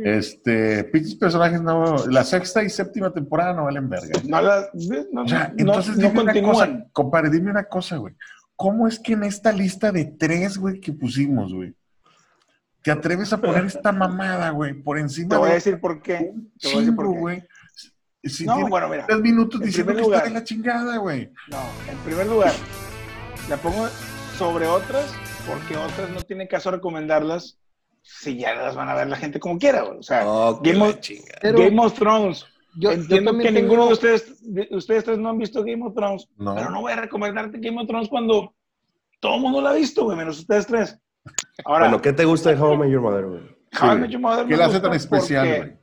Este, 0.04 0.84
pinches 0.86 1.16
personajes 1.16 1.62
no. 1.62 2.06
La 2.08 2.24
sexta 2.24 2.64
y 2.64 2.70
séptima 2.70 3.14
temporada 3.14 3.54
no 3.54 3.66
valen 3.66 3.90
verga. 3.90 4.20
No, 4.26 4.42
la, 4.42 4.68
no, 5.12 5.22
O 5.24 5.28
sea, 5.28 5.48
no- 5.50 5.54
entonces 5.58 5.98
no 5.98 6.10
dime 6.10 6.22
una 6.22 6.42
cosa, 6.42 6.86
compadre, 6.92 7.30
dime 7.30 7.52
una 7.52 7.64
cosa, 7.66 7.98
güey. 7.98 8.16
¿Cómo 8.56 8.88
es 8.88 9.00
que 9.00 9.14
en 9.14 9.24
esta 9.24 9.52
lista 9.52 9.92
de 9.92 10.06
tres, 10.06 10.58
güey, 10.58 10.80
que 10.80 10.92
pusimos, 10.92 11.54
güey, 11.54 11.74
te 12.82 12.92
atreves 12.92 13.32
a 13.34 13.40
poner 13.40 13.66
esta 13.66 13.92
mamada, 13.92 14.50
güey, 14.50 14.74
por 14.74 14.98
encima 14.98 15.30
Te 15.30 15.36
voy 15.38 15.48
a 15.48 15.50
de 15.50 15.56
decir 15.56 15.80
por 15.80 16.02
qué. 16.02 16.34
Te 16.60 16.68
voy 16.70 16.78
a 16.78 16.80
decir 16.80 16.96
por 16.96 17.06
chingo, 17.06 17.14
qué. 17.14 17.20
güey? 17.20 17.44
Si 18.24 18.46
No, 18.46 18.68
bueno, 18.68 18.90
mira. 18.90 19.06
tres 19.06 19.20
minutos 19.22 19.62
en 19.62 19.68
diciendo 19.68 19.94
que 19.96 20.02
está 20.02 20.24
de 20.24 20.30
la 20.32 20.44
chingada, 20.44 20.98
güey. 20.98 21.32
No, 21.50 21.60
en 21.92 21.98
primer 22.00 22.28
lugar, 22.28 22.52
la 23.50 23.58
pongo 23.58 23.88
sobre 24.38 24.66
otras 24.68 25.06
porque 25.48 25.78
otras 25.78 26.10
no 26.10 26.22
tiene 26.22 26.48
caso 26.48 26.72
recomendarlas 26.72 27.58
si 28.10 28.38
ya 28.38 28.56
las 28.56 28.76
van 28.76 28.90
a 28.90 28.96
ver 28.96 29.08
la 29.08 29.18
gente 29.18 29.40
como 29.40 29.58
quiera, 29.60 29.82
güey. 29.84 30.00
O 30.00 30.04
sea, 30.04 30.24
Oh, 30.26 30.60
Game 30.64 30.82
of- 30.82 31.00
chinga. 31.02 31.36
Pero 31.42 31.60
Game 31.60 31.80
of 31.82 31.94
Thrones. 31.94 32.46
yo, 32.80 32.92
Entiendo 32.92 33.38
que 33.38 33.44
tengo- 33.44 33.60
ninguno 33.60 33.88
de 33.88 33.94
ustedes, 33.94 34.54
de 34.54 34.68
ustedes 34.72 35.04
tres 35.04 35.18
no 35.18 35.30
han 35.30 35.38
visto 35.38 35.64
Game 35.64 35.84
of 35.86 35.94
Thrones, 35.94 36.28
No. 36.38 36.56
pero 36.56 36.70
no 36.70 36.82
voy 36.82 36.94
a 36.94 36.98
recomendarte 36.98 37.58
Game 37.60 37.82
of 37.82 37.88
Thrones 37.88 38.08
cuando 38.10 38.54
todo 39.20 39.36
el 39.36 39.42
mundo 39.42 39.62
lo 39.62 39.68
ha 39.70 39.74
visto, 39.74 40.04
güey, 40.06 40.18
menos 40.18 40.40
ustedes 40.40 40.68
tres. 40.68 40.98
Ahora, 41.66 41.86
Bueno, 41.90 42.02
¿qué 42.02 42.14
te 42.14 42.24
gusta 42.26 42.52
de 42.52 42.62
How 42.62 42.74
I 42.74 42.78
Met 42.78 42.90
Your 42.92 43.02
Mother, 43.02 43.26
güey? 43.26 43.42
How 43.82 43.90
I 43.90 43.94
Sí. 43.96 44.00
Met 44.00 44.10
Your 44.12 44.22
Mother 44.22 44.48
¿Qué 44.48 44.58
la 44.58 44.66
hace 44.68 44.80
tan 44.80 44.94
especial, 44.94 45.48
porque- 45.48 45.60
güey? 45.62 45.78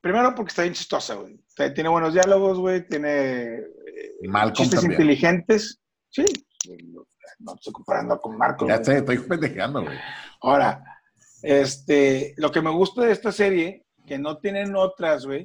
Primero 0.00 0.34
porque 0.34 0.50
está 0.50 0.62
bien 0.62 0.74
chistosa, 0.74 1.14
güey. 1.14 1.34
O 1.34 1.38
sea, 1.56 1.72
Tiene 1.72 1.88
buenos 1.88 2.12
diálogos, 2.12 2.58
güey, 2.58 2.86
tiene 2.86 3.54
eh, 3.54 3.66
Malcolm 4.28 4.54
chistes 4.54 4.80
también. 4.80 5.00
inteligentes. 5.00 5.80
Sí, 6.10 6.24
no 7.38 7.54
estoy 7.54 7.72
comparando 7.72 8.20
con 8.20 8.36
Marco. 8.36 8.66
Ya 8.66 8.82
sé, 8.82 8.98
estoy 8.98 9.18
pendejeando, 9.28 9.82
güey. 9.82 9.96
Ahora, 10.42 10.82
este, 11.44 12.34
lo 12.36 12.50
que 12.50 12.62
me 12.62 12.70
gusta 12.70 13.02
de 13.02 13.12
esta 13.12 13.30
serie, 13.32 13.84
que 14.06 14.18
no 14.18 14.38
tienen 14.38 14.74
otras, 14.76 15.26
güey, 15.26 15.44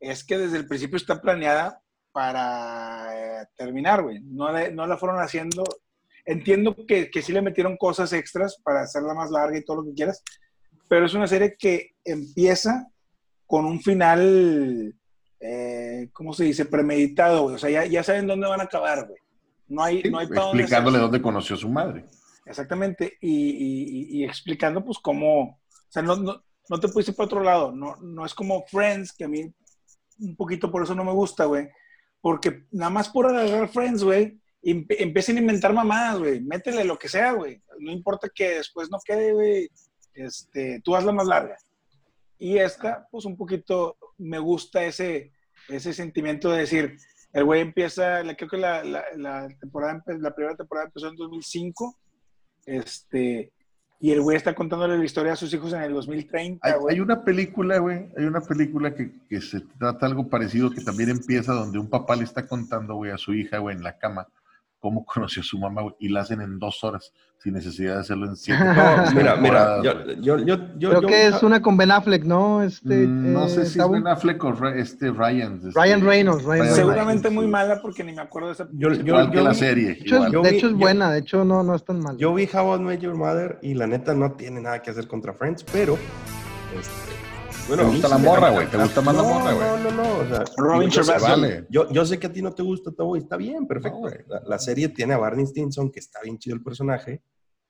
es 0.00 0.24
que 0.24 0.38
desde 0.38 0.58
el 0.58 0.66
principio 0.68 0.96
está 0.96 1.20
planeada 1.20 1.80
para 2.12 3.42
eh, 3.42 3.46
terminar, 3.56 4.02
güey. 4.02 4.20
No, 4.22 4.52
le- 4.52 4.72
no 4.72 4.86
la 4.86 4.96
fueron 4.96 5.18
haciendo. 5.20 5.64
Entiendo 6.24 6.74
que, 6.86 7.10
que 7.10 7.22
sí 7.22 7.32
le 7.32 7.42
metieron 7.42 7.76
cosas 7.76 8.12
extras 8.12 8.56
para 8.62 8.82
hacerla 8.82 9.14
más 9.14 9.30
larga 9.30 9.56
y 9.58 9.64
todo 9.64 9.78
lo 9.78 9.84
que 9.84 9.94
quieras, 9.94 10.22
pero 10.88 11.06
es 11.06 11.14
una 11.14 11.26
serie 11.26 11.56
que 11.58 11.94
empieza 12.04 12.88
con 13.46 13.64
un 13.64 13.80
final, 13.80 14.94
eh, 15.40 16.08
¿cómo 16.12 16.32
se 16.32 16.44
dice? 16.44 16.64
Premeditado, 16.64 17.42
güey. 17.44 17.54
O 17.54 17.58
sea, 17.58 17.70
ya, 17.70 17.84
ya 17.86 18.02
saben 18.02 18.26
dónde 18.26 18.48
van 18.48 18.60
a 18.60 18.64
acabar, 18.64 19.06
güey. 19.06 19.20
No 19.68 19.82
hay, 19.82 20.02
no 20.04 20.18
hay 20.18 20.26
para 20.28 20.42
dónde 20.42 20.62
Explicándole 20.62 20.96
hacerse. 20.96 21.02
dónde 21.10 21.22
conoció 21.22 21.56
a 21.56 21.58
su 21.58 21.68
madre. 21.68 22.04
Exactamente, 22.46 23.18
y, 23.20 23.30
y- 23.50 24.20
y- 24.20 24.24
explicando 24.24 24.84
pues 24.84 24.98
cómo, 24.98 25.42
o 25.42 25.58
sea, 25.88 26.02
no, 26.02 26.14
no, 26.16 26.42
no 26.68 26.80
te 26.80 26.88
puedes 26.88 27.08
ir 27.08 27.16
para 27.16 27.26
otro 27.26 27.42
lado, 27.42 27.72
no, 27.72 27.96
no 27.96 28.24
es 28.24 28.34
como 28.34 28.64
Friends, 28.68 29.12
que 29.12 29.24
a 29.24 29.28
mí 29.28 29.52
un 30.20 30.36
poquito 30.36 30.70
por 30.70 30.82
eso 30.84 30.94
no 30.94 31.04
me 31.04 31.12
gusta, 31.12 31.44
güey, 31.46 31.68
porque 32.20 32.64
nada 32.70 32.90
más 32.90 33.08
por 33.08 33.26
agarrar 33.26 33.68
Friends, 33.68 34.04
güey, 34.04 34.40
empiecen 34.62 35.36
a 35.36 35.40
inventar 35.40 35.72
mamadas, 35.72 36.18
güey, 36.20 36.40
métele 36.40 36.84
lo 36.84 36.96
que 36.98 37.08
sea, 37.08 37.32
güey, 37.32 37.60
no 37.80 37.90
importa 37.92 38.28
que 38.34 38.50
después 38.58 38.88
no 38.90 38.98
quede, 39.04 39.32
güey, 39.32 39.68
este, 40.14 40.80
tú 40.82 40.94
hazla 40.96 41.12
más 41.12 41.26
larga. 41.26 41.56
Y 42.38 42.58
esta, 42.58 43.06
pues 43.10 43.24
un 43.24 43.36
poquito 43.36 43.96
me 44.18 44.38
gusta 44.38 44.84
ese, 44.84 45.32
ese 45.68 45.92
sentimiento 45.92 46.50
de 46.50 46.58
decir, 46.60 46.96
el 47.32 47.44
güey 47.44 47.60
empieza, 47.60 48.22
creo 48.36 48.48
que 48.48 48.56
la, 48.56 48.84
la, 48.84 49.04
la 49.16 49.48
temporada, 49.60 50.02
la 50.06 50.34
primera 50.34 50.56
temporada 50.56 50.86
empezó 50.86 51.08
en 51.08 51.16
2005, 51.16 51.96
este, 52.66 53.52
y 53.98 54.10
el 54.10 54.20
güey 54.20 54.36
está 54.36 54.54
contándole 54.54 54.98
la 54.98 55.04
historia 55.04 55.32
a 55.32 55.36
sus 55.36 55.52
hijos 55.54 55.72
en 55.72 55.82
el 55.82 55.92
2030, 55.94 56.66
Hay, 56.66 56.74
hay 56.90 57.00
una 57.00 57.24
película, 57.24 57.78
güey, 57.78 58.08
hay 58.16 58.24
una 58.24 58.40
película 58.40 58.94
que, 58.94 59.10
que 59.28 59.40
se 59.40 59.60
trata 59.78 60.06
algo 60.06 60.28
parecido, 60.28 60.70
que 60.70 60.82
también 60.84 61.08
empieza 61.08 61.54
donde 61.54 61.78
un 61.78 61.88
papá 61.88 62.16
le 62.16 62.24
está 62.24 62.46
contando, 62.46 62.96
güey, 62.96 63.12
a 63.12 63.18
su 63.18 63.32
hija, 63.32 63.58
güey, 63.58 63.76
en 63.76 63.82
la 63.82 63.96
cama, 63.96 64.26
cómo 64.80 65.04
conoció 65.04 65.40
a 65.42 65.44
su 65.44 65.58
mamá, 65.58 65.82
güey, 65.82 65.94
y 65.98 66.08
la 66.08 66.20
hacen 66.20 66.40
en 66.40 66.58
dos 66.58 66.84
horas, 66.84 67.12
sin 67.38 67.54
necesidad 67.54 67.94
de 67.94 68.00
hacerlo 68.00 68.26
en 68.26 68.36
siete. 68.36 68.62
No, 68.62 68.72
mira, 68.74 69.10
mira, 69.12 69.34
temporadas, 69.34 69.84
yo, 69.84 69.94
güey. 70.04 70.16
yo, 70.20 70.38
yo, 70.38 70.56
yo, 70.78 70.88
Creo 70.90 71.02
yo- 71.02 71.08
que 71.08 71.26
es 71.28 71.42
una 71.42 71.60
con 71.62 71.76
Ben 71.76 71.90
Affleck, 71.90 72.24
¿no? 72.24 72.62
Este, 72.62 73.06
Mm, 73.06 73.32
no 73.32 73.46
eh, 73.46 73.48
sé 73.48 73.66
si 73.66 73.80
es? 73.80 73.90
Ben 73.90 74.06
Affleck 74.06 74.42
o 74.44 74.52
Ra- 74.52 74.76
este 74.76 75.10
Ryan. 75.10 75.60
este, 75.66 75.80
Ryan 75.80 76.00
Reynolds, 76.04 76.42
Ryan 76.44 76.50
Reynolds. 76.60 76.76
Seguramente 76.76 77.30
muy 77.30 77.46
mala 77.46 77.80
porque 77.82 78.04
ni 78.04 78.12
me 78.12 78.22
acuerdo 78.22 78.48
de 78.48 78.54
esa. 78.54 78.68
Yo- 78.72 78.92
yo- 78.92 79.02
Igual 79.04 79.30
que 79.30 79.40
la 79.40 79.50
vi- 79.50 79.56
serie. 79.56 79.86
De 79.88 79.92
hecho, 79.94 80.04
es, 80.04 80.12
igual. 80.12 80.32
Yo 80.32 80.42
de 80.42 80.50
vi- 80.50 80.56
hecho 80.56 80.66
es 80.66 80.72
yo- 80.72 80.78
buena, 80.78 81.10
de 81.10 81.18
hecho 81.18 81.44
no, 81.44 81.62
no 81.62 81.74
es 81.74 81.84
tan 81.84 82.00
mal. 82.00 82.16
Yo 82.16 82.32
vi 82.34 82.48
How 82.52 82.76
I 82.76 82.80
Met 82.80 83.00
Your 83.00 83.14
Mother 83.16 83.58
y 83.62 83.74
la 83.74 83.86
neta 83.86 84.14
no 84.14 84.32
tiene 84.32 84.60
nada 84.60 84.80
que 84.82 84.90
hacer 84.90 85.08
contra 85.08 85.32
Friends, 85.32 85.64
pero. 85.72 85.94
Este, 86.78 87.15
¿Te 87.66 87.74
a 87.74 87.84
mí 87.84 87.90
gusta 87.92 88.08
la 88.08 88.18
morra, 88.18 88.50
güey? 88.50 88.66
¿Te 88.70 88.76
gusta 88.76 89.00
más 89.00 89.14
la 89.16 89.22
No, 89.22 89.28
morra, 89.28 89.52
güey? 89.52 89.66
No, 89.68 89.78
no, 89.78 89.90
no. 89.90 90.18
O 90.18 90.26
sea, 90.26 90.44
Robin 90.56 90.90
yo, 90.90 91.02
yo, 91.68 91.90
yo 91.90 92.06
sé 92.06 92.18
que 92.18 92.26
a 92.28 92.32
ti 92.32 92.42
no 92.42 92.52
te 92.52 92.62
gusta 92.62 92.92
todo 92.92 93.16
y 93.16 93.20
está 93.20 93.36
bien, 93.36 93.66
perfecto. 93.66 93.96
No, 93.98 94.02
güey. 94.02 94.14
la, 94.28 94.40
la 94.46 94.58
serie 94.58 94.88
tiene 94.88 95.14
a 95.14 95.18
Barney 95.18 95.46
Stinson, 95.46 95.90
que 95.90 95.98
está 96.00 96.20
bien 96.22 96.38
chido 96.38 96.54
el 96.56 96.62
personaje. 96.62 97.22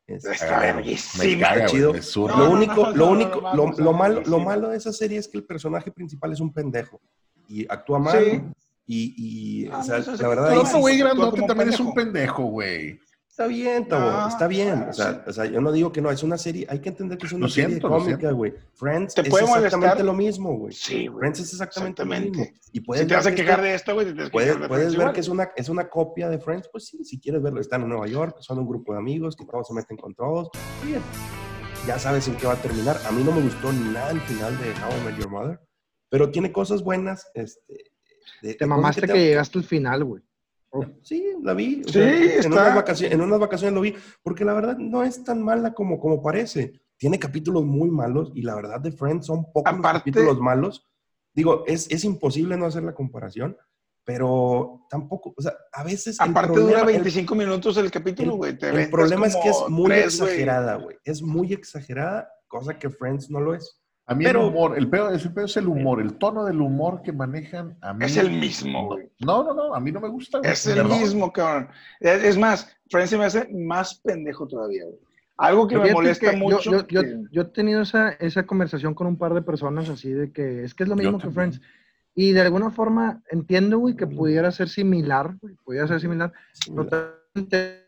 Está 0.06 0.60
Me 0.60 0.72
verguísima. 0.72 1.48
caga, 1.48 1.66
chido. 1.66 1.92
No, 1.92 2.28
lo 2.38 2.50
único, 2.50 2.90
lo 2.90 3.06
único, 3.08 3.40
lo, 3.54 3.92
malo, 3.92 4.22
lo 4.24 4.38
malo 4.38 4.68
de 4.68 4.76
esa 4.76 4.92
serie 4.92 5.18
es 5.18 5.26
que 5.26 5.38
el 5.38 5.44
personaje 5.44 5.90
principal 5.90 6.32
es 6.32 6.40
un 6.40 6.52
pendejo 6.52 7.00
y 7.48 7.66
actúa 7.68 7.98
mal 7.98 8.18
Sí. 8.24 8.42
y, 8.86 9.14
y, 9.64 9.68
Ah, 9.72 9.78
o 9.80 9.82
sea, 9.82 9.98
la 9.98 10.28
verdad 10.28 10.52
otro 10.58 10.66
sí- 10.66 10.78
güey 10.78 10.98
grandote 10.98 11.42
también 11.42 11.70
es 11.70 11.80
un 11.80 11.92
pendejo, 11.92 12.44
güey. 12.44 13.00
Está 13.36 13.48
bien, 13.48 13.86
Tabo, 13.86 14.10
No, 14.10 14.28
está 14.28 14.46
bien. 14.46 14.86
O 14.88 14.92
sea, 14.94 15.12
sí. 15.12 15.20
o 15.26 15.32
sea, 15.34 15.44
yo 15.44 15.60
no 15.60 15.70
digo 15.70 15.92
que 15.92 16.00
no, 16.00 16.10
es 16.10 16.22
una 16.22 16.38
serie, 16.38 16.66
hay 16.70 16.78
que 16.80 16.88
entender 16.88 17.18
que 17.18 17.26
es 17.26 17.32
una 17.34 17.44
Lo 17.44 17.52
serie 17.52 17.78
cómica, 17.78 18.30
güey. 18.30 18.54
Friends 18.72 19.14
¿Te 19.14 19.20
es 19.20 19.26
exactamente 19.26 19.78
molestar? 19.78 20.04
lo 20.06 20.14
mismo, 20.14 20.56
güey. 20.56 20.72
Sí, 20.72 21.06
güey. 21.06 21.18
Friends 21.18 21.40
es 21.40 21.52
exactamente, 21.52 22.02
lo 22.02 22.08
mismo. 22.08 22.46
Y 22.72 22.80
puedes 22.80 23.02
Si 23.02 23.08
te 23.08 23.14
vas 23.14 23.26
a 23.26 23.28
ver 23.28 23.36
que 23.36 23.44
quejar 23.44 23.60
de 23.60 23.74
esto, 23.74 23.92
güey, 23.92 24.06
te 24.06 24.12
tienes 24.12 24.28
que 24.30 24.32
Puedes, 24.32 24.96
ver 24.96 25.12
que 25.12 25.20
es 25.20 25.28
una, 25.28 25.50
es 25.54 25.68
una 25.68 25.86
copia 25.90 26.30
de 26.30 26.38
Friends, 26.38 26.70
pues 26.72 26.86
sí, 26.86 27.04
si 27.04 27.20
quieres 27.20 27.42
verlo. 27.42 27.60
Están 27.60 27.82
en 27.82 27.90
Nueva 27.90 28.06
York, 28.06 28.36
son 28.40 28.58
un 28.58 28.66
grupo 28.66 28.94
de 28.94 29.00
amigos 29.00 29.36
que 29.36 29.44
todos 29.44 29.66
se 29.68 29.74
meten 29.74 29.98
con 29.98 30.14
todos. 30.14 30.48
Bien. 30.82 31.02
Ya 31.86 31.98
sabes 31.98 32.26
en 32.28 32.36
qué 32.36 32.46
va 32.46 32.54
a 32.54 32.62
terminar. 32.62 32.96
A 33.06 33.12
mí 33.12 33.22
no 33.22 33.32
me 33.32 33.42
gustó 33.42 33.70
nada 33.70 34.12
el 34.12 34.20
final 34.22 34.56
de 34.58 34.70
How 34.70 34.96
I 34.98 35.04
Met 35.04 35.18
Your 35.18 35.28
Mother, 35.28 35.60
pero 36.08 36.30
tiene 36.30 36.50
cosas 36.52 36.82
buenas. 36.82 37.30
Este, 37.34 37.92
de- 38.40 38.54
Te 38.54 38.64
mamaste 38.64 39.02
que, 39.02 39.06
te- 39.08 39.18
llegaste 39.18 39.58
al 39.58 39.64
final, 39.64 40.04
güey. 40.04 40.22
Sí, 41.02 41.24
la 41.42 41.54
vi. 41.54 41.82
Sí, 41.84 41.92
sea, 41.92 42.14
en, 42.16 42.22
está- 42.38 42.48
unas 42.48 42.74
vacaciones, 42.74 43.14
en 43.14 43.20
unas 43.22 43.38
vacaciones 43.38 43.74
lo 43.74 43.80
vi, 43.80 43.94
porque 44.22 44.44
la 44.44 44.52
verdad 44.54 44.76
no 44.76 45.02
es 45.02 45.22
tan 45.24 45.42
mala 45.42 45.72
como, 45.72 45.98
como 45.98 46.22
parece. 46.22 46.72
Tiene 46.98 47.18
capítulos 47.18 47.64
muy 47.64 47.90
malos 47.90 48.30
y 48.34 48.42
la 48.42 48.54
verdad 48.54 48.80
de 48.80 48.92
Friends 48.92 49.26
son 49.26 49.44
pocos 49.52 49.72
Aparte- 49.72 49.98
capítulos 50.00 50.38
malos. 50.40 50.86
Digo, 51.34 51.64
es, 51.66 51.90
es 51.90 52.04
imposible 52.04 52.56
no 52.56 52.66
hacer 52.66 52.82
la 52.82 52.94
comparación, 52.94 53.56
pero 54.04 54.86
tampoco, 54.88 55.34
o 55.36 55.42
sea, 55.42 55.52
a 55.72 55.82
veces... 55.84 56.18
el 56.20 56.30
Aparte 56.30 56.52
problema- 56.54 56.68
dura 56.68 56.80
el- 56.80 56.86
25 56.86 57.34
minutos 57.34 57.76
el 57.76 57.90
capítulo, 57.90 58.32
el, 58.32 58.36
güey. 58.38 58.50
el 58.52 58.64
aventas 58.68 58.88
problema 58.90 59.26
es 59.26 59.36
que 59.36 59.48
es 59.50 59.56
muy 59.68 59.86
tres, 59.90 60.04
exagerada, 60.20 60.76
güey. 60.76 60.96
Es 61.04 61.22
muy 61.22 61.52
exagerada, 61.52 62.28
cosa 62.48 62.78
que 62.78 62.88
Friends 62.88 63.30
no 63.30 63.40
lo 63.40 63.54
es. 63.54 63.82
A 64.08 64.14
mí 64.14 64.24
Pero- 64.24 64.42
el 64.42 64.46
humor, 64.48 64.78
el 64.78 64.88
peor, 64.88 65.12
el 65.12 65.32
peor 65.32 65.46
es 65.46 65.56
el 65.56 65.66
humor, 65.66 66.00
el 66.00 66.14
tono 66.14 66.44
del 66.44 66.60
humor 66.60 67.02
que 67.02 67.12
manejan 67.12 67.76
a 67.80 67.92
mí. 67.92 68.04
Es 68.04 68.16
el 68.16 68.30
mismo, 68.30 68.86
güey. 68.86 69.10
No, 69.18 69.42
no, 69.42 69.52
no, 69.52 69.74
a 69.74 69.80
mí 69.80 69.90
no 69.90 70.00
me 70.00 70.08
gusta. 70.08 70.38
güey. 70.38 70.50
Es 70.52 70.64
el 70.66 70.76
Perdón. 70.76 71.00
mismo, 71.00 71.32
cabrón. 71.32 71.68
Es 72.00 72.38
más, 72.38 72.68
Friends 72.88 73.10
se 73.10 73.18
me 73.18 73.24
hace 73.24 73.48
más 73.52 73.96
pendejo 73.96 74.46
todavía, 74.46 74.84
güey. 74.84 74.96
Algo 75.38 75.66
que 75.68 75.76
me 75.76 75.92
molesta 75.92 76.30
que 76.30 76.36
mucho. 76.36 76.70
Yo, 76.70 76.86
yo- 76.86 77.02
que- 77.02 77.22
yo 77.32 77.42
he 77.42 77.44
tenido 77.46 77.82
esa, 77.82 78.10
esa 78.10 78.46
conversación 78.46 78.94
con 78.94 79.06
un 79.08 79.18
par 79.18 79.34
de 79.34 79.42
personas 79.42 79.88
así 79.90 80.10
de 80.10 80.30
que 80.32 80.62
es 80.64 80.72
que 80.72 80.84
es 80.84 80.88
lo 80.88 80.96
mismo 80.96 81.18
que. 81.18 81.28
Friends. 81.30 81.60
Y 82.14 82.32
de 82.32 82.40
alguna 82.40 82.70
forma 82.70 83.20
entiendo, 83.30 83.78
güey, 83.78 83.94
que 83.96 84.06
pudiera 84.06 84.50
ser 84.50 84.68
similar, 84.70 85.36
güey, 85.42 85.54
pudiera 85.64 85.86
ser 85.88 86.00
similar, 86.00 86.32
totalmente 86.74 87.86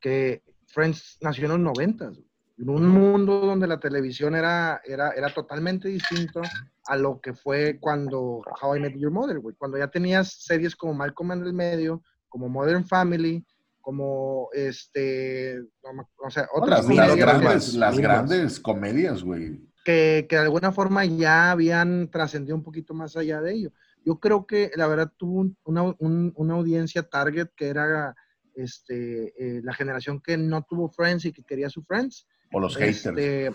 que 0.00 0.42
Friends 0.66 1.18
nació 1.20 1.44
en 1.44 1.50
los 1.52 1.60
noventas, 1.60 2.14
güey, 2.14 2.27
en 2.58 2.68
un 2.70 2.88
mundo 2.88 3.40
donde 3.40 3.66
la 3.66 3.78
televisión 3.78 4.34
era, 4.34 4.80
era, 4.84 5.10
era 5.12 5.32
totalmente 5.32 5.88
distinto 5.88 6.40
a 6.86 6.96
lo 6.96 7.20
que 7.20 7.34
fue 7.34 7.78
cuando 7.80 8.42
How 8.60 8.76
I 8.76 8.80
Met 8.80 8.96
Your 8.96 9.12
Mother, 9.12 9.38
güey, 9.38 9.54
cuando 9.56 9.78
ya 9.78 9.88
tenías 9.88 10.32
series 10.44 10.74
como 10.74 10.94
Malcolm 10.94 11.32
en 11.32 11.42
el 11.44 11.52
medio, 11.52 12.02
como 12.28 12.48
Modern 12.48 12.84
Family, 12.84 13.44
como 13.80 14.48
este, 14.52 15.60
no 15.82 16.08
o 16.24 16.30
sea, 16.30 16.48
otras 16.52 16.80
las, 16.80 16.88
mil 16.88 16.96
las 16.98 17.16
grandes, 17.16 17.74
las 17.74 17.98
grandes 17.98 18.60
comedias, 18.60 19.22
güey. 19.22 19.60
que, 19.84 20.26
que 20.28 20.36
de 20.36 20.42
alguna 20.42 20.72
forma 20.72 21.04
ya 21.04 21.50
habían 21.52 22.10
trascendido 22.10 22.56
un 22.56 22.62
poquito 22.62 22.92
más 22.92 23.16
allá 23.16 23.40
de 23.40 23.52
ello. 23.54 23.72
Yo 24.04 24.18
creo 24.20 24.46
que 24.46 24.70
la 24.76 24.86
verdad 24.88 25.10
tuvo 25.16 25.40
un- 25.40 25.56
una, 25.64 25.82
un- 25.98 26.32
una 26.36 26.54
audiencia 26.54 27.02
target 27.02 27.48
que 27.56 27.68
era 27.68 28.14
este, 28.54 29.32
eh, 29.38 29.60
la 29.62 29.72
generación 29.72 30.20
que 30.20 30.36
no 30.36 30.62
tuvo 30.62 30.88
Friends 30.90 31.24
y 31.26 31.32
que 31.32 31.44
quería 31.44 31.70
su 31.70 31.82
Friends. 31.82 32.26
O 32.52 32.60
los 32.60 32.76
haters. 32.76 33.06
Este, 33.06 33.50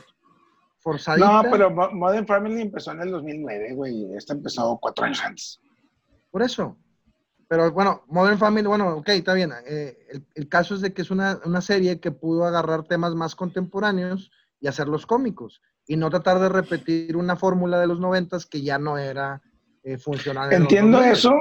forzadita. 0.80 1.44
No, 1.44 1.50
pero 1.52 1.72
Mo- 1.72 1.92
Modern 1.92 2.28
Family 2.28 2.62
empezó 2.62 2.92
en 2.92 3.02
el 3.02 3.12
2009, 3.12 3.74
güey. 3.74 4.14
Esta 4.16 4.34
empezó 4.34 4.78
cuatro 4.82 5.06
años 5.06 5.22
antes. 5.24 5.60
Por 6.32 6.42
eso. 6.44 6.78
Pero 7.48 7.72
bueno, 7.72 8.04
Modern 8.08 8.38
Family, 8.40 8.68
bueno, 8.68 8.96
ok, 8.98 9.10
está 9.10 9.34
bien. 9.34 9.52
Eh, 9.68 9.98
el, 10.10 10.26
el 10.36 10.50
caso 10.50 10.76
es 10.76 10.82
de 10.82 10.94
que 10.94 11.02
es 11.04 11.12
una, 11.12 11.40
una 11.46 11.62
serie 11.62 12.00
que 12.00 12.12
pudo 12.12 12.46
agarrar 12.46 12.84
temas 12.84 13.14
más 13.16 13.36
contemporáneos 13.36 14.32
y 14.60 14.68
hacerlos 14.68 15.06
cómicos. 15.06 15.62
Y 15.86 15.98
no 15.98 16.10
tratar 16.10 16.40
de 16.40 16.50
repetir 16.50 17.16
una 17.18 17.36
fórmula 17.36 17.80
de 17.80 17.88
los 17.88 18.00
noventas 18.00 18.46
que 18.46 18.62
ya 18.62 18.78
no 18.80 18.98
era 18.98 19.42
eh, 19.84 19.98
funcional. 19.98 20.52
Entiendo 20.54 20.98
2000. 20.98 21.12
eso, 21.14 21.34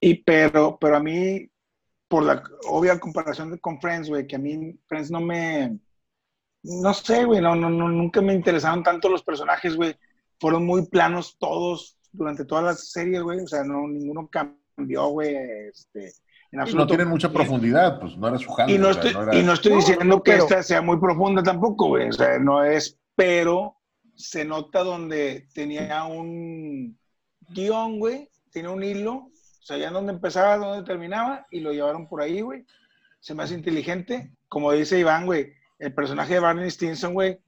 y 0.00 0.22
pero, 0.24 0.76
pero 0.80 0.96
a 0.96 1.00
mí, 1.00 1.48
por 2.08 2.24
la 2.24 2.42
obvia 2.68 2.98
comparación 2.98 3.52
de- 3.52 3.60
con 3.60 3.80
Friends, 3.80 4.08
güey, 4.08 4.26
que 4.26 4.36
a 4.36 4.40
mí 4.40 4.78
Friends 4.86 5.10
no 5.10 5.20
me. 5.20 5.78
No 6.62 6.92
sé, 6.94 7.24
güey, 7.24 7.40
no, 7.40 7.54
no, 7.54 7.70
no, 7.70 7.88
nunca 7.88 8.20
me 8.20 8.34
interesaron 8.34 8.82
tanto 8.82 9.08
los 9.08 9.22
personajes, 9.22 9.76
güey. 9.76 9.94
Fueron 10.40 10.66
muy 10.66 10.86
planos 10.88 11.36
todos 11.38 11.98
durante 12.12 12.44
todas 12.44 12.64
las 12.64 12.90
series, 12.90 13.22
güey. 13.22 13.40
O 13.40 13.46
sea, 13.46 13.62
no, 13.62 13.86
ninguno 13.86 14.28
cambió, 14.28 15.06
güey. 15.08 15.34
Este, 15.70 16.12
en 16.52 16.66
Y 16.66 16.74
no 16.74 16.86
tienen 16.86 17.08
mucha 17.08 17.32
profundidad, 17.32 18.00
pues 18.00 18.16
no 18.16 18.28
era 18.28 18.38
su 18.38 18.50
jale. 18.50 18.72
Y 18.72 18.78
no 18.78 18.88
o 18.88 18.92
sea, 18.94 19.02
estoy, 19.02 19.14
no 19.14 19.22
era- 19.22 19.36
y 19.38 19.42
no 19.42 19.52
estoy 19.52 19.72
No, 19.72 19.76
diciendo 19.78 20.04
no, 20.04 20.22
que 20.22 20.32
pero- 20.32 20.44
esta 20.44 20.62
sea 20.62 20.82
muy 20.82 20.98
profunda 20.98 21.42
tampoco, 21.42 21.88
güey. 21.88 22.08
O 22.08 22.12
sea, 22.12 22.38
no 22.38 22.64
es, 22.64 22.98
pero 23.14 23.76
se 24.14 24.44
nota 24.44 24.82
donde 24.82 25.46
tenía 25.54 26.04
un 26.04 26.98
guion, 27.48 27.98
güey, 27.98 28.28
tenía 28.50 28.70
un 28.70 28.82
hilo, 28.82 29.30
sabían 29.60 29.92
dónde 29.92 30.12
empezaba, 30.14 30.56
dónde 30.56 30.84
terminaba, 30.84 31.46
y 31.50 31.60
lo 31.60 31.72
llevaron 31.72 32.08
por 32.08 32.22
ahí, 32.22 32.40
güey. 32.40 32.64
Se 33.20 33.34
me 33.34 33.42
hace 33.42 33.54
inteligente. 33.54 34.32
Como 34.48 34.72
dice 34.72 34.98
Iván, 34.98 35.26
güey, 35.26 35.52
el 35.78 35.92
personaje 35.94 36.34
de 36.34 36.40
Barney 36.40 36.70
Stinson, 36.70 37.12
güey, 37.14 37.38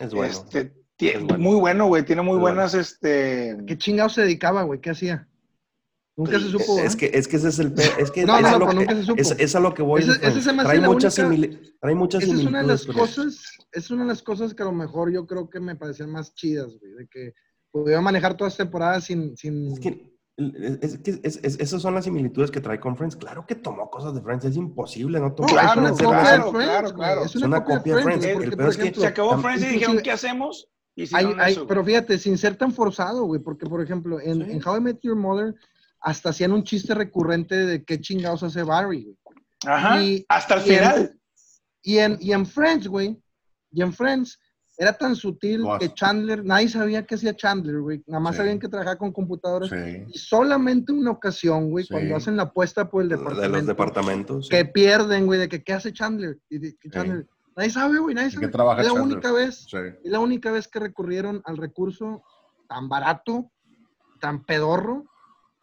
Es 0.00 0.12
bueno. 0.14 0.32
este, 0.32 0.74
Es 0.98 1.22
bueno. 1.22 1.38
muy 1.38 1.56
bueno, 1.60 1.86
güey, 1.86 2.04
tiene 2.04 2.22
muy 2.22 2.34
Es 2.36 2.40
bueno. 2.40 2.56
buenas, 2.56 2.74
este... 2.74 3.56
¿Qué 3.66 3.76
chingados 3.78 4.14
se 4.14 4.22
dedicaba, 4.22 4.62
güey? 4.62 4.80
¿Qué 4.80 4.90
hacía? 4.90 5.28
Nunca 6.16 6.32
se 6.40 6.48
supo. 6.50 6.78
Es, 6.80 6.84
es 6.86 6.94
¿eh? 6.94 6.96
que, 6.98 7.10
es 7.18 7.28
que 7.28 7.36
ese 7.36 7.48
es 7.48 7.58
el 7.60 7.72
es 7.98 8.10
que 8.10 8.24
No, 8.24 8.36
es 8.36 8.42
no, 8.42 8.48
a 8.48 8.50
no, 8.52 8.58
lo 8.58 8.64
pues 8.66 8.74
que- 8.78 8.80
nunca 8.84 8.94
se 8.96 9.02
supo. 9.04 9.20
es, 9.20 9.30
es 9.38 9.54
a 9.54 9.60
lo 9.60 9.72
que 9.72 9.82
voy. 9.82 10.02
Ese- 10.02 10.26
ese 10.26 10.42
se 10.42 10.52
me 10.52 10.62
hace 10.62 10.68
trae, 10.70 10.80
la 10.80 10.88
muchas 10.88 11.18
única- 11.18 11.58
trae 11.80 11.94
muchas 11.94 12.22
Esa 12.24 12.32
es 12.34 12.44
una 12.44 12.60
de 12.62 12.66
las 12.66 12.86
cosas, 12.86 13.52
es 13.70 13.90
una 13.92 14.02
de 14.02 14.08
las 14.08 14.22
cosas 14.22 14.52
que 14.54 14.62
a 14.62 14.66
lo 14.66 14.72
mejor 14.72 15.12
yo 15.12 15.26
creo 15.28 15.48
que 15.48 15.60
me 15.60 15.76
parecían 15.76 16.10
más 16.10 16.34
chidas, 16.34 16.76
güey, 16.80 16.92
de 16.94 17.06
que 17.06 17.34
pudiera 17.70 18.00
manejar 18.00 18.36
todas 18.36 18.54
las 18.54 18.56
temporadas 18.58 19.04
sin, 19.04 19.36
sin... 19.36 19.68
Es 19.70 19.78
que, 19.78 20.10
es, 20.38 20.98
que 20.98 21.20
es- 21.22 21.40
es- 21.42 21.58
esas 21.58 21.82
son 21.82 21.94
las 21.94 22.04
similitudes 22.04 22.50
que 22.50 22.60
trae 22.60 22.78
con 22.78 22.96
Friends. 22.96 23.16
Claro 23.16 23.44
que 23.46 23.56
tomó 23.56 23.90
cosas 23.90 24.14
de 24.14 24.20
Friends, 24.22 24.44
es 24.44 24.56
imposible, 24.56 25.18
¿no? 25.18 25.30
No, 25.30 25.34
tomó 25.34 25.48
Claro, 25.48 25.82
Friends, 25.82 25.98
claro, 26.52 26.94
claro. 26.94 27.20
Es 27.24 27.30
Es 27.34 27.36
una, 27.36 27.46
una 27.46 27.64
copia 27.64 27.76
copia 27.78 27.96
de 27.96 28.02
Friends, 28.02 28.24
Friends, 28.24 28.34
porque, 28.34 28.44
el 28.44 28.50
por 28.50 28.58
peor 28.58 28.70
es 28.70 28.76
que- 28.76 28.82
ejemplo, 28.82 29.02
Se 29.02 29.08
acabó 29.08 29.38
Friends 29.38 29.62
y 29.62 29.66
dijeron, 29.66 29.98
¿qué 30.00 30.10
hacemos? 30.12 30.68
Y 30.94 31.00
hay- 31.00 31.04
hicieron 31.04 31.40
hay- 31.40 31.52
eso, 31.52 31.60
güey. 31.62 31.68
pero 31.68 31.84
fíjate, 31.84 32.18
sin 32.18 32.38
ser 32.38 32.56
tan 32.56 32.72
forzado, 32.72 33.24
güey, 33.24 33.40
porque 33.40 33.66
por 33.66 33.82
ejemplo, 33.82 34.20
en, 34.20 34.44
Sí. 34.44 34.52
en 34.52 34.66
How 34.68 34.76
I 34.76 34.80
Met 34.80 34.98
Your 35.02 35.16
Mother 35.16 35.54
hasta 36.00 36.28
hacían 36.30 36.52
un 36.52 36.62
chiste 36.62 36.94
recurrente 36.94 37.54
de 37.56 37.84
qué 37.84 38.00
chingados 38.00 38.42
hace 38.44 38.62
Barry, 38.62 39.04
güey. 39.04 39.16
Ajá, 39.66 40.00
y- 40.02 40.24
hasta 40.28 40.54
el 40.54 40.60
y 40.60 40.70
en- 40.70 40.78
final. 40.78 41.18
Y 41.82 41.98
en, 41.98 42.18
y 42.20 42.32
en 42.32 42.46
Friends, 42.46 42.86
güey, 42.86 43.20
y 43.72 43.82
en 43.82 43.92
Friends 43.92 44.38
era 44.80 44.92
tan 44.96 45.16
sutil 45.16 45.64
que 45.80 45.92
Chandler, 45.92 46.44
nadie 46.44 46.68
sabía 46.68 47.04
qué 47.04 47.16
hacía 47.16 47.34
Chandler, 47.34 47.80
güey. 47.80 48.02
Nada 48.06 48.20
más 48.20 48.34
Sí. 48.34 48.38
sabían 48.38 48.60
que 48.60 48.68
trabajaba 48.68 48.96
con 48.96 49.12
computadoras. 49.12 49.68
Sí. 49.70 50.04
Y 50.14 50.18
solamente 50.18 50.92
una 50.92 51.10
ocasión, 51.10 51.70
güey, 51.70 51.84
Sí. 51.84 51.92
cuando 51.92 52.14
hacen 52.16 52.36
la 52.36 52.44
apuesta 52.44 52.88
por 52.88 53.02
el 53.02 53.08
de 53.08 53.16
departamento, 53.16 53.56
los 53.58 53.66
departamentos. 53.66 54.48
que 54.48 54.64
pierden, 54.64 55.26
güey, 55.26 55.40
de 55.40 55.48
que 55.48 55.64
qué 55.64 55.72
hace 55.72 55.92
Chandler. 55.92 56.38
Y 56.48 56.58
de 56.58 56.76
que 56.76 56.88
Chandler, 56.90 57.26
nadie 57.56 57.70
sabe, 57.70 57.98
güey, 57.98 58.14
nadie 58.14 58.28
¿En 58.28 58.34
qué 58.34 58.36
sabe. 58.40 58.52
trabaja 58.52 58.80
es 58.82 58.86
la 58.86 58.94
Chandler? 58.94 59.12
única 59.16 59.32
vez, 59.32 59.66
es 59.74 60.10
la 60.12 60.20
única 60.20 60.50
vez 60.52 60.68
que 60.68 60.78
recurrieron 60.78 61.42
al 61.44 61.56
recurso 61.56 62.22
tan 62.68 62.88
barato, 62.88 63.50
tan 64.20 64.44
pedorro, 64.44 65.06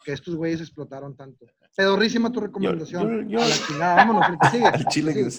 que 0.03 0.11
estos 0.11 0.36
güeyes 0.36 0.59
explotaron 0.59 1.16
tanto. 1.16 1.45
Pedorrísima 1.76 2.32
tu 2.32 2.39
recomendación. 2.41 3.28
yo- 3.30 3.39
yo- 3.39 3.41
A 3.43 3.47
la 3.47 3.55
chingada, 3.55 3.95
vámonos, 3.95 4.26
que 4.27 4.38
sigue. 4.52 4.65
Al 4.68 4.85
chile 4.88 5.14
que. 5.14 5.30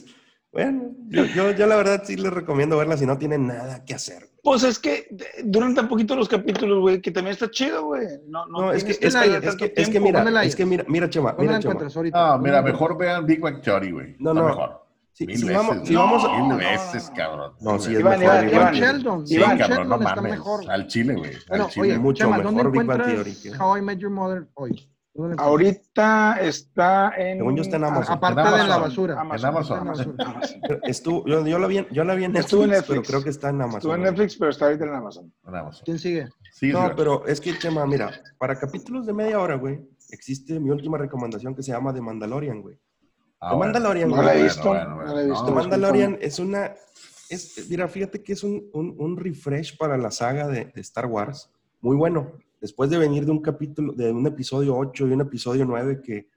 Bueno, 0.56 0.90
yo, 1.08 1.24
yo, 1.26 1.50
yo 1.50 1.66
la 1.66 1.76
verdad 1.76 2.02
sí 2.04 2.16
les 2.16 2.32
recomiendo 2.32 2.78
verla 2.78 2.96
si 2.96 3.04
no 3.04 3.18
tienen 3.18 3.46
nada 3.46 3.84
que 3.84 3.92
hacer. 3.94 4.30
Pues 4.42 4.62
es 4.62 4.78
que 4.78 5.06
duran 5.44 5.74
tan 5.74 5.86
poquito 5.88 6.16
los 6.16 6.28
capítulos, 6.28 6.80
güey, 6.80 7.02
que 7.02 7.10
también 7.10 7.34
está 7.34 7.50
chido, 7.50 7.84
güey. 7.84 8.06
No, 8.26 8.46
no, 8.46 8.60
No, 8.60 8.72
es 8.72 8.82
que, 8.84 8.92
es, 8.92 8.98
que, 8.98 9.06
es, 9.06 9.14
que, 9.56 9.72
es 9.76 9.88
que 9.90 10.00
mira, 10.00 10.42
es 10.44 10.56
que 10.56 10.64
mira, 10.64 10.84
mira, 10.88 11.10
Chema, 11.10 11.32
¿Dónde 11.32 11.52
la 11.52 11.58
mira, 11.58 11.88
Chema. 11.88 12.10
Ah, 12.14 12.30
¿Dónde 12.36 12.48
mira, 12.48 12.62
mejor 12.62 12.96
vean 12.96 13.26
Big 13.26 13.40
Bang 13.40 13.60
Theory, 13.60 13.90
güey. 13.92 14.16
No, 14.18 14.32
no. 14.32 14.46
mejor. 14.46 14.86
Mil 15.18 15.36
si 15.38 15.44
veces. 15.46 15.56
vamos, 15.56 15.88
si 15.88 15.94
No, 15.94 16.00
vamos, 16.00 16.30
Mil 16.30 16.48
no, 16.48 16.56
veces, 16.58 17.08
no. 17.08 17.14
cabrón. 17.16 17.52
No, 17.60 17.72
Mil 17.72 17.80
sí, 17.80 17.94
es 17.94 18.00
Iván, 18.00 18.18
mejor 18.20 18.34
Iván, 18.36 18.48
Iván. 18.54 18.74
Sheldon. 18.74 19.26
Sí, 19.26 19.34
Iván 19.34 19.58
cabrón, 19.58 19.76
no 19.76 19.82
Sheldon 19.96 20.02
está 20.02 20.14
mames. 20.16 20.32
mejor. 20.32 20.70
Al 20.70 20.86
chile, 20.88 21.14
güey. 21.14 21.32
Al 21.34 21.42
Bueno, 21.48 21.68
chile. 21.68 21.86
oye, 21.88 21.98
mucho 21.98 22.24
Chema, 22.24 22.36
mejor 22.38 22.54
¿dónde 22.54 22.70
Big 22.78 22.86
Bang 22.86 23.02
Theory 23.04 23.36
How 23.58 23.76
I 23.78 23.82
Met 23.82 23.98
Your 23.98 24.10
Mother 24.10 24.46
hoy? 24.54 24.88
Ahorita 25.38 26.38
está 26.40 27.12
en. 27.16 27.38
Según 27.38 27.56
yo 27.56 27.62
está 27.62 27.76
en 27.76 27.84
Amazon. 27.84 28.14
Aparte 28.16 28.40
En 28.40 28.47
de 28.62 28.66
la 28.68 28.78
basura. 28.78 29.20
Amazon. 29.20 29.48
En 29.51 29.56
Amazon. 29.86 30.16
Estuvo, 30.84 31.24
yo, 31.26 31.47
yo 31.47 31.59
la 31.59 31.66
vi, 31.66 31.78
en- 31.78 31.88
yo 31.90 32.05
la 32.05 32.14
vi 32.14 32.24
en 32.24 32.32
Netflix, 32.32 32.44
Estuvo 32.47 32.62
en 32.64 32.70
pero 32.70 32.80
Netflix. 32.82 33.09
creo 33.09 33.22
que 33.22 33.30
está 33.30 33.48
en 33.51 33.55
Amazon. 33.62 33.78
Estuvo 33.78 33.94
en 33.94 34.02
Netflix, 34.02 34.36
pero 34.36 34.51
está 34.51 34.64
ahorita 34.66 34.84
en 34.84 34.94
Amazon. 34.94 35.32
En 35.47 35.55
Amazon. 35.55 35.82
¿Quién 35.84 35.98
sigue? 35.98 36.28
Sí, 36.52 36.72
No, 36.72 36.93
pero 36.97 37.26
es 37.26 37.40
que, 37.40 37.59
Chema, 37.59 37.86
mira, 37.86 38.10
para 38.38 38.59
capítulos 38.59 39.06
de 39.06 39.12
media 39.12 39.38
hora, 39.40 39.56
güey, 39.56 39.80
existe 40.10 40.59
mi 40.60 40.70
última 40.70 40.98
recomendación 40.98 41.55
que 41.55 41.62
se 41.62 41.72
llama 41.72 41.93
The 41.94 42.01
Mandalorian, 42.01 42.62
güey. 42.62 42.78
Ah, 43.40 43.51
The 43.51 43.56
bueno. 43.56 43.72
Mandalorian, 43.72 44.09
No 44.09 44.16
güey. 44.16 44.26
la 44.26 44.32
he 44.34 44.36
Bueno, 44.38 44.48
visto, 44.55 44.68
bueno, 44.68 44.97
no 44.97 45.14
la 45.14 45.20
he 45.22 45.26
visto. 45.26 45.44
The 45.44 45.51
No, 45.51 45.56
Mandalorian 45.56 46.18
es 46.20 46.38
una. 46.38 46.72
Es, 47.28 47.66
mira, 47.68 47.88
fíjate 47.88 48.22
que 48.22 48.32
es 48.34 48.44
un, 48.44 48.70
un- 48.72 48.94
un 48.98 49.16
refresh 49.16 49.76
para 49.76 49.98
la 49.98 50.10
saga 50.10 50.47
de, 50.48 50.66
de 50.66 50.80
Star 50.80 51.06
Wars. 51.06 51.51
Muy 51.80 51.97
bueno. 51.97 52.32
Después 52.66 52.90
de 52.90 52.98
venir 52.98 53.24
de 53.24 53.30
un 53.30 53.40
capítulo, 53.40 53.93
de 53.93 54.10
un 54.10 54.26
episodio 54.26 54.76
8 54.76 55.06
y 55.06 55.12
un 55.12 55.20
episodio 55.20 55.64
9 55.64 56.02
que 56.02 56.28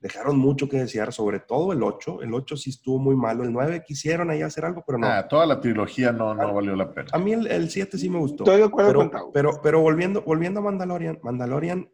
dejaron 0.00 0.38
mucho 0.38 0.68
que 0.68 0.78
desear, 0.78 1.12
sobre 1.12 1.40
todo 1.40 1.72
el 1.72 1.82
8. 1.82 2.22
El 2.22 2.34
8 2.34 2.56
sí 2.58 2.70
estuvo 2.70 2.98
muy 2.98 3.16
malo. 3.16 3.42
El 3.42 3.52
9 3.52 3.82
quisieron 3.86 4.30
ahí 4.30 4.42
hacer 4.42 4.64
algo, 4.64 4.84
pero 4.86 4.98
no. 4.98 5.06
Ah, 5.06 5.26
toda 5.26 5.46
la 5.46 5.60
trilogía 5.60 6.12
no, 6.12 6.34
no 6.34 6.52
valió 6.52 6.76
la 6.76 6.92
pena. 6.92 7.08
A 7.12 7.18
mí 7.18 7.32
el, 7.32 7.46
el 7.46 7.70
7 7.70 7.96
sí 7.96 8.10
me 8.10 8.18
gustó. 8.18 8.44
Estoy 8.44 8.58
de 8.58 8.64
acuerdo 8.64 8.90
pero, 8.90 8.98
con 9.00 9.10
Tau. 9.10 9.32
pero, 9.32 9.60
pero 9.62 9.80
volviendo, 9.80 10.22
volviendo 10.22 10.60
a 10.60 10.62
Mandalorian, 10.64 11.18
Mandalorian 11.22 11.88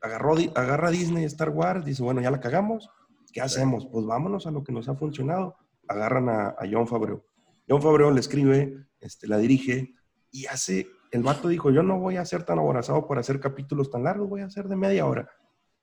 agarró, 0.00 0.34
agarra 0.54 0.88
a 0.88 0.90
Disney 0.90 1.24
Star 1.24 1.50
Wars, 1.50 1.84
dice, 1.84 2.02
bueno, 2.02 2.20
ya 2.20 2.30
la 2.30 2.40
cagamos, 2.40 2.90
¿qué 3.32 3.40
hacemos? 3.40 3.86
Pues 3.86 4.04
vámonos 4.04 4.46
a 4.46 4.50
lo 4.50 4.64
que 4.64 4.72
nos 4.72 4.88
ha 4.88 4.94
funcionado. 4.94 5.56
Agarran 5.88 6.28
a, 6.28 6.48
a 6.48 6.68
John 6.70 6.86
Favreau. 6.86 7.24
John 7.68 7.82
Favreau 7.82 8.10
le 8.10 8.20
escribe, 8.20 8.86
este, 9.00 9.26
la 9.28 9.38
dirige 9.38 9.94
y 10.30 10.46
hace, 10.46 10.86
el 11.10 11.22
vato 11.22 11.48
dijo, 11.48 11.70
yo 11.70 11.82
no 11.82 11.98
voy 11.98 12.16
a 12.16 12.24
ser 12.24 12.44
tan 12.44 12.58
aborazado 12.58 13.06
por 13.06 13.18
hacer 13.18 13.40
capítulos 13.40 13.90
tan 13.90 14.04
largos, 14.04 14.28
voy 14.28 14.42
a 14.42 14.46
hacer 14.46 14.68
de 14.68 14.76
media 14.76 15.06
hora. 15.06 15.28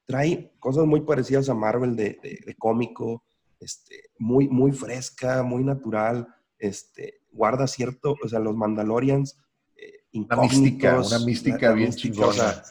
Trae 0.05 0.53
cosas 0.59 0.85
muy 0.85 1.01
parecidas 1.01 1.49
a 1.49 1.53
Marvel 1.53 1.95
de, 1.95 2.17
de- 2.23 2.39
de 2.45 2.55
cómico, 2.57 3.23
este, 3.59 4.11
muy, 4.19 4.47
muy 4.47 4.71
fresca, 4.71 5.43
muy 5.43 5.63
natural, 5.63 6.27
este, 6.59 7.21
guarda 7.31 7.67
cierto, 7.67 8.15
o 8.23 8.27
sea, 8.27 8.39
los 8.39 8.55
Mandalorians 8.55 9.37
eh, 9.75 10.03
Una 10.13 10.37
mística, 10.37 10.99
una 10.99 11.19
mística 11.19 11.71
bien 11.73 11.91
chingona. 11.91 12.27
o 12.27 12.33
sea, 12.33 12.63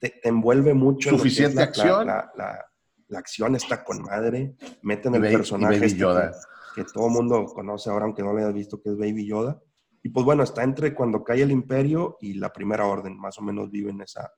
te, 0.00 0.10
te 0.10 0.28
envuelve 0.28 0.74
mucho. 0.74 1.10
lo 1.10 1.18
Suficiente 1.18 1.56
la- 1.56 1.62
acción. 1.64 2.06
La, 2.06 2.30
la- 2.36 2.44
la- 2.44 2.64
la 3.10 3.18
acción 3.20 3.54
está 3.56 3.84
con 3.84 4.02
madre. 4.02 4.54
Meten 4.82 5.14
el 5.14 5.24
y 5.24 5.34
personaje 5.36 5.76
Baby 5.76 5.86
este 5.86 5.98
Yoda. 5.98 6.32
que, 6.74 6.82
que 6.82 6.92
todo 6.92 7.06
el 7.06 7.12
mundo 7.14 7.46
conoce 7.46 7.88
ahora, 7.88 8.04
aunque 8.04 8.22
no 8.22 8.34
le 8.34 8.42
hayas 8.42 8.52
visto 8.54 8.82
que 8.82 8.90
es 8.90 8.98
Baby 8.98 9.26
Yoda. 9.26 9.58
Y 10.02 10.08
pues 10.10 10.24
bueno, 10.24 10.42
está 10.42 10.62
entre 10.62 10.94
cuando 10.94 11.24
cae 11.24 11.42
el 11.42 11.50
imperio 11.50 12.16
y 12.20 12.34
la 12.34 12.52
primera 12.52 12.86
orden. 12.86 13.18
Más 13.18 13.38
o 13.38 13.42
menos 13.42 13.70
vive 13.70 13.90
en 13.90 14.00
esa, 14.02 14.32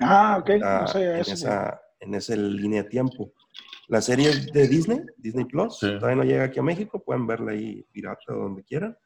Ah, 0.00 0.38
ok. 0.40 0.48
la- 0.58 0.80
No 0.82 0.86
sabía 0.88 1.14
en, 1.14 1.20
eso. 1.20 1.32
esa, 1.34 1.80
en 2.00 2.14
esa 2.14 2.36
línea 2.36 2.82
de 2.82 2.88
tiempo. 2.90 3.32
La 3.88 4.00
serie 4.00 4.30
es 4.30 4.52
de 4.52 4.68
Disney, 4.68 5.00
Disney 5.16 5.44
Plus. 5.44 5.78
Sí. 5.78 5.86
Todavía 5.98 6.16
no 6.16 6.24
llega 6.24 6.44
aquí 6.44 6.58
a 6.60 6.62
México. 6.62 7.02
Pueden 7.02 7.26
verla 7.26 7.52
ahí 7.52 7.84
pirata 7.92 8.32
donde 8.32 8.62
quieran. 8.64 8.96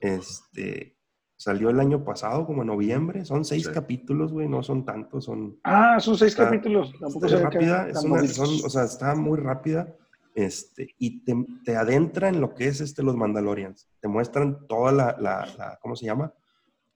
Este, 0.00 0.96
salió 1.36 1.70
el 1.70 1.80
año 1.80 2.04
pasado, 2.04 2.46
como 2.46 2.62
en 2.62 2.68
noviembre. 2.68 3.24
Son 3.24 3.44
seis 3.44 3.64
Sí. 3.66 3.72
capítulos, 3.72 4.32
güey. 4.32 4.48
No 4.48 4.62
son 4.62 4.84
tantos, 4.84 5.24
son 5.24 5.58
Ah, 5.64 5.98
son 6.00 6.16
seis 6.16 6.32
Está- 6.32 6.44
capítulos. 6.44 6.92
Tampoco 6.98 7.26
rápida, 7.26 7.88
es 7.88 8.02
una- 8.04 8.26
son- 8.26 8.64
o 8.64 8.68
sea, 8.70 8.84
está 8.84 9.14
muy 9.14 9.38
rápida 9.38 9.94
este, 10.34 10.94
y 10.98 11.20
te, 11.24 11.34
te 11.64 11.76
adentra 11.76 12.28
en 12.28 12.40
lo 12.40 12.54
que 12.54 12.66
es 12.66 12.80
este, 12.80 13.02
los 13.02 13.16
Mandalorians. 13.16 13.88
Te 14.00 14.08
muestran 14.08 14.66
toda 14.66 14.92
la, 14.92 15.16
la- 15.20 15.46
la- 15.56 15.78
¿cómo 15.80 15.94
se 15.96 16.06
llama? 16.06 16.32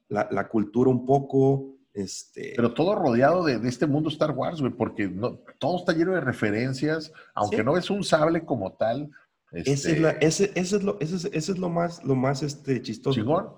La, 0.08 0.26
la 0.30 0.48
cultura 0.48 0.90
un 0.90 1.06
poco, 1.06 1.76
este, 1.94 2.52
Pero 2.56 2.72
todo 2.74 2.94
rodeado 2.94 3.44
de, 3.44 3.58
de 3.58 3.68
este 3.68 3.86
mundo 3.86 4.08
Star 4.08 4.32
Wars, 4.32 4.60
güey, 4.60 4.72
porque 4.72 5.08
no, 5.08 5.38
todo 5.58 5.78
está 5.78 5.92
lleno 5.92 6.12
de 6.14 6.20
referencias, 6.20 7.12
aunque 7.34 7.58
Sí. 7.58 7.62
no 7.64 7.76
es 7.76 7.90
un 7.90 8.02
sable 8.04 8.44
como 8.44 8.72
tal. 8.72 9.10
ese, 9.52 9.72
este, 9.72 9.92
es 9.92 10.00
la- 10.00 10.10
ese, 10.10 10.52
ese 10.54 10.76
es 10.76 10.82
lo, 10.82 10.98
ese, 11.00 11.16
es- 11.16 11.24
ese 11.26 11.52
es 11.52 11.58
lo 11.58 11.68
más, 11.70 12.04
lo 12.04 12.14
más 12.14 12.42
este, 12.42 12.82
chistoso. 12.82 13.18
chingón. 13.18 13.48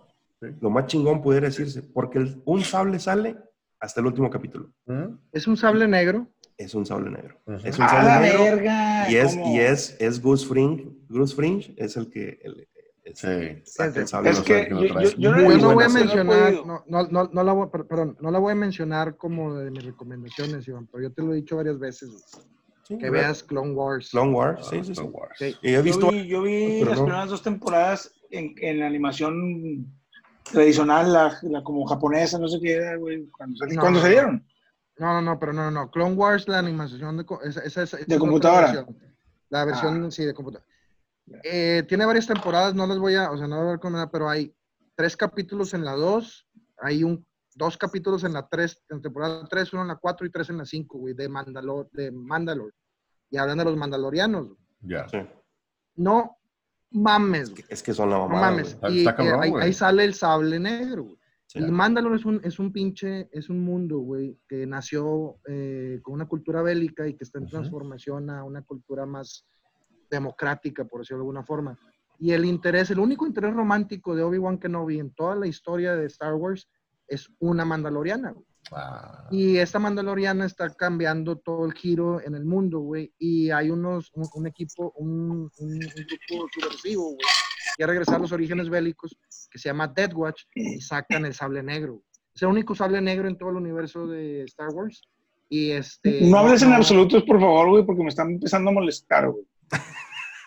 Sí. 0.40 0.46
Lo 0.60 0.70
más 0.70 0.86
chingón 0.86 1.20
pudiera 1.22 1.46
decirse, 1.48 1.82
porque 1.82 2.18
el- 2.18 2.40
un 2.44 2.62
sable 2.62 2.98
sale 3.00 3.36
hasta 3.78 4.00
el 4.00 4.06
último 4.06 4.28
capítulo. 4.30 4.70
Es 5.32 5.46
un 5.46 5.56
sable 5.56 5.88
negro. 5.88 6.28
Es 6.60 6.74
un 6.74 6.84
sable 6.84 7.10
negro. 7.10 7.36
Ujú. 7.46 7.66
Es 7.66 7.78
un 7.78 7.84
¡A 7.84 7.88
sable 7.88 8.04
la 8.08 8.20
negro. 8.20 8.42
verga! 8.44 9.10
Y 9.10 9.16
es, 9.16 9.34
¿Cómo? 9.34 9.54
y 9.56 9.60
es, 9.60 9.96
es 9.98 10.20
Gus 10.20 10.46
Fring. 10.46 11.06
Gus 11.08 11.34
Fringe 11.34 11.72
es 11.78 11.96
el 11.96 12.10
que, 12.10 12.38
el, 12.42 12.68
el- 13.04 13.16
Sí. 13.16 13.62
saca 13.64 13.98
el 13.98 14.06
sable 14.06 14.30
Es 14.30 14.40
que 14.40 14.68
yo- 14.70 14.92
trae. 14.92 15.04
yo- 15.06 15.16
yo 15.16 15.32
no 15.32 15.74
voy 15.74 15.84
a 15.84 15.88
mencionar, 15.88 16.52
no, 16.66 16.84
no, 16.86 17.02
no, 17.08 17.30
no 17.32 17.42
la 17.42 17.52
voy, 17.54 17.68
per- 17.70 17.86
perdón, 17.86 18.16
no 18.20 18.30
la 18.30 18.38
voy 18.38 18.52
a 18.52 18.54
mencionar 18.56 19.16
como 19.16 19.54
de 19.54 19.70
mis 19.70 19.82
recomendaciones, 19.84 20.68
Iván, 20.68 20.86
pero 20.92 21.04
yo 21.04 21.12
te 21.12 21.22
lo 21.22 21.32
he 21.32 21.36
dicho 21.36 21.56
varias 21.56 21.78
veces, 21.78 22.10
Sí, 22.86 22.98
que 22.98 23.08
¿verdad? 23.10 23.28
veas 23.28 23.42
Clone 23.42 23.72
Wars. 23.72 24.10
Clone 24.10 24.32
Wars, 24.32 24.60
Ah, 24.66 24.68
sí, 24.84 24.94
sí, 24.94 25.00
Wars. 25.00 25.32
Sí. 25.38 25.56
Y 25.62 25.74
he 25.74 25.80
visto. 25.82 26.10
Yo 26.10 26.12
vi, 26.12 26.26
yo 26.28 26.42
vi 26.42 26.76
Pero 26.80 26.90
las 26.90 26.98
no. 26.98 27.04
primeras 27.06 27.30
dos 27.30 27.42
temporadas 27.42 28.12
en, 28.30 28.54
en 28.60 28.78
la 28.80 28.86
animación 28.86 29.86
tradicional, 30.44 31.12
la, 31.12 31.38
la 31.42 31.62
como 31.64 31.86
japonesa, 31.86 32.38
no 32.38 32.48
sé 32.48 32.58
qué 32.60 32.74
era, 32.74 32.96
güey, 32.96 33.26
cuando, 33.28 33.56
cuando 33.80 34.00
salieron. 34.00 34.44
No, 35.00 35.14
no, 35.14 35.22
no, 35.22 35.40
pero 35.40 35.52
no, 35.54 35.64
no, 35.64 35.70
no. 35.70 35.90
Clone 35.90 36.14
Wars, 36.14 36.46
la 36.46 36.58
animación 36.58 37.16
de, 37.16 37.24
esa, 37.44 37.60
esa- 37.62 37.64
esa- 37.64 37.82
esa 37.82 37.96
es 37.96 38.04
otra 38.04 38.18
computadora? 38.18 38.66
versión. 38.72 38.98
La 39.48 39.64
versión, 39.64 40.04
Ah. 40.04 40.10
sí, 40.10 40.24
de 40.26 40.34
computadora. 40.34 40.68
Eh, 41.42 41.84
tiene 41.88 42.04
varias 42.04 42.26
temporadas, 42.26 42.74
no 42.74 42.86
las 42.86 42.98
voy 42.98 43.14
a, 43.14 43.30
o 43.30 43.38
sea, 43.38 43.46
no 43.46 43.58
voy 43.60 43.68
a 43.70 43.72
recomendar, 43.72 44.10
pero 44.10 44.28
hay 44.28 44.54
tres 44.94 45.16
capítulos 45.16 45.72
en 45.74 45.84
la 45.86 45.92
2, 45.92 46.46
hay 46.78 47.02
un, 47.02 47.26
dos 47.54 47.78
capítulos 47.78 48.24
en 48.24 48.34
la 48.34 48.46
3, 48.46 48.82
en 48.90 49.00
temporada 49.00 49.44
3, 49.48 49.72
uno 49.72 49.82
en 49.82 49.88
la 49.88 49.96
4 49.96 50.26
y 50.26 50.30
tres 50.30 50.50
en 50.50 50.58
la 50.58 50.66
5, 50.66 50.98
güey, 50.98 51.14
de 51.14 51.28
Mandalor, 51.28 51.88
de 51.92 52.10
Mandalore. 52.12 52.74
Y 53.30 53.38
hablan 53.38 53.58
de 53.58 53.64
los 53.64 53.76
mandalorianos. 53.76 54.48
Ya. 54.82 55.08
Sí. 55.08 55.18
No 55.96 56.36
mames, 56.90 57.50
güey. 57.50 57.64
Es 57.68 57.82
que 57.82 57.94
son 57.94 58.10
la 58.10 58.18
No 58.18 58.28
mamada. 58.28 58.50
mames. 58.50 58.68
Está- 58.74 58.90
Y 58.90 59.06
eh, 59.06 59.14
ahí, 59.40 59.52
ahí 59.60 59.72
sale 59.72 60.04
el 60.04 60.14
sable 60.14 60.58
negro, 60.58 61.04
güey. 61.04 61.19
Sí. 61.52 61.58
Y 61.58 61.62
Mandalore 61.62 62.14
es 62.14 62.24
un, 62.24 62.40
es 62.44 62.60
un 62.60 62.72
pinche, 62.72 63.28
es 63.32 63.48
un 63.48 63.58
mundo, 63.64 63.98
güey, 63.98 64.38
que 64.48 64.66
nació 64.68 65.38
eh, 65.48 65.98
con 66.00 66.14
una 66.14 66.28
cultura 66.28 66.62
bélica 66.62 67.08
y 67.08 67.14
que 67.14 67.24
está 67.24 67.38
en 67.38 67.44
Ujú. 67.46 67.50
transformación 67.56 68.30
a 68.30 68.44
una 68.44 68.62
cultura 68.62 69.04
más 69.04 69.48
democrática, 70.10 70.84
por 70.84 71.00
decirlo 71.00 71.18
de 71.18 71.22
alguna 71.22 71.42
forma. 71.42 71.76
Y 72.20 72.30
el 72.32 72.44
interés, 72.44 72.90
el 72.92 73.00
único 73.00 73.26
interés 73.26 73.52
romántico 73.54 74.14
de 74.14 74.22
Obi-Wan 74.22 74.58
Kenobi 74.58 75.00
en 75.00 75.10
toda 75.12 75.34
la 75.34 75.48
historia 75.48 75.96
de 75.96 76.06
Star 76.06 76.34
Wars 76.34 76.68
es 77.08 77.28
una 77.40 77.64
mandaloriana, 77.64 78.30
güey. 78.30 78.46
Ah, 78.72 79.26
Y 79.32 79.56
esta 79.56 79.80
Mandaloriana 79.80 80.44
está 80.44 80.70
cambiando 80.70 81.36
todo 81.38 81.64
el 81.66 81.72
giro 81.72 82.20
en 82.20 82.34
el 82.36 82.44
mundo, 82.44 82.78
güey. 82.80 83.12
Y 83.18 83.50
hay 83.50 83.70
unos, 83.70 84.12
un, 84.14 84.28
un 84.34 84.46
equipo, 84.46 84.92
un, 84.96 85.10
un- 85.30 85.50
un 85.58 85.78
grupo 85.80 86.46
subversivo, 86.54 87.04
güey, 87.06 87.16
que 87.18 87.70
quiere 87.76 87.92
regresar 87.92 88.16
a 88.16 88.18
los 88.20 88.30
orígenes 88.32 88.68
bélicos, 88.68 89.16
que 89.50 89.58
se 89.58 89.68
llama 89.68 89.88
Death 89.88 90.14
Watch, 90.14 90.42
y 90.54 90.80
sacan 90.80 91.24
el 91.26 91.34
sable 91.34 91.62
negro. 91.62 92.02
Es 92.34 92.42
el 92.42 92.48
único 92.48 92.74
sable 92.74 93.00
negro 93.00 93.28
en 93.28 93.36
todo 93.36 93.50
el 93.50 93.56
universo 93.56 94.06
de 94.06 94.44
Star 94.44 94.68
Wars. 94.68 95.02
Y 95.48 95.72
este. 95.72 96.20
no 96.22 96.38
hables 96.38 96.62
en 96.62 96.72
absolutos, 96.72 97.24
por 97.24 97.40
favor, 97.40 97.68
güey, 97.70 97.84
porque 97.84 98.02
me 98.04 98.08
están 98.08 98.30
empezando 98.30 98.70
a 98.70 98.74
molestar, 98.74 99.28
güey. 99.28 99.44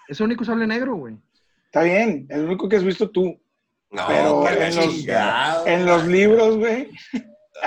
Es 0.07 0.19
el 0.19 0.25
único 0.27 0.43
sable 0.45 0.65
negro, 0.67 0.95
güey. 0.95 1.17
Está 1.65 1.83
bien, 1.83 2.25
el 2.29 2.45
único 2.45 2.69
que 2.69 2.77
has 2.77 2.83
visto 2.83 3.09
tú. 3.09 3.39
No, 3.91 4.07
Pero 4.07 4.47
en 4.49 4.75
los- 4.75 4.89
chingado. 4.89 5.67
En 5.67 5.85
los 5.85 6.05
libros, 6.07 6.57
güey. 6.57 6.89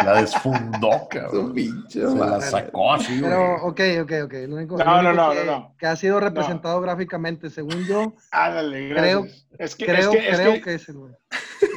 la 0.04 0.20
desfundó, 0.20 1.06
cabrón. 1.08 1.54
Se 1.88 2.00
la 2.00 2.40
sacó 2.40 2.92
así, 2.94 3.20
güey. 3.20 3.30
Pero, 3.30 3.54
ok, 3.66 3.80
ok, 4.02 4.12
ok. 4.24 4.32
Lo 4.48 4.56
único, 4.56 4.76
No, 4.76 4.84
lo 4.84 5.02
no, 5.02 5.08
único 5.10 5.22
no, 5.24 5.30
que, 5.32 5.44
no, 5.44 5.58
no. 5.58 5.74
que 5.78 5.86
ha 5.86 5.96
sido 5.96 6.20
representado 6.20 6.80
gráficamente, 6.80 7.48
según 7.50 7.84
yo, 7.86 8.14
Ándale, 8.32 8.90
Creo- 8.94 9.22
gracias. 9.22 9.46
es 9.58 9.76
que, 9.76 9.86
creo, 9.86 9.98
es 9.98 10.08
que, 10.18 10.28
es 10.28 10.36
creo 10.40 10.52
que 10.54 10.60
que 10.62 10.74
es 10.74 10.88
el 10.88 10.96
güey. 10.96 11.12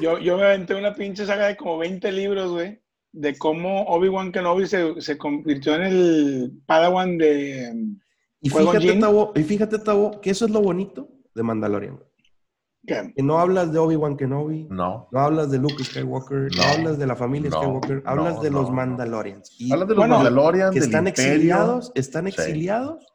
Yo, 0.02 0.20
yo 0.20 0.38
me 0.38 0.44
aventé 0.46 0.76
una 0.76 0.94
pinche 0.96 1.26
saga 1.26 1.48
de 1.48 1.58
como 1.58 1.78
20 1.78 2.12
libros, 2.12 2.52
güey, 2.52 2.80
de 3.12 3.38
cómo 3.38 3.84
Obi-Wan 3.86 4.32
Kenobi 4.32 4.68
se, 4.68 5.00
se 5.02 5.18
convirtió 5.18 5.76
en 5.76 5.84
el 5.84 6.52
Padawan 6.66 7.18
de... 7.18 7.74
Y 8.42 8.50
Fuego 8.50 8.72
fíjate. 8.72 9.00
Tavo, 9.00 9.32
y 9.36 9.44
fíjate, 9.44 9.80
Tavo, 9.80 10.22
que 10.22 10.30
eso 10.30 10.46
es 10.46 10.52
lo 10.52 10.62
bonito 10.62 11.10
de 11.36 11.44
Mandalorian. 11.44 12.00
¿qué? 12.88 13.12
Que 13.16 13.22
no 13.22 13.38
hablas 13.40 13.74
de 13.74 13.80
Obi-Wan 13.80 14.16
Kenobi, 14.16 14.66
No. 14.70 15.10
no 15.12 15.20
hablas 15.20 15.52
de 15.52 15.58
Luke 15.60 15.84
Skywalker, 15.84 16.50
no, 16.56 16.64
No. 16.64 16.64
hablas 16.64 16.98
de 16.98 17.06
la 17.08 17.16
familia 17.16 17.50
No, 17.50 17.58
Skywalker, 17.62 18.04
hablas 18.06 18.36
no, 18.36 18.42
de 18.42 18.52
los 18.52 18.70
no. 18.70 18.76
Mandalorians. 18.76 19.56
Y 19.60 19.72
Hablas 19.74 19.90
de 19.90 19.96
los 19.96 20.02
Bueno, 20.02 20.16
Mandalorian, 20.16 20.72
que 20.72 20.80
están 20.80 21.08
Imperio. 21.08 21.32
exiliados, 21.34 21.92
están 21.96 22.24
Sí. 22.24 22.30
exiliados. 22.30 23.06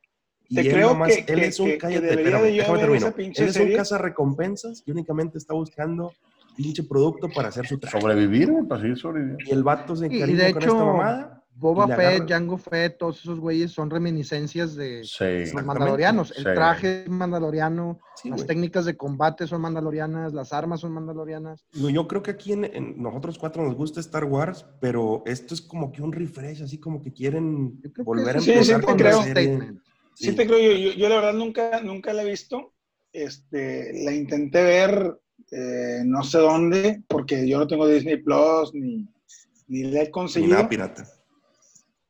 Y 0.50 0.56
Te 0.56 0.60
él 0.60 0.68
creo 0.72 0.88
nomás, 0.90 1.08
que- 1.08 1.32
él 1.32 1.40
que- 1.40 1.46
es 1.46 1.58
un 1.58 1.66
que- 1.66 1.72
que 1.72 1.78
cállate, 1.78 2.08
espérame, 2.10 2.42
déjame 2.52 3.12
pinche 3.12 3.42
Él 3.42 3.48
es 3.48 3.56
un 3.56 3.62
serie. 3.62 3.98
recompensas 3.98 4.82
y 4.84 4.90
únicamente 4.90 5.38
está 5.38 5.54
buscando 5.54 6.12
pinche 6.56 6.82
producto 6.85 7.28
para 7.28 7.48
hacer 7.48 7.66
su 7.66 7.78
traje. 7.78 8.01
Sobrevivir, 8.01 8.52
para 8.68 8.81
seguir 8.81 8.97
sobreviviendo. 8.98 9.44
Y 9.47 9.51
el 9.52 9.62
vato 9.62 9.94
se 9.97 10.09
de 10.09 10.20
con 10.20 10.31
hecho, 10.31 10.59
esta 10.59 10.85
mamada. 10.85 11.40
Boba 11.56 11.86
Fett, 11.86 11.98
agarra. 12.01 12.26
Jango 12.28 12.59
Fett, 12.59 12.98
todos 12.98 13.20
esos 13.20 13.39
güeyes 13.39 13.70
son 13.70 13.89
reminiscencias 13.89 14.74
de 14.74 15.05
Sí. 15.05 15.52
los 15.55 15.64
mandalorianos. 15.64 16.32
El 16.32 16.39
Sí. 16.39 16.51
traje 16.52 17.02
es 17.05 17.09
mandaloriano, 17.09 18.01
Sí, 18.20 18.28
las 18.28 18.39
güey. 18.40 18.48
técnicas 18.48 18.85
de 18.86 18.97
combate 18.97 19.47
son 19.47 19.60
mandalorianas, 19.60 20.32
las 20.35 20.52
armas 20.52 20.81
son 20.81 20.90
mandalorianas. 20.93 21.64
No, 21.74 21.90
Yo 21.90 22.09
creo 22.09 22.24
que 22.24 22.32
aquí 22.32 22.52
en, 22.55 22.64
en 22.64 23.01
nosotros 23.01 23.39
cuatro 23.39 23.62
nos 23.62 23.76
gusta 23.76 24.01
Star 24.01 24.24
Wars, 24.24 24.66
pero 24.81 25.22
esto 25.26 25.55
es 25.55 25.60
como 25.62 25.93
que 25.93 26.02
un 26.02 26.12
refresh, 26.12 26.60
así 26.62 26.78
como 26.81 27.01
que 27.01 27.12
quieren 27.12 27.81
que 27.94 28.02
volver 28.02 28.35
a 28.35 28.39
es 28.39 28.44
Sí, 28.44 28.51
sí, 28.51 28.56
empezar 28.56 28.82
con 28.82 28.97
creo. 28.97 29.18
la 29.18 29.22
serie. 29.24 29.44
Statement. 29.44 29.81
Sí, 30.16 30.32
te 30.32 30.47
creo, 30.48 30.59
yo, 30.59 30.72
yo, 30.76 30.93
yo 30.97 31.09
la 31.09 31.14
verdad 31.16 31.35
nunca, 31.35 31.81
nunca 31.82 32.12
la 32.12 32.22
he 32.22 32.31
visto. 32.31 32.72
Este, 33.12 33.93
la 34.05 34.12
intenté 34.12 34.60
ver 34.64 35.20
eh, 35.56 36.02
no 36.05 36.22
sé 36.24 36.39
dónde, 36.39 37.02
porque 37.09 37.48
yo 37.48 37.59
no 37.59 37.66
tengo 37.66 37.86
Disney 37.86 38.16
Plus 38.16 38.72
ni, 38.74 39.06
ni 39.68 39.85
la 39.85 40.01
he 40.01 40.05
Ni 40.05 40.10
conseguido. 40.10 40.55
nada 40.56 40.68
pirata. 40.68 41.06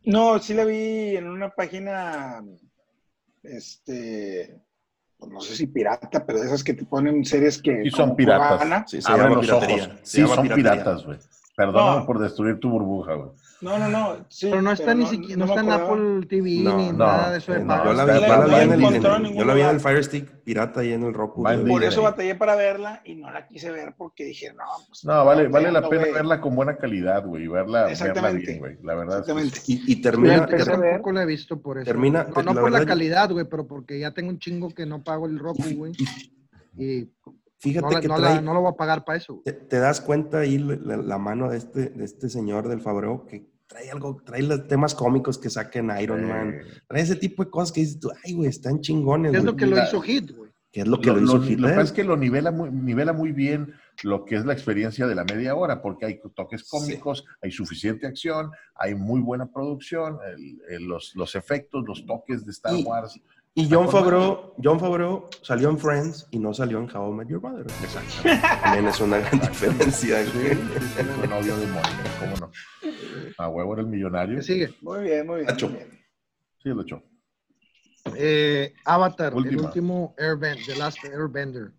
No, 0.07 0.39
sí 0.39 0.55
la 0.55 0.65
vi 0.65 1.17
en 1.17 1.29
una 1.29 1.51
página, 1.51 2.43
este, 3.43 4.61
pues 5.19 5.33
no 5.33 5.41
sé 5.41 5.57
si 5.57 5.67
pirata, 5.67 6.25
pero 6.27 6.41
de 6.41 6.47
esas 6.47 6.63
que 6.65 6.75
te 6.75 6.85
ponen 6.85 7.25
series 7.25 7.61
que... 7.61 7.83
Y 7.85 7.91
son 7.91 8.15
piratas. 8.17 8.91
Sí, 8.91 9.01
se 9.01 9.11
Abre 9.11 9.23
llama 9.25 9.35
los 9.37 9.45
piratería. 9.47 9.85
ojos. 9.85 9.99
Se 10.03 10.07
Sí, 10.17 10.21
llama 10.23 10.35
son 10.35 10.43
piratería. 10.45 10.73
piratas, 10.73 11.05
güey. 11.07 11.19
Perdóname 11.57 12.01
No. 12.01 12.07
por 12.07 12.19
destruir 12.19 12.59
tu 12.59 12.69
burbuja, 12.69 13.15
güey. 13.15 13.31
No, 13.61 13.79
no, 13.79 13.89
no. 13.89 14.17
Sí, 14.29 14.49
Pero 14.51 14.61
no 14.61 14.73
está 14.73 14.93
ni 14.93 15.07
siquiera, 15.07 15.37
no 15.39 15.45
está 15.47 15.61
en. 15.61 15.71
Apple 15.71 16.27
TV 16.29 16.51
No, 16.65 16.77
ni 16.77 16.87
no, 16.91 16.99
nada 16.99 17.31
de 17.31 17.39
eso 17.39 17.53
de 17.53 17.61
eh, 17.61 17.65
yo 17.67 17.93
la 17.95 18.05
vi, 18.05 18.13
yo 18.13 18.27
la 18.27 18.45
vi 18.47 18.55
en 18.55 18.73
el, 18.73 18.73
en 18.73 18.73
en- 18.73 19.23
ningún 19.23 19.39
yo 19.39 19.45
la 19.45 19.55
vi 19.55 19.61
en 19.61 19.67
el 19.69 19.77
lugar. 19.77 19.81
Fire 19.81 20.05
Stick 20.05 20.29
pirata 20.43 20.81
ahí 20.81 20.93
en 20.93 21.05
el 21.05 21.15
Roku. 21.15 21.45
Por 21.45 21.57
Disney. 21.57 21.89
eso 21.89 22.03
batallé 22.03 22.35
para 22.35 22.57
verla 22.57 23.01
y 23.05 23.15
no 23.15 23.31
la 23.31 23.47
quise 23.47 23.71
ver 23.71 23.95
porque 23.97 24.25
dije, 24.25 24.53
no, 24.53 24.65
pues. 24.89 25.05
No, 25.05 25.25
vale, 25.25 25.47
vale 25.49 25.71
la 25.71 25.89
pena 25.89 26.03
verla 26.13 26.41
con 26.41 26.57
buena 26.57 26.77
calidad, 26.77 27.25
güey, 27.25 27.47
verla, 27.47 27.81
verla 27.83 27.93
Exactamente. 27.93 28.47
bien, 28.47 28.59
güey. 28.59 28.77
La 28.83 28.95
verdad. 28.97 29.15
es 29.21 29.21
Exactamente. 29.21 29.61
sí. 29.61 29.81
Y, 29.87 29.93
y 29.93 30.03
termina, 30.03 30.49
yo 30.59 30.65
tampoco 30.65 31.13
la 31.13 31.23
he 31.23 31.27
visto 31.27 31.61
por 31.63 31.79
eso. 31.79 31.85
Termina- 31.87 32.25
no, 32.35 32.43
no 32.43 32.53
la 32.53 32.61
por 32.61 32.73
la 32.73 32.85
calidad, 32.85 33.31
güey, 33.31 33.47
pero 33.49 33.67
porque 33.67 34.01
ya 34.01 34.11
tengo 34.11 34.31
un 34.31 34.41
chingo 34.41 34.71
que 34.71 34.85
no 34.87 35.03
pago 35.05 35.27
el 35.27 35.39
Roku, 35.39 35.63
güey. 35.77 35.93
Y 36.77 37.09
fíjate 37.65 37.95
no, 37.95 38.01
que 38.01 38.09
no 38.09 38.17
trae, 38.17 38.35
la- 38.37 38.41
no 38.41 38.55
lo 38.55 38.61
voy 38.61 38.73
a 38.73 38.77
pagar 38.77 39.05
para 39.05 39.19
eso. 39.19 39.41
te, 39.45 39.53
te 39.53 39.79
das 39.79 40.01
cuenta 40.01 40.39
ahí 40.41 40.59
la, 40.59 41.19
mano 41.19 41.49
de 41.51 41.57
este, 41.59 41.89
de 41.91 42.05
este 42.05 42.29
señor 42.29 42.69
del 42.69 42.81
Fabreo 42.81 43.27
que 43.27 43.47
trae 43.67 43.91
algo, 43.91 44.21
trae 44.25 44.43
los 44.43 44.69
temas 44.69 44.95
cómicos 44.95 45.39
que 45.39 45.51
saquen 45.51 45.91
Iron 46.01 46.29
Man, 46.29 46.51
Eh, 46.55 46.61
trae 46.87 47.03
ese 47.03 47.17
tipo 47.17 47.45
de 47.45 47.51
cosas 47.51 47.73
que 47.73 47.81
dices 47.81 47.99
tú, 47.99 48.11
ay, 48.25 48.35
güey, 48.35 48.49
están 48.49 48.81
chingones, 48.81 49.33
¿Qué 49.33 49.39
es 49.39 49.43
güey". 49.45 49.53
lo 49.53 49.57
que 49.59 49.67
lo 49.67 49.83
hizo 49.83 50.01
Hit, 50.03 50.31
güey? 50.37 50.51
¿Qué 50.71 50.81
es 50.81 50.89
lo 50.89 51.01
que 51.01 51.07
lo, 51.07 51.17
lo, 51.17 51.23
hizo 51.23 51.37
lo- 51.39 51.45
Hitler? 51.45 51.61
lo 51.61 51.69
que 51.69 51.75
pasa 51.75 51.85
es 51.85 51.93
que 51.93 52.05
lo 52.05 52.17
nivela 52.17 52.51
muy, 52.51 52.69
nivela 52.71 53.13
muy 53.13 53.31
bien 53.33 53.75
lo 54.03 54.25
que 54.25 54.35
es 54.35 54.45
la 54.45 54.53
experiencia 54.53 55.07
de 55.07 55.15
la 55.15 55.23
media 55.25 55.55
hora, 55.55 55.81
porque 55.81 56.05
hay 56.05 56.21
toques 56.35 56.69
cómicos, 56.69 57.25
hay 57.41 57.53
suficiente 57.53 58.09
acción, 58.09 58.51
hay 58.75 58.97
muy 58.97 59.21
buena 59.21 59.47
producción, 59.47 60.19
el- 60.37 60.61
el- 60.69 60.85
los, 60.89 61.15
los 61.15 61.37
efectos, 61.37 61.85
los 61.87 62.05
toques 62.05 62.45
de 62.45 62.51
Star 62.51 62.75
Y- 62.75 62.83
Wars. 62.83 63.21
Y 63.57 63.69
John 63.71 63.89
Favreau, 63.89 64.53
John 64.63 64.81
Favreau 64.81 65.29
salió 65.43 65.71
en 65.71 65.79
Friends 65.79 66.27
y 66.33 66.41
no 66.41 66.53
salió 66.53 66.79
en 66.79 66.89
How 66.95 67.13
I 67.13 67.15
Met 67.15 67.29
Your 67.29 67.41
Mother. 67.41 67.67
Exactamente. 67.85 68.47
También 68.63 68.89
es 68.89 69.01
una 69.01 69.19
gran 69.19 69.41
diferencia. 69.41 70.25
Sí, 70.27 70.39
novio 71.29 71.57
de 71.57 71.67
Mónica, 71.69 72.11
¿cómo 72.19 72.37
no? 72.37 72.51
A 73.39 73.49
huevo 73.49 73.75
era 73.75 73.83
el 73.83 73.89
millonario. 73.89 74.37
¿Qué 74.39 74.43
sigue? 74.43 74.75
Muy 74.83 75.05
bien, 75.05 75.27
muy 75.27 75.37
bien. 75.37 75.47
Nacho. 75.47 75.69
muy 75.69 75.77
bien. 75.79 75.91
Sí, 76.63 76.69
lo 76.71 76.83
echó. 76.83 77.01
Eh, 78.17 78.75
Avatar, 78.85 79.33
el 79.37 79.57
último 79.61 80.15
Airbender, 80.19 80.65
The 80.67 80.77
Last 80.77 80.99
Airbender. 81.05 81.71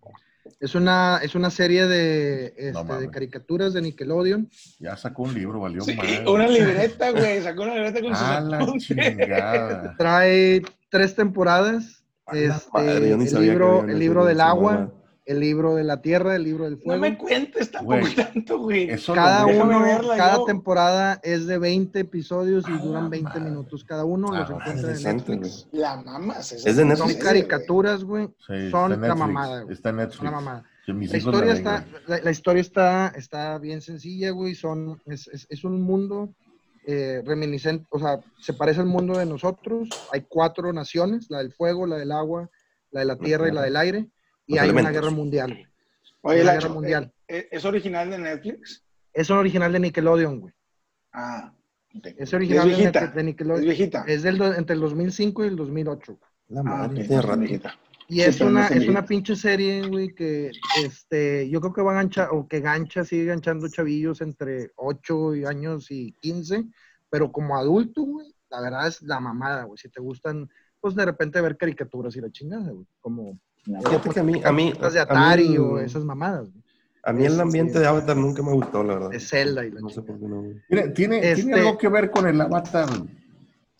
Es 0.59 0.75
una, 0.75 1.19
es 1.23 1.35
una 1.35 1.49
serie 1.49 1.87
de, 1.87 2.53
este, 2.55 2.71
No 2.71 2.99
de 2.99 3.09
caricaturas 3.09 3.73
de 3.73 3.81
Nickelodion. 3.81 4.49
Ya 4.79 4.95
sacó 4.95 5.23
un 5.23 5.33
libro, 5.33 5.59
valió 5.59 5.81
Sí, 5.81 5.93
madre. 5.95 6.23
una 6.29 6.47
libreta, 6.47 7.11
güey. 7.11 7.41
Sacó 7.41 7.63
una 7.63 7.73
libreta 7.75 8.01
con 8.01 8.15
sus 8.15 8.23
A 8.25 8.39
la 8.41 8.65
chingada. 8.77 9.95
Trae 9.97 10.61
tres 10.97 11.15
temporadas. 11.15 12.03
Este, 12.31 12.69
madre, 12.73 13.09
yo 13.09 13.17
ni 13.17 13.25
el 13.25 13.29
sabía 13.29 13.51
libro, 13.51 13.79
el 13.79 13.85
una 13.85 13.93
libro 13.93 14.25
del 14.25 14.41
agua, 14.41 14.71
mamada. 14.71 14.91
el 15.25 15.39
libro 15.39 15.75
de 15.75 15.83
la 15.83 16.01
tierra, 16.01 16.35
el 16.35 16.43
libro 16.43 16.63
del 16.65 16.73
No 16.77 16.79
fuego. 16.83 17.01
me 17.01 17.17
cuentes 17.17 17.69
tampoco 17.71 17.99
Güey. 18.01 18.15
tanto, 18.15 18.57
güey. 18.59 18.89
Eso 18.89 19.13
Cada 19.13 19.45
uno, 19.45 19.79
verla 19.81 20.17
cada 20.17 20.37
yo. 20.37 20.45
temporada 20.45 21.19
es 21.23 21.45
de 21.45 21.57
20 21.59 21.99
episodios 21.99 22.65
y 22.67 22.71
A 22.73 22.77
duran 22.77 23.03
la 23.05 23.09
20 23.09 23.29
madre. 23.29 23.41
minutos 23.51 23.83
cada 23.83 24.05
uno. 24.05 24.29
Ah, 24.33 24.39
Los 24.39 24.49
no, 24.49 24.55
encuentran 24.57 24.95
en 24.95 25.03
Netflix. 25.17 25.67
La 25.71 25.97
mamas. 25.97 26.51
Es 26.51 26.63
de 26.63 26.83
no 26.83 26.89
Netflix. 26.95 27.13
Son 27.13 27.21
caricaturas, 27.23 28.03
güey. 28.03 28.27
Sí, 28.47 28.71
Son 28.71 28.99
la 29.01 29.15
mamada, 29.15 29.61
güey. 29.63 29.73
Está 29.75 29.89
en 29.89 29.95
Netflix. 29.97 30.23
mamada. 30.31 30.63
Que 30.85 30.93
mis 30.93 31.11
La 31.11 31.17
historia, 31.17 31.53
está, 31.53 31.85
la, 32.07 32.19
la 32.21 32.31
historia 32.31 32.61
está, 32.61 33.07
está 33.15 33.57
bien 33.59 33.81
sencilla, 33.81 34.29
güey. 34.31 34.53
Son, 34.55 35.01
es, 35.05 35.27
es- 35.27 35.47
es 35.49 35.63
un 35.63 35.81
mundo 35.81 36.29
eh, 36.87 37.21
reminiscente, 37.25 37.85
o 37.89 37.99
sea, 37.99 38.19
se 38.39 38.53
parece 38.53 38.79
al 38.81 38.85
mundo 38.87 39.17
de 39.17 39.25
nosotros. 39.25 39.89
Hay 40.11 40.25
cuatro 40.27 40.71
naciones, 40.73 41.27
la 41.29 41.39
del 41.39 41.51
fuego, 41.51 41.85
la 41.87 41.97
del 41.97 42.11
agua, 42.11 42.49
la 42.91 42.99
de 43.01 43.05
la 43.05 43.17
tierra 43.17 43.47
y 43.47 43.51
la 43.51 43.61
del 43.63 43.75
aire. 43.77 44.09
Y 44.47 44.55
Los 44.55 44.63
hay 44.63 44.69
una 44.69 44.91
guerra 44.91 45.09
mundial. 45.09 45.67
Oye, 46.21 46.43
la 46.43 46.53
guerra 46.53 46.69
mundial. 46.69 47.11
¿eh, 47.27 47.47
¿es 47.51 47.65
original 47.65 48.09
de 48.09 48.17
Netflix? 48.19 48.83
Es 49.13 49.29
un 49.29 49.37
original 49.37 49.71
de 49.71 49.79
Nickelodeon, 49.79 50.39
güey. 50.41 50.53
Ah, 51.13 51.53
ok. 51.95 52.07
Es 52.17 52.33
original 52.33 52.69
es 52.69 52.71
de, 52.71 52.77
viejita. 52.77 53.07
De 53.07 53.19
Es 53.19 53.25
Nickelodeon. 53.25 53.65
viejita. 53.65 54.03
Es 54.07 54.23
del, 54.23 54.41
entre 54.41 54.75
el 54.75 54.81
2005 54.81 55.45
y 55.45 55.47
el 55.47 55.55
2008. 55.55 56.19
La 56.49 56.59
Ah, 56.59 56.63
madre, 56.63 56.87
ok, 56.87 56.93
tiene 57.07 57.15
es 57.15 57.25
rato. 57.25 57.39
viejita. 57.39 57.79
Y 58.07 58.21
es, 58.21 58.39
una, 58.39 58.67
es 58.67 58.87
una 58.87 59.03
pinche 59.05 59.35
serie, 59.35 59.87
güey, 59.87 60.13
que 60.13 60.51
este, 60.83 61.49
yo 61.49 61.59
creo 61.59 61.73
que 61.73 61.81
va 61.81 61.91
a 61.93 61.95
ganchar, 61.95 62.29
o 62.31 62.47
que 62.47 62.59
gancha, 62.59 63.03
sigue 63.03 63.25
ganchando 63.25 63.67
chavillos 63.67 64.21
entre 64.21 64.71
8 64.75 65.31
años 65.47 65.89
y 65.89 66.11
15, 66.21 66.65
pero 67.09 67.31
como 67.31 67.57
adulto, 67.57 68.03
güey, 68.03 68.27
la 68.49 68.61
verdad 68.61 68.87
es 68.87 69.01
la 69.01 69.19
mamada, 69.19 69.63
güey. 69.63 69.77
Si 69.77 69.89
te 69.89 70.01
gustan, 70.01 70.47
pues 70.79 70.93
de 70.95 71.03
repente 71.05 71.41
ver 71.41 71.57
caricaturas 71.57 72.15
y 72.15 72.21
la 72.21 72.31
chingada, 72.31 72.69
güey. 72.71 72.85
Como 72.99 73.39
Fíjate 73.65 74.09
que 74.11 74.19
a 74.19 74.23
mí, 74.23 74.41
a 74.43 74.51
mí, 74.51 74.73
las 74.79 74.93
de 74.93 74.99
a 74.99 75.05
mí 75.05 75.09
Atari 75.11 75.57
o 75.57 75.79
esas 75.79 76.03
mamadas, 76.03 76.51
güey. 76.51 76.63
a 77.03 77.11
mí 77.11 77.25
el 77.25 77.39
ambiente 77.41 77.79
de 77.79 77.87
Avatar 77.87 78.15
nunca 78.15 78.43
me 78.43 78.51
gustó, 78.53 78.83
la 78.83 78.93
verdad. 78.93 79.09
De 79.09 79.19
Zelda 79.19 79.65
y 79.65 79.71
la 79.71 79.81
No 79.81 79.89
sé 79.89 80.03
por 80.03 80.19
qué 80.19 80.27
no. 80.27 80.41
güey. 80.43 80.61
Mira, 80.69 80.93
¿tiene, 80.93 81.17
Este- 81.17 81.41
¿tiene 81.41 81.59
algo 81.61 81.75
que 81.79 81.87
ver 81.89 82.11
con 82.11 82.27
el 82.27 82.39
avatar, 82.39 82.87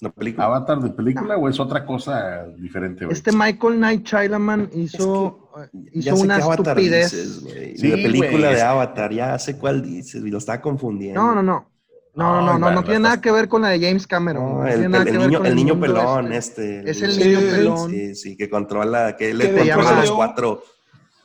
La 0.09 0.11
película. 0.13 0.45
avatar 0.45 0.79
de 0.79 0.89
película 0.91 1.37
o 1.37 1.49
es 1.49 1.59
otra 1.59 1.85
cosa 1.85 2.45
diferente, 2.57 3.05
güey? 3.05 3.13
Este 3.15 3.31
Michael 3.31 3.75
Knight 3.77 4.05
Shyamalan 4.05 4.69
hizo, 4.73 5.49
eh, 5.57 5.69
Ya 5.93 6.11
hizo 6.11 6.15
sé 6.17 6.23
una 6.23 6.37
estupidez. 6.37 7.11
dices. 7.11 7.79
Sí, 7.79 7.87
la 7.89 7.95
película 7.95 8.29
güey. 8.47 8.55
de 8.55 8.61
Avatar, 8.61 9.11
ya 9.13 9.39
sé 9.39 9.57
cuál 9.57 9.81
dices, 9.81 10.23
y 10.23 10.29
lo 10.29 10.37
está 10.37 10.61
confundiendo. 10.61 11.21
no, 11.21 11.35
no, 11.35 11.43
no. 11.43 11.71
No, 12.17 12.35
no, 12.35 12.41
no, 12.41 12.53
no, 12.53 12.59
bueno, 12.59 12.75
no 12.75 12.81
tiene 12.83 12.95
estás- 12.95 13.01
nada 13.01 13.21
que 13.21 13.29
ver 13.29 13.49
con 13.49 13.61
la 13.63 13.67
de 13.69 13.79
James 13.81 14.07
Cameron. 14.07 14.41
No, 14.41 14.53
no 14.59 14.67
el, 14.67 14.73
tiene 14.75 14.87
nada 14.89 15.03
el 15.03 15.11
que 15.11 15.17
ver 15.17 15.27
niño, 15.27 15.37
con 15.39 15.47
el 15.47 15.55
niño 15.55 15.79
pelón, 15.81 16.31
este. 16.31 16.77
este. 16.79 16.91
Es 16.91 17.01
el 17.01 17.11
Sí, 17.11 17.23
niño 17.27 17.39
pelón. 17.41 17.89
Sí, 17.89 18.15
sí, 18.15 18.37
que 18.37 18.49
controla, 18.49 19.17
que 19.17 19.27
Que 19.27 19.33
le 19.33 19.53
controla 19.53 19.89
a 19.89 19.99
los 20.01 20.11
cuatro. 20.11 20.63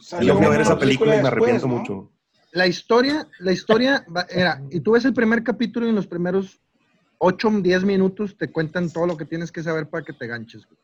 Salió 0.00 0.32
Yo 0.32 0.38
fui 0.38 0.46
a 0.46 0.48
ver 0.48 0.60
esa 0.62 0.76
película 0.76 1.14
y 1.16 1.22
me 1.22 1.28
arrepiento 1.28 1.68
¿no? 1.68 1.76
mucho. 1.76 2.10
La 2.50 2.66
historia, 2.66 3.28
la 3.38 3.52
historia, 3.52 4.04
era, 4.30 4.60
y 4.72 4.80
tú 4.80 4.90
ves 4.92 5.04
el 5.04 5.14
primer 5.14 5.44
capítulo 5.44 5.86
y 5.86 5.90
en 5.90 5.94
los 5.94 6.08
primeros 6.08 6.60
8, 7.22 7.50
10 7.62 7.84
minutos 7.84 8.36
te 8.38 8.50
cuentan 8.50 8.90
todo 8.90 9.06
lo 9.06 9.16
que 9.16 9.26
tienes 9.26 9.52
que 9.52 9.62
saber 9.62 9.88
para 9.88 10.04
que 10.04 10.14
te 10.14 10.26
ganches, 10.26 10.64
güey. 10.66 10.78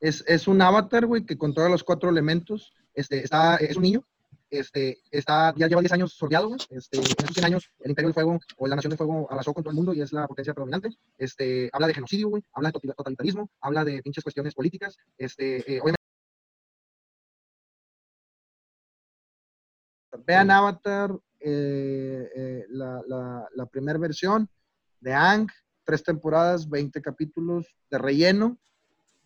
Es, 0.00 0.24
es 0.26 0.48
un 0.48 0.60
avatar, 0.62 1.06
güey, 1.06 1.24
que 1.26 1.36
controla 1.36 1.68
los 1.70 1.84
cuatro 1.84 2.08
elementos. 2.08 2.72
Este, 2.94 3.22
está, 3.22 3.56
es 3.56 3.76
un 3.76 3.82
niño, 3.82 4.06
este, 4.50 4.98
está, 5.10 5.52
ya 5.56 5.66
lleva 5.66 5.80
10 5.82 5.92
años 5.92 6.12
sorteado, 6.14 6.48
güey. 6.48 6.60
Este, 6.70 6.96
en 6.98 7.02
esos 7.04 7.34
100 7.34 7.44
años, 7.44 7.70
el 7.80 7.90
Imperio 7.90 8.08
del 8.08 8.14
Fuego 8.14 8.38
o 8.56 8.66
la 8.66 8.76
Nación 8.76 8.90
del 8.90 8.98
Fuego 8.98 9.26
arrasó 9.30 9.52
con 9.52 9.62
todo 9.62 9.70
el 9.70 9.76
mundo 9.76 9.92
y 9.92 10.00
es 10.00 10.12
la 10.12 10.26
potencia 10.26 10.54
predominante. 10.54 10.88
Este, 11.18 11.68
habla 11.72 11.86
de 11.86 11.94
genocidio, 11.94 12.28
güey, 12.30 12.42
habla 12.52 12.68
de 12.68 12.72
total- 12.72 12.94
totalitarismo, 12.96 13.50
habla 13.60 13.84
de 13.84 14.02
pinches 14.02 14.24
cuestiones 14.24 14.54
políticas. 14.54 14.96
Este, 15.18 15.56
eh, 15.70 15.80
obviamente. 15.80 16.00
Vean 20.26 20.50
Avatar, 20.50 21.10
eh, 21.40 22.28
eh, 22.34 22.64
la, 22.70 23.02
la, 23.06 23.48
la 23.54 23.66
primera 23.66 23.98
versión 23.98 24.48
de 25.00 25.12
Ang, 25.12 25.48
tres 25.84 26.02
temporadas, 26.02 26.68
20 26.68 27.00
capítulos 27.02 27.66
de 27.90 27.98
relleno. 27.98 28.58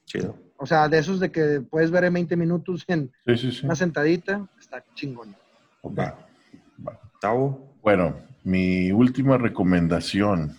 Chido. 0.05 0.37
O 0.57 0.67
sea, 0.67 0.89
de 0.89 0.99
esos 0.99 1.21
de 1.21 1.31
que 1.31 1.61
puedes 1.61 1.91
ver 1.91 2.05
en 2.05 2.15
20 2.15 2.37
minutos 2.37 2.85
en 2.89 3.13
Sí, 3.27 3.37
sí, 3.37 3.53
sí. 3.53 3.67
una 3.67 3.77
sentadita, 3.77 4.49
está 4.59 4.85
chingón. 4.95 5.35
Va, 5.85 6.19
va. 6.87 7.01
Tavo. 7.21 7.75
Bueno, 7.83 8.17
mi 8.45 8.91
última 8.91 9.39
recomendación. 9.39 10.57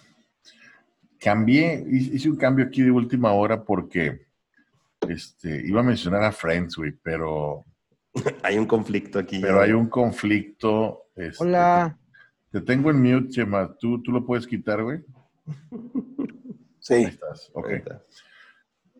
Cambié, 1.19 1.83
hi- 1.89 2.11
hice 2.15 2.29
un 2.29 2.37
cambio 2.37 2.65
aquí 2.65 2.81
de 2.81 2.91
última 2.91 3.33
hora 3.33 3.61
porque 3.63 4.25
este, 5.07 5.65
iba 5.67 5.81
a 5.81 5.83
mencionar 5.83 6.23
a 6.23 6.31
Friends, 6.31 6.75
güey, 6.77 6.93
pero, 7.03 7.65
Hay 8.43 8.57
un 8.57 8.65
conflicto 8.65 9.19
aquí. 9.19 9.39
pero 9.41 9.61
hay 9.61 9.71
un 9.73 9.87
conflicto. 9.89 11.07
este, 11.15 11.43
Hola. 11.43 11.97
Te, 12.51 12.59
te 12.61 12.65
tengo 12.65 12.89
en 12.89 13.01
mute, 13.01 13.29
Chema. 13.29 13.75
¿Tú, 13.77 14.01
tú 14.01 14.11
lo 14.11 14.25
puedes 14.25 14.47
quitar, 14.47 14.81
güey? 14.81 15.01
Ahí 15.71 16.65
Sí. 16.79 16.95
estás. 17.03 17.51
Ok. 17.53 17.67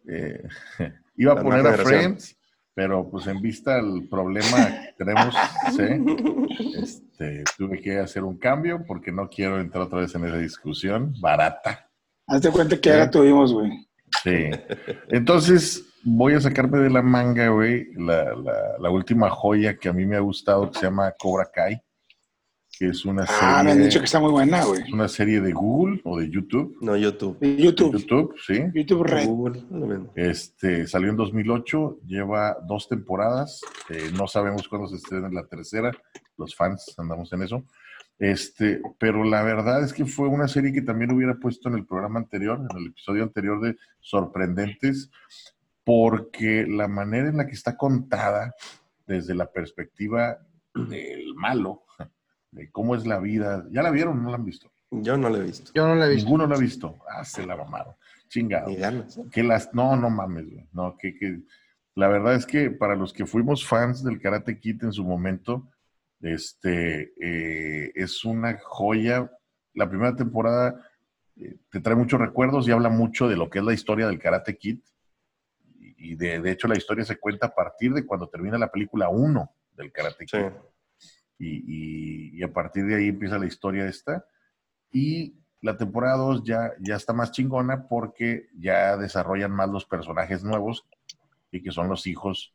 Eh, 0.08 0.44
iba 1.18 1.34
a 1.34 1.42
poner 1.42 1.66
a. 1.68 1.74
Friends, 1.78 2.36
pero 2.74 3.10
pues 3.10 3.28
en 3.28 3.42
vista 3.42 3.76
al 3.78 4.08
problema 4.10 4.58
que 4.68 4.94
tenemos, 5.04 5.34
¿sí? 5.76 6.80
este, 6.82 7.44
tuve 7.58 7.82
que 7.82 8.00
hacer 8.00 8.24
un 8.24 8.38
cambio 8.38 8.84
porque 8.86 9.12
no 9.12 9.30
quiero 9.30 9.60
entrar 9.60 9.84
otra 9.84 10.00
vez 10.00 10.14
en 10.16 10.26
esa 10.26 10.38
discusión 10.38 11.14
barata. 11.20 11.90
Hazte 12.28 12.52
cuenta 12.52 12.80
que 12.80 12.90
la 12.92 13.10
tuvimos, 13.10 13.54
güey. 13.54 13.72
Sí. 14.24 14.50
Entonces 15.10 15.86
voy 16.04 16.34
a 16.34 16.42
sacarme 16.42 16.78
de 16.80 16.90
la 16.90 17.02
manga, 17.02 17.50
güey, 17.50 17.92
la, 17.96 18.34
la- 18.36 18.78
la 18.80 18.90
última 18.90 19.30
joya 19.30 19.78
que 19.78 19.90
a 19.90 19.94
mí 19.94 20.06
me 20.06 20.16
ha 20.16 20.20
gustado, 20.22 20.70
que 20.72 20.80
se 20.80 20.86
llama 20.86 21.12
Cobra 21.18 21.50
Kai, 21.52 21.82
que 22.80 22.88
es 22.88 23.04
una 23.04 23.26
Ah, 23.28 23.62
me 23.62 23.72
han 23.72 23.76
serie, 23.76 23.86
dicho 23.88 24.00
que 24.00 24.06
está 24.06 24.20
muy 24.22 24.32
buena, 24.32 24.64
güey. 24.64 24.82
es 24.84 24.94
una 24.94 25.10
serie 25.10 25.42
de 25.42 25.52
Google 25.52 26.00
o 26.06 26.18
de 26.18 26.30
YouTube. 26.30 26.78
No, 26.80 26.96
YouTube. 26.96 27.38
YouTube. 27.42 27.98
YouTube, 27.98 28.36
sí. 28.48 28.64
YouTube 28.74 29.04
Red. 29.04 29.28
Google. 29.28 29.62
Este, 30.16 30.88
salió 30.88 31.10
en 31.10 31.18
2008, 31.18 32.00
lleva 32.08 32.56
dos 32.66 32.88
temporadas, 32.88 33.60
eh, 33.90 34.12
no 34.18 34.28
sabemos 34.28 34.66
cuándo 34.70 34.88
se 34.88 34.96
estrena 34.96 35.30
la 35.30 35.46
tercera, 35.46 35.92
los 36.38 36.56
fans 36.56 36.96
andamos 36.98 37.32
en 37.34 37.44
eso. 37.44 37.66
Este, 38.18 38.82
pero 38.98 39.24
la 39.26 39.44
verdad 39.44 39.84
es 39.84 39.92
que 39.94 40.06
fue 40.06 40.30
una 40.30 40.48
serie 40.48 40.72
que 40.72 40.82
también 40.82 41.12
hubiera 41.12 41.36
puesto 41.36 41.68
en 41.68 41.76
el 41.76 41.86
programa 41.86 42.20
anterior, 42.20 42.60
en 42.60 42.78
el 42.78 42.88
episodio 42.88 43.24
anterior 43.24 43.60
de 43.62 43.76
Sorprendentes, 44.00 45.10
porque 45.84 46.66
la 46.68 46.88
manera 46.88 47.28
en 47.28 47.38
la 47.38 47.46
que 47.46 47.54
está 47.56 47.76
contada 47.76 48.54
desde 49.06 49.36
la 49.36 49.52
perspectiva 49.52 50.38
del 50.76 51.34
malo, 51.36 51.84
de 52.52 52.72
cómo 52.72 52.96
es 52.96 53.06
la 53.06 53.20
vida. 53.20 53.66
¿Ya 53.72 53.82
la 53.82 53.92
vieron 53.92 54.20
o 54.20 54.22
no 54.22 54.30
la 54.30 54.36
han 54.36 54.46
visto? 54.46 54.72
Yo 54.92 55.18
no 55.18 55.30
lo 55.30 55.38
he 55.38 55.44
visto. 55.44 55.72
Yo 55.74 55.88
no 55.88 55.96
la 55.96 56.08
he 56.08 56.10
visto. 56.10 56.26
Ninguno 56.26 56.48
la 56.48 56.56
ha 56.56 56.60
visto. 56.60 56.98
Ah, 57.08 57.24
se 57.24 57.46
la 57.46 57.56
mamaron. 57.56 57.96
Chingado. 58.28 58.70
Ni 58.70 58.76
ganas. 58.76 59.18
¿eh? 59.18 59.24
Que 59.32 59.44
las, 59.44 59.74
no, 59.74 59.96
no 59.96 60.10
mames, 60.10 60.50
güey. 60.50 60.68
No, 60.72 60.98
que, 60.98 61.16
que 61.16 61.42
la 61.96 62.08
verdad 62.08 62.36
es 62.36 62.46
que 62.46 62.72
para 62.72 62.96
los 62.96 63.14
que 63.14 63.26
fuimos 63.26 63.66
fans 63.66 64.04
del 64.04 64.20
Karate 64.20 64.60
Kid 64.60 64.84
en 64.84 64.92
su 64.92 65.04
momento, 65.04 65.70
este 66.22 67.14
eh, 67.20 67.92
es 67.96 68.26
una 68.26 68.58
joya. 68.64 69.32
La 69.74 69.88
primera 69.88 70.16
temporada 70.16 70.82
eh, 71.36 71.58
te 71.70 71.80
trae 71.80 71.96
muchos 71.96 72.20
recuerdos 72.20 72.68
y 72.68 72.72
habla 72.72 72.90
mucho 72.90 73.28
de 73.28 73.36
lo 73.36 73.50
que 73.50 73.60
es 73.60 73.66
la 73.66 73.74
historia 73.74 74.08
del 74.08 74.20
Karate 74.20 74.58
Kid. 74.58 74.80
Y 76.02 76.16
de, 76.16 76.40
de 76.40 76.52
hecho 76.52 76.68
la 76.68 76.78
historia 76.78 77.04
se 77.06 77.20
cuenta 77.20 77.48
a 77.48 77.54
partir 77.54 77.94
de 77.94 78.06
cuando 78.06 78.30
termina 78.30 78.58
la 78.58 78.72
película 78.72 79.10
1 79.10 79.52
del 79.74 79.92
Karate 79.92 80.26
Kid. 80.26 80.40
Sí. 80.40 80.46
Y, 81.40 81.48
y- 81.66 82.38
y 82.40 82.44
a 82.44 82.52
partir 82.54 82.86
de 82.86 82.96
ahí 82.96 83.08
empieza 83.08 83.40
la 83.40 83.46
historia 83.48 83.88
esta. 83.88 84.26
Y 84.92 85.34
la 85.62 85.76
temporada 85.78 86.18
2 86.18 86.44
ya, 86.44 86.72
ya 86.80 86.96
está 86.96 87.14
más 87.14 87.32
chingona 87.32 87.88
porque 87.88 88.50
ya 88.58 88.96
desarrollan 88.98 89.52
más 89.52 89.70
los 89.70 89.86
personajes 89.86 90.44
nuevos 90.44 90.86
y 91.52 91.62
que 91.64 91.72
son 91.72 91.88
los 91.90 92.06
hijos 92.08 92.54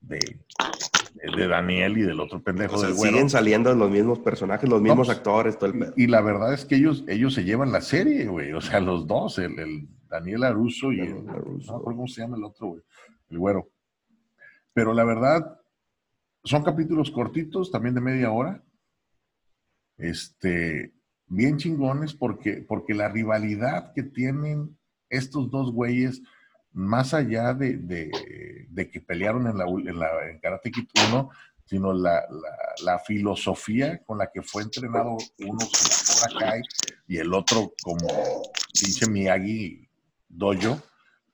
de, 0.00 0.18
de- 0.18 1.36
de 1.36 1.48
Daniel 1.48 1.96
y 1.98 2.02
del 2.02 2.18
otro 2.20 2.42
pendejo 2.42 2.76
O 2.76 2.78
sea, 2.78 2.88
del 2.88 2.96
güero. 2.96 3.12
siguen 3.12 3.30
saliendo 3.30 3.74
los 3.74 3.90
mismos 3.90 4.18
personajes, 4.20 4.68
los 4.68 4.80
mismos 4.82 5.06
pues, 5.08 5.16
actores, 5.18 5.58
todo 5.58 5.70
el 5.70 5.78
pedo. 5.78 5.92
Y, 5.96 6.04
y 6.04 6.06
la 6.08 6.20
verdad 6.22 6.52
es 6.54 6.64
que 6.64 6.76
ellos, 6.76 7.04
ellos 7.08 7.34
se 7.34 7.44
llevan 7.44 7.72
la 7.72 7.80
serie, 7.80 8.26
güey. 8.26 8.52
O 8.52 8.60
sea, 8.60 8.80
los 8.80 9.06
dos, 9.06 9.38
el, 9.38 9.58
el 9.58 9.88
Daniel 10.08 10.44
Aruso 10.44 10.92
y 10.92 11.00
el, 11.00 11.08
Daniel 11.14 11.26
Larusso. 11.26 11.72
no 11.72 11.82
cómo 11.82 12.06
se 12.08 12.20
llama 12.22 12.36
el 12.36 12.44
otro, 12.44 12.66
güey. 12.68 12.82
El 13.30 13.38
güero. 13.38 13.68
Pero 14.74 14.92
la 14.94 15.04
verdad, 15.04 15.60
son 16.44 16.62
capítulos 16.62 17.10
cortitos, 17.10 17.70
también 17.70 17.94
de 17.94 18.00
media 18.00 18.30
hora. 18.30 18.62
Este, 19.98 20.92
bien 21.26 21.56
chingones, 21.58 22.14
porque, 22.14 22.64
porque 22.66 22.94
la 22.94 23.08
rivalidad 23.08 23.92
que 23.94 24.02
tienen 24.02 24.76
estos 25.08 25.50
dos 25.50 25.72
güeyes, 25.72 26.22
más 26.72 27.14
allá 27.14 27.52
de, 27.54 27.76
de- 27.76 28.10
que 28.90 29.00
pelearon 29.00 29.46
en 29.46 29.58
la, 29.58 29.64
en 29.66 29.98
la 29.98 30.30
en 30.30 30.38
Karate 30.40 30.70
Kid 30.70 30.88
1, 31.10 31.30
sino 31.66 31.92
la, 31.92 32.22
la- 32.84 32.98
filosofía 32.98 34.02
con 34.04 34.18
la 34.18 34.30
que 34.32 34.42
fue 34.42 34.62
entrenado 34.62 35.16
uno 35.40 35.58
como 35.58 36.38
Kai 36.40 36.62
y 37.06 37.18
el 37.18 37.32
otro 37.34 37.72
como 37.82 38.06
pinche 38.80 39.06
Miyagi 39.06 39.88
Dojo, 40.28 40.80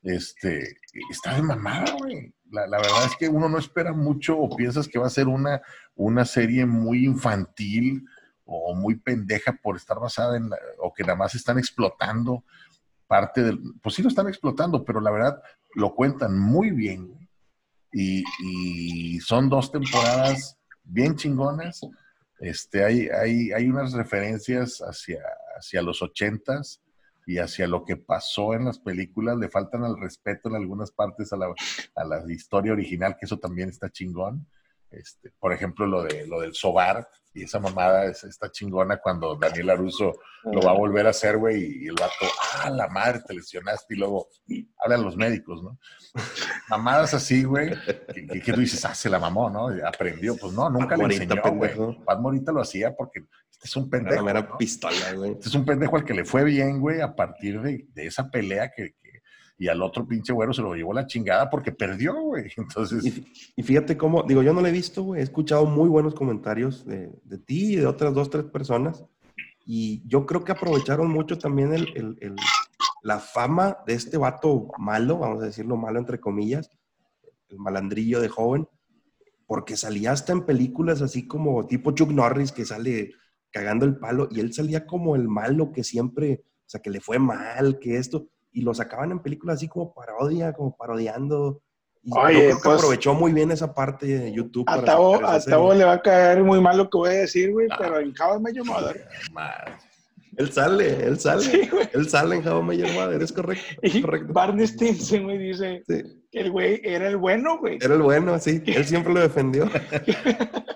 este, 0.03 0.77
está 1.09 1.35
de 1.35 1.41
mamada, 1.41 1.93
güey. 1.97 2.33
La, 2.51 2.67
la 2.67 2.77
verdad 2.77 3.05
es 3.05 3.15
que 3.15 3.27
uno 3.29 3.47
no 3.49 3.57
espera 3.57 3.93
mucho 3.93 4.37
o 4.37 4.55
piensas 4.55 4.87
que 4.87 4.99
va 4.99 5.07
a 5.07 5.11
ser 5.11 5.27
una, 5.27 5.61
una 5.95 6.25
serie 6.25 6.65
muy 6.65 7.05
infantil 7.05 8.05
o 8.45 8.73
muy 8.73 8.95
pendeja 8.95 9.53
por 9.61 9.75
estar 9.77 9.99
basada 9.99 10.37
en, 10.37 10.49
la- 10.49 10.57
o 10.79 10.93
que 10.93 11.03
nada 11.03 11.15
más 11.15 11.35
están 11.35 11.59
explotando 11.59 12.43
parte 13.07 13.43
del, 13.43 13.59
pues 13.81 13.95
sí 13.95 14.01
lo 14.03 14.09
están 14.09 14.27
explotando, 14.27 14.83
pero 14.85 14.99
la 15.01 15.11
verdad 15.11 15.41
lo 15.75 15.93
cuentan 15.95 16.37
muy 16.39 16.71
bien. 16.71 17.27
y 17.91 19.19
son 19.19 19.49
dos 19.49 19.71
temporadas 19.71 20.57
bien 20.83 21.15
chingonas. 21.15 21.81
Este, 22.39 22.83
hay, 22.83 23.07
hay, 23.09 23.51
hay 23.51 23.67
unas 23.67 23.93
referencias 23.93 24.79
hacia, 24.79 25.19
hacia 25.57 25.81
los 25.81 26.01
ochentas 26.01 26.81
y 27.25 27.37
hacia 27.37 27.67
lo 27.67 27.83
que 27.85 27.95
pasó 27.97 28.53
en 28.53 28.65
las 28.65 28.79
películas. 28.79 29.37
Le 29.37 29.49
faltan 29.49 29.83
al 29.83 29.99
respeto 29.99 30.49
en 30.49 30.55
algunas 30.55 30.91
partes 30.91 31.31
a 31.33 31.37
la, 31.37 31.53
a 31.95 32.03
la 32.03 32.23
historia 32.31 32.71
original, 32.73 33.15
que 33.19 33.25
eso 33.25 33.37
también 33.37 33.69
está 33.69 33.89
chingón. 33.89 34.47
Este, 34.91 35.31
por 35.39 35.53
ejemplo, 35.53 35.85
lo, 35.85 36.01
de, 36.01 36.25
lo 36.25 36.41
del 36.41 36.55
sobar 36.55 37.07
y 37.31 37.43
esa 37.43 37.59
mamada 37.59 38.05
es, 38.05 38.23
está 38.23 38.49
chingona 38.51 38.97
cuando 38.97 39.35
Daniel 39.35 39.69
Aruso 39.69 40.17
lo 40.45 40.61
va 40.63 40.71
a 40.71 40.73
volver 40.73 41.05
a 41.05 41.11
hacer, 41.11 41.37
güey, 41.37 41.83
y 41.83 41.87
el 41.87 41.93
vato, 41.93 42.25
ah, 42.55 42.71
la 42.71 42.87
madre, 42.87 43.21
te 43.25 43.35
lesionaste, 43.35 43.93
y 43.93 43.97
luego 43.99 44.29
hablan 44.83 45.03
los 45.03 45.15
médicos, 45.15 45.61
¿no? 45.61 45.77
Mamadas 46.69 47.13
así, 47.13 47.43
güey, 47.43 47.69
que, 48.15 48.25
que- 48.25 48.41
que 48.41 48.53
tú 48.53 48.61
dices, 48.61 48.83
ah, 48.85 48.95
se 48.95 49.09
la 49.11 49.19
mamó, 49.19 49.47
¿no? 49.47 49.67
Aprendió, 49.85 50.35
pues 50.37 50.53
no, 50.53 50.69
nunca 50.71 50.89
Pat 50.89 50.97
le 50.97 51.03
Morita, 51.03 51.23
enseñó, 51.35 51.55
güey. 51.55 52.03
Pat 52.03 52.19
Morita 52.19 52.51
lo 52.51 52.61
hacía 52.61 52.95
porque 52.95 53.25
este 53.61 53.67
es 53.67 53.75
un 53.75 53.83
Era 53.83 53.89
pendejo, 53.91 54.15
la 54.15 54.23
mera 54.23 54.47
¿no? 54.49 54.57
pistola, 54.57 55.13
güey. 55.15 55.31
Este 55.31 55.49
es 55.49 55.55
un 55.55 55.65
pendejo 55.65 55.97
al 55.97 56.05
que 56.05 56.13
le 56.13 56.23
fue 56.25 56.43
bien, 56.45 56.79
güey, 56.79 57.01
a 57.01 57.13
partir 57.15 57.61
de, 57.61 57.87
de 57.93 58.05
esa 58.07 58.29
pelea 58.31 58.71
que, 58.75 58.93
que- 58.93 59.09
y 59.57 59.67
al 59.67 59.81
otro 59.81 60.07
pinche 60.07 60.31
güero 60.31 60.53
se 60.53 60.61
lo 60.61 60.73
llevó 60.73 60.93
la 60.93 61.05
chingada 61.05 61.49
porque 61.49 61.73
perdió, 61.73 62.13
güey. 62.21 62.49
Entonces, 62.57 63.05
Y, 63.05 63.25
y 63.57 63.63
fíjate 63.63 63.97
cómo, 63.97 64.23
digo, 64.23 64.41
yo 64.41 64.53
no 64.53 64.61
lo 64.61 64.67
he 64.67 64.71
visto, 64.71 65.03
güey. 65.03 65.19
He 65.19 65.23
escuchado 65.23 65.65
muy 65.65 65.89
buenos 65.89 66.15
comentarios 66.15 66.85
de, 66.85 67.11
de 67.25 67.37
ti 67.37 67.73
y 67.73 67.75
de 67.75 67.85
otras 67.85 68.13
dos, 68.13 68.29
tres 68.29 68.45
personas. 68.45 69.03
Y 69.65 70.01
yo 70.07 70.25
creo 70.25 70.45
que 70.45 70.53
aprovecharon 70.53 71.09
mucho 71.09 71.37
también 71.37 71.73
el, 71.73 71.89
el- 71.95 72.17
el- 72.21 72.35
la 73.03 73.19
fama 73.19 73.77
de 73.85 73.93
este 73.93 74.17
vato 74.17 74.69
malo, 74.77 75.17
vamos 75.19 75.41
a 75.43 75.45
decirlo 75.47 75.75
malo 75.77 75.99
entre 75.99 76.19
comillas, 76.19 76.69
el 77.49 77.57
malandrillo 77.59 78.19
de 78.21 78.29
joven, 78.29 78.67
porque 79.45 79.75
salía 79.77 80.11
hasta 80.11 80.31
en 80.33 80.45
películas 80.45 81.01
así 81.01 81.27
como 81.27 81.65
tipo 81.65 81.91
Chuck 81.91 82.11
Norris 82.11 82.51
que 82.51 82.65
sale 82.65 83.11
cagando 83.51 83.85
el 83.85 83.97
palo 83.97 84.27
y 84.31 84.39
él 84.39 84.53
salía 84.53 84.85
como 84.85 85.15
el 85.15 85.27
malo 85.27 85.71
que 85.71 85.83
siempre, 85.83 86.43
o 86.43 86.69
sea, 86.69 86.81
que 86.81 86.89
le 86.89 86.99
fue 87.01 87.19
mal, 87.19 87.79
que 87.79 87.97
esto, 87.97 88.27
y 88.51 88.61
lo 88.61 88.73
sacaban 88.73 89.11
en 89.11 89.19
películas 89.19 89.55
así 89.57 89.67
como 89.67 89.93
parodia, 89.93 90.53
como 90.53 90.75
parodiando. 90.75 91.61
Y 92.01 92.11
Oye, 92.17 92.33
yo 92.33 92.39
creo 92.39 92.55
que 92.57 92.61
pues, 92.63 92.77
aprovechó 92.77 93.13
muy 93.13 93.33
bien 93.33 93.51
esa 93.51 93.73
parte 93.73 94.05
de 94.05 94.31
YouTube. 94.31 94.63
A. 94.67 94.83
Tavo 94.83 95.73
le 95.73 95.83
va 95.83 95.93
a 95.93 96.01
caer 96.01 96.43
muy 96.43 96.61
mal 96.61 96.77
lo 96.77 96.89
que 96.89 96.97
voy 96.97 97.09
a 97.09 97.13
decir, 97.13 97.51
güey, 97.51 97.67
Ah. 97.71 97.75
pero 97.77 97.99
en 97.99 98.13
How 98.19 98.37
I 98.37 98.63
Mother. 98.63 99.05
madre. 99.33 99.73
Él 100.37 100.51
sale, 100.53 101.03
él 101.05 101.19
sale. 101.19 101.41
Sí, 101.41 101.67
güey. 101.69 101.89
Él 101.93 102.07
sale 102.09 102.37
en 102.37 102.47
How 102.47 102.71
I 102.71 102.83
Mother, 102.93 103.21
es 103.21 103.31
correcto. 103.33 103.65
es 103.81 103.95
Y 103.95 104.01
correcto. 104.01 104.31
Barney 104.31 104.65
Stinson, 104.67 105.23
güey, 105.23 105.37
dice 105.37 105.83
Sí, 105.85 106.18
que 106.31 106.39
el 106.41 106.51
güey 106.51 106.81
era 106.83 107.07
el 107.07 107.17
bueno, 107.17 107.57
güey. 107.59 107.77
Era 107.81 107.95
el 107.95 108.01
bueno, 108.01 108.37
sí. 108.39 108.61
Él 108.65 108.85
siempre 108.85 109.13
lo 109.13 109.19
defendió. 109.21 109.69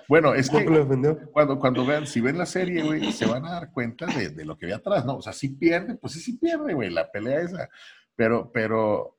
Bueno, 0.06 0.34
es 0.34 0.50
que 0.50 0.56
Siempre 0.58 0.74
lo 0.76 0.84
defendió. 0.84 1.18
cuando, 1.32 1.58
cuando 1.58 1.86
vean, 1.86 2.06
si 2.06 2.20
ven 2.20 2.36
la 2.36 2.44
serie, 2.44 2.82
güey, 2.82 3.10
se 3.10 3.24
van 3.24 3.46
a 3.46 3.52
dar 3.52 3.72
cuenta 3.72 4.04
de, 4.06 4.28
de 4.28 4.44
lo 4.44 4.56
que 4.58 4.66
ve 4.66 4.74
atrás, 4.74 5.04
¿no? 5.06 5.16
O 5.16 5.22
sea, 5.22 5.32
si 5.32 5.48
pierde, 5.48 5.94
pues 5.94 6.12
sí, 6.12 6.20
sí 6.20 6.34
pierde, 6.36 6.74
güey, 6.74 6.90
la 6.90 7.10
pelea 7.10 7.40
esa. 7.40 7.70
Pero, 8.14 8.50
pero 8.52 9.16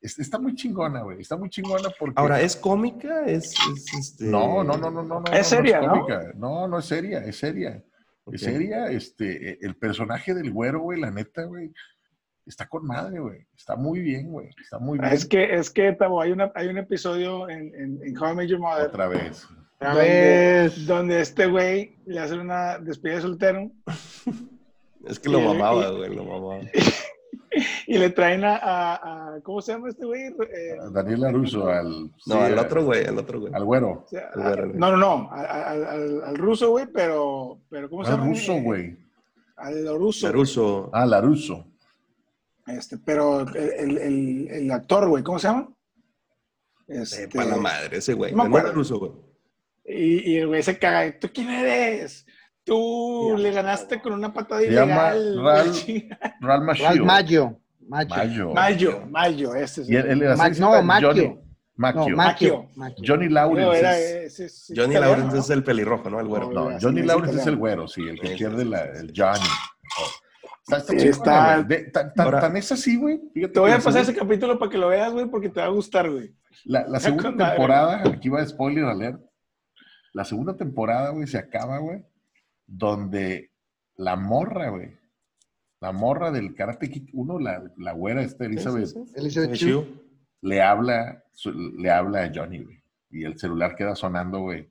es- 0.00 0.16
está 0.20 0.38
muy 0.38 0.54
chingona, 0.54 1.02
güey. 1.02 1.20
Está 1.20 1.36
muy 1.36 1.50
chingona 1.50 1.88
porque. 1.98 2.14
Ahora, 2.20 2.40
¿es 2.40 2.54
cómica? 2.54 3.26
¿Es, 3.26 3.52
es, 3.52 3.94
este... 3.98 4.26
No, 4.26 4.62
no, 4.62 4.76
no, 4.76 4.92
no, 4.92 5.02
no. 5.02 5.20
no, 5.20 5.32
Es 5.32 5.48
seria, 5.48 5.80
¿no? 5.80 5.88
cómica. 5.90 6.32
No, 6.36 6.68
no 6.68 6.78
es 6.78 6.84
seria, 6.84 7.18
es 7.24 7.36
seria. 7.36 7.84
Es 8.30 8.40
seria, 8.42 8.86
este, 8.92 9.50
eh, 9.50 9.58
el 9.62 9.74
personaje 9.76 10.34
del 10.34 10.52
güero, 10.52 10.80
güey, 10.80 11.00
la 11.00 11.10
neta, 11.10 11.44
güey, 11.44 11.72
está 12.48 12.66
con 12.68 12.86
madre, 12.86 13.20
güey. 13.20 13.46
Está 13.56 13.76
muy 13.76 14.00
bien, 14.00 14.30
güey. 14.30 14.48
Está 14.60 14.78
muy 14.78 14.98
bien. 14.98 15.12
Es 15.12 15.26
que, 15.26 15.54
es 15.54 15.70
que, 15.70 15.92
Tavo, 15.92 16.20
hay, 16.20 16.32
una, 16.32 16.50
hay 16.54 16.68
un 16.68 16.78
episodio 16.78 17.48
en, 17.48 17.74
en, 17.74 18.00
en 18.02 18.18
How 18.18 18.32
I 18.32 18.36
Met 18.36 18.48
Your 18.48 18.60
Mother 18.60 18.86
Otra 18.88 19.08
vez. 19.08 19.46
A 19.80 19.88
donde, 19.94 20.02
ver. 20.02 20.72
donde 20.86 21.20
este 21.20 21.46
güey 21.46 21.96
le 22.06 22.18
hace 22.20 22.34
una 22.38 22.78
despedida 22.78 23.16
de 23.16 23.22
soltero 23.22 23.70
Es 25.06 25.20
que 25.20 25.28
lo 25.28 25.38
Y- 25.40 25.44
mamaba, 25.44 25.90
güey, 25.90 26.14
lo 26.14 26.24
mamaba. 26.24 26.60
y 27.86 27.96
le 27.98 28.10
traen 28.10 28.44
a, 28.44 28.56
a- 28.56 28.94
a- 29.36 29.40
¿cómo 29.42 29.62
se 29.62 29.72
llama 29.72 29.88
este 29.88 30.04
güey? 30.04 30.22
Eh, 30.22 30.76
Daniel 30.92 31.24
Aruso, 31.24 31.68
al. 31.68 31.88
No, 32.06 32.10
sí, 32.18 32.32
al 32.32 32.58
a- 32.58 32.62
otro 32.62 32.84
güey, 32.84 33.04
al 33.06 33.18
otro 33.18 33.40
güey. 33.40 33.52
Al 33.54 33.64
güero. 33.64 34.02
o 34.04 34.08
sea, 34.08 34.28
El 34.34 34.42
güero, 34.42 34.66
güey. 34.68 34.78
no, 34.78 34.90
no, 34.90 34.96
no, 34.96 35.30
al, 35.32 35.46
al- 35.84 36.22
al 36.24 36.36
ruso, 36.36 36.70
güey, 36.70 36.86
pero, 36.92 37.58
pero 37.70 37.88
¿cómo 37.88 38.04
se 38.04 38.10
Al 38.10 38.18
llama? 38.18 38.30
ruso, 38.30 38.52
Eh, 38.54 38.62
güey. 38.62 38.96
Al 39.56 39.98
ruso. 39.98 40.26
Laruso. 40.26 40.90
Ah, 40.92 41.06
Laruso. 41.06 41.64
Este, 42.68 42.98
pero 42.98 43.40
el, 43.40 43.56
el, 43.56 43.98
el- 43.98 44.48
el 44.50 44.70
actor, 44.70 45.08
güey, 45.08 45.22
¿cómo 45.22 45.38
se 45.38 45.48
llama? 45.48 45.68
Este, 46.86 47.22
Sepa 47.22 47.44
la 47.44 47.56
madre, 47.56 47.98
ese 47.98 48.14
güey. 48.14 48.32
no 48.32 48.44
me 48.44 48.48
No 48.50 48.56
era 48.56 48.68
acuerdo. 48.68 48.78
ruso, 48.78 48.98
güey. 48.98 49.12
Y, 49.84 50.32
y 50.32 50.36
el 50.38 50.48
güey 50.48 50.62
se 50.62 50.78
caga. 50.78 51.18
¿Tú 51.18 51.28
quién 51.32 51.48
eres? 51.50 52.26
Tú 52.64 53.34
le 53.38 53.50
ganaste 53.50 54.00
con 54.02 54.12
una 54.12 54.32
patada 54.32 54.60
Se 54.60 54.70
llama 54.70 55.14
ilegal. 55.16 55.36
Ral- 56.40 56.62
Macchio. 56.64 57.04
Maggio. 57.04 57.60
Maggio. 57.88 58.14
Mayo. 58.14 58.50
Mayo, 58.52 59.06
Mayo, 59.08 59.54
ese 59.54 59.80
es. 59.82 59.88
Y 59.88 59.94
Ma- 60.36 60.44
sexy, 60.44 60.60
no, 60.60 60.68
Johnny- 60.72 60.86
Macchio. 60.86 61.08
Macchio. 61.76 62.08
No, 62.10 62.16
Macchio. 62.16 62.16
Macchio. 62.16 62.68
Macchio. 62.76 63.04
Johnny 63.06 63.26
No, 63.28 63.34
Lawrence. 63.34 63.78
era 63.78 63.98
es- 63.98 64.40
ese, 64.40 64.44
es 64.46 64.66
Johnny 64.68 64.90
italiano, 64.94 65.06
Lawrence 65.06 65.36
¿no? 65.36 65.42
es 65.42 65.50
el 65.50 65.64
pelirrojo, 65.64 66.10
¿no? 66.10 66.20
El 66.20 66.26
güero. 66.26 66.50
no, 66.52 66.68
Así 66.68 66.84
Johnny 66.84 67.00
es 67.00 67.06
Lawrence 67.06 67.40
es 67.40 67.46
el 67.46 67.56
güero, 67.56 67.88
sí, 67.88 68.02
el 68.06 68.20
que 68.20 68.28
pierde 68.36 68.64
la, 68.66 68.82
el 68.84 69.12
Johnny. 69.16 69.46
Está, 70.68 70.76
está, 70.78 70.92
Sí, 70.92 70.98
chingona, 70.98 71.10
está- 71.10 71.54
güey. 71.62 71.66
De- 71.68 71.90
tan, 71.90 72.14
tan- 72.14 72.24
Ahora- 72.26 72.40
tan 72.40 72.56
es 72.56 72.72
así, 72.72 72.96
güey. 72.96 73.20
Te 73.32 73.58
voy 73.60 73.70
a 73.70 73.78
pasar 73.78 74.02
ese 74.02 74.14
capítulo 74.14 74.58
para 74.58 74.70
que 74.70 74.78
lo 74.78 74.88
veas, 74.88 75.12
güey, 75.12 75.26
porque 75.26 75.48
te 75.48 75.60
va 75.60 75.66
a 75.66 75.70
gustar, 75.70 76.10
güey. 76.10 76.34
La, 76.64 76.80
la 76.80 76.98
Está 76.98 77.00
segunda 77.10 77.30
madre. 77.30 77.46
temporada, 77.50 78.02
aquí 78.06 78.28
va 78.28 78.44
spoiler 78.46 78.84
alert. 78.84 79.20
La 80.12 80.24
segunda 80.24 80.56
temporada, 80.56 81.10
güey, 81.10 81.26
se 81.26 81.38
acaba, 81.38 81.78
güey, 81.78 82.04
donde 82.66 83.50
la 83.96 84.16
morra, 84.16 84.70
güey, 84.70 84.96
la 85.80 85.92
morra 85.92 86.30
del 86.30 86.54
Karate 86.54 86.90
Kid 86.90 87.08
1, 87.12 87.38
la, 87.38 87.62
la 87.76 87.92
güera 87.92 88.22
esta 88.22 88.44
Elizabeth, 88.46 88.86
Sí, 88.86 88.92
sí, 88.94 89.06
sí. 89.06 89.12
Elizabeth. 89.16 89.54
Shue. 89.54 89.86
le 90.42 90.62
habla, 90.62 91.24
su- 91.32 91.52
le 91.52 91.90
habla 91.90 92.24
a 92.24 92.30
Johnny, 92.34 92.62
güey. 92.62 92.82
Y 93.10 93.24
el 93.24 93.38
celular 93.38 93.74
queda 93.74 93.94
sonando, 93.96 94.40
güey. 94.40 94.70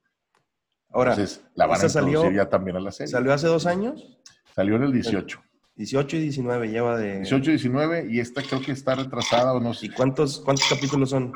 Ahora, 0.92 1.12
Entonces, 1.14 1.44
la 1.56 1.66
van 1.66 1.84
a 1.84 1.90
salió- 1.90 2.32
ya 2.32 2.48
también 2.50 2.78
a 2.78 2.80
la 2.80 2.92
serie. 2.92 3.12
¿salió 3.12 3.34
hace 3.34 3.48
dos 3.48 3.66
años? 3.66 4.18
Salió 4.56 4.76
en 4.78 4.84
el 4.84 4.92
18. 4.94 5.42
18 5.78 6.18
y 6.18 6.20
19 6.22 6.70
lleva 6.70 6.98
de... 6.98 7.18
18 7.18 7.52
y 7.52 7.54
19 7.54 8.08
y 8.10 8.20
esta 8.20 8.42
creo 8.42 8.62
que 8.62 8.72
está 8.72 8.96
retrasada 8.96 9.54
o 9.54 9.60
no 9.60 9.74
sé. 9.74 9.86
¿Y 9.86 9.90
cuántos, 9.90 10.40
cuántos 10.40 10.68
capítulos 10.68 11.12
son 11.12 11.32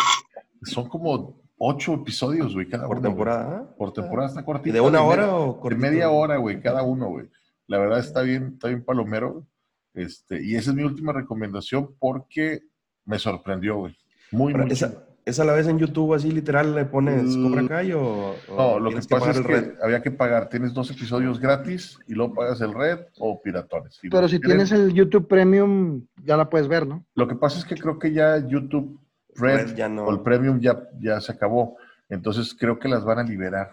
Son 0.63 0.89
como 0.89 1.41
ocho 1.57 1.93
episodios, 1.93 2.55
güey, 2.55 2.67
cada 2.67 2.87
por 2.87 2.97
uno. 2.97 3.01
güey. 3.01 3.11
temporada? 3.11 3.57
ah? 3.57 3.75
Por 3.77 3.93
temporada 3.93 4.29
está 4.29 4.43
cortita. 4.43 4.69
¿Y 4.69 4.73
de 4.73 4.81
una 4.81 5.03
hora 5.03 5.35
o 5.35 5.53
De 5.53 5.59
cortito? 5.59 5.81
media 5.81 6.09
hora, 6.09 6.37
güey, 6.37 6.59
cada 6.59 6.81
uno, 6.81 7.09
güey. 7.09 7.29
La 7.67 7.77
verdad 7.77 7.99
está 7.99 8.21
bien, 8.21 8.53
está 8.53 8.67
bien 8.67 8.83
palomero. 8.83 9.33
güey. 9.33 9.45
Este, 9.93 10.43
y 10.43 10.55
esa 10.55 10.71
es 10.71 10.75
mi 10.75 10.83
última 10.83 11.13
recomendación 11.13 11.95
porque 11.99 12.63
me 13.05 13.19
sorprendió, 13.19 13.77
güey. 13.77 13.95
Muy, 14.31 14.53
Ahora, 14.53 14.65
muy 14.65 14.73
esa, 14.73 15.05
chido. 15.23 15.31
esa 15.31 15.43
la 15.45 15.53
ves 15.53 15.67
en 15.67 15.77
YouTube 15.79 16.13
así 16.13 16.31
literal, 16.31 16.73
le 16.75 16.85
pones 16.85 17.35
Cobra 17.37 17.67
Kai 17.67 17.91
o, 17.93 18.35
o 18.49 18.55
No, 18.55 18.79
lo 18.79 18.89
que 18.89 18.97
pasa 18.97 19.07
pagar 19.19 19.29
es 19.31 19.37
el 19.37 19.45
que 19.45 19.51
red? 19.53 19.73
había 19.83 20.01
que 20.01 20.11
pagar. 20.11 20.49
Tienes 20.49 20.73
dos 20.73 20.89
episodios 20.91 21.39
gratis 21.39 21.97
y 22.07 22.13
luego 22.13 22.33
pagas 22.33 22.61
el 22.61 22.73
red 22.73 22.99
o 23.19 23.41
piratones. 23.41 23.99
Y 24.03 24.09
Pero 24.09 24.27
si 24.27 24.35
que 24.39 24.47
quieren- 24.47 24.65
tienes 24.67 24.71
el 24.71 24.93
YouTube 24.93 25.27
Premium, 25.27 26.05
ya 26.23 26.37
la 26.37 26.49
puedes 26.49 26.67
ver, 26.67 26.85
¿no? 26.87 27.05
Lo 27.15 27.27
que 27.27 27.35
pasa 27.35 27.59
es 27.59 27.65
que 27.65 27.75
creo 27.75 27.97
que 27.99 28.11
ya 28.11 28.37
YouTube 28.37 28.99
Red, 29.35 29.67
Red 29.69 29.75
ya 29.75 29.87
no. 29.89 30.05
o 30.05 30.11
el 30.11 30.21
Premium 30.21 30.59
ya, 30.59 30.77
ya 30.99 31.21
se 31.21 31.31
acabó. 31.31 31.77
Entonces 32.09 32.53
creo 32.59 32.77
que 32.79 32.89
las 32.89 33.05
van 33.05 33.19
a 33.19 33.23
liberar. 33.23 33.71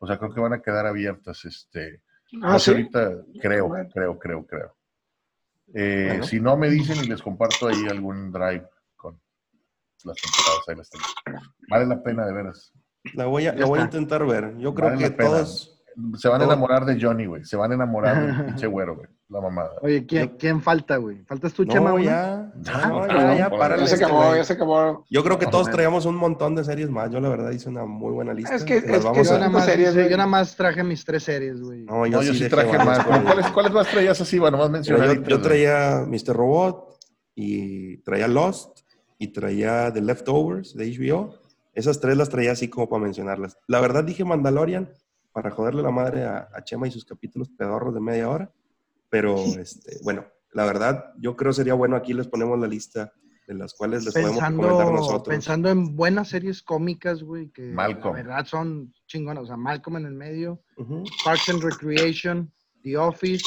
O 0.00 0.06
sea, 0.06 0.18
creo 0.18 0.34
que 0.34 0.40
van 0.40 0.52
a 0.52 0.60
quedar 0.60 0.86
abiertas. 0.86 1.44
Este, 1.44 2.00
Ah, 2.42 2.58
sé 2.58 2.64
sí. 2.64 2.70
ahorita, 2.72 3.12
creo, 3.40 3.70
creo, 3.92 4.18
creo, 4.18 4.44
creo. 4.46 4.74
Eh, 5.72 6.06
Bueno. 6.08 6.24
Si 6.24 6.40
no 6.40 6.56
me 6.56 6.68
dicen 6.68 6.96
y 7.04 7.06
les 7.08 7.22
comparto 7.22 7.68
ahí 7.68 7.86
algún 7.88 8.32
drive 8.32 8.66
las 10.04 10.16
temporadas, 10.16 10.68
ahí 10.68 10.76
las 10.76 10.90
tengo. 10.90 11.04
Vale 11.68 11.86
la 11.86 12.02
pena, 12.02 12.26
de 12.26 12.32
veras. 12.32 12.72
La 13.14 13.26
voy 13.26 13.46
a, 13.46 13.54
Ya 13.54 13.60
la 13.60 13.66
voy 13.66 13.80
a 13.80 13.82
intentar 13.84 14.24
ver. 14.26 14.56
Yo 14.58 14.74
creo 14.74 14.90
Vale 14.90 15.02
que 15.02 15.10
todos... 15.10 15.70
Se 16.16 16.28
van 16.28 16.40
a 16.40 16.44
enamorar 16.46 16.84
de 16.86 17.00
Johnny, 17.00 17.26
güey. 17.26 17.44
Se 17.44 17.56
van 17.56 17.70
a 17.70 17.74
enamorar 17.76 18.20
del 18.36 18.44
pinche 18.46 18.66
güero, 18.66 18.96
güey. 18.96 19.08
La 19.28 19.40
mamada. 19.40 19.70
Oye, 19.80 20.04
¿quién, 20.04 20.36
¿quién 20.38 20.60
falta, 20.60 20.96
güey? 20.96 21.22
¿Faltas 21.24 21.52
tú, 21.54 21.64
Chema? 21.64 21.90
No, 21.90 21.94
uno? 21.94 22.04
ya, 22.04 22.52
no, 22.88 23.06
ya, 23.06 23.36
ya, 23.38 23.50
párale 23.50 23.82
Ya 23.82 23.96
se 23.96 24.04
acabó, 24.04 24.34
ya 24.34 24.44
se 24.44 24.52
acabó. 24.54 25.04
Yo 25.08 25.22
creo 25.22 25.38
que 25.38 25.46
todos 25.46 25.70
traíamos 25.70 26.04
un 26.04 26.16
montón 26.16 26.56
de 26.56 26.64
series 26.64 26.90
más. 26.90 27.10
Yo 27.12 27.20
la 27.20 27.28
verdad 27.28 27.50
hice 27.52 27.68
una 27.68 27.84
muy 27.84 28.12
buena 28.12 28.34
lista. 28.34 28.54
Es 28.56 28.64
que- 28.64 28.80
Las 28.80 29.04
es 29.04 29.10
que 29.12 29.24
Yo 29.24 29.34
a- 29.34 29.38
nada, 29.38 29.50
más, 29.50 29.64
series, 29.66 29.94
yo 29.94 30.16
nada 30.16 30.26
más 30.26 30.56
traje 30.56 30.82
mis 30.82 31.04
tres 31.04 31.22
series, 31.22 31.60
güey. 31.60 31.84
No, 31.84 31.98
No, 31.98 32.06
yo 32.06 32.22
sí 32.22 32.32
dejé 32.40 32.48
traje 32.50 32.76
varias 32.76 33.06
más. 33.08 33.22
¿Cuáles, 33.22 33.46
¿Cuáles 33.52 33.72
más 33.72 33.88
traías 33.88 34.20
así? 34.20 34.38
Bueno, 34.38 34.58
más 34.58 34.70
mencionar. 34.70 35.14
yo, 35.16 35.22
yo 35.22 35.40
traía 35.40 36.04
Mr. 36.08 36.34
Robot 36.36 36.98
y 37.36 37.98
traía 37.98 38.26
Lost 38.28 38.80
y 39.18 39.28
traía 39.28 39.92
The 39.92 40.00
Leftovers 40.02 40.74
de 40.74 40.86
HBO. 40.96 41.34
Esas 41.74 42.00
tres 42.00 42.16
las 42.16 42.28
traía 42.28 42.52
así 42.52 42.68
como 42.68 42.88
para 42.88 43.02
mencionarlas. 43.02 43.56
La 43.66 43.80
verdad 43.80 44.04
dije 44.04 44.24
Mandalorian 44.24 44.92
para 45.32 45.50
joderle 45.50 45.82
la 45.82 45.90
madre 45.90 46.24
a, 46.24 46.48
a 46.54 46.62
Chema 46.62 46.86
y 46.86 46.90
sus 46.92 47.04
capítulos 47.04 47.48
pedorros 47.50 47.94
de 47.94 48.00
media 48.00 48.28
hora. 48.30 48.52
Pero, 49.10 49.36
este, 49.58 49.98
bueno, 50.02 50.24
la 50.52 50.64
verdad, 50.66 51.12
yo 51.18 51.36
creo 51.36 51.52
sería 51.52 51.74
bueno 51.74 51.96
aquí 51.96 52.12
les 52.12 52.28
ponemos 52.28 52.58
la 52.60 52.66
lista 52.68 53.12
de 53.46 53.54
las 53.54 53.74
cuales 53.74 54.04
les 54.04 54.14
podemos 54.14 54.36
recomendar 54.36 54.68
Pensando, 54.70 54.92
nosotros. 54.92 55.28
pensando 55.34 55.68
en 55.68 55.96
buenas 55.96 56.28
series 56.28 56.62
cómicas, 56.62 57.22
güey, 57.22 57.50
que 57.50 57.62
Malcolm. 57.72 58.16
la 58.16 58.22
verdad 58.22 58.46
son 58.46 58.94
chingonas. 59.06 59.42
O 59.44 59.46
sea, 59.46 59.56
Malcolm 59.56 59.96
en 59.98 60.06
el 60.06 60.14
medio, 60.14 60.62
Ujú. 60.78 61.04
Parks 61.24 61.48
and 61.50 61.62
Recreation, 61.62 62.50
The 62.82 62.96
Office. 62.96 63.44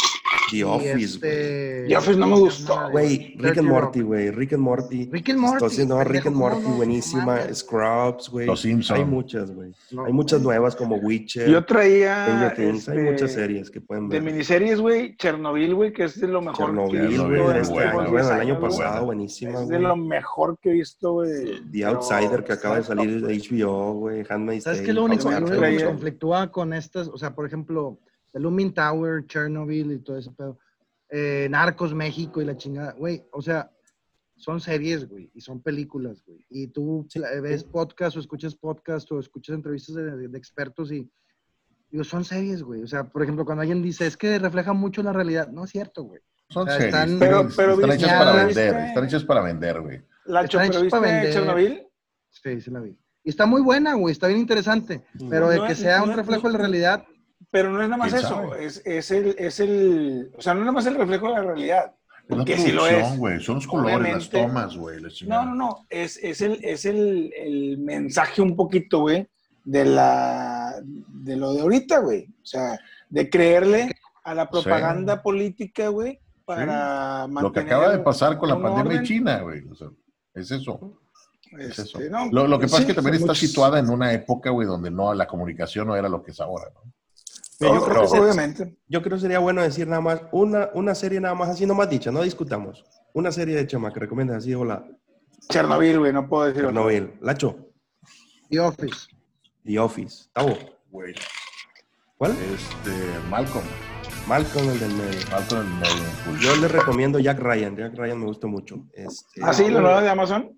The 0.52 0.64
Office, 0.64 0.90
güey. 0.94 1.04
este- 1.04 1.86
The 1.88 1.98
Office 1.98 2.18
no 2.20 2.28
me 2.28 2.34
¿cómo 2.34 2.52
se 2.52 2.62
gustó? 2.64 2.90
Güey, 2.92 3.18
Rick 3.18 3.42
30 3.42 3.60
and. 3.60 3.70
Morty, 3.70 4.02
güey. 4.02 4.32
Rick 4.32 4.54
and 4.54 4.62
Morty. 4.64 5.10
Rick 5.12 5.30
and 5.30 5.40
Morty, 5.40 5.54
Entonces, 5.56 5.88
no, 5.88 6.04
Rick 6.04 6.26
and 6.28 6.36
¿cómo 6.36 6.50
Morty, 6.50 6.68
no? 6.68 6.76
buenísima. 6.76 7.54
Scrubs, 7.54 8.30
güey. 8.30 8.46
Los 8.48 8.62
Simpson. 8.62 8.98
Hay 8.98 9.06
muchas, 9.06 9.52
güey. 9.52 9.72
No, 9.92 10.06
Hay 10.06 10.14
muchas 10.14 10.42
nuevas 10.42 10.76
como 10.76 10.96
Witcher, 10.98 11.50
Yo 11.50 11.64
traía 11.66 12.54
Things. 12.56 12.88
Hay 12.90 12.98
este, 12.98 13.12
muchas 13.12 13.32
series 13.34 13.70
que 13.72 13.82
pueden 13.82 14.10
de 14.10 14.20
ver. 14.20 14.32
miniseries, 14.32 14.80
güey, 14.80 15.16
Chernobyl, 15.18 15.74
güey, 15.76 15.94
que 15.94 16.06
es 16.06 16.20
de 16.20 16.28
lo 16.28 16.42
mejor 16.42 16.56
que 16.58 16.64
he 16.64 16.66
Chernobyl, 16.68 17.08
visto 17.08 17.28
de 17.30 17.38
en 17.52 17.58
este 17.58 17.74
diez 17.74 17.94
Bueno, 17.94 18.30
el 18.34 18.40
año 18.42 18.60
pasado, 18.60 19.06
buenísima, 19.06 19.52
Es 19.62 19.68
de 19.68 19.78
güey. 19.78 19.82
lo 19.82 19.96
mejor 19.96 20.58
que 20.62 20.70
he 20.70 20.74
visto, 20.74 21.14
güey. 21.14 21.62
The 21.72 21.86
Outsider 21.86 22.44
que 22.44 22.54
acaba 22.54 22.78
de 22.78 22.84
salir 22.84 23.26
de 23.26 23.34
HBO, 23.38 23.94
güey. 23.94 24.24
Handmaid's 24.30 24.64
¿Sabes 24.64 24.80
Tale, 24.80 24.86
qué 24.86 24.92
es 24.92 24.96
lo 24.96 25.04
único, 25.04 25.30
que 25.30 25.86
conflictúa 25.86 26.52
con 26.52 26.74
estas? 26.74 27.08
O 27.08 27.18
sea, 27.18 27.34
por 27.36 27.46
ejemplo, 27.46 28.00
The 28.34 28.40
Looming 28.40 28.74
Tower, 28.74 29.26
Chernobyl 29.26 29.92
y 29.94 30.00
todo 30.00 30.18
ese 30.18 30.32
pedo. 30.32 30.58
eh, 31.10 31.48
Narcos 31.50 31.94
México 31.94 32.42
y 32.42 32.46
la 32.46 32.58
chingada. 32.58 32.92
Güey, 32.92 33.24
o 33.32 33.42
sea, 33.42 33.72
son 34.36 34.60
series, 34.60 35.08
güey, 35.08 35.32
y 35.34 35.40
son 35.42 35.62
películas, 35.62 36.22
güey. 36.26 36.46
Y 36.50 36.68
tú 36.68 37.08
Sí. 37.10 37.22
ves 37.42 37.64
podcast 37.64 38.18
o 38.18 38.20
escuchas 38.20 38.56
podcast 38.56 39.10
o 39.14 39.20
escuchas 39.20 39.56
entrevistas 39.56 39.96
de, 39.96 40.28
de 40.28 40.38
expertos 40.38 40.92
y 40.92 41.10
digo, 41.90 42.04
son 42.04 42.26
series, 42.26 42.62
güey. 42.62 42.84
O 42.84 42.88
sea, 42.88 43.06
por 43.06 43.24
ejemplo, 43.24 43.46
cuando 43.46 43.62
alguien 43.62 43.82
dice, 43.82 44.06
es 44.06 44.18
que 44.18 44.38
refleja 44.38 44.74
mucho 44.74 45.02
la 45.02 45.14
realidad. 45.14 45.48
No 45.48 45.64
es 45.64 45.72
cierto, 45.72 46.04
güey. 46.04 46.20
Son 46.50 46.64
O 46.64 46.66
sea, 46.72 46.76
series. 46.78 46.94
están- 46.94 47.20
Pero- 47.20 47.48
pero 47.56 47.72
están 47.74 47.90
viste- 47.90 47.96
hechas 48.06 48.18
para 48.20 48.46
¿viste? 48.46 48.62
vender. 48.66 48.86
Están 48.88 49.06
hechas 49.06 49.24
para 49.24 49.42
vender, 49.42 49.82
güey. 49.82 49.96
Está 49.96 50.08
pero 50.26 50.42
hecho 50.42 50.58
para 50.58 50.70
¿viste 50.82 51.00
vender. 51.00 51.34
Chernobyl? 51.34 51.88
Sí, 52.30 52.62
sí 52.62 52.70
la 52.72 52.80
vi. 52.82 52.98
Y 53.24 53.30
está 53.30 53.46
muy 53.46 53.62
buena, 53.62 53.94
güey, 53.96 54.12
está 54.12 54.28
bien 54.28 54.40
interesante. 54.42 55.04
Mm. 55.14 55.30
Pero 55.30 55.50
de 55.50 55.58
No 55.58 55.66
que 55.68 55.72
es- 55.74 55.80
sea 55.80 56.00
no 56.00 56.04
un 56.12 56.14
reflejo 56.18 56.48
de 56.48 56.54
la 56.54 56.60
realidad, 56.60 57.06
Pero 57.50 57.70
no 57.72 57.82
es 57.82 57.88
nada 57.88 57.98
más 57.98 58.12
¿Quién 58.14 58.26
eso, 58.26 58.56
es, 58.56 58.82
es, 58.86 59.12
el, 59.12 59.36
es 59.38 59.60
el, 59.60 60.32
o 60.38 60.42
sea, 60.42 60.54
no 60.54 60.60
es 60.60 60.66
nada 60.66 60.74
más 60.74 60.86
el 60.86 60.96
reflejo 60.96 61.28
de 61.28 61.34
la 61.34 61.44
realidad. 61.44 61.94
Es 62.28 62.38
la 62.38 62.44
Que 62.44 62.58
sí 62.58 62.72
lo 62.74 62.86
es. 62.88 63.44
Son 63.46 63.56
los 63.56 63.68
colores, 63.68 64.14
las 64.14 64.30
tomas, 64.30 64.76
güey. 64.76 65.02
No, 65.28 65.46
no, 65.46 65.56
no, 65.56 65.86
es, 65.90 66.18
es, 66.18 66.42
el, 66.42 66.60
es 66.64 66.84
el, 66.86 67.32
el 67.38 67.78
mensaje 67.78 68.42
un 68.42 68.56
poquito, 68.56 69.00
güey, 69.00 69.28
de 69.64 69.86
la, 69.86 70.76
de 70.84 71.36
lo 71.38 71.54
de 71.54 71.62
ahorita, 71.62 72.00
güey. 72.00 72.26
O 72.42 72.46
sea, 72.46 72.78
de 73.10 73.30
creerle 73.30 73.96
a 74.24 74.34
la 74.34 74.50
propaganda 74.50 75.22
política, 75.22 75.88
güey, 75.88 76.20
para 76.44 77.22
Lo 77.22 77.28
que 77.28 77.34
mantener 77.34 77.68
acaba 77.74 77.90
de 77.92 78.00
pasar 78.00 78.38
con 78.38 78.50
la 78.50 78.56
pandemia 78.56 78.82
orden. 78.82 78.98
en 78.98 79.04
China, 79.06 79.40
güey. 79.40 79.66
O 79.70 79.76
sea, 79.76 79.88
es 80.34 80.52
eso. 80.52 81.00
Es 81.58 81.80
eso. 81.80 81.98
Este, 81.98 82.10
no, 82.10 82.30
Lo, 82.30 82.46
lo 82.46 82.60
que 82.60 82.66
pasa 82.66 82.78
sí, 82.78 82.84
es 82.84 82.88
que 82.88 82.94
también 82.94 83.16
está 83.16 83.28
muchos- 83.28 83.40
situada 83.40 83.80
en 83.80 83.90
una 83.90 84.12
época, 84.12 84.50
güey, 84.50 84.68
donde 84.68 84.92
no 84.92 85.14
la 85.14 85.28
comunicación 85.28 85.88
no 85.88 85.96
era 85.96 86.10
lo 86.10 86.22
que 86.22 86.32
es 86.32 86.42
ahora, 86.42 86.66
¿no? 86.76 86.92
Yo, 87.60 87.84
creo 87.86 88.12
que 88.12 88.20
obviamente. 88.20 88.78
yo 88.88 89.02
creo 89.02 89.18
que 89.18 89.22
sería 89.22 89.40
bueno 89.40 89.62
decir 89.64 89.88
nada 89.88 90.02
más 90.02 90.22
una, 90.32 90.70
una 90.74 90.94
serie 90.94 91.20
nada 91.20 91.34
más 91.34 91.50
así 91.50 91.66
nomás 91.66 91.90
dicha, 91.90 92.12
no 92.12 92.22
discutamos. 92.22 92.86
Una 93.14 93.32
serie 93.32 93.56
de 93.56 93.66
Chema 93.66 93.92
que 93.92 94.00
recomiendas 94.00 94.38
así, 94.38 94.54
hola. 94.54 94.86
Chernobyl, 95.50 96.00
güey, 96.00 96.14
no 96.14 96.28
puedo 96.28 96.46
decir. 96.46 96.64
Chernobyl. 96.64 97.14
Lacho. 97.22 97.58
The 98.50 98.60
Office. 98.60 99.08
The 99.66 99.80
Office. 99.80 100.30
Tavo. 100.34 100.56
Güey. 100.92 101.16
¿Cuál? 102.18 102.32
Este, 102.32 102.92
Malcolm. 103.30 103.66
Malcolm, 104.28 104.70
el 104.70 104.80
del 104.80 104.92
medio. 104.94 105.20
Malcolm 105.32 105.62
en 105.62 105.80
medio. 105.80 106.40
Yo 106.42 106.56
le 106.58 106.68
recomiendo 106.68 107.18
Jack 107.20 107.40
Ryan. 107.40 107.76
Jack 107.76 107.96
Ryan 107.96 108.20
me 108.20 108.26
gusta 108.26 108.48
mucho. 108.48 108.86
Este, 108.94 109.42
¿Ah, 109.42 109.54
sí? 109.54 109.70
¿La 109.70 109.82
nueva 109.82 110.02
de 110.02 110.10
Amazon? 110.10 110.54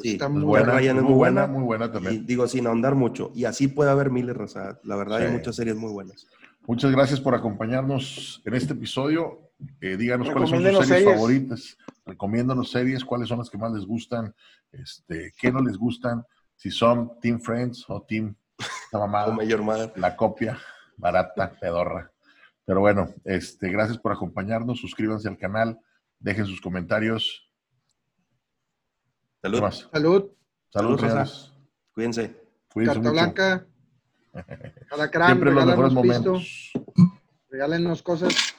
Sí, 0.00 0.12
está 0.12 0.26
es 0.26 0.30
muy 0.30 0.42
buena, 0.44 0.66
Jack 0.66 0.76
Ryan 0.76 0.96
es 0.96 1.02
muy 1.02 1.10
muy 1.10 1.18
buena, 1.18 1.40
buena. 1.42 1.58
muy 1.58 1.66
buena 1.66 1.86
Y 1.86 1.90
también. 1.90 2.26
digo, 2.26 2.48
sin 2.48 2.66
ahondar 2.66 2.94
mucho. 2.94 3.32
Y 3.34 3.44
así 3.44 3.68
puede 3.68 3.90
haber 3.90 4.10
miles, 4.10 4.36
raza. 4.36 4.78
La 4.84 4.96
verdad, 4.96 5.18
hay 5.18 5.30
muchas 5.32 5.56
series 5.56 5.76
muy 5.76 5.92
buenas. 5.92 6.26
Muchas 6.68 6.92
gracias 6.92 7.18
por 7.18 7.34
acompañarnos 7.34 8.42
en 8.44 8.52
este 8.52 8.74
episodio. 8.74 9.52
Eh, 9.80 9.96
díganos 9.96 10.28
cuáles 10.28 10.50
son 10.50 10.58
sus 10.62 10.70
series, 10.70 10.86
series. 10.86 11.14
favoritas. 11.14 11.78
Recomiéndanos 12.04 12.70
series, 12.70 13.06
cuáles 13.06 13.30
son 13.30 13.38
las 13.38 13.48
que 13.48 13.56
más 13.56 13.72
les 13.72 13.86
gustan, 13.86 14.34
este, 14.70 15.32
qué 15.40 15.50
no 15.50 15.62
les 15.62 15.78
gustan, 15.78 16.26
si 16.56 16.70
son 16.70 17.18
Team 17.22 17.40
Friends 17.40 17.86
o 17.88 18.02
Team 18.02 18.36
la 18.92 18.98
mamada, 18.98 19.32
Mayor 19.34 19.62
la 19.96 20.14
copia 20.14 20.58
barata, 20.98 21.52
pedorra. 21.58 22.12
Pero 22.66 22.80
bueno, 22.80 23.14
este, 23.24 23.70
gracias 23.70 23.96
por 23.96 24.12
acompañarnos. 24.12 24.78
Suscríbanse 24.78 25.26
al 25.26 25.38
canal, 25.38 25.80
dejen 26.18 26.44
sus 26.44 26.60
comentarios. 26.60 27.50
¿Qué 29.42 29.48
Salud. 29.48 29.58
Salud, 29.58 29.90
Saludos, 29.90 30.30
Salud, 30.68 31.00
señores. 31.00 31.52
Cuídense. 31.94 32.36
Cuídense 32.70 33.00
carta 33.00 33.08
mucho. 33.08 33.12
blanca. 33.22 33.66
Alacrán, 34.90 35.26
Siempre 35.28 35.52
los 35.52 35.66
mejores 35.66 35.92
regálanos 35.92 36.02
pisto, 36.02 36.32
momentos. 36.32 36.72
regálenos 37.50 38.02
cosas. 38.02 38.54